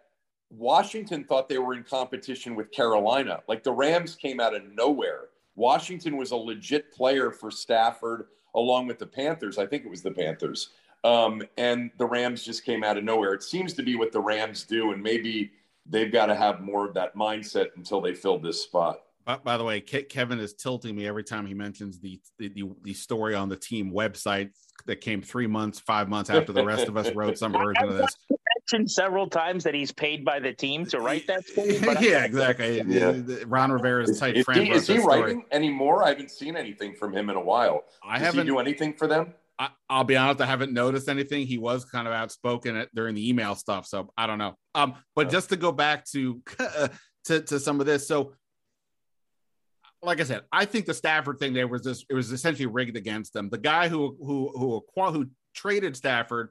Washington 0.51 1.23
thought 1.23 1.49
they 1.49 1.57
were 1.57 1.73
in 1.73 1.83
competition 1.83 2.55
with 2.55 2.71
Carolina. 2.71 3.41
Like 3.47 3.63
the 3.63 3.71
Rams 3.71 4.15
came 4.15 4.39
out 4.39 4.55
of 4.55 4.63
nowhere. 4.73 5.25
Washington 5.55 6.17
was 6.17 6.31
a 6.31 6.35
legit 6.35 6.91
player 6.93 7.31
for 7.31 7.51
Stafford 7.51 8.27
along 8.55 8.87
with 8.87 8.99
the 8.99 9.05
Panthers. 9.05 9.57
I 9.57 9.65
think 9.65 9.85
it 9.85 9.89
was 9.89 10.01
the 10.01 10.11
Panthers. 10.11 10.69
Um, 11.03 11.41
and 11.57 11.91
the 11.97 12.05
Rams 12.05 12.43
just 12.43 12.65
came 12.65 12.83
out 12.83 12.97
of 12.97 13.03
nowhere. 13.03 13.33
It 13.33 13.43
seems 13.43 13.73
to 13.75 13.83
be 13.83 13.95
what 13.95 14.11
the 14.11 14.19
Rams 14.19 14.63
do, 14.63 14.91
and 14.91 15.01
maybe 15.01 15.51
they've 15.85 16.11
got 16.11 16.27
to 16.27 16.35
have 16.35 16.61
more 16.61 16.85
of 16.87 16.93
that 16.95 17.15
mindset 17.15 17.67
until 17.75 18.01
they 18.01 18.13
fill 18.13 18.37
this 18.37 18.61
spot. 18.61 19.01
By, 19.25 19.37
by 19.37 19.57
the 19.57 19.63
way, 19.63 19.79
Kevin 19.79 20.39
is 20.39 20.53
tilting 20.53 20.95
me 20.95 21.07
every 21.07 21.23
time 21.23 21.45
he 21.45 21.53
mentions 21.53 21.99
the, 21.99 22.19
the, 22.37 22.69
the 22.83 22.93
story 22.93 23.35
on 23.35 23.47
the 23.47 23.55
team 23.55 23.91
website 23.91 24.51
that 24.87 25.01
came 25.01 25.21
three 25.21 25.47
months, 25.47 25.79
five 25.79 26.09
months 26.09 26.29
after 26.29 26.51
the 26.51 26.65
rest 26.65 26.87
of 26.87 26.97
us 26.97 27.13
wrote 27.13 27.37
some 27.37 27.53
version 27.53 27.89
of 27.89 27.95
this. 27.95 28.15
Mentioned 28.71 28.91
several 28.91 29.27
times 29.27 29.63
that 29.63 29.73
he's 29.73 29.91
paid 29.91 30.23
by 30.23 30.39
the 30.39 30.53
team 30.53 30.85
to 30.87 30.99
write 30.99 31.25
that 31.27 31.47
story. 31.47 31.77
yeah, 32.01 32.23
exactly. 32.23 32.81
Yeah. 32.89 33.13
Ron 33.45 33.71
Rivera's 33.71 34.19
tight 34.19 34.37
is, 34.37 34.45
friend. 34.45 34.61
Is 34.61 34.87
he, 34.87 34.95
is 34.95 35.01
he 35.01 35.07
writing 35.07 35.45
anymore? 35.51 36.03
I 36.03 36.09
haven't 36.09 36.31
seen 36.31 36.55
anything 36.55 36.93
from 36.93 37.15
him 37.15 37.29
in 37.29 37.35
a 37.35 37.41
while. 37.41 37.83
I 38.03 38.17
Does 38.17 38.27
haven't 38.27 38.41
he 38.41 38.47
do 38.47 38.59
anything 38.59 38.93
for 38.93 39.07
them. 39.07 39.33
I, 39.57 39.69
will 39.89 40.03
be 40.03 40.15
honest, 40.15 40.41
I 40.41 40.45
haven't 40.45 40.71
noticed 40.71 41.09
anything. 41.09 41.47
He 41.47 41.57
was 41.57 41.85
kind 41.85 42.07
of 42.07 42.13
outspoken 42.13 42.75
at, 42.75 42.93
during 42.93 43.15
the 43.15 43.27
email 43.27 43.55
stuff, 43.55 43.85
so 43.85 44.11
I 44.17 44.27
don't 44.27 44.37
know. 44.37 44.55
Um, 44.75 44.95
but 45.15 45.29
just 45.29 45.49
to 45.49 45.57
go 45.57 45.71
back 45.71 46.05
to 46.11 46.41
to 47.25 47.41
to 47.41 47.59
some 47.59 47.79
of 47.79 47.85
this, 47.85 48.07
so 48.07 48.33
like 50.01 50.19
I 50.19 50.23
said, 50.23 50.43
I 50.51 50.65
think 50.65 50.85
the 50.85 50.93
Stafford 50.93 51.39
thing 51.39 51.53
there 51.53 51.67
was 51.67 51.83
just 51.83 52.05
it 52.09 52.13
was 52.13 52.31
essentially 52.31 52.67
rigged 52.67 52.97
against 52.97 53.33
them. 53.33 53.49
The 53.49 53.57
guy 53.57 53.89
who 53.89 54.17
who 54.23 54.83
who 54.95 55.11
who 55.11 55.29
traded 55.53 55.95
Stafford 55.95 56.49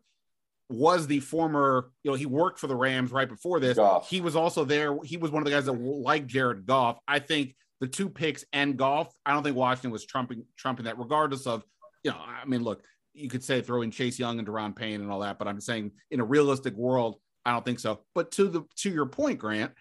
was 0.68 1.06
the 1.06 1.20
former, 1.20 1.90
you 2.02 2.10
know, 2.10 2.16
he 2.16 2.26
worked 2.26 2.58
for 2.58 2.66
the 2.66 2.76
Rams 2.76 3.10
right 3.10 3.28
before 3.28 3.58
this. 3.60 3.76
Goff. 3.76 4.08
He 4.08 4.20
was 4.20 4.36
also 4.36 4.64
there. 4.64 4.96
He 5.02 5.16
was 5.16 5.30
one 5.30 5.42
of 5.42 5.44
the 5.44 5.50
guys 5.50 5.64
that 5.66 5.72
liked 5.72 6.26
Jared 6.26 6.66
Goff. 6.66 6.98
I 7.08 7.18
think 7.18 7.54
the 7.80 7.86
two 7.86 8.08
picks 8.08 8.44
and 8.52 8.76
Goff, 8.76 9.12
I 9.24 9.32
don't 9.32 9.42
think 9.42 9.56
Washington 9.56 9.90
was 9.90 10.04
trumping 10.04 10.44
trumping 10.56 10.84
that, 10.84 10.98
regardless 10.98 11.46
of, 11.46 11.64
you 12.02 12.10
know, 12.10 12.18
I 12.18 12.44
mean, 12.46 12.62
look, 12.62 12.82
you 13.14 13.28
could 13.28 13.42
say 13.42 13.62
throw 13.62 13.82
in 13.82 13.90
Chase 13.90 14.18
Young 14.18 14.38
and 14.38 14.46
Daron 14.46 14.76
Payne 14.76 15.00
and 15.00 15.10
all 15.10 15.20
that, 15.20 15.38
but 15.38 15.48
I'm 15.48 15.60
saying 15.60 15.92
in 16.10 16.20
a 16.20 16.24
realistic 16.24 16.74
world, 16.74 17.16
I 17.44 17.52
don't 17.52 17.64
think 17.64 17.80
so. 17.80 18.00
But 18.14 18.30
to 18.32 18.48
the 18.48 18.62
to 18.78 18.90
your 18.90 19.06
point, 19.06 19.38
Grant, 19.38 19.72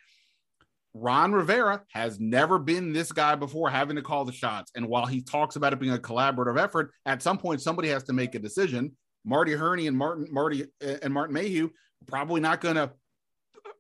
Ron 0.94 1.34
Rivera 1.34 1.84
has 1.92 2.20
never 2.20 2.60
been 2.60 2.94
this 2.94 3.12
guy 3.12 3.36
before 3.36 3.70
having 3.70 3.98
to 3.98 4.02
call 4.02 4.26
the 4.26 4.32
shots. 4.32 4.72
And 4.76 4.88
while 4.88 5.06
he 5.06 5.22
talks 5.22 5.56
about 5.56 5.74
it 5.74 5.80
being 5.80 5.94
a 5.94 5.98
collaborative 5.98 6.60
effort, 6.60 6.92
at 7.06 7.22
some 7.22 7.38
point 7.38 7.62
somebody 7.62 7.90
has 7.90 8.04
to 8.06 8.14
make 8.14 8.36
a 8.36 8.40
decision. 8.40 8.96
Marty 9.28 9.52
Hurney 9.52 9.88
and 9.88 9.98
Martin 9.98 10.28
Marty 10.32 10.64
uh, 10.64 10.96
and 11.04 11.14
Martin 11.14 11.34
Mayhew 11.34 11.70
probably 12.08 12.40
not 12.40 12.62
going 12.62 12.76
to, 12.76 12.92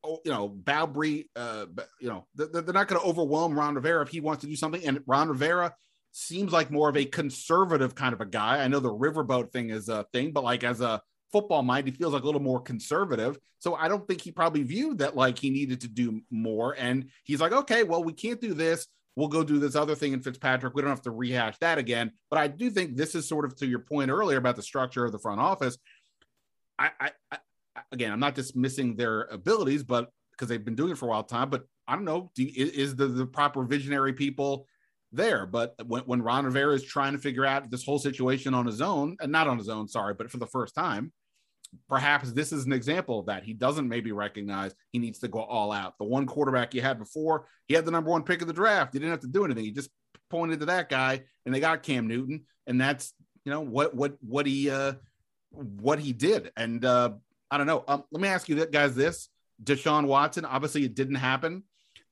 oh, 0.03 0.19
you 0.25 0.31
know, 0.31 0.49
Bowbree, 0.49 1.29
uh, 1.35 1.65
you 2.01 2.09
know, 2.09 2.27
they're 2.35 2.73
not 2.73 2.89
going 2.89 3.01
to 3.01 3.07
overwhelm 3.07 3.57
Ron 3.57 3.75
Rivera 3.75 4.03
if 4.03 4.09
he 4.09 4.19
wants 4.19 4.41
to 4.41 4.47
do 4.47 4.55
something. 4.57 4.85
And 4.85 5.01
Ron 5.07 5.29
Rivera 5.29 5.73
seems 6.11 6.51
like 6.51 6.69
more 6.69 6.89
of 6.89 6.97
a 6.97 7.05
conservative 7.05 7.95
kind 7.95 8.13
of 8.13 8.19
a 8.19 8.25
guy. 8.25 8.61
I 8.63 8.67
know 8.67 8.79
the 8.79 8.91
riverboat 8.91 9.51
thing 9.51 9.69
is 9.69 9.87
a 9.87 10.05
thing, 10.11 10.33
but 10.33 10.43
like 10.43 10.65
as 10.65 10.81
a 10.81 11.01
football 11.31 11.63
mind, 11.63 11.87
he 11.87 11.93
feels 11.93 12.13
like 12.13 12.23
a 12.23 12.25
little 12.25 12.41
more 12.41 12.61
conservative. 12.61 13.37
So 13.59 13.75
I 13.75 13.87
don't 13.87 14.05
think 14.05 14.21
he 14.21 14.31
probably 14.31 14.63
viewed 14.63 14.97
that 14.97 15.15
like 15.15 15.39
he 15.39 15.49
needed 15.49 15.81
to 15.81 15.87
do 15.87 16.21
more. 16.29 16.75
And 16.77 17.09
he's 17.23 17.39
like, 17.39 17.53
okay, 17.53 17.83
well, 17.83 18.03
we 18.03 18.13
can't 18.13 18.41
do 18.41 18.53
this. 18.53 18.87
We'll 19.17 19.29
go 19.29 19.43
do 19.43 19.57
this 19.57 19.75
other 19.75 19.95
thing 19.95 20.13
in 20.13 20.21
Fitzpatrick. 20.21 20.75
We 20.75 20.83
don't 20.83 20.91
have 20.91 21.01
to 21.01 21.11
rehash 21.11 21.57
that 21.57 21.79
again. 21.79 22.11
But 22.29 22.37
I 22.37 22.47
do 22.47 22.69
think 22.69 22.95
this 22.95 23.15
is 23.15 23.27
sort 23.27 23.45
of 23.45 23.55
to 23.57 23.65
your 23.65 23.79
point 23.79 24.11
earlier 24.11 24.37
about 24.37 24.55
the 24.55 24.61
structure 24.61 25.05
of 25.05 25.11
the 25.11 25.17
front 25.17 25.41
office. 25.41 25.75
I, 26.77 26.91
I, 26.99 27.11
I 27.31 27.37
again, 27.91 28.11
I'm 28.11 28.19
not 28.19 28.35
dismissing 28.35 28.95
their 28.95 29.23
abilities, 29.23 29.81
but 29.81 30.11
because 30.31 30.49
they've 30.49 30.63
been 30.63 30.75
doing 30.75 30.91
it 30.91 30.99
for 30.99 31.07
a 31.07 31.09
while 31.09 31.23
time. 31.23 31.49
But 31.49 31.63
I 31.87 31.95
don't 31.95 32.05
know, 32.05 32.29
do, 32.35 32.47
is 32.55 32.95
the 32.95 33.07
the 33.07 33.25
proper 33.25 33.63
visionary 33.63 34.13
people 34.13 34.67
there? 35.11 35.47
But 35.47 35.73
when 35.87 36.03
when 36.03 36.21
Ron 36.21 36.45
Rivera 36.45 36.75
is 36.75 36.83
trying 36.83 37.13
to 37.13 37.19
figure 37.19 37.43
out 37.43 37.71
this 37.71 37.83
whole 37.83 37.97
situation 37.97 38.53
on 38.53 38.67
his 38.67 38.81
own, 38.81 39.17
and 39.19 39.31
not 39.31 39.47
on 39.47 39.57
his 39.57 39.67
own, 39.67 39.87
sorry, 39.87 40.13
but 40.13 40.29
for 40.29 40.37
the 40.37 40.45
first 40.45 40.75
time, 40.75 41.11
perhaps 41.89 42.31
this 42.31 42.51
is 42.51 42.65
an 42.65 42.73
example 42.73 43.19
of 43.19 43.25
that. 43.27 43.43
He 43.43 43.53
doesn't 43.53 43.87
maybe 43.87 44.11
recognize 44.11 44.73
he 44.91 44.99
needs 44.99 45.19
to 45.19 45.27
go 45.27 45.39
all 45.39 45.71
out. 45.71 45.97
The 45.97 46.05
one 46.05 46.25
quarterback 46.25 46.73
you 46.73 46.81
had 46.81 46.99
before, 46.99 47.47
he 47.67 47.75
had 47.75 47.85
the 47.85 47.91
number 47.91 48.09
one 48.09 48.23
pick 48.23 48.41
of 48.41 48.47
the 48.47 48.53
draft. 48.53 48.93
He 48.93 48.99
didn't 48.99 49.11
have 49.11 49.21
to 49.21 49.27
do 49.27 49.45
anything. 49.45 49.65
He 49.65 49.71
just 49.71 49.89
pointed 50.29 50.59
to 50.61 50.65
that 50.67 50.89
guy, 50.89 51.23
and 51.45 51.53
they 51.53 51.59
got 51.59 51.83
Cam 51.83 52.07
Newton, 52.07 52.45
and 52.65 52.79
that's 52.79 53.13
you 53.45 53.51
know 53.51 53.61
what 53.61 53.95
what 53.95 54.17
what 54.21 54.45
he 54.45 54.69
uh 54.69 54.93
what 55.49 55.99
he 55.99 56.13
did. 56.13 56.51
And 56.57 56.83
uh 56.83 57.11
I 57.49 57.57
don't 57.57 57.67
know. 57.67 57.83
Um, 57.87 58.03
let 58.11 58.21
me 58.21 58.27
ask 58.27 58.49
you 58.49 58.65
guys 58.65 58.95
this. 58.95 59.29
Deshaun 59.63 60.05
Watson, 60.05 60.45
obviously 60.45 60.83
it 60.83 60.95
didn't 60.95 61.15
happen. 61.15 61.63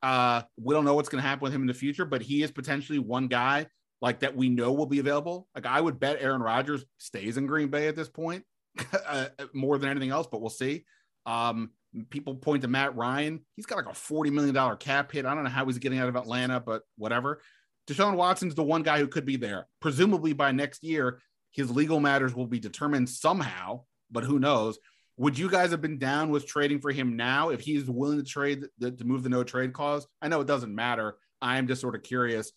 Uh, 0.01 0.43
we 0.57 0.73
don't 0.73 0.85
know 0.85 0.93
what's 0.93 1.09
going 1.09 1.21
to 1.21 1.27
happen 1.27 1.43
with 1.43 1.53
him 1.53 1.61
in 1.61 1.67
the 1.67 1.73
future, 1.73 2.05
but 2.05 2.21
he 2.21 2.43
is 2.43 2.51
potentially 2.51 2.99
one 2.99 3.27
guy 3.27 3.67
like 4.01 4.19
that 4.19 4.35
we 4.35 4.49
know 4.49 4.71
will 4.71 4.85
be 4.85 4.99
available. 4.99 5.47
Like 5.55 5.65
I 5.65 5.81
would 5.81 5.99
bet 5.99 6.21
Aaron 6.21 6.41
Rodgers 6.41 6.85
stays 6.97 7.37
in 7.37 7.47
Green 7.47 7.69
Bay 7.69 7.87
at 7.87 7.95
this 7.95 8.09
point 8.09 8.43
uh, 9.07 9.27
more 9.53 9.77
than 9.77 9.89
anything 9.89 10.11
else, 10.11 10.27
but 10.31 10.41
we'll 10.41 10.49
see. 10.49 10.85
Um, 11.25 11.71
people 12.09 12.35
point 12.35 12.61
to 12.63 12.67
Matt 12.67 12.95
Ryan. 12.95 13.43
He's 13.55 13.65
got 13.65 13.77
like 13.77 13.85
a 13.85 13.97
$40 13.97 14.31
million 14.31 14.77
cap 14.77 15.11
hit. 15.11 15.25
I 15.25 15.33
don't 15.33 15.43
know 15.43 15.49
how 15.49 15.65
he's 15.65 15.77
getting 15.77 15.99
out 15.99 16.09
of 16.09 16.15
Atlanta, 16.15 16.59
but 16.59 16.83
whatever. 16.97 17.41
Deshaun 17.87 18.15
Watson's 18.15 18.55
the 18.55 18.63
one 18.63 18.83
guy 18.83 18.99
who 18.99 19.07
could 19.07 19.25
be 19.25 19.37
there. 19.37 19.67
Presumably 19.79 20.33
by 20.33 20.51
next 20.51 20.83
year, 20.83 21.21
his 21.51 21.71
legal 21.71 21.99
matters 21.99 22.35
will 22.35 22.47
be 22.47 22.59
determined 22.59 23.09
somehow, 23.09 23.83
but 24.11 24.23
who 24.23 24.39
knows? 24.39 24.77
Would 25.17 25.39
you 25.39 25.49
guys 25.49 25.71
have 25.71 25.81
been 25.81 25.97
down 25.97 26.29
with 26.29 26.45
trading 26.45 26.81
for 26.81 26.91
him 26.91 27.15
now 27.15 27.49
if 27.49 27.61
he's 27.61 27.89
willing 27.89 28.17
to 28.17 28.25
trade 28.25 28.65
the, 28.79 28.91
to 28.91 29.05
move 29.05 29.23
the 29.23 29.29
no 29.29 29.43
trade 29.43 29.71
clause? 29.71 30.05
I 30.21 30.27
know 30.27 30.41
it 30.41 30.47
doesn't 30.47 30.73
matter. 30.73 31.15
I 31.41 31.57
am 31.57 31.67
just 31.67 31.79
sort 31.79 31.95
of 31.95 32.03
curious 32.03 32.51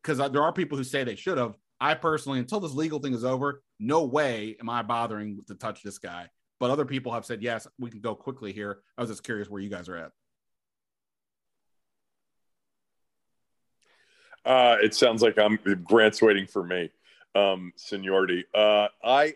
because 0.00 0.18
there 0.18 0.42
are 0.42 0.52
people 0.52 0.78
who 0.78 0.84
say 0.84 1.02
they 1.02 1.16
should 1.16 1.38
have. 1.38 1.56
I 1.82 1.94
personally, 1.94 2.38
until 2.38 2.60
this 2.60 2.74
legal 2.74 3.00
thing 3.00 3.12
is 3.12 3.24
over, 3.24 3.60
no 3.80 4.04
way 4.04 4.54
am 4.60 4.70
I 4.70 4.82
bothering 4.82 5.40
to 5.48 5.56
touch 5.56 5.82
this 5.82 5.98
guy. 5.98 6.28
But 6.60 6.70
other 6.70 6.84
people 6.84 7.10
have 7.10 7.26
said, 7.26 7.42
yes, 7.42 7.66
we 7.76 7.90
can 7.90 8.00
go 8.00 8.14
quickly 8.14 8.52
here. 8.52 8.78
I 8.96 9.00
was 9.00 9.10
just 9.10 9.24
curious 9.24 9.50
where 9.50 9.60
you 9.60 9.68
guys 9.68 9.88
are 9.88 9.96
at. 9.96 10.12
Uh, 14.44 14.76
it 14.80 14.94
sounds 14.94 15.22
like 15.22 15.40
I'm 15.40 15.58
Grant's 15.82 16.22
waiting 16.22 16.46
for 16.46 16.62
me, 16.62 16.88
um, 17.34 17.72
seniority. 17.74 18.44
Uh, 18.54 18.86
I, 19.02 19.34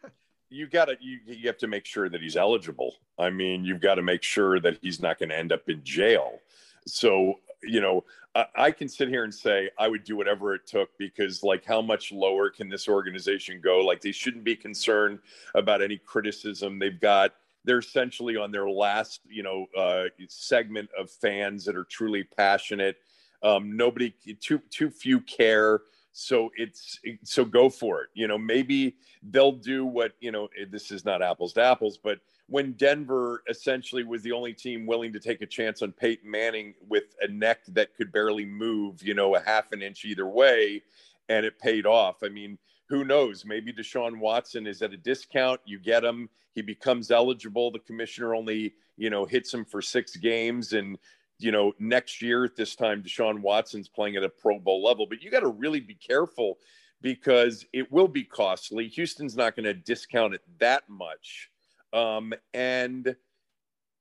you 0.50 0.68
got 0.68 0.84
to 0.84 0.96
you, 1.00 1.18
you 1.26 1.48
have 1.48 1.58
to 1.58 1.66
make 1.66 1.84
sure 1.84 2.08
that 2.08 2.22
he's 2.22 2.36
eligible. 2.36 2.94
I 3.18 3.30
mean, 3.30 3.64
you've 3.64 3.80
got 3.80 3.96
to 3.96 4.02
make 4.02 4.22
sure 4.22 4.60
that 4.60 4.78
he's 4.80 5.02
not 5.02 5.18
going 5.18 5.30
to 5.30 5.36
end 5.36 5.50
up 5.50 5.68
in 5.68 5.82
jail. 5.82 6.38
So 6.86 7.40
you 7.62 7.80
know, 7.80 8.04
I, 8.34 8.46
I 8.56 8.70
can 8.70 8.88
sit 8.88 9.08
here 9.08 9.24
and 9.24 9.34
say 9.34 9.70
I 9.78 9.88
would 9.88 10.04
do 10.04 10.16
whatever 10.16 10.54
it 10.54 10.66
took 10.66 10.90
because, 10.98 11.42
like, 11.42 11.64
how 11.64 11.82
much 11.82 12.12
lower 12.12 12.50
can 12.50 12.68
this 12.68 12.88
organization 12.88 13.60
go? 13.62 13.78
Like, 13.78 14.00
they 14.00 14.12
shouldn't 14.12 14.44
be 14.44 14.56
concerned 14.56 15.18
about 15.54 15.82
any 15.82 15.96
criticism. 15.98 16.78
They've 16.78 17.00
got 17.00 17.32
they're 17.64 17.78
essentially 17.78 18.36
on 18.36 18.50
their 18.50 18.70
last, 18.70 19.20
you 19.28 19.42
know, 19.42 19.66
uh, 19.76 20.04
segment 20.28 20.88
of 20.98 21.10
fans 21.10 21.64
that 21.64 21.76
are 21.76 21.84
truly 21.84 22.24
passionate. 22.24 22.96
Um, 23.42 23.76
nobody, 23.76 24.14
too 24.40 24.60
too 24.70 24.90
few 24.90 25.20
care. 25.20 25.80
So 26.20 26.50
it's 26.56 26.98
so 27.22 27.44
go 27.44 27.70
for 27.70 28.02
it. 28.02 28.08
You 28.12 28.26
know, 28.26 28.36
maybe 28.36 28.96
they'll 29.30 29.52
do 29.52 29.86
what 29.86 30.14
you 30.18 30.32
know. 30.32 30.48
Eh, 30.60 30.64
this 30.68 30.90
is 30.90 31.04
not 31.04 31.22
apples 31.22 31.52
to 31.52 31.62
apples, 31.62 31.96
but 31.96 32.18
when 32.48 32.72
Denver 32.72 33.44
essentially 33.48 34.02
was 34.02 34.22
the 34.22 34.32
only 34.32 34.52
team 34.52 34.84
willing 34.84 35.12
to 35.12 35.20
take 35.20 35.42
a 35.42 35.46
chance 35.46 35.80
on 35.80 35.92
Peyton 35.92 36.28
Manning 36.28 36.74
with 36.88 37.04
a 37.20 37.28
neck 37.28 37.60
that 37.68 37.94
could 37.94 38.10
barely 38.10 38.44
move, 38.44 39.00
you 39.00 39.14
know, 39.14 39.36
a 39.36 39.40
half 39.40 39.70
an 39.70 39.80
inch 39.80 40.04
either 40.04 40.26
way, 40.26 40.82
and 41.28 41.46
it 41.46 41.60
paid 41.60 41.86
off. 41.86 42.16
I 42.24 42.28
mean, 42.28 42.58
who 42.88 43.04
knows? 43.04 43.44
Maybe 43.44 43.72
Deshaun 43.72 44.18
Watson 44.18 44.66
is 44.66 44.82
at 44.82 44.92
a 44.92 44.96
discount. 44.96 45.60
You 45.66 45.78
get 45.78 46.02
him, 46.02 46.28
he 46.52 46.62
becomes 46.62 47.12
eligible. 47.12 47.70
The 47.70 47.78
commissioner 47.78 48.34
only, 48.34 48.74
you 48.96 49.10
know, 49.10 49.24
hits 49.24 49.54
him 49.54 49.64
for 49.64 49.80
six 49.80 50.16
games. 50.16 50.72
And, 50.72 50.98
you 51.38 51.52
know, 51.52 51.72
next 51.78 52.20
year 52.20 52.44
at 52.44 52.56
this 52.56 52.74
time, 52.76 53.02
Deshaun 53.02 53.40
Watson's 53.40 53.88
playing 53.88 54.16
at 54.16 54.24
a 54.24 54.28
Pro 54.28 54.58
Bowl 54.58 54.82
level. 54.82 55.06
But 55.06 55.22
you 55.22 55.30
got 55.30 55.40
to 55.40 55.48
really 55.48 55.80
be 55.80 55.94
careful 55.94 56.58
because 57.00 57.64
it 57.72 57.90
will 57.92 58.08
be 58.08 58.24
costly. 58.24 58.88
Houston's 58.88 59.36
not 59.36 59.54
going 59.54 59.64
to 59.64 59.74
discount 59.74 60.34
it 60.34 60.42
that 60.58 60.82
much 60.88 61.50
um, 61.92 62.32
and 62.54 63.14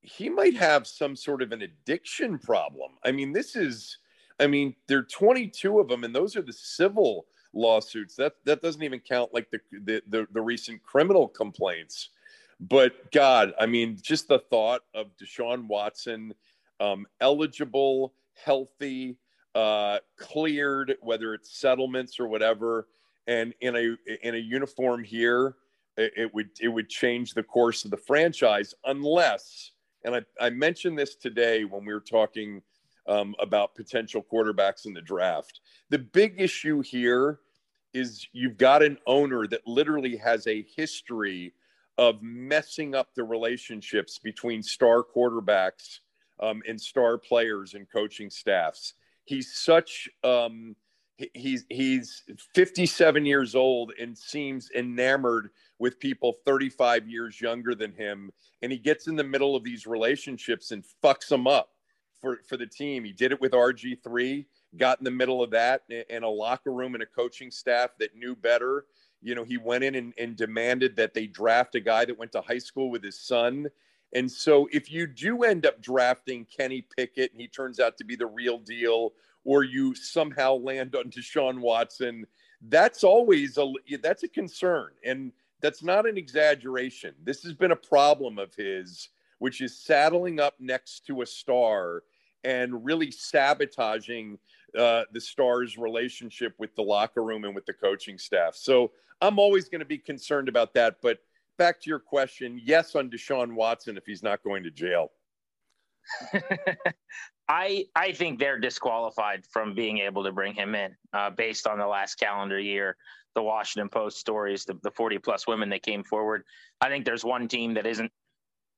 he 0.02 0.30
might 0.30 0.56
have 0.56 0.88
some 0.88 1.16
sort 1.16 1.42
of 1.42 1.52
an 1.52 1.62
addiction 1.62 2.38
problem. 2.38 2.92
I 3.04 3.12
mean, 3.12 3.34
this 3.34 3.56
is, 3.56 3.98
I 4.40 4.48
mean, 4.48 4.76
there 4.88 5.00
are 5.00 5.04
22 5.04 5.80
of 5.80 5.88
them, 5.88 6.04
and 6.04 6.16
those 6.16 6.36
are 6.36 6.42
the 6.42 6.54
civil 6.54 7.26
lawsuits. 7.54 8.16
That 8.16 8.34
that 8.46 8.62
doesn't 8.62 8.84
even 8.84 9.00
count 9.00 9.34
like 9.34 9.50
the 9.50 9.60
the 9.72 10.02
the, 10.08 10.28
the 10.32 10.42
recent 10.42 10.84
criminal 10.84 11.28
complaints. 11.28 12.10
But 12.60 13.12
God, 13.12 13.54
I 13.60 13.66
mean, 13.66 13.98
just 14.02 14.28
the 14.28 14.40
thought 14.40 14.82
of 14.94 15.16
Deshaun 15.22 15.68
Watson, 15.68 16.34
um, 16.80 17.06
eligible, 17.22 18.14
healthy, 18.34 19.18
uh, 19.56 20.00
cleared, 20.18 20.96
whether 21.02 21.34
it's 21.34 21.60
settlements 21.60 22.20
or 22.20 22.28
whatever, 22.28 22.88
and 23.28 23.54
in 23.62 23.76
a 23.76 23.96
in 24.26 24.36
a 24.36 24.40
uniform 24.40 25.04
here 25.04 25.56
it, 25.98 26.14
it 26.16 26.34
would 26.34 26.50
it 26.62 26.70
would 26.70 26.90
change 26.90 27.34
the 27.34 27.44
course 27.44 27.86
of 27.86 27.92
the 27.92 27.98
franchise 27.98 28.74
unless 28.86 29.72
and 30.04 30.16
I, 30.16 30.22
I 30.40 30.50
mentioned 30.52 30.98
this 30.98 31.16
today 31.16 31.66
when 31.66 31.84
we 31.86 31.94
were 31.94 32.00
talking 32.00 32.62
um, 33.08 33.36
about 33.40 33.76
potential 33.76 34.24
quarterbacks 34.32 34.86
in 34.86 34.94
the 34.94 35.02
draft. 35.02 35.60
The 35.90 36.00
big 36.00 36.40
issue 36.40 36.82
here 36.82 37.40
is 37.94 38.28
you've 38.32 38.58
got 38.58 38.84
an 38.84 38.98
owner 39.08 39.48
that 39.48 39.66
literally 39.66 40.16
has 40.18 40.46
a 40.48 40.66
history 40.76 41.54
of 41.98 42.22
messing 42.22 42.94
up 42.94 43.16
the 43.16 43.24
relationships 43.24 44.20
between 44.20 44.62
star 44.62 45.04
quarterbacks 45.04 46.00
um, 46.40 46.62
and 46.68 46.80
star 46.80 47.18
players 47.18 47.74
and 47.74 47.90
coaching 47.90 48.30
staffs. 48.30 48.94
He's 49.26 49.54
such 49.54 50.10
um, 50.24 50.76
he's 51.34 51.66
he's 51.70 52.24
57 52.54 53.26
years 53.26 53.56
old 53.56 53.92
and 54.00 54.18
seems 54.18 54.70
enamored 54.72 55.50
with 55.80 56.00
people 56.00 56.36
35 56.46 57.08
years 57.08 57.42
younger 57.42 57.76
than 57.76 57.94
him. 57.94 58.32
And 58.62 58.72
he 58.72 58.78
gets 58.78 59.08
in 59.08 59.16
the 59.16 59.24
middle 59.24 59.56
of 59.56 59.64
these 59.64 59.86
relationships 59.86 60.72
and 60.72 60.84
fucks 61.04 61.28
them 61.28 61.48
up 61.48 61.70
for 62.22 62.40
for 62.48 62.58
the 62.58 62.68
team. 62.68 63.04
He 63.04 63.14
did 63.14 63.32
it 63.32 63.42
with 63.42 63.52
rg3 63.52 64.46
got 64.76 65.00
in 65.00 65.06
the 65.06 65.12
middle 65.12 65.42
of 65.42 65.52
that 65.52 65.84
in 66.10 66.24
a 66.24 66.30
locker 66.30 66.72
room 66.72 66.94
and 66.94 67.04
a 67.04 67.08
coaching 67.08 67.52
staff 67.52 67.92
that 68.00 68.16
knew 68.16 68.36
better. 68.36 68.86
You 69.22 69.36
know 69.36 69.44
he 69.44 69.58
went 69.58 69.84
in 69.84 69.96
and, 69.96 70.14
and 70.18 70.36
demanded 70.36 70.96
that 70.98 71.14
they 71.14 71.28
draft 71.28 71.76
a 71.76 71.80
guy 71.80 72.06
that 72.06 72.18
went 72.18 72.32
to 72.34 72.42
high 72.42 72.60
school 72.60 72.92
with 72.92 73.04
his 73.04 73.20
son 73.20 73.68
and 74.14 74.32
so 74.32 74.68
if 74.72 74.92
you 74.92 75.08
do 75.08 75.44
end 75.44 75.66
up 75.66 75.82
drafting 75.82 76.46
kenny 76.46 76.86
pickett 76.96 77.32
and 77.32 77.42
he 77.42 77.48
turns 77.48 77.80
out 77.80 77.98
to 77.98 78.04
be 78.04 78.16
the 78.16 78.26
real 78.26 78.58
deal 78.58 79.14
or 79.44 79.64
you 79.64 79.96
somehow 79.96 80.56
land 80.56 80.94
on 80.96 81.06
Deshaun 81.06 81.60
Watson, 81.60 82.26
that's 82.70 83.04
always 83.04 83.58
a 83.58 83.72
that's 84.02 84.24
a 84.24 84.28
concern, 84.28 84.92
and 85.06 85.32
that's 85.62 85.84
not 85.84 86.08
an 86.08 86.18
exaggeration. 86.18 87.14
This 87.24 87.44
has 87.44 87.54
been 87.54 87.72
a 87.72 87.76
problem 87.76 88.40
of 88.40 88.54
his, 88.56 89.10
which 89.40 89.62
is 89.62 89.78
saddling 89.78 90.40
up 90.40 90.56
next 90.60 91.06
to 91.08 91.22
a 91.22 91.26
star 91.26 92.04
and 92.44 92.84
really 92.86 93.12
sabotaging 93.12 94.38
uh, 94.78 95.04
the 95.12 95.22
star's 95.22 95.78
relationship 95.78 96.54
with 96.58 96.76
the 96.76 96.82
locker 96.82 97.24
room 97.24 97.46
and 97.46 97.56
with 97.56 97.66
the 97.66 97.74
coaching 97.74 98.18
staff. 98.18 98.56
So 98.56 98.92
I'm 99.22 99.40
always 99.40 99.70
going 99.70 99.80
to 99.80 99.86
be 99.86 99.98
concerned 99.98 100.50
about 100.50 100.74
that. 100.76 100.98
But 101.02 101.20
back 101.58 101.82
to 101.82 101.90
your 101.90 102.00
question, 102.00 102.60
yes, 102.64 102.96
on 102.96 103.10
Deshaun 103.10 103.54
Watson 103.54 103.98
if 103.98 104.06
he's 104.06 104.24
not 104.24 104.44
going 104.44 104.64
to 104.64 104.72
jail. 104.72 105.12
I 107.50 107.86
I 107.96 108.12
think 108.14 108.40
they're 108.40 108.60
disqualified 108.60 109.46
from 109.46 109.74
being 109.74 110.00
able 110.00 110.24
to 110.24 110.32
bring 110.32 110.54
him 110.54 110.76
in 110.76 110.96
uh, 111.14 111.30
based 111.30 111.68
on 111.68 111.80
the 111.80 111.88
last 111.88 112.16
calendar 112.16 112.60
year. 112.60 112.96
The 113.36 113.44
Washington 113.44 113.90
Post 113.90 114.18
stories, 114.18 114.66
the, 114.66 114.80
the 114.82 114.90
40 114.90 115.20
plus 115.20 115.48
women 115.48 115.70
that 115.70 115.84
came 115.84 116.04
forward. 116.04 116.44
I 116.82 116.90
think 116.90 117.06
there's 117.06 117.24
one 117.24 117.48
team 117.48 117.76
that 117.76 117.86
isn't 117.86 118.12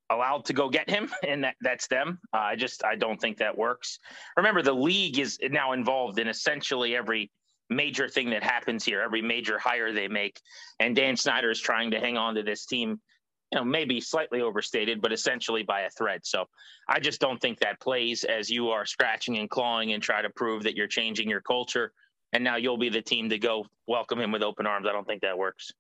allowed 0.10 0.46
to 0.46 0.54
go 0.54 0.70
get 0.70 0.90
him, 0.90 1.10
and 1.28 1.44
that, 1.44 1.56
that's 1.62 1.88
them. 1.88 2.20
Uh, 2.34 2.38
I 2.38 2.56
just 2.56 2.84
I 2.84 2.96
don't 2.96 3.20
think 3.20 3.38
that 3.38 3.58
works. 3.58 4.00
Remember, 4.38 4.62
the 4.62 4.74
league 4.74 5.20
is 5.20 5.40
now 5.42 5.74
involved 5.74 6.20
in 6.20 6.28
essentially 6.28 6.96
every 6.96 7.32
major 7.70 8.08
thing 8.08 8.32
that 8.32 8.44
happens 8.44 8.84
here, 8.84 9.02
every 9.02 9.22
major 9.22 9.60
hire 9.60 9.94
they 9.94 10.08
make, 10.08 10.40
and 10.80 10.96
Dan 10.96 11.16
Snyder 11.16 11.50
is 11.52 11.60
trying 11.60 11.92
to 11.92 12.00
hang 12.00 12.18
on 12.18 12.36
to 12.36 12.44
this 12.44 12.66
team 12.66 13.00
you 13.52 13.58
know, 13.58 13.66
maybe 13.66 14.00
slightly 14.00 14.42
overstated, 14.42 15.02
but 15.02 15.12
essentially 15.12 15.64
by 15.64 15.82
a 15.82 15.90
thread. 15.90 16.22
So 16.24 16.46
I 16.88 17.00
just 17.00 17.20
don't 17.20 17.42
think 17.42 17.60
that 17.60 17.80
plays 17.80 18.24
as 18.24 18.50
you 18.50 18.70
are 18.70 18.86
scratching 18.86 19.38
and 19.40 19.50
clawing 19.50 19.94
and 19.94 20.04
try 20.04 20.22
to 20.22 20.30
prove 20.30 20.64
that 20.64 20.76
you're 20.76 20.88
changing 20.88 21.30
your 21.30 21.42
culture. 21.42 21.92
And 22.32 22.44
now 22.44 22.58
you'll 22.58 22.78
be 22.78 22.90
the 22.90 23.02
team 23.02 23.30
to 23.30 23.40
go 23.40 23.66
welcome 23.88 24.20
him 24.20 24.32
with 24.32 24.44
open 24.44 24.68
arms. 24.68 24.86
I 24.88 24.92
don't 24.92 25.08
think 25.08 25.22
that 25.22 25.38
works. 25.38 25.72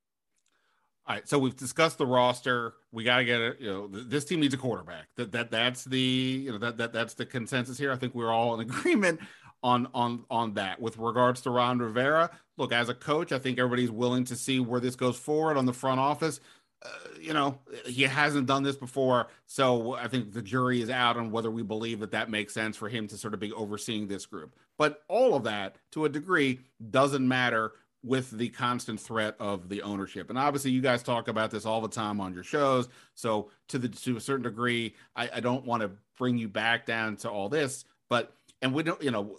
All 1.07 1.16
right, 1.16 1.28
so 1.28 1.40
we've 1.40 1.56
discussed 1.56 1.98
the 1.98 2.06
roster. 2.06 2.74
We 2.91 3.03
got 3.03 3.18
to 3.18 3.26
get 3.26 3.41
it. 3.41 3.60
You 3.60 3.68
know, 3.68 3.88
this 3.88 4.26
team 4.26 4.40
needs 4.41 4.53
a 4.53 4.57
quarterback. 4.57 5.07
That 5.16 5.32
that 5.32 5.49
that's 5.49 5.84
the 5.84 5.99
you 5.99 6.52
know 6.52 6.60
that 6.60 6.78
that 6.78 6.94
that's 6.94 7.16
the 7.16 7.26
consensus 7.26 7.80
here. 7.80 7.91
I 7.91 7.95
think 7.95 8.14
we're 8.14 8.32
all 8.32 8.53
in 8.53 8.60
agreement 8.70 9.20
on 9.64 9.88
on 9.94 10.26
on 10.30 10.53
that. 10.56 10.81
With 10.81 10.98
regards 10.98 11.41
to 11.41 11.49
Ron 11.49 11.80
Rivera, 11.80 12.31
look 12.57 12.72
as 12.72 12.90
a 12.90 12.94
coach, 12.94 13.31
I 13.31 13.40
think 13.40 13.60
everybody's 13.60 13.91
willing 13.91 14.26
to 14.26 14.36
see 14.36 14.60
where 14.60 14.80
this 14.80 14.95
goes 14.95 15.18
forward 15.18 15.57
on 15.57 15.65
the 15.65 15.73
front 15.73 15.99
office 15.99 16.40
uh, 16.81 16.88
you 17.19 17.34
know, 17.34 17.60
he 17.86 18.03
hasn't 18.03 18.48
done 18.48 18.64
this 18.64 18.77
before. 18.77 19.27
So 19.45 19.95
I 19.95 20.07
think 20.07 20.31
the 20.31 20.41
jury 20.41 20.81
is 20.81 20.90
out 20.90 21.18
on 21.18 21.31
whether 21.31 21.52
we 21.52 21.61
believe 21.61 21.99
that 21.99 22.11
that 22.11 22.30
makes 22.30 22.53
sense 22.53 22.77
for 22.77 22.88
him 22.88 23.07
to 23.07 23.18
sort 23.18 23.34
of 23.34 23.40
be 23.40 23.52
overseeing 23.52 24.07
this 24.07 24.26
group. 24.26 24.56
But 24.77 25.03
all 25.10 25.36
of 25.36 25.44
that, 25.44 25.76
to 25.91 26.06
a 26.06 26.10
degree, 26.10 26.61
doesn't 26.90 27.27
matter 27.27 27.73
with 28.02 28.31
the 28.31 28.48
constant 28.49 28.98
threat 28.98 29.36
of 29.41 29.68
the 29.68 29.81
ownership. 29.81 30.30
And 30.30 30.40
obviously, 30.40 30.72
you 30.72 30.80
guys 30.80 31.03
talk 31.03 31.27
about 31.27 31.52
this 31.52 31.65
all 31.65 31.81
the 31.81 31.90
time 31.90 32.22
on 32.22 32.34
your 32.34 32.44
shows. 32.44 32.88
So 33.14 33.52
to 33.68 33.77
the 33.77 33.90
to 33.90 34.15
a 34.15 34.22
certain 34.22 34.44
degree, 34.44 34.95
I, 35.18 35.30
I 35.36 35.40
don't 35.41 35.65
want 35.65 35.81
to 35.81 35.91
bring 36.18 36.38
you 36.38 36.48
back 36.48 36.86
down 36.86 37.18
to 37.18 37.30
all 37.30 37.49
this. 37.49 37.84
But 38.07 38.34
and 38.61 38.73
we 38.73 38.84
don't, 38.84 39.02
you 39.03 39.11
know, 39.11 39.38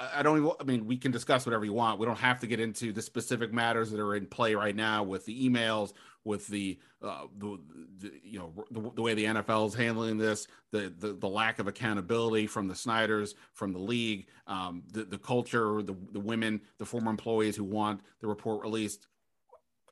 I 0.00 0.22
don't 0.22 0.38
even, 0.38 0.52
I 0.58 0.64
mean, 0.64 0.86
we 0.86 0.96
can 0.96 1.12
discuss 1.12 1.44
whatever 1.44 1.64
you 1.64 1.74
want. 1.74 1.98
We 1.98 2.06
don't 2.06 2.18
have 2.18 2.40
to 2.40 2.46
get 2.46 2.58
into 2.58 2.90
the 2.90 3.02
specific 3.02 3.52
matters 3.52 3.90
that 3.90 4.00
are 4.00 4.14
in 4.14 4.26
play 4.26 4.54
right 4.54 4.74
now 4.74 5.02
with 5.02 5.26
the 5.26 5.48
emails, 5.48 5.92
with 6.24 6.46
the, 6.46 6.78
uh, 7.02 7.24
the, 7.36 7.58
the 7.98 8.12
you 8.24 8.38
know, 8.38 8.52
the, 8.70 8.90
the, 8.94 9.02
way 9.02 9.12
the 9.12 9.26
NFL 9.26 9.68
is 9.68 9.74
handling 9.74 10.16
this, 10.16 10.46
the, 10.70 10.92
the, 10.98 11.12
the 11.12 11.28
lack 11.28 11.58
of 11.58 11.68
accountability 11.68 12.46
from 12.46 12.66
the 12.66 12.74
Snyders, 12.74 13.34
from 13.52 13.72
the 13.72 13.78
league, 13.78 14.26
um, 14.46 14.82
the, 14.90 15.04
the 15.04 15.18
culture, 15.18 15.82
the, 15.82 15.94
the 16.12 16.20
women, 16.20 16.62
the 16.78 16.86
former 16.86 17.10
employees 17.10 17.54
who 17.54 17.64
want 17.64 18.00
the 18.20 18.26
report 18.26 18.62
released. 18.62 19.06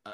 Uh, 0.06 0.12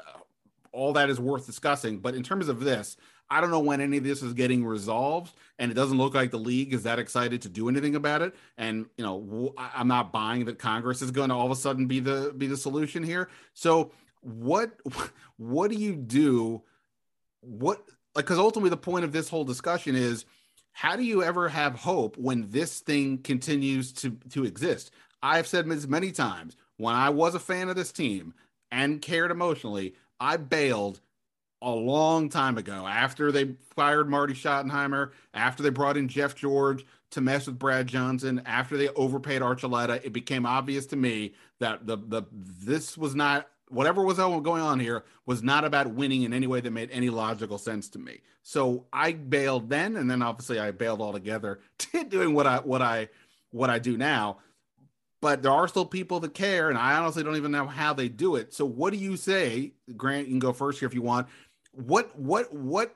all 0.73 0.91
that 0.91 1.09
is 1.09 1.21
worth 1.21 1.45
discussing. 1.45 1.99
But 1.99 2.15
in 2.15 2.23
terms 2.23 2.49
of 2.49 2.59
this, 2.59 2.97
I 3.29 3.41
don't 3.41 3.51
know 3.51 3.59
when 3.59 3.81
any 3.81 3.97
of 3.97 4.03
this 4.03 4.21
is 4.21 4.33
getting 4.33 4.65
resolved, 4.65 5.33
and 5.57 5.71
it 5.71 5.73
doesn't 5.73 5.97
look 5.97 6.13
like 6.13 6.31
the 6.31 6.37
league 6.37 6.73
is 6.73 6.83
that 6.83 6.99
excited 6.99 7.41
to 7.43 7.49
do 7.49 7.69
anything 7.69 7.95
about 7.95 8.21
it. 8.21 8.35
And 8.57 8.85
you 8.97 9.03
know, 9.03 9.53
I'm 9.57 9.87
not 9.87 10.11
buying 10.11 10.45
that 10.45 10.59
Congress 10.59 11.01
is 11.01 11.11
going 11.11 11.29
to 11.29 11.35
all 11.35 11.45
of 11.45 11.51
a 11.51 11.55
sudden 11.55 11.87
be 11.87 11.99
the 11.99 12.33
be 12.37 12.47
the 12.47 12.57
solution 12.57 13.03
here. 13.03 13.29
So 13.53 13.91
what 14.21 14.79
what 15.37 15.71
do 15.71 15.77
you 15.77 15.95
do? 15.95 16.61
What 17.41 17.79
like 18.15 18.25
because 18.25 18.39
ultimately 18.39 18.69
the 18.69 18.77
point 18.77 19.05
of 19.05 19.11
this 19.11 19.29
whole 19.29 19.43
discussion 19.43 19.95
is 19.95 20.25
how 20.71 20.95
do 20.95 21.03
you 21.03 21.23
ever 21.23 21.47
have 21.47 21.75
hope 21.75 22.17
when 22.17 22.49
this 22.49 22.79
thing 22.79 23.19
continues 23.19 23.91
to 23.93 24.17
to 24.31 24.45
exist? 24.45 24.91
I've 25.23 25.47
said 25.47 25.67
this 25.67 25.87
many 25.87 26.11
times 26.11 26.55
when 26.77 26.95
I 26.95 27.09
was 27.09 27.33
a 27.33 27.39
fan 27.39 27.69
of 27.69 27.75
this 27.75 27.91
team 27.91 28.33
and 28.71 29.01
cared 29.01 29.31
emotionally, 29.31 29.95
I 30.19 30.37
bailed 30.37 31.01
a 31.65 31.71
long 31.71 32.29
time 32.29 32.57
ago 32.57 32.85
after 32.87 33.31
they 33.31 33.55
fired 33.75 34.07
Marty 34.07 34.35
Schottenheimer, 34.35 35.11
after 35.33 35.63
they 35.63 35.71
brought 35.71 35.97
in 35.97 36.07
Jeff 36.07 36.35
George 36.35 36.85
to 37.09 37.21
mess 37.21 37.47
with 37.47 37.57
Brad 37.57 37.87
Johnson, 37.87 38.41
after 38.45 38.77
they 38.77 38.89
overpaid 38.89 39.41
Archuleta, 39.41 39.99
it 40.05 40.13
became 40.13 40.45
obvious 40.45 40.85
to 40.87 40.95
me 40.95 41.33
that 41.59 41.87
the 41.87 41.97
the 41.97 42.23
this 42.31 42.97
was 42.97 43.15
not 43.15 43.47
whatever 43.69 44.03
was 44.03 44.17
going 44.17 44.61
on 44.61 44.79
here 44.79 45.03
was 45.25 45.41
not 45.41 45.65
about 45.65 45.87
winning 45.87 46.21
in 46.21 46.33
any 46.33 46.45
way 46.45 46.61
that 46.61 46.69
made 46.69 46.91
any 46.91 47.09
logical 47.09 47.57
sense 47.57 47.89
to 47.89 47.99
me. 47.99 48.21
So 48.43 48.85
I 48.93 49.13
bailed 49.13 49.69
then, 49.69 49.95
and 49.95 50.09
then 50.09 50.21
obviously 50.21 50.59
I 50.59 50.69
bailed 50.69 51.01
altogether 51.01 51.61
doing 52.09 52.35
what 52.35 52.45
I 52.45 52.57
what 52.59 52.83
I 52.83 53.09
what 53.49 53.71
I 53.71 53.79
do 53.79 53.97
now 53.97 54.37
but 55.25 55.41
there 55.41 55.51
are 55.51 55.67
still 55.67 55.87
people 55.87 56.19
that 56.19 56.35
care, 56.35 56.69
and 56.69 56.77
I 56.77 56.95
honestly 56.97 57.23
don't 57.23 57.35
even 57.35 57.51
know 57.51 57.65
how 57.65 57.93
they 57.93 58.09
do 58.09 58.35
it. 58.35 58.53
So, 58.53 58.63
what 58.63 58.93
do 58.93 58.99
you 58.99 59.17
say, 59.17 59.73
Grant? 59.97 60.27
You 60.27 60.33
can 60.33 60.39
go 60.39 60.53
first 60.53 60.77
here 60.77 60.87
if 60.87 60.93
you 60.93 61.01
want. 61.01 61.25
What, 61.75 62.17
what, 62.17 62.53
what? 62.53 62.95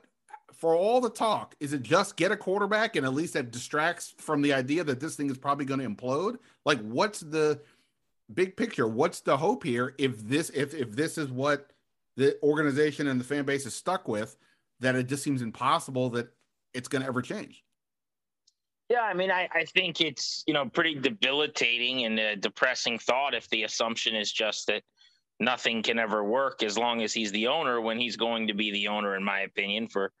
For 0.52 0.74
all 0.74 1.00
the 1.00 1.08
talk, 1.08 1.54
is 1.58 1.72
it 1.72 1.82
just 1.82 2.16
get 2.16 2.32
a 2.32 2.36
quarterback 2.36 2.96
and 2.96 3.06
at 3.06 3.14
least 3.14 3.32
that 3.32 3.50
distracts 3.50 4.14
from 4.18 4.42
the 4.42 4.52
idea 4.52 4.84
that 4.84 5.00
this 5.00 5.16
thing 5.16 5.30
is 5.30 5.38
probably 5.38 5.64
going 5.64 5.80
to 5.80 5.88
implode? 5.88 6.36
Like, 6.66 6.80
what's 6.80 7.20
the 7.20 7.60
big 8.34 8.56
picture? 8.56 8.86
What's 8.86 9.20
the 9.20 9.38
hope 9.38 9.64
here? 9.64 9.94
If 9.96 10.18
this, 10.28 10.50
if 10.50 10.74
if 10.74 10.92
this 10.92 11.16
is 11.16 11.30
what 11.30 11.70
the 12.16 12.36
organization 12.42 13.06
and 13.06 13.18
the 13.18 13.24
fan 13.24 13.44
base 13.44 13.64
is 13.64 13.74
stuck 13.74 14.06
with, 14.06 14.36
that 14.80 14.96
it 14.96 15.06
just 15.06 15.22
seems 15.22 15.40
impossible 15.40 16.10
that 16.10 16.28
it's 16.74 16.88
going 16.88 17.02
to 17.02 17.08
ever 17.08 17.22
change. 17.22 17.64
Yeah, 18.90 19.02
I 19.02 19.14
mean, 19.14 19.30
I, 19.30 19.48
I 19.54 19.64
think 19.64 20.00
it's 20.00 20.42
you 20.46 20.54
know 20.54 20.66
pretty 20.66 20.96
debilitating 20.96 22.04
and 22.04 22.18
a 22.18 22.36
depressing 22.36 22.98
thought 22.98 23.34
if 23.34 23.48
the 23.48 23.62
assumption 23.62 24.16
is 24.16 24.32
just 24.32 24.66
that 24.66 24.82
nothing 25.40 25.82
can 25.82 25.98
ever 25.98 26.22
work 26.22 26.62
as 26.62 26.78
long 26.78 27.02
as 27.02 27.12
he's 27.12 27.32
the 27.32 27.48
owner 27.48 27.80
when 27.80 27.98
he's 27.98 28.16
going 28.16 28.46
to 28.48 28.54
be 28.54 28.70
the 28.70 28.88
owner, 28.88 29.16
in 29.16 29.24
my 29.24 29.40
opinion, 29.40 29.88
for 29.88 30.12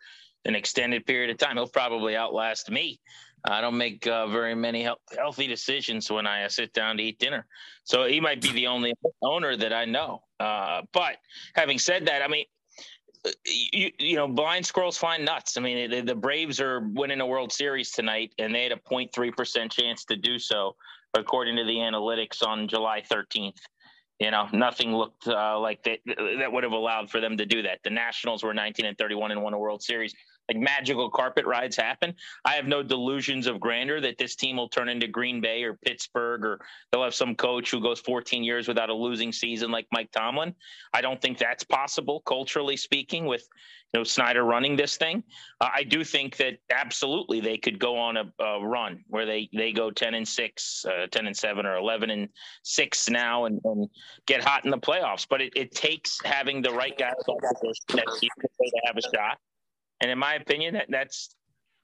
an 0.46 0.54
extended 0.54 1.06
period 1.06 1.30
of 1.30 1.38
time. 1.38 1.56
He'll 1.56 1.68
probably 1.68 2.16
outlast 2.16 2.70
me. 2.70 2.98
I 3.44 3.60
don't 3.60 3.76
make 3.76 4.06
uh, 4.06 4.26
very 4.26 4.54
many 4.54 4.86
healthy 5.16 5.46
decisions 5.46 6.10
when 6.10 6.26
I 6.26 6.44
uh, 6.44 6.48
sit 6.48 6.72
down 6.72 6.96
to 6.96 7.02
eat 7.02 7.18
dinner. 7.18 7.46
So 7.84 8.04
he 8.04 8.20
might 8.20 8.42
be 8.42 8.52
the 8.52 8.66
only 8.66 8.92
owner 9.22 9.56
that 9.56 9.72
I 9.72 9.84
know. 9.84 10.22
Uh, 10.38 10.82
but 10.92 11.16
having 11.54 11.78
said 11.78 12.06
that, 12.06 12.22
I 12.22 12.28
mean, 12.28 12.44
you, 13.46 13.90
you 13.98 14.16
know, 14.16 14.28
blind 14.28 14.64
squirrels 14.64 14.96
find 14.96 15.24
nuts. 15.24 15.56
I 15.56 15.60
mean, 15.60 15.90
the, 15.90 16.00
the 16.00 16.14
Braves 16.14 16.60
are 16.60 16.80
winning 16.80 17.20
a 17.20 17.26
World 17.26 17.52
Series 17.52 17.92
tonight, 17.92 18.32
and 18.38 18.54
they 18.54 18.62
had 18.62 18.72
a 18.72 18.76
0.3% 18.76 19.70
chance 19.70 20.04
to 20.06 20.16
do 20.16 20.38
so, 20.38 20.76
according 21.14 21.56
to 21.56 21.64
the 21.64 21.76
analytics 21.76 22.46
on 22.46 22.68
July 22.68 23.02
13th. 23.10 23.58
You 24.20 24.30
know, 24.30 24.48
nothing 24.52 24.94
looked 24.94 25.26
uh, 25.26 25.58
like 25.58 25.82
that 25.84 26.00
that 26.06 26.52
would 26.52 26.62
have 26.62 26.72
allowed 26.72 27.10
for 27.10 27.20
them 27.20 27.38
to 27.38 27.46
do 27.46 27.62
that. 27.62 27.80
The 27.82 27.90
Nationals 27.90 28.42
were 28.42 28.52
19 28.52 28.84
and 28.84 28.98
31 28.98 29.30
and 29.30 29.42
won 29.42 29.54
a 29.54 29.58
World 29.58 29.82
Series 29.82 30.14
like 30.50 30.60
magical 30.60 31.08
carpet 31.08 31.46
rides 31.46 31.76
happen. 31.76 32.12
I 32.44 32.54
have 32.54 32.66
no 32.66 32.82
delusions 32.82 33.46
of 33.46 33.60
grandeur 33.60 34.00
that 34.00 34.18
this 34.18 34.34
team 34.34 34.56
will 34.56 34.68
turn 34.68 34.88
into 34.88 35.06
Green 35.06 35.40
Bay 35.40 35.62
or 35.62 35.74
Pittsburgh 35.74 36.44
or 36.44 36.60
they'll 36.90 37.04
have 37.04 37.14
some 37.14 37.36
coach 37.36 37.70
who 37.70 37.80
goes 37.80 38.00
14 38.00 38.42
years 38.42 38.66
without 38.66 38.90
a 38.90 38.94
losing 38.94 39.32
season 39.32 39.70
like 39.70 39.86
Mike 39.92 40.10
Tomlin. 40.10 40.54
I 40.92 41.02
don't 41.02 41.20
think 41.20 41.38
that's 41.38 41.62
possible 41.62 42.20
culturally 42.26 42.76
speaking 42.76 43.26
with 43.26 43.46
you 43.92 44.00
know 44.00 44.04
Snyder 44.04 44.42
running 44.42 44.74
this 44.74 44.96
thing. 44.96 45.22
Uh, 45.60 45.68
I 45.72 45.84
do 45.84 46.02
think 46.02 46.36
that 46.38 46.58
absolutely 46.74 47.40
they 47.40 47.56
could 47.56 47.78
go 47.78 47.96
on 47.96 48.16
a, 48.16 48.32
a 48.42 48.66
run 48.66 49.04
where 49.06 49.26
they 49.26 49.48
they 49.52 49.72
go 49.72 49.92
10 49.92 50.14
and 50.14 50.26
6, 50.26 50.84
uh, 50.86 51.06
10 51.12 51.26
and 51.26 51.36
7 51.36 51.64
or 51.64 51.76
11 51.76 52.10
and 52.10 52.28
6 52.64 53.10
now 53.10 53.44
and, 53.44 53.60
and 53.64 53.88
get 54.26 54.42
hot 54.42 54.64
in 54.64 54.72
the 54.72 54.78
playoffs, 54.78 55.26
but 55.28 55.40
it, 55.40 55.52
it 55.54 55.72
takes 55.72 56.18
having 56.24 56.60
the 56.60 56.70
right 56.70 56.98
guys 56.98 57.14
to 57.24 58.02
have 58.86 58.96
a 58.96 59.02
shot. 59.16 59.38
And 60.00 60.10
in 60.10 60.18
my 60.18 60.34
opinion, 60.34 60.74
that 60.74 60.86
that's 60.88 61.34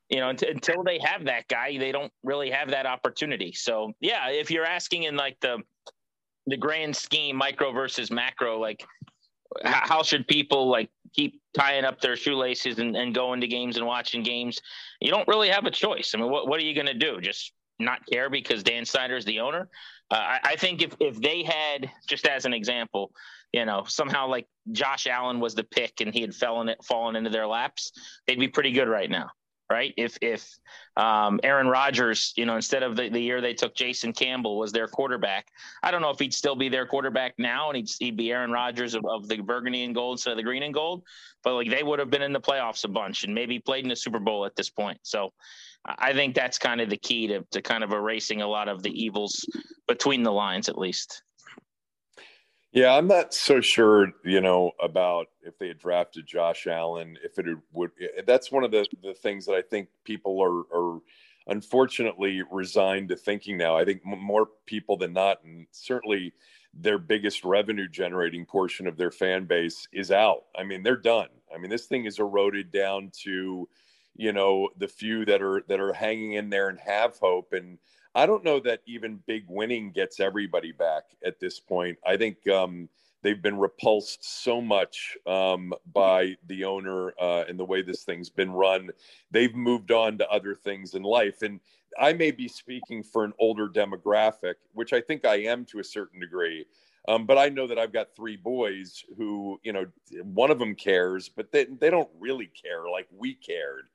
you 0.09 0.21
know 0.21 0.31
until, 0.31 0.51
until 0.51 0.85
they 0.85 0.99
have 0.99 1.25
that 1.25 1.49
guy, 1.49 1.77
they 1.79 1.93
don't 1.93 2.13
really 2.23 2.51
have 2.51 2.71
that 2.71 2.87
opportunity. 2.87 3.53
So 3.53 3.93
yeah, 4.01 4.31
if 4.31 4.51
you're 4.51 4.65
asking 4.65 5.05
in 5.05 5.17
like 5.17 5.39
the 5.41 5.59
the 6.47 6.57
grand 6.57 6.95
scheme, 6.97 7.37
micro 7.37 7.73
versus 7.73 8.11
macro, 8.11 8.59
like 8.59 8.85
how 9.65 10.03
should 10.03 10.27
people 10.27 10.69
like 10.69 10.91
keep 11.15 11.41
tying 11.55 11.85
up 11.85 12.01
their 12.01 12.17
shoelaces 12.17 12.79
and, 12.79 12.97
and 12.97 13.15
going 13.15 13.41
to 13.41 13.47
games 13.47 13.77
and 13.77 13.87
watching 13.87 14.23
games? 14.23 14.61
You 15.01 15.11
don't 15.11 15.29
really 15.29 15.49
have 15.49 15.67
a 15.67 15.71
choice. 15.71 16.13
I 16.15 16.19
mean, 16.19 16.31
what 16.31 16.49
what 16.49 16.61
are 16.61 16.65
you 16.65 16.75
going 16.75 16.87
to 16.87 16.95
do? 16.95 17.21
Just 17.21 17.53
not 17.79 18.07
care 18.07 18.31
because 18.31 18.63
Dan 18.63 18.85
Snyder 18.85 19.17
is 19.17 19.25
the 19.25 19.41
owner? 19.41 19.69
Uh, 20.11 20.15
I, 20.15 20.41
I, 20.45 20.57
think 20.57 20.83
if 20.83 20.95
if 21.01 21.21
they 21.21 21.43
had, 21.43 21.91
just 22.07 22.27
as 22.27 22.45
an 22.45 22.53
example, 22.53 23.13
you 23.53 23.65
know, 23.65 23.85
somehow 23.87 24.29
like 24.29 24.47
Josh 24.73 25.07
Allen 25.07 25.41
was 25.41 25.55
the 25.55 25.65
pick 25.65 26.01
and 26.01 26.15
he 26.15 26.21
had 26.21 26.35
fallen 26.35 26.75
fallen 26.85 27.17
into 27.17 27.31
their 27.31 27.47
laps, 27.47 27.93
they'd 28.27 28.39
be 28.39 28.49
pretty 28.49 28.71
good 28.71 28.89
right 28.89 29.11
now, 29.11 29.31
right? 29.71 29.93
If 29.97 30.17
if 30.21 30.49
um, 30.97 31.41
Aaron 31.43 31.67
Rodgers, 31.67 32.33
you 32.37 32.47
know, 32.47 32.55
instead 32.55 32.85
of 32.85 32.95
the, 32.95 33.09
the 33.09 33.21
year 33.21 33.41
they 33.41 33.55
took 33.55 33.75
Jason 33.75 34.13
Campbell 34.13 34.59
was 34.59 34.71
their 34.71 34.87
quarterback, 34.87 35.49
I 35.83 35.91
don't 35.91 36.03
know 36.03 36.11
if 36.11 36.21
he'd 36.21 36.35
still 36.35 36.55
be 36.55 36.69
their 36.69 36.87
quarterback 36.87 37.35
now 37.37 37.69
and 37.69 37.77
he'd, 37.77 37.91
he'd 37.99 38.17
be 38.17 38.31
Aaron 38.31 38.53
Rodgers 38.53 38.95
of, 38.95 39.05
of 39.07 39.27
the 39.27 39.39
burgundy 39.41 39.83
and 39.83 39.95
gold 39.95 40.15
instead 40.15 40.31
of 40.33 40.37
the 40.37 40.45
green 40.45 40.63
and 40.63 40.75
gold, 40.75 41.03
but 41.43 41.55
like 41.55 41.71
they 41.71 41.83
would 41.83 41.99
have 41.99 42.11
been 42.11 42.23
in 42.23 42.33
the 42.33 42.41
playoffs 42.41 42.85
a 42.85 42.89
bunch 42.89 43.25
and 43.25 43.35
maybe 43.35 43.59
played 43.59 43.85
in 43.85 43.89
the 43.89 43.97
Super 43.97 44.21
Bowl 44.21 44.47
at 44.47 44.55
this 44.55 44.71
point. 44.71 44.99
So 45.03 45.33
I 45.87 46.13
think 46.13 46.35
that's 46.35 46.59
kind 46.59 46.81
of 46.81 46.91
the 46.91 46.97
key 46.97 47.29
to, 47.29 47.43
to 47.53 47.63
kind 47.63 47.85
of 47.85 47.93
erasing 47.93 48.43
a 48.43 48.49
lot 48.49 48.69
of 48.69 48.83
the 48.83 48.91
evils 48.91 49.47
between 49.87 50.23
the 50.23 50.33
lines, 50.33 50.69
at 50.69 50.79
least. 50.79 51.23
Yeah, 52.73 52.95
I'm 52.95 53.07
not 53.07 53.33
so 53.33 53.61
sure, 53.61 54.13
you 54.25 54.41
know, 54.41 54.73
about 54.83 55.29
if 55.43 55.57
they 55.59 55.69
had 55.69 55.79
drafted 55.79 56.27
Josh 56.27 56.67
Allen, 56.67 57.17
if 57.25 57.39
it 57.39 57.47
would. 57.73 57.91
That's 58.27 58.53
one 58.53 58.65
of 58.65 58.71
the, 58.71 58.87
the 59.03 59.15
things 59.15 59.47
that 59.47 59.55
I 59.55 59.63
think 59.63 59.89
people 60.05 60.43
are, 60.43 60.77
are 60.77 60.99
unfortunately 61.47 62.43
resigned 62.51 63.09
to 63.09 63.17
thinking 63.17 63.57
now. 63.57 63.77
I 63.77 63.85
think 63.85 64.05
more 64.05 64.49
people 64.67 64.99
than 64.99 65.13
not, 65.13 65.43
and 65.45 65.67
certainly 65.71 66.35
their 66.75 66.99
biggest 66.99 67.45
revenue 67.45 67.89
generating 67.89 68.45
portion 68.45 68.87
of 68.87 68.99
their 68.99 69.11
fan 69.11 69.47
base 69.47 69.89
is 69.93 70.11
out. 70.11 70.43
I 70.59 70.65
mean, 70.65 70.83
they're 70.83 70.97
done. 70.97 71.29
I 71.55 71.59
mean, 71.59 71.71
this 71.71 71.87
thing 71.87 72.05
is 72.05 72.19
eroded 72.19 72.73
down 72.73 73.11
to, 73.23 73.67
you 74.17 74.33
know, 74.33 74.69
the 74.79 74.89
few 74.89 75.25
that 75.27 75.43
are 75.43 75.63
that 75.69 75.81
are 75.81 75.93
hanging 75.93 76.33
in 76.35 76.51
there 76.51 76.69
and 76.69 76.79
have 76.81 77.19
hope. 77.19 77.53
And 77.53 77.79
I 78.15 78.27
don't 78.27 78.45
know 78.45 78.61
that 78.61 78.81
even 78.87 79.23
big 79.27 79.45
winning 79.49 79.93
gets 79.93 80.21
everybody 80.21 80.73
back 80.73 81.05
at 81.25 81.39
this 81.39 81.61
point. 81.61 81.99
I 82.07 82.17
think 82.17 82.49
um, 82.49 82.89
they've 83.23 83.43
been 83.43 83.59
repulsed 83.59 84.43
so 84.43 84.61
much 84.61 85.17
um, 85.27 85.73
by 85.93 86.37
the 86.47 86.65
owner 86.65 87.13
uh, 87.21 87.45
and 87.49 87.59
the 87.59 87.65
way 87.65 87.83
this 87.83 88.05
thing's 88.05 88.31
been 88.31 88.53
run. 88.53 88.91
They've 89.31 89.55
moved 89.55 89.91
on 89.91 90.19
to 90.19 90.29
other 90.31 90.55
things 90.55 90.95
in 90.95 91.03
life. 91.03 91.43
And 91.43 91.61
I 91.99 92.13
may 92.13 92.31
be 92.31 92.49
speaking 92.49 93.03
for 93.03 93.25
an 93.25 93.33
older 93.39 93.69
demographic, 93.69 94.55
which 94.73 94.93
I 94.93 95.01
think 95.01 95.25
I 95.25 95.37
am 95.43 95.65
to 95.67 95.81
a 95.81 95.85
certain 95.85 96.21
degree. 96.21 96.67
Um, 97.09 97.27
but 97.27 97.39
I 97.39 97.49
know 97.49 97.67
that 97.67 97.79
I've 97.79 97.93
got 97.93 98.17
three 98.17 98.37
boys 98.37 99.05
who, 99.17 99.61
you 99.63 99.73
know, 99.73 99.87
one 100.23 100.51
of 100.51 100.59
them 100.59 100.75
cares, 100.75 101.29
but 101.29 101.53
they, 101.53 101.65
they 101.65 101.91
don't 101.91 102.11
really 102.19 102.51
care 102.61 102.89
like 102.89 103.07
we 103.17 103.35
cared. 103.35 103.87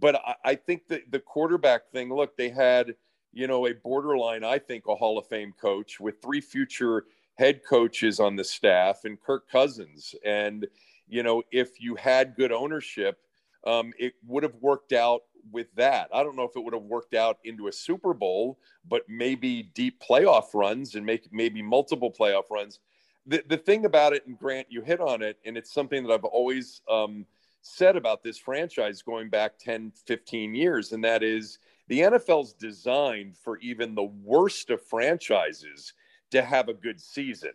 But 0.00 0.16
I, 0.16 0.34
I 0.44 0.54
think 0.54 0.88
that 0.88 1.10
the 1.10 1.20
quarterback 1.20 1.90
thing, 1.92 2.12
look, 2.12 2.36
they 2.36 2.48
had– 2.48 2.94
you 3.32 3.46
know, 3.46 3.68
a 3.68 3.72
borderline, 3.72 4.42
I 4.42 4.58
think, 4.58 4.88
a 4.88 4.96
Hall 4.96 5.16
of 5.16 5.24
Fame 5.28 5.54
coach 5.60 6.00
with 6.00 6.20
three 6.20 6.40
future 6.40 7.04
head 7.36 7.60
coaches 7.64 8.18
on 8.18 8.34
the 8.34 8.42
staff 8.42 9.04
and 9.04 9.20
Kirk 9.20 9.48
Cousins. 9.48 10.16
And, 10.24 10.66
you 11.06 11.22
know, 11.22 11.44
if 11.52 11.80
you 11.80 11.94
had 11.94 12.34
good 12.34 12.50
ownership, 12.50 13.20
um, 13.64 13.92
it 14.00 14.14
would 14.26 14.42
have 14.42 14.56
worked 14.60 14.92
out 14.92 15.20
with 15.52 15.72
that. 15.76 16.08
I 16.12 16.24
don't 16.24 16.34
know 16.34 16.42
if 16.42 16.56
it 16.56 16.64
would 16.64 16.74
have 16.74 16.82
worked 16.82 17.14
out 17.14 17.38
into 17.44 17.68
a 17.68 17.72
Super 17.72 18.14
Bowl, 18.14 18.58
but 18.84 19.02
maybe 19.08 19.70
deep 19.74 20.02
playoff 20.02 20.52
runs 20.52 20.96
and 20.96 21.06
make 21.06 21.32
maybe 21.32 21.62
multiple 21.62 22.12
playoff 22.12 22.50
runs. 22.50 22.80
The 23.26 23.44
the 23.48 23.58
thing 23.58 23.84
about 23.84 24.12
it, 24.12 24.26
and 24.26 24.36
Grant, 24.36 24.66
you 24.70 24.82
hit 24.82 25.00
on 25.00 25.22
it, 25.22 25.38
and 25.44 25.56
it's 25.56 25.72
something 25.72 26.02
that 26.02 26.12
I've 26.12 26.24
always 26.24 26.82
um, 26.90 27.26
said 27.62 27.96
about 27.96 28.22
this 28.22 28.38
franchise 28.38 29.02
going 29.02 29.28
back 29.28 29.58
10, 29.58 29.92
15 30.06 30.54
years, 30.54 30.92
and 30.92 31.04
that 31.04 31.22
is 31.22 31.58
the 31.88 32.00
NFL's 32.00 32.52
designed 32.52 33.36
for 33.36 33.58
even 33.58 33.94
the 33.94 34.10
worst 34.24 34.70
of 34.70 34.82
franchises 34.82 35.92
to 36.30 36.42
have 36.42 36.68
a 36.68 36.74
good 36.74 37.00
season. 37.00 37.52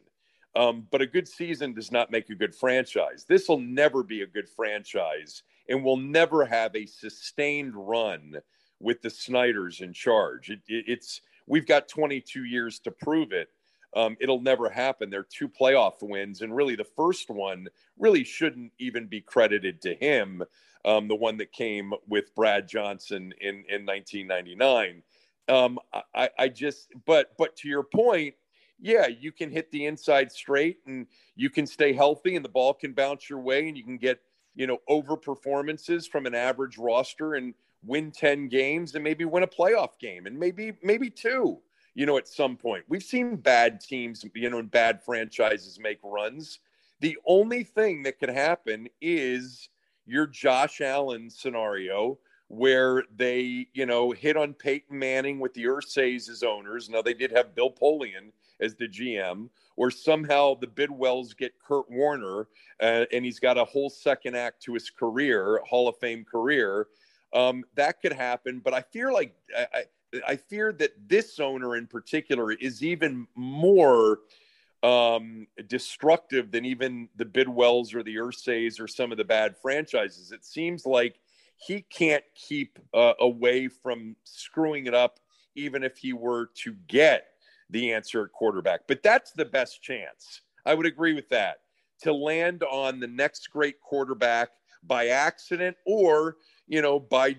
Um, 0.55 0.87
but 0.89 1.01
a 1.01 1.07
good 1.07 1.27
season 1.27 1.73
does 1.73 1.91
not 1.91 2.11
make 2.11 2.29
a 2.29 2.35
good 2.35 2.55
franchise. 2.55 3.25
This 3.27 3.49
will 3.49 3.59
never 3.59 4.03
be 4.03 4.21
a 4.21 4.27
good 4.27 4.47
franchise 4.47 5.43
and 5.67 5.83
will 5.83 5.97
never 5.97 6.45
have 6.45 6.75
a 6.75 6.85
sustained 6.85 7.73
run 7.75 8.35
with 8.79 9.01
the 9.01 9.09
Snyders 9.09 9.81
in 9.81 9.91
charge. 9.91 10.49
It, 10.49 10.59
it, 10.67 10.85
it's 10.87 11.21
we've 11.47 11.67
got 11.67 11.89
22 11.89 12.45
years 12.45 12.79
to 12.79 12.91
prove 12.91 13.31
it. 13.31 13.49
Um, 13.95 14.17
it'll 14.19 14.41
never 14.41 14.69
happen. 14.69 15.09
They're 15.09 15.23
two 15.23 15.47
playoff 15.47 16.01
wins, 16.01 16.41
and 16.41 16.55
really 16.55 16.75
the 16.75 16.83
first 16.83 17.29
one 17.29 17.67
really 17.97 18.23
shouldn't 18.23 18.73
even 18.77 19.07
be 19.07 19.21
credited 19.21 19.81
to 19.83 19.95
him. 19.95 20.43
Um, 20.83 21.07
the 21.07 21.15
one 21.15 21.37
that 21.37 21.51
came 21.51 21.93
with 22.07 22.35
Brad 22.35 22.67
Johnson 22.67 23.33
in 23.41 23.63
in 23.69 23.85
1999. 23.85 25.01
Um, 25.47 25.79
I, 26.13 26.29
I 26.37 26.47
just, 26.49 26.91
but 27.05 27.31
but 27.37 27.55
to 27.57 27.67
your 27.67 27.83
point, 27.83 28.35
yeah, 28.79 29.07
you 29.07 29.31
can 29.31 29.49
hit 29.49 29.71
the 29.71 29.85
inside 29.85 30.31
straight 30.31 30.79
and 30.85 31.07
you 31.35 31.49
can 31.49 31.65
stay 31.65 31.93
healthy 31.93 32.35
and 32.35 32.43
the 32.43 32.49
ball 32.49 32.73
can 32.73 32.93
bounce 32.93 33.29
your 33.29 33.39
way 33.39 33.67
and 33.67 33.77
you 33.77 33.83
can 33.83 33.97
get, 33.97 34.19
you 34.55 34.67
know, 34.67 34.79
over 34.87 35.15
performances 35.15 36.07
from 36.07 36.25
an 36.25 36.35
average 36.35 36.77
roster 36.77 37.35
and 37.35 37.53
win 37.83 38.11
10 38.11 38.47
games 38.47 38.95
and 38.95 39.03
maybe 39.03 39.25
win 39.25 39.43
a 39.43 39.47
playoff 39.47 39.97
game 39.99 40.25
and 40.25 40.37
maybe, 40.37 40.73
maybe 40.83 41.09
two, 41.09 41.59
you 41.95 42.05
know, 42.05 42.17
at 42.17 42.27
some 42.27 42.57
point. 42.57 42.83
We've 42.87 43.03
seen 43.03 43.37
bad 43.37 43.79
teams, 43.79 44.23
you 44.35 44.49
know, 44.49 44.59
and 44.59 44.69
bad 44.69 45.03
franchises 45.03 45.79
make 45.79 45.99
runs. 46.03 46.59
The 46.99 47.17
only 47.25 47.63
thing 47.63 48.03
that 48.03 48.19
could 48.19 48.29
happen 48.29 48.87
is 49.01 49.69
your 50.05 50.27
Josh 50.27 50.81
Allen 50.81 51.29
scenario 51.29 52.19
where 52.47 53.03
they, 53.15 53.67
you 53.73 53.85
know, 53.87 54.11
hit 54.11 54.37
on 54.37 54.53
Peyton 54.53 54.99
Manning 54.99 55.39
with 55.39 55.53
the 55.55 55.63
Irsays 55.63 56.29
as 56.29 56.43
owners. 56.43 56.89
Now 56.89 57.01
they 57.01 57.15
did 57.15 57.31
have 57.31 57.55
Bill 57.55 57.71
Polian 57.71 58.31
as 58.59 58.75
the 58.75 58.87
GM, 58.87 59.49
or 59.75 59.89
somehow 59.89 60.55
the 60.55 60.67
Bidwells 60.67 61.35
get 61.35 61.59
Kurt 61.59 61.89
Warner 61.89 62.47
uh, 62.81 63.05
and 63.11 63.25
he's 63.25 63.39
got 63.39 63.57
a 63.57 63.65
whole 63.65 63.89
second 63.89 64.35
act 64.35 64.61
to 64.63 64.73
his 64.73 64.89
career, 64.89 65.61
Hall 65.67 65.87
of 65.87 65.97
Fame 65.97 66.23
career. 66.23 66.87
Um, 67.33 67.63
that 67.75 68.01
could 68.01 68.13
happen, 68.13 68.61
but 68.63 68.73
I 68.73 68.81
fear 68.81 69.11
like 69.11 69.35
I, 69.57 69.83
I 70.27 70.35
fear 70.35 70.71
that 70.73 70.91
this 71.07 71.39
owner 71.39 71.75
in 71.75 71.87
particular 71.87 72.51
is 72.51 72.83
even 72.83 73.27
more 73.35 74.19
um, 74.83 75.47
destructive 75.67 76.51
than 76.51 76.65
even 76.65 77.09
the 77.15 77.25
Bidwells 77.25 77.95
or 77.95 78.03
the 78.03 78.15
Irsays 78.15 78.79
or 78.79 78.87
some 78.87 79.11
of 79.11 79.17
the 79.17 79.23
bad 79.23 79.55
franchises. 79.57 80.31
It 80.31 80.45
seems 80.45 80.85
like 80.85 81.19
he 81.57 81.81
can't 81.81 82.23
keep 82.35 82.77
uh, 82.93 83.13
away 83.19 83.67
from 83.67 84.15
screwing 84.23 84.85
it 84.85 84.93
up, 84.93 85.19
even 85.55 85.83
if 85.83 85.97
he 85.97 86.13
were 86.13 86.49
to 86.63 86.75
get 86.87 87.27
the 87.69 87.93
answer 87.93 88.25
at 88.25 88.31
quarterback. 88.31 88.81
But 88.87 89.01
that's 89.01 89.31
the 89.31 89.45
best 89.45 89.81
chance. 89.81 90.41
I 90.65 90.73
would 90.73 90.85
agree 90.85 91.13
with 91.13 91.29
that 91.29 91.57
to 92.01 92.13
land 92.13 92.63
on 92.63 92.99
the 92.99 93.07
next 93.07 93.49
great 93.51 93.79
quarterback 93.79 94.49
by 94.83 95.07
accident 95.07 95.77
or 95.85 96.37
you 96.67 96.81
know 96.81 96.99
by 96.99 97.35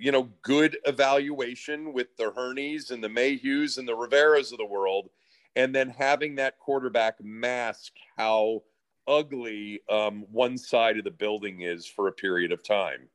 you 0.00 0.12
know 0.12 0.30
good 0.42 0.76
evaluation 0.84 1.92
with 1.92 2.16
the 2.16 2.30
Hurneys 2.30 2.90
and 2.90 3.02
the 3.02 3.08
Mayhews 3.08 3.78
and 3.78 3.86
the 3.86 3.96
Riveras 3.96 4.52
of 4.52 4.58
the 4.58 4.66
world, 4.66 5.10
and 5.56 5.74
then 5.74 5.90
having 5.90 6.36
that 6.36 6.58
quarterback 6.58 7.22
mask 7.22 7.92
how 8.16 8.62
ugly 9.06 9.80
um, 9.90 10.24
one 10.30 10.56
side 10.56 10.98
of 10.98 11.04
the 11.04 11.10
building 11.10 11.60
is 11.60 11.86
for 11.86 12.08
a 12.08 12.12
period 12.12 12.52
of 12.52 12.62
time. 12.62 13.08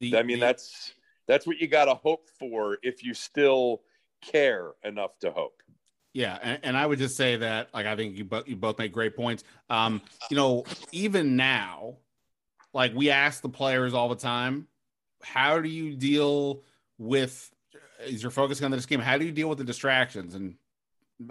The, 0.00 0.16
I 0.16 0.22
mean, 0.22 0.40
the, 0.40 0.46
that's 0.46 0.94
that's 1.26 1.46
what 1.46 1.58
you 1.58 1.68
got 1.68 1.86
to 1.86 1.94
hope 1.94 2.28
for 2.38 2.78
if 2.82 3.04
you 3.04 3.14
still 3.14 3.82
care 4.22 4.72
enough 4.84 5.18
to 5.20 5.30
hope. 5.30 5.62
Yeah, 6.14 6.38
and, 6.42 6.58
and, 6.62 6.76
I 6.76 6.86
would 6.86 6.98
just 6.98 7.16
say 7.16 7.36
that, 7.36 7.68
like, 7.72 7.86
I 7.86 7.94
think 7.94 8.16
you 8.16 8.24
both 8.24 8.48
you 8.48 8.56
both 8.56 8.78
make 8.78 8.92
great 8.92 9.14
points. 9.14 9.44
Um, 9.70 10.00
you 10.30 10.36
know, 10.36 10.64
even 10.90 11.36
now, 11.36 11.98
like 12.72 12.94
we 12.94 13.10
ask 13.10 13.42
the 13.42 13.48
players 13.48 13.94
all 13.94 14.08
the 14.08 14.16
time, 14.16 14.66
how 15.22 15.60
do 15.60 15.68
you 15.68 15.94
deal 15.94 16.62
with? 16.98 17.50
Is 18.06 18.22
your 18.22 18.30
focusing 18.30 18.64
on 18.64 18.70
this 18.70 18.86
game? 18.86 19.00
How 19.00 19.18
do 19.18 19.24
you 19.24 19.32
deal 19.32 19.48
with 19.48 19.58
the 19.58 19.64
distractions? 19.64 20.34
And 20.34 20.56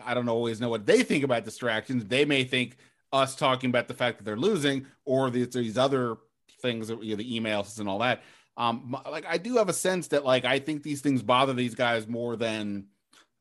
I 0.03 0.13
don't 0.13 0.29
always 0.29 0.59
know 0.59 0.69
what 0.69 0.85
they 0.85 1.03
think 1.03 1.23
about 1.23 1.45
distractions. 1.45 2.05
They 2.05 2.25
may 2.25 2.43
think 2.43 2.77
us 3.13 3.35
talking 3.35 3.69
about 3.69 3.87
the 3.87 3.93
fact 3.93 4.17
that 4.17 4.23
they're 4.25 4.35
losing, 4.35 4.85
or 5.05 5.29
these, 5.29 5.77
other 5.77 6.17
things, 6.61 6.89
you 6.89 7.11
know, 7.11 7.15
the 7.15 7.39
emails 7.39 7.79
and 7.79 7.87
all 7.87 7.99
that. 7.99 8.23
Um, 8.57 8.97
like 9.09 9.25
I 9.25 9.37
do 9.37 9.57
have 9.57 9.69
a 9.69 9.73
sense 9.73 10.07
that, 10.09 10.25
like, 10.25 10.43
I 10.43 10.59
think 10.59 10.83
these 10.83 11.01
things 11.01 11.21
bother 11.21 11.53
these 11.53 11.75
guys 11.75 12.07
more 12.07 12.35
than 12.35 12.87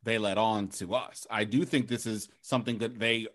they 0.02 0.18
let 0.18 0.38
on 0.38 0.68
to 0.68 0.94
us. 0.94 1.26
I 1.30 1.44
do 1.44 1.64
think 1.64 1.88
this 1.88 2.06
is 2.06 2.28
something 2.42 2.78
that 2.78 2.98
they 2.98 3.26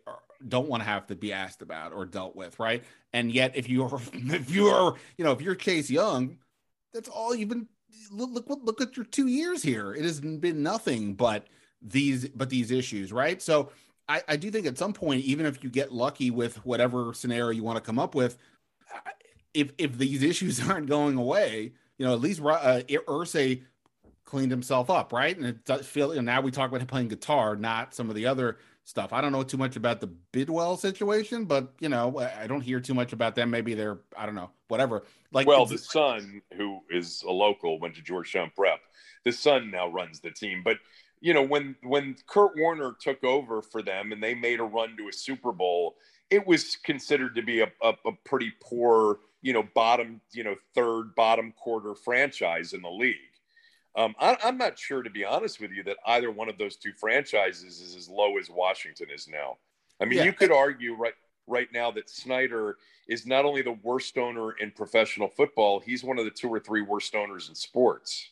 don't 0.47 0.67
want 0.67 0.81
to 0.81 0.89
have 0.89 1.07
to 1.07 1.15
be 1.15 1.33
asked 1.33 1.61
about 1.61 1.91
or 1.93 2.05
dealt 2.05 2.35
with, 2.35 2.59
right? 2.59 2.83
And 3.13 3.31
yet, 3.31 3.53
if 3.55 3.69
you're 3.69 3.99
if 4.13 4.49
you're 4.49 4.95
you 5.17 5.25
know 5.25 5.31
if 5.31 5.41
you're 5.41 5.55
Chase 5.55 5.89
Young, 5.89 6.37
that's 6.93 7.09
all 7.09 7.35
you've 7.35 7.49
been. 7.49 7.67
Look 8.11 8.47
look 8.47 8.59
look 8.63 8.81
at 8.81 8.95
your 8.95 9.05
two 9.05 9.27
years 9.27 9.63
here. 9.63 9.93
It 9.93 10.03
has 10.03 10.19
been 10.19 10.63
nothing 10.63 11.13
but 11.13 11.47
these 11.81 12.27
but 12.29 12.49
these 12.49 12.71
issues, 12.71 13.11
right? 13.11 13.41
So 13.41 13.71
I, 14.07 14.21
I 14.27 14.35
do 14.35 14.51
think 14.51 14.65
at 14.65 14.77
some 14.77 14.93
point, 14.93 15.23
even 15.23 15.45
if 15.45 15.63
you 15.63 15.69
get 15.69 15.91
lucky 15.91 16.31
with 16.31 16.65
whatever 16.65 17.13
scenario 17.13 17.49
you 17.51 17.63
want 17.63 17.77
to 17.77 17.81
come 17.81 17.99
up 17.99 18.15
with, 18.15 18.37
if 19.53 19.71
if 19.77 19.97
these 19.97 20.23
issues 20.31 20.67
aren't 20.67 20.87
going 20.87 21.17
away, 21.17 21.73
you 21.97 22.05
know, 22.05 22.13
at 22.13 22.19
least 22.19 22.41
uh, 22.41 22.81
Irsay 22.87 23.63
cleaned 24.25 24.51
himself 24.51 24.89
up, 24.89 25.11
right? 25.11 25.35
And 25.35 25.45
it 25.45 25.65
does 25.65 25.85
feel. 25.85 26.11
And 26.11 26.25
now 26.25 26.41
we 26.41 26.51
talk 26.51 26.69
about 26.69 26.81
him 26.81 26.87
playing 26.87 27.09
guitar, 27.09 27.55
not 27.55 27.93
some 27.93 28.09
of 28.09 28.15
the 28.15 28.25
other 28.25 28.57
stuff. 28.91 29.13
I 29.13 29.21
don't 29.21 29.31
know 29.31 29.41
too 29.41 29.57
much 29.57 29.77
about 29.77 30.01
the 30.01 30.07
Bidwell 30.07 30.77
situation, 30.77 31.45
but 31.45 31.73
you 31.79 31.89
know, 31.89 32.19
I 32.19 32.45
don't 32.45 32.61
hear 32.61 32.79
too 32.79 32.93
much 32.93 33.13
about 33.13 33.35
them. 33.35 33.49
Maybe 33.49 33.73
they're, 33.73 33.99
I 34.15 34.25
don't 34.27 34.35
know, 34.35 34.51
whatever. 34.67 35.03
Like, 35.31 35.47
well, 35.47 35.65
the 35.65 35.77
son 35.77 36.41
who 36.55 36.81
is 36.89 37.23
a 37.25 37.31
local 37.31 37.79
went 37.79 37.95
to 37.95 38.01
Georgetown 38.01 38.51
Prep. 38.55 38.81
The 39.23 39.31
son 39.31 39.71
now 39.71 39.87
runs 39.87 40.19
the 40.19 40.29
team, 40.29 40.61
but 40.63 40.77
you 41.21 41.33
know, 41.33 41.41
when 41.41 41.75
when 41.83 42.15
Kurt 42.27 42.51
Warner 42.57 42.95
took 42.99 43.23
over 43.23 43.61
for 43.61 43.81
them 43.81 44.11
and 44.11 44.21
they 44.21 44.35
made 44.35 44.59
a 44.59 44.63
run 44.63 44.97
to 44.97 45.07
a 45.07 45.13
Super 45.13 45.53
Bowl, 45.53 45.95
it 46.29 46.45
was 46.45 46.75
considered 46.75 47.35
to 47.35 47.41
be 47.41 47.61
a, 47.61 47.71
a, 47.81 47.93
a 48.05 48.11
pretty 48.25 48.51
poor, 48.61 49.19
you 49.41 49.53
know, 49.53 49.63
bottom, 49.73 50.19
you 50.33 50.43
know, 50.43 50.55
third 50.75 51.15
bottom 51.15 51.53
quarter 51.53 51.95
franchise 51.95 52.73
in 52.73 52.81
the 52.81 52.89
league 52.89 53.15
um, 53.95 54.15
I, 54.19 54.37
am 54.43 54.57
not 54.57 54.79
sure, 54.79 55.03
to 55.03 55.09
be 55.09 55.25
honest 55.25 55.59
with 55.59 55.71
you, 55.71 55.83
that 55.83 55.97
either 56.07 56.31
one 56.31 56.49
of 56.49 56.57
those 56.57 56.77
two 56.77 56.93
franchises 56.97 57.81
is 57.81 57.95
as 57.95 58.07
low 58.07 58.37
as 58.37 58.49
Washington 58.49 59.07
is 59.13 59.27
now. 59.27 59.57
I 60.01 60.05
mean, 60.05 60.19
yeah. 60.19 60.25
you 60.25 60.33
could 60.33 60.51
argue 60.51 60.95
right 60.95 61.13
right 61.47 61.67
now 61.73 61.91
that 61.91 62.09
Snyder 62.09 62.77
is 63.07 63.25
not 63.25 63.45
only 63.45 63.61
the 63.61 63.77
worst 63.83 64.17
owner 64.17 64.53
in 64.53 64.71
professional 64.71 65.27
football, 65.27 65.79
he's 65.79 66.03
one 66.03 66.17
of 66.17 66.25
the 66.25 66.31
two 66.31 66.47
or 66.47 66.59
three 66.59 66.81
worst 66.81 67.13
owners 67.15 67.49
in 67.49 67.55
sports 67.55 68.29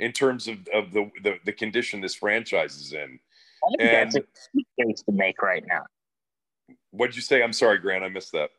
in 0.00 0.12
terms 0.12 0.48
of, 0.48 0.58
of 0.72 0.92
the, 0.92 1.10
the, 1.22 1.38
the 1.44 1.52
condition 1.52 2.00
this 2.00 2.14
franchise 2.14 2.76
is 2.76 2.92
in. 2.92 3.18
I 3.62 3.68
think 3.68 3.80
and, 3.80 4.12
that's 4.12 4.16
a 4.16 4.82
case 4.82 5.02
to 5.02 5.12
make 5.12 5.42
right 5.42 5.64
now. 5.66 5.82
What'd 6.90 7.16
you 7.16 7.22
say? 7.22 7.42
I'm 7.42 7.52
sorry, 7.52 7.78
Grant. 7.78 8.04
I 8.04 8.08
missed 8.08 8.32
that. 8.32 8.50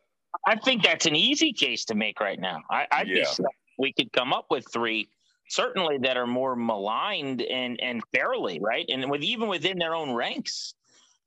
I 0.45 0.55
think 0.57 0.83
that's 0.83 1.05
an 1.05 1.15
easy 1.15 1.53
case 1.53 1.85
to 1.85 1.95
make 1.95 2.19
right 2.19 2.39
now. 2.39 2.61
I, 2.69 2.85
I'd 2.91 3.07
yeah. 3.07 3.23
be 3.37 3.45
we 3.77 3.93
could 3.93 4.11
come 4.13 4.33
up 4.33 4.45
with 4.49 4.65
three 4.71 5.09
certainly 5.47 5.97
that 5.99 6.17
are 6.17 6.27
more 6.27 6.55
maligned 6.55 7.41
and 7.41 7.79
and 7.81 8.01
fairly 8.13 8.59
right? 8.59 8.85
And 8.89 9.09
with 9.09 9.21
even 9.21 9.47
within 9.47 9.77
their 9.77 9.95
own 9.95 10.13
ranks. 10.13 10.73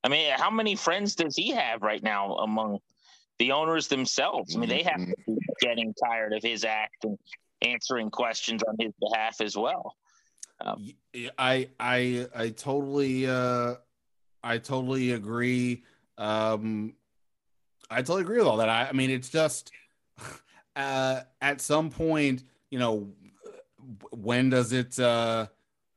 I 0.04 0.08
mean 0.08 0.32
how 0.36 0.50
many 0.50 0.76
friends 0.76 1.14
does 1.14 1.36
he 1.36 1.50
have 1.50 1.82
right 1.82 2.02
now 2.02 2.34
among 2.36 2.78
the 3.38 3.52
owners 3.52 3.88
themselves? 3.88 4.54
I 4.54 4.58
mean 4.58 4.68
they 4.68 4.82
have 4.82 5.00
to 5.00 5.14
be 5.26 5.38
getting 5.60 5.94
tired 5.94 6.32
of 6.32 6.42
his 6.42 6.64
act 6.64 7.04
and 7.04 7.18
answering 7.62 8.10
questions 8.10 8.62
on 8.62 8.76
his 8.78 8.92
behalf 9.00 9.40
as 9.40 9.56
well. 9.56 9.94
Um, 10.60 10.90
i 11.38 11.68
i 11.78 12.26
i 12.34 12.48
totally 12.50 13.28
uh 13.28 13.74
i 14.42 14.58
totally 14.58 15.12
agree. 15.12 15.84
Um 16.16 16.94
i 17.90 17.98
totally 17.98 18.22
agree 18.22 18.38
with 18.38 18.46
all 18.46 18.56
that. 18.58 18.68
I, 18.68 18.88
I 18.88 18.92
mean 18.92 19.10
it's 19.10 19.28
just 19.28 19.70
uh 20.76 21.20
at 21.40 21.60
some 21.60 21.90
point 21.90 22.42
you 22.70 22.78
know 22.78 23.08
when 24.10 24.50
does 24.50 24.72
it 24.72 24.98
uh 24.98 25.46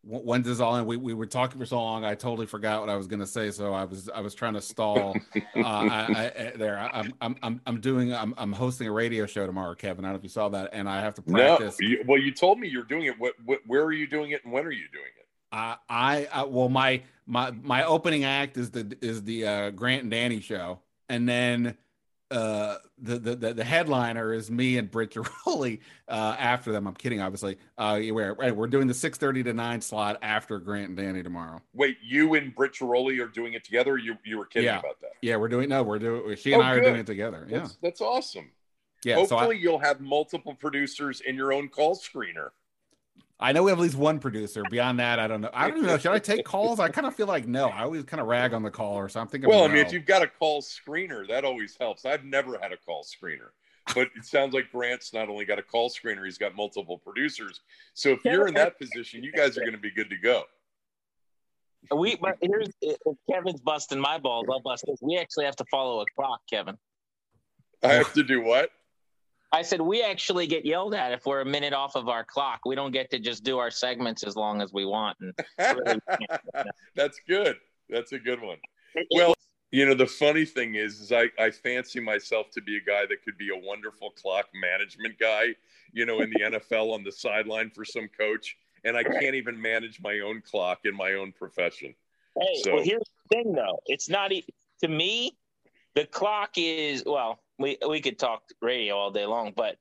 when's 0.03 0.47
this 0.47 0.59
all 0.59 0.75
in? 0.77 0.85
We, 0.85 0.97
we 0.97 1.13
were 1.13 1.25
talking 1.25 1.59
for 1.59 1.65
so 1.65 1.77
long, 1.81 2.03
I 2.03 2.15
totally 2.15 2.47
forgot 2.47 2.81
what 2.81 2.89
I 2.89 2.95
was 2.95 3.07
going 3.07 3.19
to 3.19 3.27
say. 3.27 3.51
So 3.51 3.73
I 3.73 3.83
was 3.85 4.09
I 4.09 4.21
was 4.21 4.33
trying 4.33 4.53
to 4.55 4.61
stall. 4.61 5.15
uh, 5.35 5.39
I, 5.55 6.31
I, 6.35 6.53
there, 6.55 6.77
I'm 6.77 7.13
I'm 7.21 7.35
I'm 7.43 7.61
I'm 7.65 7.81
doing 7.81 8.13
I'm 8.13 8.33
I'm 8.37 8.51
hosting 8.51 8.87
a 8.87 8.91
radio 8.91 9.25
show 9.25 9.45
tomorrow, 9.45 9.75
Kevin. 9.75 10.05
I 10.05 10.09
don't 10.09 10.13
know 10.13 10.17
if 10.17 10.23
you 10.23 10.29
saw 10.29 10.49
that, 10.49 10.71
and 10.73 10.89
I 10.89 11.01
have 11.01 11.13
to 11.15 11.21
practice. 11.21 11.77
No, 11.79 11.87
you, 11.87 12.03
well, 12.07 12.19
you 12.19 12.31
told 12.31 12.59
me 12.59 12.67
you're 12.67 12.83
doing 12.83 13.05
it. 13.05 13.19
What, 13.19 13.33
what 13.45 13.59
where 13.67 13.83
are 13.83 13.93
you 13.93 14.07
doing 14.07 14.31
it, 14.31 14.43
and 14.43 14.51
when 14.51 14.65
are 14.65 14.71
you 14.71 14.87
doing 14.91 15.05
it? 15.19 15.27
Uh, 15.51 15.75
I, 15.89 16.27
I 16.31 16.43
well 16.43 16.69
my 16.69 17.03
my 17.25 17.51
my 17.51 17.83
opening 17.83 18.23
act 18.23 18.57
is 18.57 18.71
the 18.71 18.97
is 19.01 19.23
the 19.23 19.47
uh, 19.47 19.69
Grant 19.71 20.03
and 20.03 20.11
Danny 20.11 20.39
show, 20.39 20.79
and 21.09 21.27
then 21.27 21.77
uh, 22.31 22.77
the, 22.97 23.19
the 23.19 23.53
the 23.53 23.63
headliner 23.63 24.33
is 24.33 24.49
me 24.49 24.77
and 24.77 24.89
Britt 24.89 25.11
Ghiroli 25.11 25.79
uh, 26.07 26.35
after 26.39 26.71
them. 26.71 26.87
I'm 26.87 26.95
kidding, 26.95 27.21
obviously. 27.21 27.57
Uh, 27.77 27.99
we're 28.09 28.53
we're 28.53 28.67
doing 28.67 28.87
the 28.87 28.93
6:30 28.93 29.43
to 29.45 29.53
9 29.53 29.81
slot 29.81 30.17
after 30.21 30.59
Grant 30.59 30.89
and 30.89 30.97
Danny 30.97 31.23
tomorrow. 31.23 31.61
Wait, 31.73 31.97
you 32.01 32.33
and 32.35 32.55
Britt 32.55 32.73
Ghiroli 32.73 33.23
are 33.23 33.27
doing 33.27 33.53
it 33.53 33.63
together? 33.63 33.97
you 33.97 34.17
you 34.23 34.37
were 34.37 34.45
kidding 34.45 34.67
yeah. 34.67 34.79
about 34.79 34.99
that? 35.01 35.11
Yeah, 35.21 35.35
we're 35.35 35.49
doing 35.49 35.69
no, 35.69 35.83
we're 35.83 35.99
doing. 35.99 36.35
She 36.35 36.53
and 36.53 36.61
oh, 36.61 36.65
I 36.65 36.75
good. 36.75 36.83
are 36.83 36.87
doing 36.87 36.99
it 37.01 37.05
together. 37.05 37.45
Yeah, 37.49 37.59
that's, 37.59 37.77
that's 37.81 38.01
awesome. 38.01 38.51
Yeah, 39.03 39.15
hopefully 39.15 39.39
so 39.39 39.51
I, 39.51 39.53
you'll 39.53 39.79
have 39.79 39.99
multiple 39.99 40.53
producers 40.53 41.21
in 41.21 41.35
your 41.35 41.53
own 41.53 41.69
call 41.69 41.95
screener. 41.95 42.49
I 43.41 43.53
know 43.53 43.63
we 43.63 43.71
have 43.71 43.79
at 43.79 43.81
least 43.81 43.95
one 43.95 44.19
producer. 44.19 44.63
Beyond 44.69 44.99
that, 44.99 45.17
I 45.17 45.27
don't 45.27 45.41
know. 45.41 45.49
I 45.51 45.71
don't 45.71 45.81
know. 45.81 45.97
Should 45.97 46.11
I 46.11 46.19
take 46.19 46.45
calls? 46.45 46.79
I 46.79 46.89
kind 46.89 47.07
of 47.07 47.15
feel 47.15 47.25
like 47.25 47.47
no. 47.47 47.69
I 47.69 47.83
always 47.83 48.03
kind 48.03 48.21
of 48.21 48.27
rag 48.27 48.53
on 48.53 48.61
the 48.61 48.69
call 48.69 48.93
or 48.93 49.09
something. 49.09 49.41
Well, 49.41 49.59
no. 49.59 49.65
I 49.65 49.67
mean, 49.69 49.77
if 49.77 49.91
you've 49.91 50.05
got 50.05 50.21
a 50.21 50.27
call 50.27 50.61
screener, 50.61 51.27
that 51.27 51.43
always 51.43 51.75
helps. 51.79 52.05
I've 52.05 52.23
never 52.23 52.59
had 52.61 52.71
a 52.71 52.77
call 52.77 53.03
screener, 53.03 53.49
but 53.95 54.09
it 54.15 54.25
sounds 54.25 54.53
like 54.53 54.71
Grant's 54.71 55.11
not 55.11 55.27
only 55.27 55.45
got 55.45 55.57
a 55.57 55.63
call 55.63 55.89
screener, 55.89 56.23
he's 56.23 56.37
got 56.37 56.55
multiple 56.55 56.99
producers. 56.99 57.61
So 57.95 58.11
if 58.11 58.23
you're 58.23 58.47
in 58.47 58.53
that 58.53 58.77
position, 58.77 59.23
you 59.23 59.31
guys 59.31 59.57
are 59.57 59.61
going 59.61 59.73
to 59.73 59.79
be 59.79 59.91
good 59.91 60.11
to 60.11 60.17
go. 60.17 60.43
We 61.95 62.15
but 62.15 62.37
here's 62.41 62.69
if 62.81 62.97
Kevin's 63.27 63.59
busting 63.59 63.99
my 63.99 64.19
balls, 64.19 64.45
I'll 64.51 64.59
bust 64.59 64.85
this. 64.87 64.99
We 65.01 65.17
actually 65.17 65.45
have 65.45 65.55
to 65.55 65.65
follow 65.71 66.01
a 66.01 66.05
clock, 66.15 66.41
Kevin. 66.47 66.77
I 67.83 67.93
have 67.93 68.13
to 68.13 68.21
do 68.21 68.41
what? 68.41 68.69
I 69.53 69.61
said 69.61 69.81
we 69.81 70.01
actually 70.01 70.47
get 70.47 70.65
yelled 70.65 70.93
at 70.93 71.11
if 71.11 71.25
we're 71.25 71.41
a 71.41 71.45
minute 71.45 71.73
off 71.73 71.95
of 71.95 72.07
our 72.07 72.23
clock. 72.23 72.61
We 72.65 72.75
don't 72.75 72.91
get 72.91 73.09
to 73.11 73.19
just 73.19 73.43
do 73.43 73.57
our 73.57 73.69
segments 73.69 74.23
as 74.23 74.35
long 74.35 74.61
as 74.61 74.71
we 74.71 74.85
want. 74.85 75.17
And 75.19 75.33
That's 76.95 77.19
good. 77.27 77.57
That's 77.89 78.13
a 78.13 78.19
good 78.19 78.41
one. 78.41 78.57
Well, 79.13 79.33
you 79.71 79.85
know, 79.85 79.93
the 79.93 80.07
funny 80.07 80.45
thing 80.45 80.75
is, 80.75 81.01
is 81.01 81.11
I, 81.11 81.29
I 81.37 81.51
fancy 81.51 81.99
myself 81.99 82.49
to 82.51 82.61
be 82.61 82.77
a 82.77 82.81
guy 82.81 83.05
that 83.07 83.23
could 83.23 83.37
be 83.37 83.49
a 83.49 83.57
wonderful 83.67 84.11
clock 84.11 84.47
management 84.53 85.19
guy, 85.19 85.47
you 85.91 86.05
know, 86.05 86.21
in 86.21 86.29
the 86.29 86.39
NFL 86.59 86.93
on 86.93 87.03
the 87.03 87.11
sideline 87.11 87.71
for 87.71 87.83
some 87.83 88.09
coach. 88.17 88.57
And 88.85 88.95
I 88.97 89.03
can't 89.03 89.35
even 89.35 89.61
manage 89.61 90.01
my 90.01 90.21
own 90.21 90.41
clock 90.41 90.79
in 90.85 90.95
my 90.95 91.13
own 91.13 91.33
profession. 91.33 91.93
Hey, 92.39 92.61
so. 92.63 92.75
well, 92.75 92.83
here's 92.83 93.03
the 93.29 93.35
thing, 93.35 93.53
though. 93.53 93.79
It's 93.85 94.09
not 94.09 94.31
to 94.79 94.87
me. 94.87 95.37
The 95.93 96.05
clock 96.05 96.51
is 96.55 97.03
well 97.05 97.40
we 97.61 97.77
we 97.87 98.01
could 98.01 98.19
talk 98.19 98.43
radio 98.61 98.95
all 98.95 99.11
day 99.11 99.25
long, 99.25 99.53
but 99.55 99.77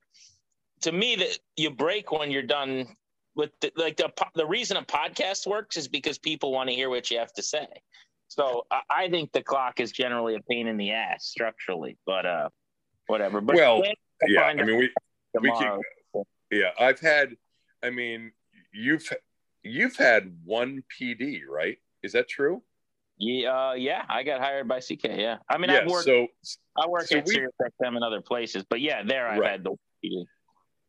to 0.82 0.92
me, 0.92 1.16
that 1.16 1.38
you 1.56 1.70
break 1.70 2.10
when 2.10 2.30
you're 2.30 2.42
done 2.42 2.86
with 3.34 3.50
the, 3.60 3.72
like 3.76 3.96
the 3.96 4.10
the 4.34 4.46
reason 4.46 4.76
a 4.76 4.82
podcast 4.82 5.46
works 5.46 5.76
is 5.76 5.88
because 5.88 6.18
people 6.18 6.52
want 6.52 6.68
to 6.68 6.74
hear 6.74 6.90
what 6.90 7.10
you 7.10 7.18
have 7.18 7.32
to 7.34 7.42
say. 7.42 7.66
So 8.28 8.66
I, 8.70 8.80
I 8.90 9.10
think 9.10 9.32
the 9.32 9.42
clock 9.42 9.80
is 9.80 9.92
generally 9.92 10.36
a 10.36 10.40
pain 10.40 10.66
in 10.66 10.76
the 10.76 10.92
ass 10.92 11.26
structurally, 11.26 11.98
but 12.06 12.26
uh, 12.26 12.48
whatever. 13.06 13.40
But 13.40 13.56
well, 13.56 13.82
yeah, 14.26 14.42
I 14.42 14.54
mean 14.54 14.76
we 14.76 14.90
we 15.40 15.50
can, 15.50 15.80
yeah. 16.50 16.70
I've 16.78 17.00
had, 17.00 17.36
I 17.82 17.90
mean, 17.90 18.32
you've 18.72 19.08
you've 19.62 19.96
had 19.96 20.32
one 20.44 20.82
PD, 21.00 21.40
right? 21.48 21.78
Is 22.02 22.12
that 22.12 22.28
true? 22.28 22.62
Yeah, 23.20 23.50
uh, 23.50 23.72
yeah, 23.74 24.02
I 24.08 24.22
got 24.22 24.40
hired 24.40 24.66
by 24.66 24.80
CK. 24.80 25.04
Yeah, 25.04 25.36
I 25.48 25.58
mean, 25.58 25.70
yeah, 25.70 25.80
I've 25.80 25.90
worked. 25.90 26.06
So 26.06 26.26
I 26.74 26.88
work 26.88 27.06
so 27.06 27.18
at 27.18 27.28
Sirius 27.28 27.52
XM 27.60 27.94
and 27.94 28.02
other 28.02 28.22
places, 28.22 28.64
but 28.68 28.80
yeah, 28.80 29.02
there 29.02 29.28
I've 29.28 29.38
right. 29.38 29.50
had 29.52 29.64
the. 29.64 29.76
Yes, 30.02 30.24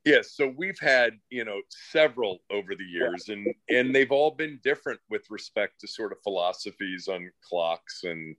yeah, 0.05 0.19
so 0.23 0.53
we've 0.57 0.79
had 0.79 1.15
you 1.29 1.43
know 1.43 1.59
several 1.91 2.39
over 2.49 2.73
the 2.73 2.85
years, 2.85 3.25
yeah. 3.27 3.35
and 3.35 3.47
and 3.67 3.95
they've 3.95 4.11
all 4.11 4.31
been 4.31 4.61
different 4.63 5.01
with 5.09 5.23
respect 5.29 5.81
to 5.81 5.89
sort 5.89 6.13
of 6.13 6.19
philosophies 6.23 7.09
on 7.09 7.29
clocks 7.47 8.05
and 8.05 8.37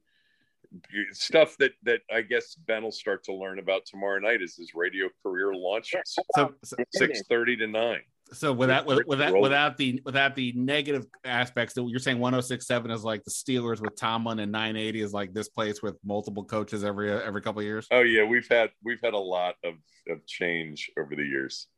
stuff 1.11 1.55
that 1.59 1.73
that 1.83 2.01
I 2.11 2.23
guess 2.23 2.55
Ben 2.55 2.85
will 2.85 2.93
start 2.93 3.23
to 3.25 3.35
learn 3.35 3.59
about 3.59 3.85
tomorrow 3.85 4.21
night 4.21 4.41
as 4.41 4.57
his 4.57 4.73
radio 4.75 5.11
career 5.23 5.53
launches. 5.55 6.01
So, 6.07 6.55
so 6.65 6.77
six 6.95 7.21
thirty 7.29 7.57
to 7.57 7.67
nine 7.67 8.01
so 8.33 8.53
without 8.53 8.87
without 8.87 9.39
without 9.41 9.77
the 9.77 10.01
without 10.05 10.35
the 10.35 10.53
negative 10.57 11.07
aspects 11.25 11.75
that 11.75 11.85
you're 11.89 11.99
saying 11.99 12.19
1067 12.19 12.91
is 12.91 13.05
like 13.05 13.25
the 13.25 13.31
Steelers 13.31 13.81
with 13.81 13.97
Tomlin 13.97 14.41
and 14.41 14.51
980 14.51 15.01
is 15.01 15.13
like 15.13 15.33
this 15.33 15.49
place 15.49 15.83
with 15.83 15.97
multiple 16.05 16.45
coaches 16.45 16.85
every 16.85 17.11
every 17.11 17.43
couple 17.43 17.63
years. 17.63 17.87
Oh 17.91 18.01
yeah, 18.01 18.25
we've 18.25 18.49
had 18.49 18.71
we've 18.85 19.01
had 19.03 19.15
a 19.15 19.19
lot 19.19 19.55
of 19.65 19.75
of 20.09 20.27
change 20.27 20.91
over 20.99 21.15
the 21.15 21.25
years. 21.25 21.69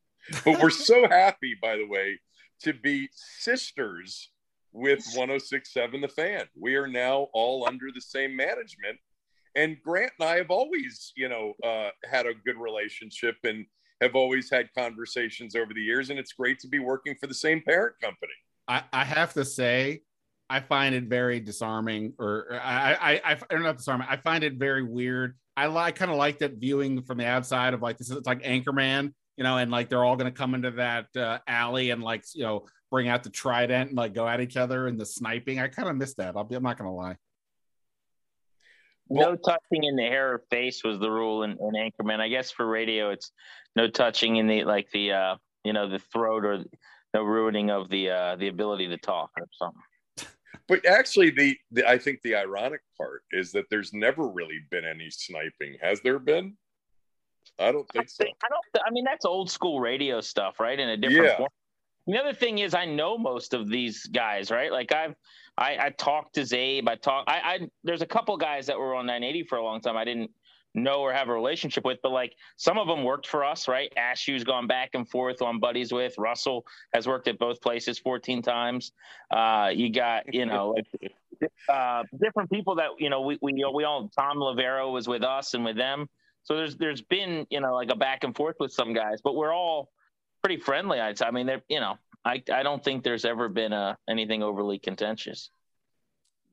But 0.43 0.61
we're 0.61 0.69
so 0.69 1.07
happy 1.09 1.55
by 1.61 1.77
the 1.77 1.87
way 1.87 2.19
to 2.63 2.73
be 2.73 3.09
sisters 3.13 4.31
with 4.71 4.99
1067 5.13 6.01
the 6.01 6.07
fan. 6.07 6.45
We 6.59 6.75
are 6.75 6.87
now 6.87 7.27
all 7.33 7.67
under 7.67 7.87
the 7.93 8.01
same 8.01 8.35
management 8.35 8.97
and 9.55 9.77
Grant 9.81 10.11
and 10.19 10.27
I 10.27 10.37
have 10.37 10.49
always, 10.51 11.13
you 11.15 11.29
know, 11.29 11.53
uh, 11.63 11.89
had 12.03 12.25
a 12.25 12.33
good 12.45 12.57
relationship 12.57 13.37
and 13.43 13.65
have 14.01 14.15
always 14.15 14.49
had 14.49 14.69
conversations 14.77 15.55
over 15.55 15.73
the 15.73 15.81
years, 15.81 16.09
and 16.09 16.19
it's 16.19 16.33
great 16.33 16.59
to 16.59 16.67
be 16.67 16.79
working 16.79 17.15
for 17.19 17.27
the 17.27 17.33
same 17.33 17.61
parent 17.61 17.95
company. 18.01 18.33
I, 18.67 18.83
I 18.91 19.05
have 19.05 19.33
to 19.33 19.45
say, 19.45 20.01
I 20.49 20.59
find 20.59 20.93
it 20.93 21.05
very 21.05 21.39
disarming, 21.39 22.13
or 22.19 22.59
I, 22.61 22.93
I, 22.93 23.31
I, 23.31 23.37
I 23.49 23.55
not 23.59 23.77
disarming. 23.77 24.07
I 24.09 24.17
find 24.17 24.43
it 24.43 24.53
very 24.55 24.83
weird. 24.83 25.35
I 25.57 25.67
like 25.67 25.95
kind 25.95 26.11
of 26.11 26.17
like 26.17 26.39
that 26.39 26.57
viewing 26.57 27.01
from 27.03 27.17
the 27.17 27.25
outside 27.25 27.73
of 27.73 27.81
like 27.81 27.97
this 27.97 28.11
is 28.11 28.25
like 28.25 28.43
Anchorman, 28.43 29.13
you 29.37 29.43
know, 29.43 29.57
and 29.57 29.71
like 29.71 29.89
they're 29.89 30.03
all 30.03 30.17
going 30.17 30.31
to 30.31 30.37
come 30.37 30.53
into 30.53 30.71
that 30.71 31.07
uh, 31.15 31.39
alley 31.47 31.91
and 31.91 32.03
like 32.03 32.25
you 32.33 32.43
know 32.43 32.65
bring 32.91 33.07
out 33.07 33.23
the 33.23 33.29
trident 33.29 33.89
and 33.89 33.97
like 33.97 34.13
go 34.13 34.27
at 34.27 34.41
each 34.41 34.57
other 34.57 34.87
and 34.87 34.99
the 34.99 35.05
sniping. 35.05 35.59
I 35.59 35.67
kind 35.67 35.89
of 35.89 35.95
miss 35.95 36.13
that. 36.15 36.35
I'll 36.35 36.43
be. 36.43 36.55
I'm 36.55 36.63
not 36.63 36.77
going 36.77 36.89
to 36.89 36.93
lie. 36.93 37.15
No 39.09 39.35
touching 39.35 39.83
in 39.83 39.95
the 39.95 40.03
hair 40.03 40.33
or 40.33 40.43
face 40.49 40.83
was 40.83 40.99
the 40.99 41.11
rule 41.11 41.43
in, 41.43 41.51
in 41.51 41.73
Anchorman. 41.73 42.19
I 42.19 42.27
guess 42.27 42.51
for 42.51 42.65
radio, 42.65 43.11
it's 43.11 43.31
no 43.75 43.87
touching 43.87 44.37
in 44.37 44.47
the 44.47 44.63
like 44.63 44.89
the 44.91 45.11
uh, 45.11 45.35
you 45.63 45.73
know 45.73 45.87
the 45.89 45.99
throat 45.99 46.45
or 46.45 46.63
no 47.13 47.23
ruining 47.23 47.69
of 47.69 47.89
the 47.89 48.09
uh, 48.09 48.35
the 48.35 48.47
ability 48.47 48.87
to 48.87 48.97
talk 48.97 49.31
or 49.37 49.47
something. 49.59 49.81
But 50.67 50.85
actually, 50.85 51.29
the, 51.29 51.57
the 51.71 51.87
I 51.87 51.97
think 51.97 52.21
the 52.23 52.35
ironic 52.35 52.81
part 52.97 53.23
is 53.31 53.51
that 53.51 53.65
there's 53.69 53.93
never 53.93 54.27
really 54.27 54.59
been 54.71 54.85
any 54.85 55.09
sniping. 55.09 55.77
Has 55.81 56.01
there 56.01 56.19
been? 56.19 56.57
I 57.59 57.71
don't 57.71 57.87
think 57.89 58.09
so. 58.09 58.23
I 58.23 58.47
don't. 58.49 58.83
I 58.85 58.89
mean, 58.91 59.03
that's 59.03 59.25
old 59.25 59.51
school 59.51 59.79
radio 59.79 60.21
stuff, 60.21 60.59
right? 60.59 60.79
In 60.79 60.89
a 60.89 60.97
different 60.97 61.25
yeah. 61.25 61.37
form. 61.37 61.49
The 62.07 62.17
other 62.19 62.33
thing 62.33 62.59
is, 62.59 62.73
I 62.73 62.85
know 62.85 63.17
most 63.17 63.53
of 63.53 63.67
these 63.69 64.05
guys, 64.05 64.51
right? 64.51 64.71
Like 64.71 64.91
I've, 64.91 65.15
I, 65.57 65.77
I 65.85 65.89
talked 65.91 66.35
to 66.35 66.41
Zabe. 66.41 66.87
I 66.87 66.95
talked. 66.95 67.29
I, 67.29 67.39
I 67.43 67.59
there's 67.83 68.01
a 68.01 68.05
couple 68.05 68.35
guys 68.37 68.67
that 68.67 68.77
were 68.77 68.95
on 68.95 69.05
980 69.05 69.47
for 69.47 69.57
a 69.57 69.63
long 69.63 69.81
time. 69.81 69.95
I 69.95 70.03
didn't 70.03 70.31
know 70.75 70.99
or 71.01 71.13
have 71.13 71.29
a 71.29 71.33
relationship 71.33 71.85
with, 71.85 71.99
but 72.03 72.11
like 72.11 72.35
some 72.57 72.77
of 72.77 72.87
them 72.87 73.03
worked 73.03 73.27
for 73.27 73.43
us, 73.43 73.67
right? 73.67 73.91
Ashu's 73.97 74.43
gone 74.43 74.67
back 74.67 74.91
and 74.93 75.09
forth 75.09 75.41
on 75.41 75.59
buddies 75.59 75.91
with. 75.91 76.13
Russell 76.17 76.65
has 76.93 77.07
worked 77.07 77.27
at 77.27 77.39
both 77.39 77.61
places 77.61 77.97
14 77.97 78.41
times. 78.41 78.91
Uh, 79.31 79.71
you 79.73 79.91
got, 79.91 80.33
you 80.33 80.45
know, 80.45 80.75
uh, 81.69 82.03
different 82.21 82.51
people 82.51 82.75
that, 82.75 82.89
you 82.99 83.09
know, 83.09 83.21
we, 83.21 83.39
we, 83.41 83.53
we 83.73 83.83
all, 83.85 84.09
Tom 84.09 84.37
Loverro 84.37 84.91
was 84.91 85.07
with 85.07 85.23
us 85.23 85.53
and 85.53 85.63
with 85.63 85.77
them. 85.77 86.09
So 86.43 86.55
there's, 86.55 86.75
there's 86.75 87.01
been, 87.01 87.47
you 87.49 87.61
know, 87.61 87.73
like 87.73 87.89
a 87.89 87.95
back 87.95 88.23
and 88.23 88.35
forth 88.35 88.57
with 88.59 88.71
some 88.71 88.93
guys, 88.93 89.19
but 89.23 89.35
we're 89.35 89.53
all 89.53 89.89
pretty 90.43 90.61
friendly. 90.61 90.99
I'd 90.99 91.17
say. 91.17 91.25
I 91.25 91.31
mean, 91.31 91.47
they're, 91.47 91.63
you 91.69 91.79
know, 91.79 91.97
I, 92.25 92.41
I 92.51 92.63
don't 92.63 92.83
think 92.83 93.03
there's 93.03 93.23
ever 93.23 93.47
been 93.47 93.71
a, 93.71 93.75
uh, 93.75 93.95
anything 94.09 94.41
overly 94.41 94.79
contentious. 94.79 95.51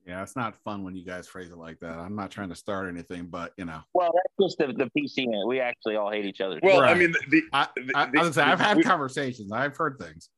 Yeah, 0.05 0.21
it's 0.21 0.35
not 0.35 0.55
fun 0.63 0.83
when 0.83 0.95
you 0.95 1.05
guys 1.05 1.27
phrase 1.27 1.49
it 1.49 1.57
like 1.57 1.79
that. 1.79 1.97
I'm 1.97 2.15
not 2.15 2.29
trying 2.29 2.49
to 2.49 2.55
start 2.55 2.89
anything, 2.89 3.27
but 3.27 3.53
you 3.57 3.65
know. 3.65 3.79
Well, 3.93 4.11
that's 4.13 4.49
just 4.49 4.57
the, 4.57 4.67
the 4.67 4.91
PC. 4.97 5.25
We 5.47 5.61
actually 5.61 5.95
all 5.95 6.11
hate 6.11 6.25
each 6.25 6.41
other. 6.41 6.59
Well, 6.61 6.81
right. 6.81 6.95
I 6.95 6.99
mean, 6.99 7.13
the, 7.29 7.41
I, 7.53 7.67
I, 7.95 8.05
the, 8.07 8.19
I 8.19 8.31
say, 8.31 8.41
I've 8.41 8.59
had 8.59 8.77
we, 8.77 8.83
conversations. 8.83 9.51
I've 9.53 9.77
heard 9.77 9.97
things. 9.99 10.29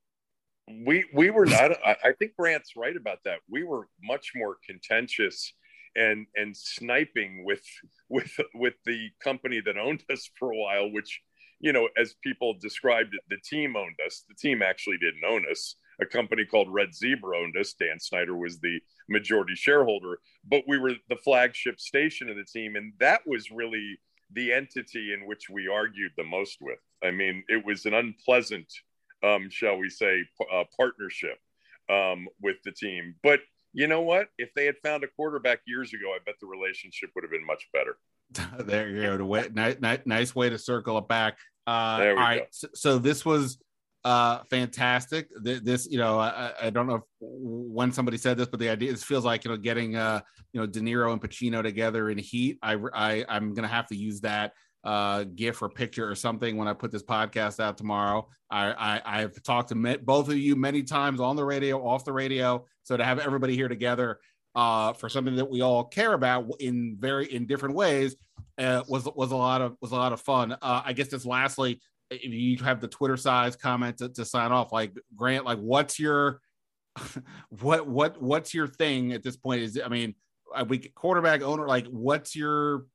We 0.86 1.06
we 1.14 1.32
were 1.32 1.48
not. 1.48 1.72
I 1.84 2.14
think 2.20 2.34
Grant's 2.38 2.74
right 2.78 2.96
about 2.96 3.20
that. 3.26 3.40
We 3.50 3.64
were 3.64 3.88
much 4.04 4.34
more 4.36 4.58
contentious 4.68 5.52
and 5.96 6.28
and 6.36 6.56
sniping 6.56 7.44
with 7.44 7.64
with 8.10 8.32
with 8.54 8.76
the 8.86 9.10
company 9.24 9.62
that 9.66 9.78
owned 9.78 10.04
us 10.12 10.30
for 10.38 10.52
a 10.52 10.58
while, 10.58 10.92
which 10.92 11.22
you 11.60 11.74
know, 11.74 11.90
as 11.98 12.16
people 12.24 12.56
described 12.62 13.14
it, 13.14 13.22
the 13.30 13.38
team 13.44 13.76
owned 13.76 13.98
us. 14.06 14.24
The 14.28 14.36
team 14.36 14.62
actually 14.62 14.98
didn't 14.98 15.24
own 15.28 15.46
us 15.52 15.76
a 16.02 16.06
company 16.06 16.46
called 16.46 16.74
Red 16.74 16.94
Zebra 16.94 17.38
owned 17.38 17.56
us. 17.58 17.74
Dan 17.74 18.00
Snyder 18.00 18.36
was 18.36 18.60
the 18.60 18.80
majority 19.10 19.56
shareholder, 19.56 20.20
but 20.44 20.64
we 20.68 20.78
were 20.78 20.94
the 21.10 21.16
flagship 21.16 21.80
station 21.80 22.30
of 22.30 22.36
the 22.36 22.46
team. 22.46 22.76
And 22.76 22.94
that 23.00 23.22
was 23.26 23.52
really 23.52 23.98
the 24.32 24.52
entity 24.54 25.14
in 25.14 25.28
which 25.28 25.50
we 25.50 25.68
argued 25.68 26.12
the 26.18 26.24
most 26.24 26.58
with. 26.62 26.80
I 27.04 27.12
mean, 27.12 27.44
it 27.48 27.66
was 27.66 27.86
an 27.86 27.94
unpleasant, 27.94 28.72
um, 29.24 29.50
shall 29.50 29.78
we 29.78 29.90
say, 29.90 30.24
uh, 30.54 30.64
partnership. 30.78 31.40
um, 31.90 32.28
with 32.42 32.58
the 32.64 32.72
team. 32.72 33.16
But 33.24 33.42
you 33.74 33.88
know 33.88 34.02
what? 34.02 34.30
If 34.38 34.54
they 34.56 34.66
had 34.66 34.78
found 34.84 35.04
a 35.04 35.08
quarterback 35.08 35.60
years 35.66 35.94
ago, 35.94 36.12
I 36.12 36.20
bet 36.26 36.36
the 36.40 36.48
relationship 36.48 37.12
would 37.16 37.24
have 37.24 37.32
been 37.32 37.46
much 37.46 37.68
better. 37.74 37.98
there 38.60 38.90
you 38.90 39.02
go. 39.04 39.18
The 39.18 39.26
way, 39.26 39.50
nice, 39.54 39.78
nice, 39.80 40.00
nice 40.06 40.36
way 40.36 40.50
to 40.50 40.58
circle 40.58 40.98
it 40.98 41.08
back. 41.08 41.38
Uh, 41.68 41.70
all 41.70 42.14
right. 42.16 42.48
So, 42.52 42.68
so, 42.74 42.98
this 43.00 43.26
was 43.26 43.58
uh, 44.04 44.40
fantastic. 44.50 45.30
This, 45.42 45.88
you 45.90 45.98
know, 45.98 46.20
I, 46.20 46.52
I, 46.62 46.70
don't 46.70 46.86
know 46.86 46.96
if, 46.96 47.04
when 47.20 47.92
somebody 47.92 48.18
said 48.18 48.38
this, 48.38 48.48
but 48.48 48.60
the 48.60 48.70
idea 48.70 48.92
this 48.92 49.04
feels 49.04 49.26
like 49.26 49.44
you 49.44 49.52
know 49.52 49.58
getting 49.58 49.96
uh, 49.96 50.22
you 50.54 50.60
know 50.60 50.68
De 50.68 50.80
Niro 50.80 51.12
and 51.12 51.22
Pacino 51.22 51.64
together 51.64 52.10
in 52.10 52.18
Heat. 52.18 52.60
I, 52.62 52.78
I 52.94 53.26
I'm 53.28 53.54
gonna 53.54 53.68
have 53.68 53.88
to 53.88 53.96
use 53.96 54.22
that 54.22 54.54
uh, 54.84 55.24
GIF 55.24 55.62
or 55.62 55.70
picture 55.70 56.10
or 56.10 56.16
something 56.16 56.56
when 56.56 56.68
I 56.68 56.74
put 56.74 56.92
this 56.92 57.04
podcast 57.04 57.60
out 57.60 57.78
tomorrow. 57.78 58.28
I, 58.52 59.02
I 59.04 59.22
have 59.22 59.42
talked 59.44 59.70
to 59.70 59.98
both 59.98 60.30
of 60.30 60.38
you 60.38 60.56
many 60.56 60.84
times 60.84 61.20
on 61.20 61.36
the 61.36 61.44
radio, 61.44 61.86
off 61.86 62.06
the 62.06 62.14
radio. 62.14 62.64
So 62.84 62.96
to 62.96 63.04
have 63.04 63.20
everybody 63.20 63.56
here 63.56 63.68
together 63.68 64.20
uh, 64.56 64.94
for 64.94 65.10
something 65.10 65.36
that 65.36 65.50
we 65.50 65.62
all 65.62 65.84
care 65.84 66.14
about 66.14 66.50
in 66.60 66.96
very 67.00 67.32
in 67.34 67.46
different 67.46 67.76
ways 67.76 68.16
uh, 68.58 68.84
was 68.88 69.06
was 69.16 69.32
a 69.32 69.36
lot 69.36 69.62
of 69.62 69.76
was 69.82 69.92
a 69.92 69.96
lot 69.96 70.14
of 70.14 70.22
fun. 70.22 70.54
Uh, 70.54 70.82
I 70.86 70.94
guess 70.94 71.10
just 71.10 71.26
lastly, 71.26 71.82
if 72.10 72.32
you 72.32 72.58
have 72.64 72.80
the 72.80 72.88
Twitter 72.88 73.18
size 73.18 73.56
comment 73.56 73.98
to, 73.98 74.10
to 74.10 74.26
sign 74.26 74.52
off, 74.52 74.72
like 74.72 74.94
Grant, 75.16 75.46
like 75.46 75.60
what's 75.60 76.00
your 76.00 76.42
what 77.50 77.88
what 77.88 78.22
what's 78.22 78.54
your 78.54 78.68
thing 78.68 79.12
at 79.12 79.24
this 79.24 79.36
point? 79.36 79.62
Is 79.62 79.80
I 79.84 79.90
mean, 79.90 80.16
we 80.68 80.80
quarterback 80.80 81.42
owner, 81.42 81.68
like 81.68 81.88
what's 81.88 82.36
your 82.36 82.86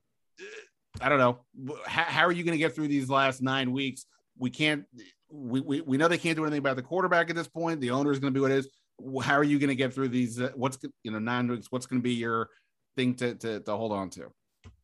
I 1.00 1.08
don't 1.08 1.18
know. 1.18 1.40
How, 1.86 2.02
how 2.02 2.22
are 2.24 2.32
you 2.32 2.42
going 2.42 2.52
to 2.52 2.58
get 2.58 2.74
through 2.74 2.88
these 2.88 3.08
last 3.08 3.42
nine 3.42 3.72
weeks? 3.72 4.06
We 4.38 4.50
can't. 4.50 4.84
We, 5.30 5.60
we, 5.60 5.80
we 5.82 5.96
know 5.96 6.08
they 6.08 6.18
can't 6.18 6.36
do 6.36 6.42
anything 6.42 6.58
about 6.58 6.76
the 6.76 6.82
quarterback 6.82 7.30
at 7.30 7.36
this 7.36 7.46
point. 7.46 7.80
The 7.80 7.92
owner 7.92 8.10
is 8.10 8.18
going 8.18 8.32
to 8.32 8.36
be 8.36 8.40
what 8.40 8.50
it 8.50 8.58
is. 8.58 8.68
How 9.22 9.36
are 9.36 9.44
you 9.44 9.58
going 9.58 9.68
to 9.68 9.74
get 9.74 9.92
through 9.92 10.08
these? 10.08 10.40
Uh, 10.40 10.50
what's 10.54 10.78
you 11.02 11.10
know 11.10 11.18
nine 11.18 11.48
weeks? 11.48 11.68
What's 11.70 11.86
going 11.86 12.00
to 12.00 12.02
be 12.02 12.14
your 12.14 12.48
thing 12.96 13.14
to, 13.16 13.34
to 13.36 13.60
to 13.60 13.76
hold 13.76 13.92
on 13.92 14.10
to? 14.10 14.32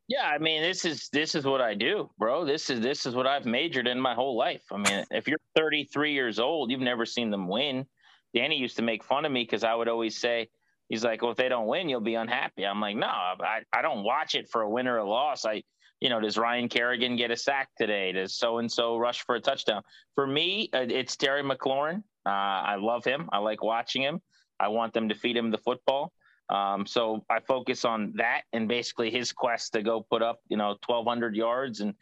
Yeah, 0.08 0.26
I 0.26 0.38
mean, 0.38 0.62
this 0.62 0.84
is 0.84 1.08
this 1.12 1.34
is 1.34 1.44
what 1.44 1.60
I 1.60 1.74
do, 1.74 2.08
bro. 2.18 2.44
This 2.44 2.70
is 2.70 2.80
this 2.80 3.06
is 3.06 3.14
what 3.14 3.26
I've 3.26 3.44
majored 3.44 3.88
in 3.88 4.00
my 4.00 4.14
whole 4.14 4.36
life. 4.36 4.62
I 4.70 4.76
mean, 4.76 5.04
if 5.10 5.26
you're 5.26 5.40
33 5.56 6.12
years 6.12 6.38
old, 6.38 6.70
you've 6.70 6.80
never 6.80 7.04
seen 7.04 7.30
them 7.30 7.48
win. 7.48 7.86
Danny 8.34 8.56
used 8.56 8.76
to 8.76 8.82
make 8.82 9.02
fun 9.02 9.24
of 9.24 9.32
me 9.32 9.42
because 9.42 9.64
I 9.64 9.74
would 9.74 9.88
always 9.88 10.16
say, 10.16 10.48
he's 10.88 11.04
like, 11.04 11.22
well, 11.22 11.30
if 11.30 11.36
they 11.36 11.48
don't 11.48 11.66
win, 11.66 11.88
you'll 11.88 12.00
be 12.00 12.14
unhappy. 12.14 12.66
I'm 12.66 12.80
like, 12.80 12.96
no, 12.96 13.06
I, 13.06 13.62
I 13.72 13.82
don't 13.82 14.04
watch 14.04 14.34
it 14.34 14.48
for 14.48 14.62
a 14.62 14.70
win 14.70 14.86
or 14.86 14.98
a 14.98 15.08
loss. 15.08 15.44
I 15.44 15.62
you 16.00 16.10
know, 16.10 16.20
does 16.20 16.36
Ryan 16.36 16.68
Kerrigan 16.68 17.16
get 17.16 17.30
a 17.30 17.36
sack 17.36 17.68
today? 17.78 18.12
Does 18.12 18.34
so 18.36 18.58
and 18.58 18.70
so 18.70 18.96
rush 18.96 19.24
for 19.24 19.34
a 19.34 19.40
touchdown? 19.40 19.82
For 20.14 20.26
me, 20.26 20.68
uh, 20.72 20.86
it's 20.88 21.16
Terry 21.16 21.42
McLaurin. 21.42 22.02
Uh, 22.26 22.30
I 22.30 22.76
love 22.76 23.04
him. 23.04 23.28
I 23.32 23.38
like 23.38 23.62
watching 23.62 24.02
him. 24.02 24.20
I 24.58 24.68
want 24.68 24.92
them 24.92 25.08
to 25.08 25.14
feed 25.14 25.36
him 25.36 25.50
the 25.50 25.58
football. 25.58 26.12
Um, 26.48 26.86
so 26.86 27.24
I 27.30 27.40
focus 27.40 27.84
on 27.84 28.14
that 28.16 28.42
and 28.52 28.68
basically 28.68 29.10
his 29.10 29.32
quest 29.32 29.72
to 29.72 29.82
go 29.82 30.04
put 30.08 30.22
up, 30.22 30.40
you 30.48 30.56
know, 30.56 30.76
1,200 30.86 31.34
yards 31.34 31.80
and 31.80 31.94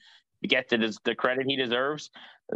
get 0.47 0.69
the, 0.69 0.97
the 1.05 1.15
credit 1.15 1.47
he 1.49 1.57
deserves. 1.57 2.11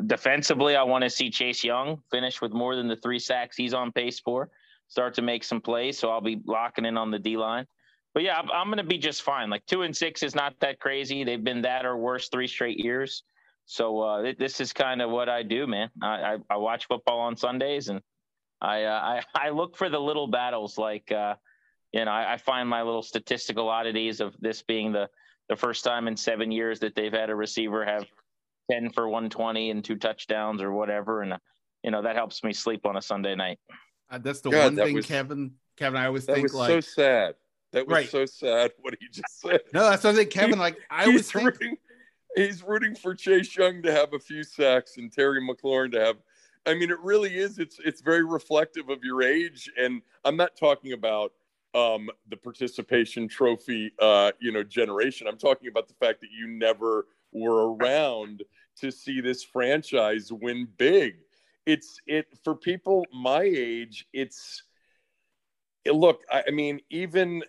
Defensively, 0.07 0.77
I 0.77 0.83
want 0.83 1.05
to 1.05 1.11
see 1.11 1.31
Chase 1.31 1.65
Young 1.65 2.03
finish 2.11 2.41
with 2.41 2.53
more 2.53 2.77
than 2.77 2.89
the 2.89 2.97
three 2.97 3.19
sacks 3.19 3.57
he's 3.57 3.75
on 3.75 3.93
pace 3.93 4.21
for, 4.21 4.51
start 4.89 5.15
to 5.15 5.23
make 5.23 5.45
some 5.45 5.61
plays. 5.61 5.99
So 5.99 6.11
I'll 6.11 6.21
be 6.21 6.41
locking 6.47 6.85
in 6.85 6.99
on 6.99 7.11
the 7.11 7.19
D 7.19 7.37
line 7.37 7.67
but 8.15 8.25
yeah, 8.25 8.37
I'm, 8.37 8.51
I'm 8.51 8.67
going 8.67 8.79
to 8.79 8.83
be 8.83 8.99
just 8.99 9.23
fine. 9.23 9.51
Like 9.51 9.65
two 9.67 9.83
and 9.83 9.97
six 9.97 10.25
is 10.25 10.35
not 10.35 10.59
that 10.61 10.81
crazy. 10.81 11.25
They've 11.25 11.43
been 11.43 11.63
that 11.63 11.87
or 11.87 11.97
worse 11.97 12.29
three 12.29 12.49
straight 12.49 12.79
years. 12.79 13.23
So 13.71 14.01
uh, 14.01 14.33
this 14.39 14.63
is 14.63 14.73
kind 14.73 15.03
of 15.03 15.11
what 15.11 15.29
I 15.29 15.43
do, 15.43 15.67
man. 15.67 15.91
I, 16.03 16.07
I, 16.07 16.37
I, 16.49 16.57
watch 16.57 16.87
football 16.87 17.21
on 17.21 17.37
Sundays 17.37 17.91
and 17.91 18.01
I, 18.63 18.85
uh, 18.85 19.21
I, 19.35 19.49
I 19.49 19.51
look 19.51 19.77
for 19.77 19.91
the 19.91 19.99
little 20.01 20.27
battles. 20.27 20.79
Like, 20.79 21.13
uh, 21.13 21.35
you 21.93 22.03
know, 22.07 22.11
I, 22.11 22.33
I, 22.33 22.37
find 22.39 22.67
my 22.67 22.81
little 22.81 23.03
statistical 23.03 23.69
oddities 23.69 24.21
of 24.21 24.35
this 24.41 24.63
being 24.63 24.93
the, 24.93 25.11
the 25.51 25.57
first 25.57 25.85
time 25.85 26.09
in 26.09 26.17
seven 26.17 26.51
years 26.51 26.81
that 26.81 26.95
they've 26.95 27.13
had 27.13 27.29
a 27.29 27.35
receiver 27.35 27.85
have 27.85 28.07
10 28.71 28.91
for 28.93 29.07
120 29.07 29.71
and 29.71 29.85
two 29.85 29.97
touchdowns 29.97 30.63
or 30.63 30.73
whatever. 30.73 31.21
And, 31.21 31.35
uh, 31.35 31.39
you 31.85 31.91
know, 31.91 32.01
that 32.01 32.17
helps 32.17 32.43
me 32.43 32.55
sleep 32.55 32.87
on 32.87 32.97
a 32.97 33.03
Sunday 33.03 33.35
night. 33.35 33.59
Uh, 34.11 34.17
that's 34.17 34.41
the 34.41 34.49
God, 34.49 34.65
one 34.65 34.77
thing, 34.77 34.95
was, 34.95 35.05
Kevin. 35.05 35.53
Kevin, 35.77 36.01
I 36.01 36.07
always 36.07 36.25
think 36.25 36.43
was 36.43 36.55
like 36.55 36.71
so 36.71 36.81
sad. 36.81 37.35
That 37.73 37.87
was 37.87 37.95
right. 37.95 38.09
so 38.09 38.25
sad 38.25 38.71
what 38.81 38.95
he 38.99 39.09
just 39.13 39.41
said. 39.43 39.61
No, 39.75 39.91
that's 39.91 40.01
something 40.01 40.27
Kevin. 40.29 40.59
Like 40.59 40.79
I 40.91 41.05
he's 41.05 41.35
was 41.35 41.35
rooting, 41.35 41.77
he's 42.37 42.63
rooting 42.63 42.95
for 42.95 43.15
Chase 43.15 43.57
Young 43.57 43.83
to 43.83 43.93
have 43.93 44.15
a 44.15 44.19
few 44.19 44.43
sacks 44.43 44.97
and 44.97 45.13
Terry 45.13 45.41
McLaurin 45.41 45.93
to 45.93 46.01
have. 46.01 46.17
I 46.67 46.75
mean, 46.75 46.91
it 46.91 47.01
really 47.01 47.37
is. 47.37 47.59
It's 47.59 47.79
it's 47.85 48.01
very 48.01 48.25
reflective 48.25 48.89
of 48.91 49.03
your 49.03 49.23
age, 49.23 49.71
and 49.79 50.03
I'm 50.25 50.37
not 50.37 50.57
talking 50.57 50.93
about 50.93 51.33
um, 51.75 52.11
the 52.29 52.37
participation 52.37 53.29
trophy, 53.29 53.93
uh, 54.01 54.33
you 54.41 54.53
know, 54.53 54.63
generation. 54.63 55.27
I'm 55.27 55.39
talking 55.39 55.69
about 55.69 55.89
the 55.89 55.95
fact 55.95 56.21
that 56.21 56.31
you 56.31 56.47
never 56.49 57.07
were 57.33 57.75
around 57.75 58.43
to 58.81 58.91
see 58.91 59.21
this 59.21 59.43
franchise 59.43 60.31
win 60.33 60.69
big. 60.77 61.17
It's 61.67 62.01
it 62.07 62.27
for 62.43 62.55
people 62.55 63.07
my 63.13 63.43
age. 63.43 64.07
It's 64.13 64.63
look 65.87 66.23
i 66.31 66.51
mean 66.51 66.81
even 66.91 67.43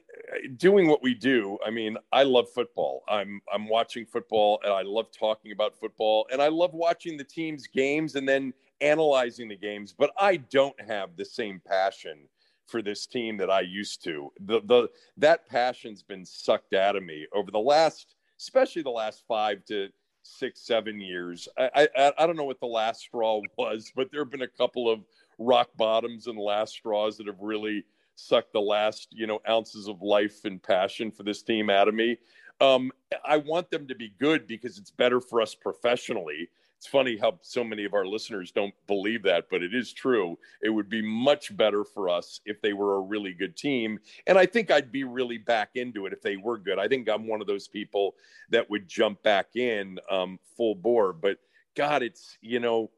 doing 0.57 0.87
what 0.87 1.01
we 1.01 1.13
do 1.13 1.57
i 1.65 1.69
mean 1.69 1.97
i 2.11 2.23
love 2.23 2.47
football. 2.53 3.03
I'm 3.07 3.41
i'm 3.53 3.67
watching 3.67 4.05
football 4.05 4.59
and 4.63 4.73
i 4.73 4.81
love 4.81 5.07
talking 5.11 5.51
about 5.51 5.77
football 5.79 6.27
and 6.31 6.41
i 6.41 6.47
love 6.47 6.73
watching 6.73 7.17
the 7.17 7.23
team's 7.23 7.67
games 7.67 8.15
and 8.15 8.27
then 8.27 8.53
analyzing 8.81 9.49
the 9.49 9.57
games 9.57 9.93
but 9.97 10.11
i 10.19 10.37
don't 10.37 10.79
have 10.81 11.15
the 11.15 11.25
same 11.25 11.61
passion 11.65 12.27
for 12.69 12.81
this 12.81 13.05
team 13.05 13.35
that 13.37 13.49
i 13.49 13.61
used 13.61 14.03
to. 14.03 14.31
The 14.45 14.61
the 14.65 14.89
that 15.17 15.47
passion's 15.47 16.03
been 16.03 16.25
sucked 16.25 16.73
out 16.73 16.95
of 16.95 17.03
me 17.03 17.25
over 17.33 17.51
the 17.51 17.59
last 17.59 18.15
especially 18.39 18.83
the 18.83 18.89
last 18.89 19.23
five 19.27 19.65
to 19.65 19.89
six 20.23 20.61
seven 20.61 21.01
years. 21.01 21.47
I 21.57 21.87
i, 21.97 22.13
I 22.17 22.27
don't 22.27 22.37
know 22.37 22.45
what 22.45 22.59
the 22.59 22.67
last 22.67 23.01
straw 23.01 23.41
was 23.57 23.91
but 23.95 24.11
there 24.11 24.21
have 24.21 24.31
been 24.31 24.43
a 24.43 24.47
couple 24.47 24.89
of 24.89 24.99
rock 25.39 25.69
bottoms 25.77 26.27
and 26.27 26.37
last 26.37 26.73
straws 26.73 27.17
that 27.17 27.27
have 27.27 27.39
really 27.39 27.83
suck 28.19 28.51
the 28.51 28.61
last 28.61 29.07
you 29.11 29.27
know 29.27 29.39
ounces 29.47 29.87
of 29.87 30.01
life 30.01 30.45
and 30.45 30.61
passion 30.61 31.11
for 31.11 31.23
this 31.23 31.41
team 31.41 31.69
out 31.69 31.87
of 31.87 31.95
me. 31.95 32.17
Um, 32.61 32.91
I 33.23 33.37
want 33.37 33.71
them 33.71 33.87
to 33.87 33.95
be 33.95 34.13
good 34.19 34.45
because 34.45 34.77
it's 34.77 34.91
better 34.91 35.21
for 35.21 35.41
us 35.41 35.55
professionally. 35.55 36.49
It's 36.77 36.87
funny 36.87 37.17
how 37.17 37.37
so 37.41 37.61
many 37.61 37.83
of 37.83 37.93
our 37.93 38.05
listeners 38.05 38.51
don't 38.51 38.73
believe 38.87 39.23
that, 39.23 39.47
but 39.51 39.61
it 39.61 39.75
is 39.75 39.91
true. 39.91 40.39
It 40.61 40.69
would 40.69 40.89
be 40.89 41.01
much 41.01 41.55
better 41.57 41.83
for 41.83 42.07
us 42.07 42.39
if 42.45 42.61
they 42.61 42.71
were 42.71 42.95
a 42.95 43.01
really 43.01 43.33
good 43.33 43.57
team. 43.57 43.99
And 44.27 44.37
I 44.37 44.45
think 44.45 44.71
I'd 44.71 44.91
be 44.91 45.03
really 45.03 45.37
back 45.37 45.71
into 45.75 46.05
it 46.05 46.13
if 46.13 46.21
they 46.21 46.37
were 46.37 46.57
good. 46.57 46.79
I 46.79 46.87
think 46.87 47.09
I'm 47.09 47.27
one 47.27 47.41
of 47.41 47.47
those 47.47 47.67
people 47.67 48.15
that 48.49 48.69
would 48.69 48.87
jump 48.87 49.21
back 49.23 49.57
in 49.57 49.99
um, 50.09 50.39
full 50.55 50.73
bore. 50.73 51.11
But 51.11 51.39
God, 51.75 52.01
it's, 52.01 52.37
you 52.41 52.61
know, 52.61 52.89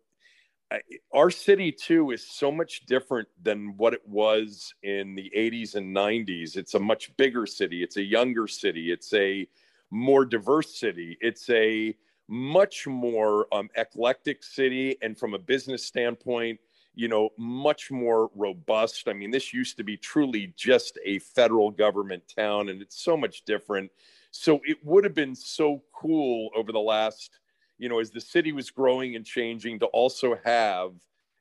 our 1.14 1.30
city 1.30 1.72
too 1.72 2.12
is 2.12 2.26
so 2.28 2.52
much 2.52 2.86
different 2.86 3.28
than 3.42 3.76
what 3.78 3.94
it 3.94 4.08
was 4.08 4.74
in 4.84 5.16
the 5.16 5.32
80s 5.36 5.76
and 5.76 5.96
90s 5.96 6.56
it's 6.56 6.74
a 6.74 6.80
much 6.80 7.16
bigger 7.18 7.46
city. 7.46 7.84
It's 7.84 7.98
a 7.98 8.04
younger 8.04 8.48
city. 8.48 8.92
It's 8.92 9.14
a 9.14 9.48
more 9.90 10.26
diverse 10.26 10.80
city. 10.80 11.18
It's 11.22 11.50
a 11.50 11.96
much 12.28 12.88
more 12.88 13.48
um, 13.54 13.70
eclectic 13.76 14.44
city. 14.44 14.98
And 15.02 15.18
from 15.18 15.34
a 15.34 15.40
business 15.40 15.86
standpoint 15.86 16.60
you 16.94 17.08
know 17.08 17.30
much 17.38 17.90
more 17.92 18.30
robust. 18.36 19.08
I 19.08 19.14
mean 19.14 19.32
this 19.32 19.54
used 19.54 19.78
to 19.78 19.84
be 19.84 19.98
truly 19.98 20.54
just 20.58 21.00
a 21.06 21.20
federal 21.20 21.72
government 21.72 22.24
town 22.34 22.70
and 22.70 22.82
it's 22.82 23.02
so 23.02 23.16
much 23.16 23.44
different. 23.46 23.92
So 24.32 24.62
it 24.64 24.78
would 24.84 25.04
have 25.04 25.14
been 25.14 25.36
so 25.36 25.84
cool 25.94 26.50
over 26.56 26.72
the 26.72 26.80
last 26.80 27.41
you 27.82 27.90
know, 27.90 28.00
as 28.00 28.12
the 28.12 28.22
city 28.22 28.52
was 28.52 28.70
growing 28.70 29.16
and 29.16 29.26
changing, 29.26 29.80
to 29.80 29.88
also 29.88 30.38
have, 30.46 30.92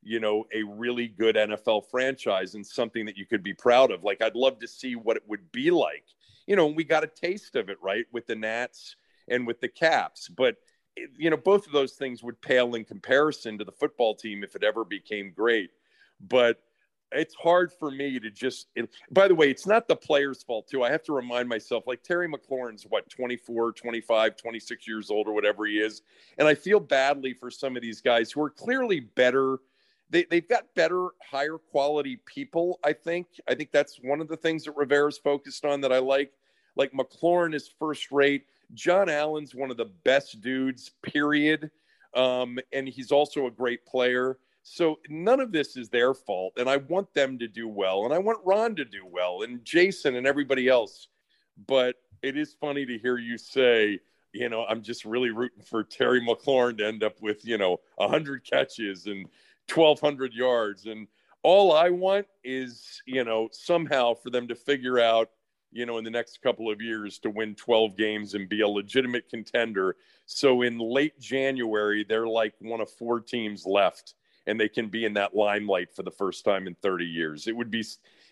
you 0.02 0.18
know, 0.18 0.46
a 0.54 0.62
really 0.62 1.06
good 1.06 1.36
NFL 1.36 1.84
franchise 1.90 2.54
and 2.54 2.66
something 2.66 3.04
that 3.04 3.18
you 3.18 3.26
could 3.26 3.42
be 3.42 3.52
proud 3.52 3.90
of. 3.90 4.04
Like, 4.04 4.22
I'd 4.22 4.34
love 4.34 4.58
to 4.60 4.66
see 4.66 4.96
what 4.96 5.18
it 5.18 5.22
would 5.28 5.52
be 5.52 5.70
like. 5.70 6.06
You 6.46 6.56
know, 6.56 6.66
we 6.66 6.82
got 6.82 7.04
a 7.04 7.08
taste 7.08 7.56
of 7.56 7.68
it, 7.68 7.76
right, 7.82 8.06
with 8.10 8.26
the 8.26 8.36
Nats 8.36 8.96
and 9.28 9.46
with 9.46 9.60
the 9.60 9.68
Caps. 9.68 10.28
But, 10.28 10.56
you 11.18 11.28
know, 11.28 11.36
both 11.36 11.66
of 11.66 11.72
those 11.72 11.92
things 11.92 12.22
would 12.22 12.40
pale 12.40 12.74
in 12.74 12.86
comparison 12.86 13.58
to 13.58 13.64
the 13.64 13.70
football 13.70 14.14
team 14.14 14.42
if 14.42 14.56
it 14.56 14.64
ever 14.64 14.82
became 14.82 15.34
great. 15.36 15.72
But, 16.26 16.62
it's 17.12 17.34
hard 17.34 17.72
for 17.72 17.90
me 17.90 18.18
to 18.20 18.30
just 18.30 18.68
it, 18.74 18.88
by 19.10 19.28
the 19.28 19.34
way 19.34 19.50
it's 19.50 19.66
not 19.66 19.88
the 19.88 19.96
players 19.96 20.42
fault 20.42 20.68
too. 20.68 20.82
I 20.82 20.90
have 20.90 21.02
to 21.04 21.12
remind 21.12 21.48
myself 21.48 21.84
like 21.86 22.02
terry 22.02 22.28
mclaurin's 22.28 22.84
what 22.88 23.08
24 23.08 23.72
25 23.72 24.36
26 24.36 24.88
years 24.88 25.10
old 25.10 25.26
or 25.26 25.32
whatever 25.32 25.66
he 25.66 25.78
is 25.78 26.02
and 26.38 26.46
i 26.46 26.54
feel 26.54 26.80
badly 26.80 27.34
for 27.34 27.50
some 27.50 27.76
of 27.76 27.82
these 27.82 28.00
guys 28.00 28.30
who 28.30 28.42
are 28.42 28.50
clearly 28.50 29.00
better. 29.00 29.58
They, 30.12 30.24
they've 30.28 30.48
got 30.48 30.64
better 30.74 31.08
higher 31.22 31.58
quality 31.58 32.20
people 32.26 32.78
i 32.84 32.92
think. 32.92 33.26
I 33.48 33.54
think 33.54 33.70
that's 33.72 33.98
one 34.02 34.20
of 34.20 34.28
the 34.28 34.36
things 34.36 34.64
that 34.64 34.76
rivera's 34.76 35.18
focused 35.18 35.64
on 35.64 35.80
that 35.82 35.92
i 35.92 35.98
like. 35.98 36.32
Like 36.76 36.92
mclaurin 36.92 37.54
is 37.54 37.70
first 37.78 38.10
rate. 38.12 38.46
John 38.74 39.08
allen's 39.08 39.54
one 39.54 39.70
of 39.70 39.76
the 39.76 39.90
best 40.04 40.40
dudes 40.40 40.92
period. 41.02 41.70
Um, 42.14 42.58
and 42.72 42.88
he's 42.88 43.12
also 43.12 43.46
a 43.46 43.50
great 43.50 43.86
player 43.86 44.36
So 44.62 44.98
none 45.08 45.40
of 45.40 45.52
this 45.52 45.76
is 45.76 45.88
their 45.88 46.14
fault. 46.14 46.54
And 46.56 46.68
I 46.68 46.78
want 46.78 47.12
them 47.14 47.38
to 47.38 47.48
do 47.48 47.68
well. 47.68 48.04
And 48.04 48.12
I 48.12 48.18
want 48.18 48.38
Ron 48.44 48.76
to 48.76 48.84
do 48.84 49.06
well 49.06 49.42
and 49.42 49.64
Jason 49.64 50.16
and 50.16 50.26
everybody 50.26 50.68
else. 50.68 51.08
But 51.66 51.96
it 52.22 52.36
is 52.36 52.54
funny 52.60 52.86
to 52.86 52.98
hear 52.98 53.18
you 53.18 53.38
say, 53.38 54.00
you 54.32 54.48
know, 54.48 54.64
I'm 54.64 54.82
just 54.82 55.04
really 55.04 55.30
rooting 55.30 55.62
for 55.62 55.82
Terry 55.82 56.20
McLaurin 56.20 56.78
to 56.78 56.86
end 56.86 57.02
up 57.02 57.20
with, 57.20 57.44
you 57.44 57.58
know, 57.58 57.80
100 57.96 58.44
catches 58.44 59.06
and 59.06 59.26
1,200 59.72 60.32
yards. 60.32 60.86
And 60.86 61.08
all 61.42 61.72
I 61.72 61.90
want 61.90 62.26
is, 62.44 63.02
you 63.06 63.24
know, 63.24 63.48
somehow 63.52 64.14
for 64.14 64.30
them 64.30 64.46
to 64.48 64.54
figure 64.54 65.00
out, 65.00 65.30
you 65.72 65.86
know, 65.86 65.98
in 65.98 66.04
the 66.04 66.10
next 66.10 66.42
couple 66.42 66.70
of 66.70 66.80
years 66.80 67.18
to 67.20 67.30
win 67.30 67.54
12 67.54 67.96
games 67.96 68.34
and 68.34 68.48
be 68.48 68.60
a 68.60 68.68
legitimate 68.68 69.28
contender. 69.28 69.96
So 70.26 70.62
in 70.62 70.78
late 70.78 71.18
January, 71.18 72.04
they're 72.08 72.26
like 72.26 72.54
one 72.60 72.80
of 72.80 72.90
four 72.90 73.20
teams 73.20 73.64
left 73.66 74.14
and 74.46 74.60
they 74.60 74.68
can 74.68 74.88
be 74.88 75.04
in 75.04 75.14
that 75.14 75.34
limelight 75.34 75.94
for 75.94 76.02
the 76.02 76.10
first 76.10 76.44
time 76.44 76.66
in 76.66 76.74
30 76.82 77.04
years. 77.04 77.46
It 77.46 77.56
would 77.56 77.70
be 77.70 77.84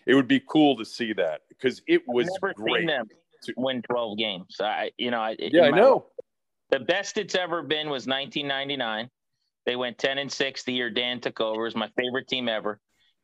it 0.05 0.15
would 0.15 0.27
be 0.27 0.41
cool 0.47 0.77
to 0.77 0.85
see 0.85 1.13
that 1.13 1.41
because 1.49 1.81
it 1.87 2.01
was 2.07 2.29
great. 2.55 2.87
them 2.87 3.05
to 3.43 3.53
win 3.57 3.81
12 3.81 4.17
games. 4.17 4.57
I 4.59 4.91
you 4.97 5.11
know, 5.11 5.35
yeah, 5.39 5.65
I 5.65 5.69
know. 5.71 6.07
The 6.69 6.79
best 6.79 7.17
it's 7.17 7.35
ever 7.35 7.63
been 7.63 7.89
was 7.89 8.05
1999. 8.05 9.09
They 9.65 9.75
went 9.75 9.97
10 9.97 10.17
and 10.17 10.31
6 10.31 10.63
the 10.63 10.73
year 10.73 10.89
Dan 10.89 11.19
took 11.19 11.41
over. 11.41 11.61
It 11.61 11.65
was 11.65 11.75
my 11.75 11.89
favorite 11.97 12.27
team 12.27 12.47
ever. 12.47 12.79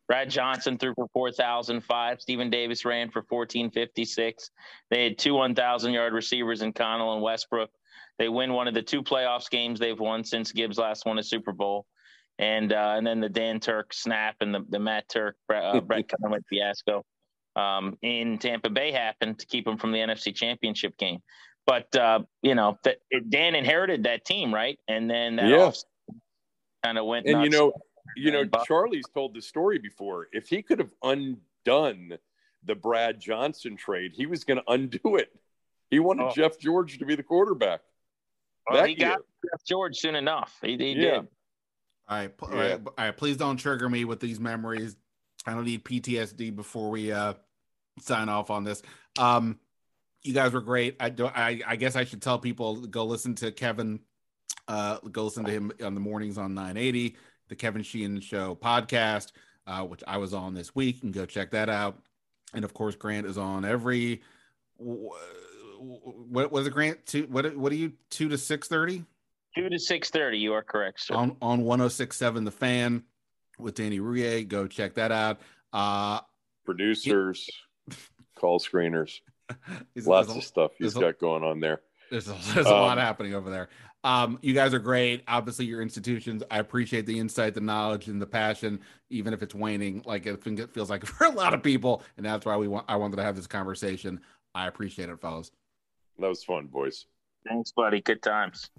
Brad 0.08 0.30
Johnson 0.30 0.78
threw 0.78 0.94
for 0.94 1.08
4,005. 1.14 2.22
Stephen 2.22 2.50
Davis 2.52 2.86
ran 2.86 3.10
for 3.10 3.22
1456. 3.22 4.52
They 4.92 5.04
had 5.04 5.18
two 5.18 5.34
1,000 5.34 5.94
yard 5.94 6.14
receivers 6.14 6.62
in 6.62 6.74
Connell 6.74 7.14
and 7.14 7.24
Westbrook. 7.24 7.72
They 8.20 8.30
win 8.30 8.54
one 8.54 8.68
of 8.68 8.74
the 8.76 8.84
two 8.84 9.02
playoffs 9.02 9.50
games 9.50 9.80
they've 9.80 10.00
won 10.00 10.24
since 10.24 10.52
Gibbs 10.52 10.78
last 10.78 11.06
won 11.06 11.18
a 11.18 11.24
Super 11.24 11.52
Bowl 11.52 11.86
and 12.40 12.74
uh, 12.74 12.96
and 12.98 13.06
then 13.06 13.20
the 13.20 13.30
Dan 13.30 13.60
Turk 13.60 13.94
snap 13.94 14.36
and 14.42 14.54
the, 14.54 14.66
the 14.70 14.80
Matt 14.80 15.08
Turk 15.10 15.36
uh, 15.54 15.80
Brett 15.82 16.10
Conway 16.10 16.40
fiasco 16.50 17.04
um, 17.56 17.98
in 18.02 18.38
Tampa 18.38 18.70
Bay 18.70 18.92
happened 18.92 19.40
to 19.40 19.46
keep 19.46 19.68
him 19.68 19.78
from 19.78 19.92
the 19.92 20.00
NFC 20.00 20.36
Championship 20.36 20.98
game. 20.98 21.20
But 21.66 21.96
uh, 21.96 22.22
you 22.42 22.56
know, 22.56 22.78
that 22.84 22.98
Dan 23.30 23.56
inherited 23.56 24.04
that 24.04 24.26
team, 24.26 24.54
right? 24.54 24.80
And 24.88 25.10
then 25.10 25.38
that 25.38 25.50
yeah. 25.50 25.72
kind 26.84 26.98
of 26.98 27.06
went. 27.06 27.26
And 27.28 27.44
you 27.44 27.50
know, 27.50 27.74
you 28.16 28.32
know, 28.32 28.46
Charlie's 28.66 29.08
told 29.14 29.34
the 29.34 29.42
story 29.42 29.80
before. 29.80 30.28
If 30.32 30.48
he 30.48 30.62
could 30.62 30.80
have 30.80 30.94
undone 31.02 32.18
the 32.64 32.76
Brad 32.76 33.20
Johnson 33.20 33.78
trade, 33.78 34.12
he 34.14 34.26
was 34.26 34.44
going 34.44 34.58
to 34.58 34.72
undo 34.72 35.16
it. 35.16 35.30
He 35.90 36.00
wanted 36.00 36.28
oh. 36.28 36.32
Jeff 36.36 36.60
George 36.60 37.00
to 37.00 37.06
be 37.06 37.16
the 37.16 37.24
quarterback. 37.24 37.82
Well, 38.70 38.86
he 38.86 38.98
year. 38.98 39.10
got 39.10 39.20
Jeff 39.20 39.66
George 39.68 39.98
soon 39.98 40.16
enough. 40.16 40.58
He, 40.62 40.78
he 40.78 40.94
yeah. 40.94 41.12
did. 41.22 41.28
All 42.08 42.18
right, 42.18 42.32
all 42.40 42.50
right, 42.50 42.80
all 42.86 42.94
right. 42.98 43.18
Please 43.18 43.38
don't 43.38 43.58
trigger 43.58 43.90
me 43.90 44.06
with 44.06 44.20
these 44.20 44.40
memories. 44.40 44.96
I 45.46 45.54
don't 45.54 45.66
need 45.66 45.84
PTSD 45.84 46.56
before 46.56 46.90
we 46.90 47.12
uh, 47.12 47.34
sign 48.00 48.30
off 48.30 48.50
on 48.50 48.64
this. 48.64 48.84
Um, 49.18 49.60
you 50.22 50.34
guys 50.34 50.54
were 50.54 50.62
great. 50.62 50.98
I 51.00 51.10
do. 51.10 51.28
I, 51.28 51.62
I 51.66 51.76
guess 51.76 51.96
I 51.96 52.04
should 52.04 52.22
tell 52.22 52.40
people 52.40 52.76
go 52.88 53.06
listen 53.06 53.36
to 53.36 53.52
Kevin. 53.52 54.00
Uh, 54.68 54.98
go 55.12 55.26
listen 55.26 55.46
to 55.46 55.52
him 55.52 55.72
on 55.84 55.94
the 55.94 56.00
mornings 56.00 56.38
on 56.38 56.56
980, 56.56 57.16
the 57.50 57.56
Kevin 57.56 57.84
Sheehan 57.84 58.20
Show 58.22 58.56
podcast, 58.56 59.32
uh, 59.68 59.84
which 59.84 60.04
I 60.08 60.18
was 60.18 60.34
on 60.34 60.56
this 60.56 60.74
week, 60.74 61.04
and 61.04 61.14
go 61.14 61.26
check 61.26 61.52
that 61.52 61.70
out. 61.70 62.00
And 62.54 62.66
of 62.66 62.74
course, 62.74 62.96
Grant 62.96 63.28
is 63.28 63.38
on 63.38 63.66
every. 63.66 64.22
What 64.78 66.52
was 66.52 66.66
it, 66.66 66.74
Grant? 66.74 67.06
Two. 67.06 67.28
What? 67.30 67.56
What 67.56 67.72
are 67.72 67.76
you? 67.76 67.94
Two 68.10 68.30
to 68.30 68.38
six 68.38 68.68
thirty. 68.68 69.04
Two 69.56 69.70
to 69.70 69.80
six 69.80 70.10
thirty. 70.10 70.38
You 70.38 70.54
are 70.54 70.64
correct, 70.64 71.02
sir. 71.02 71.16
On 71.16 71.38
on 71.42 71.64
one 71.64 71.80
zero 71.80 71.86
oh 71.86 71.90
six 71.90 72.18
seven, 72.18 72.44
the 72.44 72.52
fan 72.52 73.04
with 73.58 73.76
Danny 73.76 74.00
Rouhier. 74.00 74.48
Go 74.48 74.68
check 74.68 74.96
that 74.96 75.12
out. 75.12 75.40
Uh, 75.72 76.20
Producers, 76.66 77.50
he, 77.88 77.96
call 78.36 78.60
screeners, 78.60 79.20
lots 79.96 80.30
of 80.30 80.44
stuff 80.44 80.72
he's 80.78 80.94
got 80.94 81.04
a, 81.04 81.14
going 81.14 81.44
on 81.44 81.60
there. 81.60 81.82
There's 82.12 82.28
a, 82.28 82.36
there's 82.54 82.68
a 82.68 82.76
um, 82.76 82.82
lot 82.82 82.98
happening 82.98 83.34
over 83.34 83.50
there. 83.50 83.70
Um, 84.04 84.38
you 84.42 84.54
guys 84.54 84.74
are 84.74 84.80
great. 84.80 85.24
Obviously, 85.28 85.66
your 85.66 85.82
institutions. 85.82 86.44
I 86.52 86.60
appreciate 86.60 87.06
the 87.06 87.18
insight, 87.18 87.56
the 87.56 87.62
knowledge, 87.62 88.08
and 88.08 88.22
the 88.22 88.28
passion, 88.28 88.80
even 89.10 89.34
if 89.34 89.42
it's 89.42 89.56
waning. 89.56 90.04
Like 90.06 90.26
it 90.28 90.44
feels 90.44 90.90
like 90.90 91.06
for 91.06 91.26
a 91.26 91.32
lot 91.32 91.54
of 91.54 91.64
people, 91.64 92.04
and 92.18 92.26
that's 92.26 92.46
why 92.46 92.58
we 92.58 92.68
want. 92.68 92.86
I 92.88 92.98
wanted 92.98 93.16
to 93.18 93.24
have 93.24 93.36
this 93.36 93.48
conversation. 93.48 94.20
I 94.54 94.68
appreciate 94.68 95.10
it, 95.10 95.20
fellas. 95.20 95.52
That 96.20 96.28
was 96.28 96.44
fun, 96.44 96.68
boys. 96.68 97.06
Thanks, 97.48 97.72
buddy. 97.72 98.02
Good 98.02 98.22
times. 98.22 98.70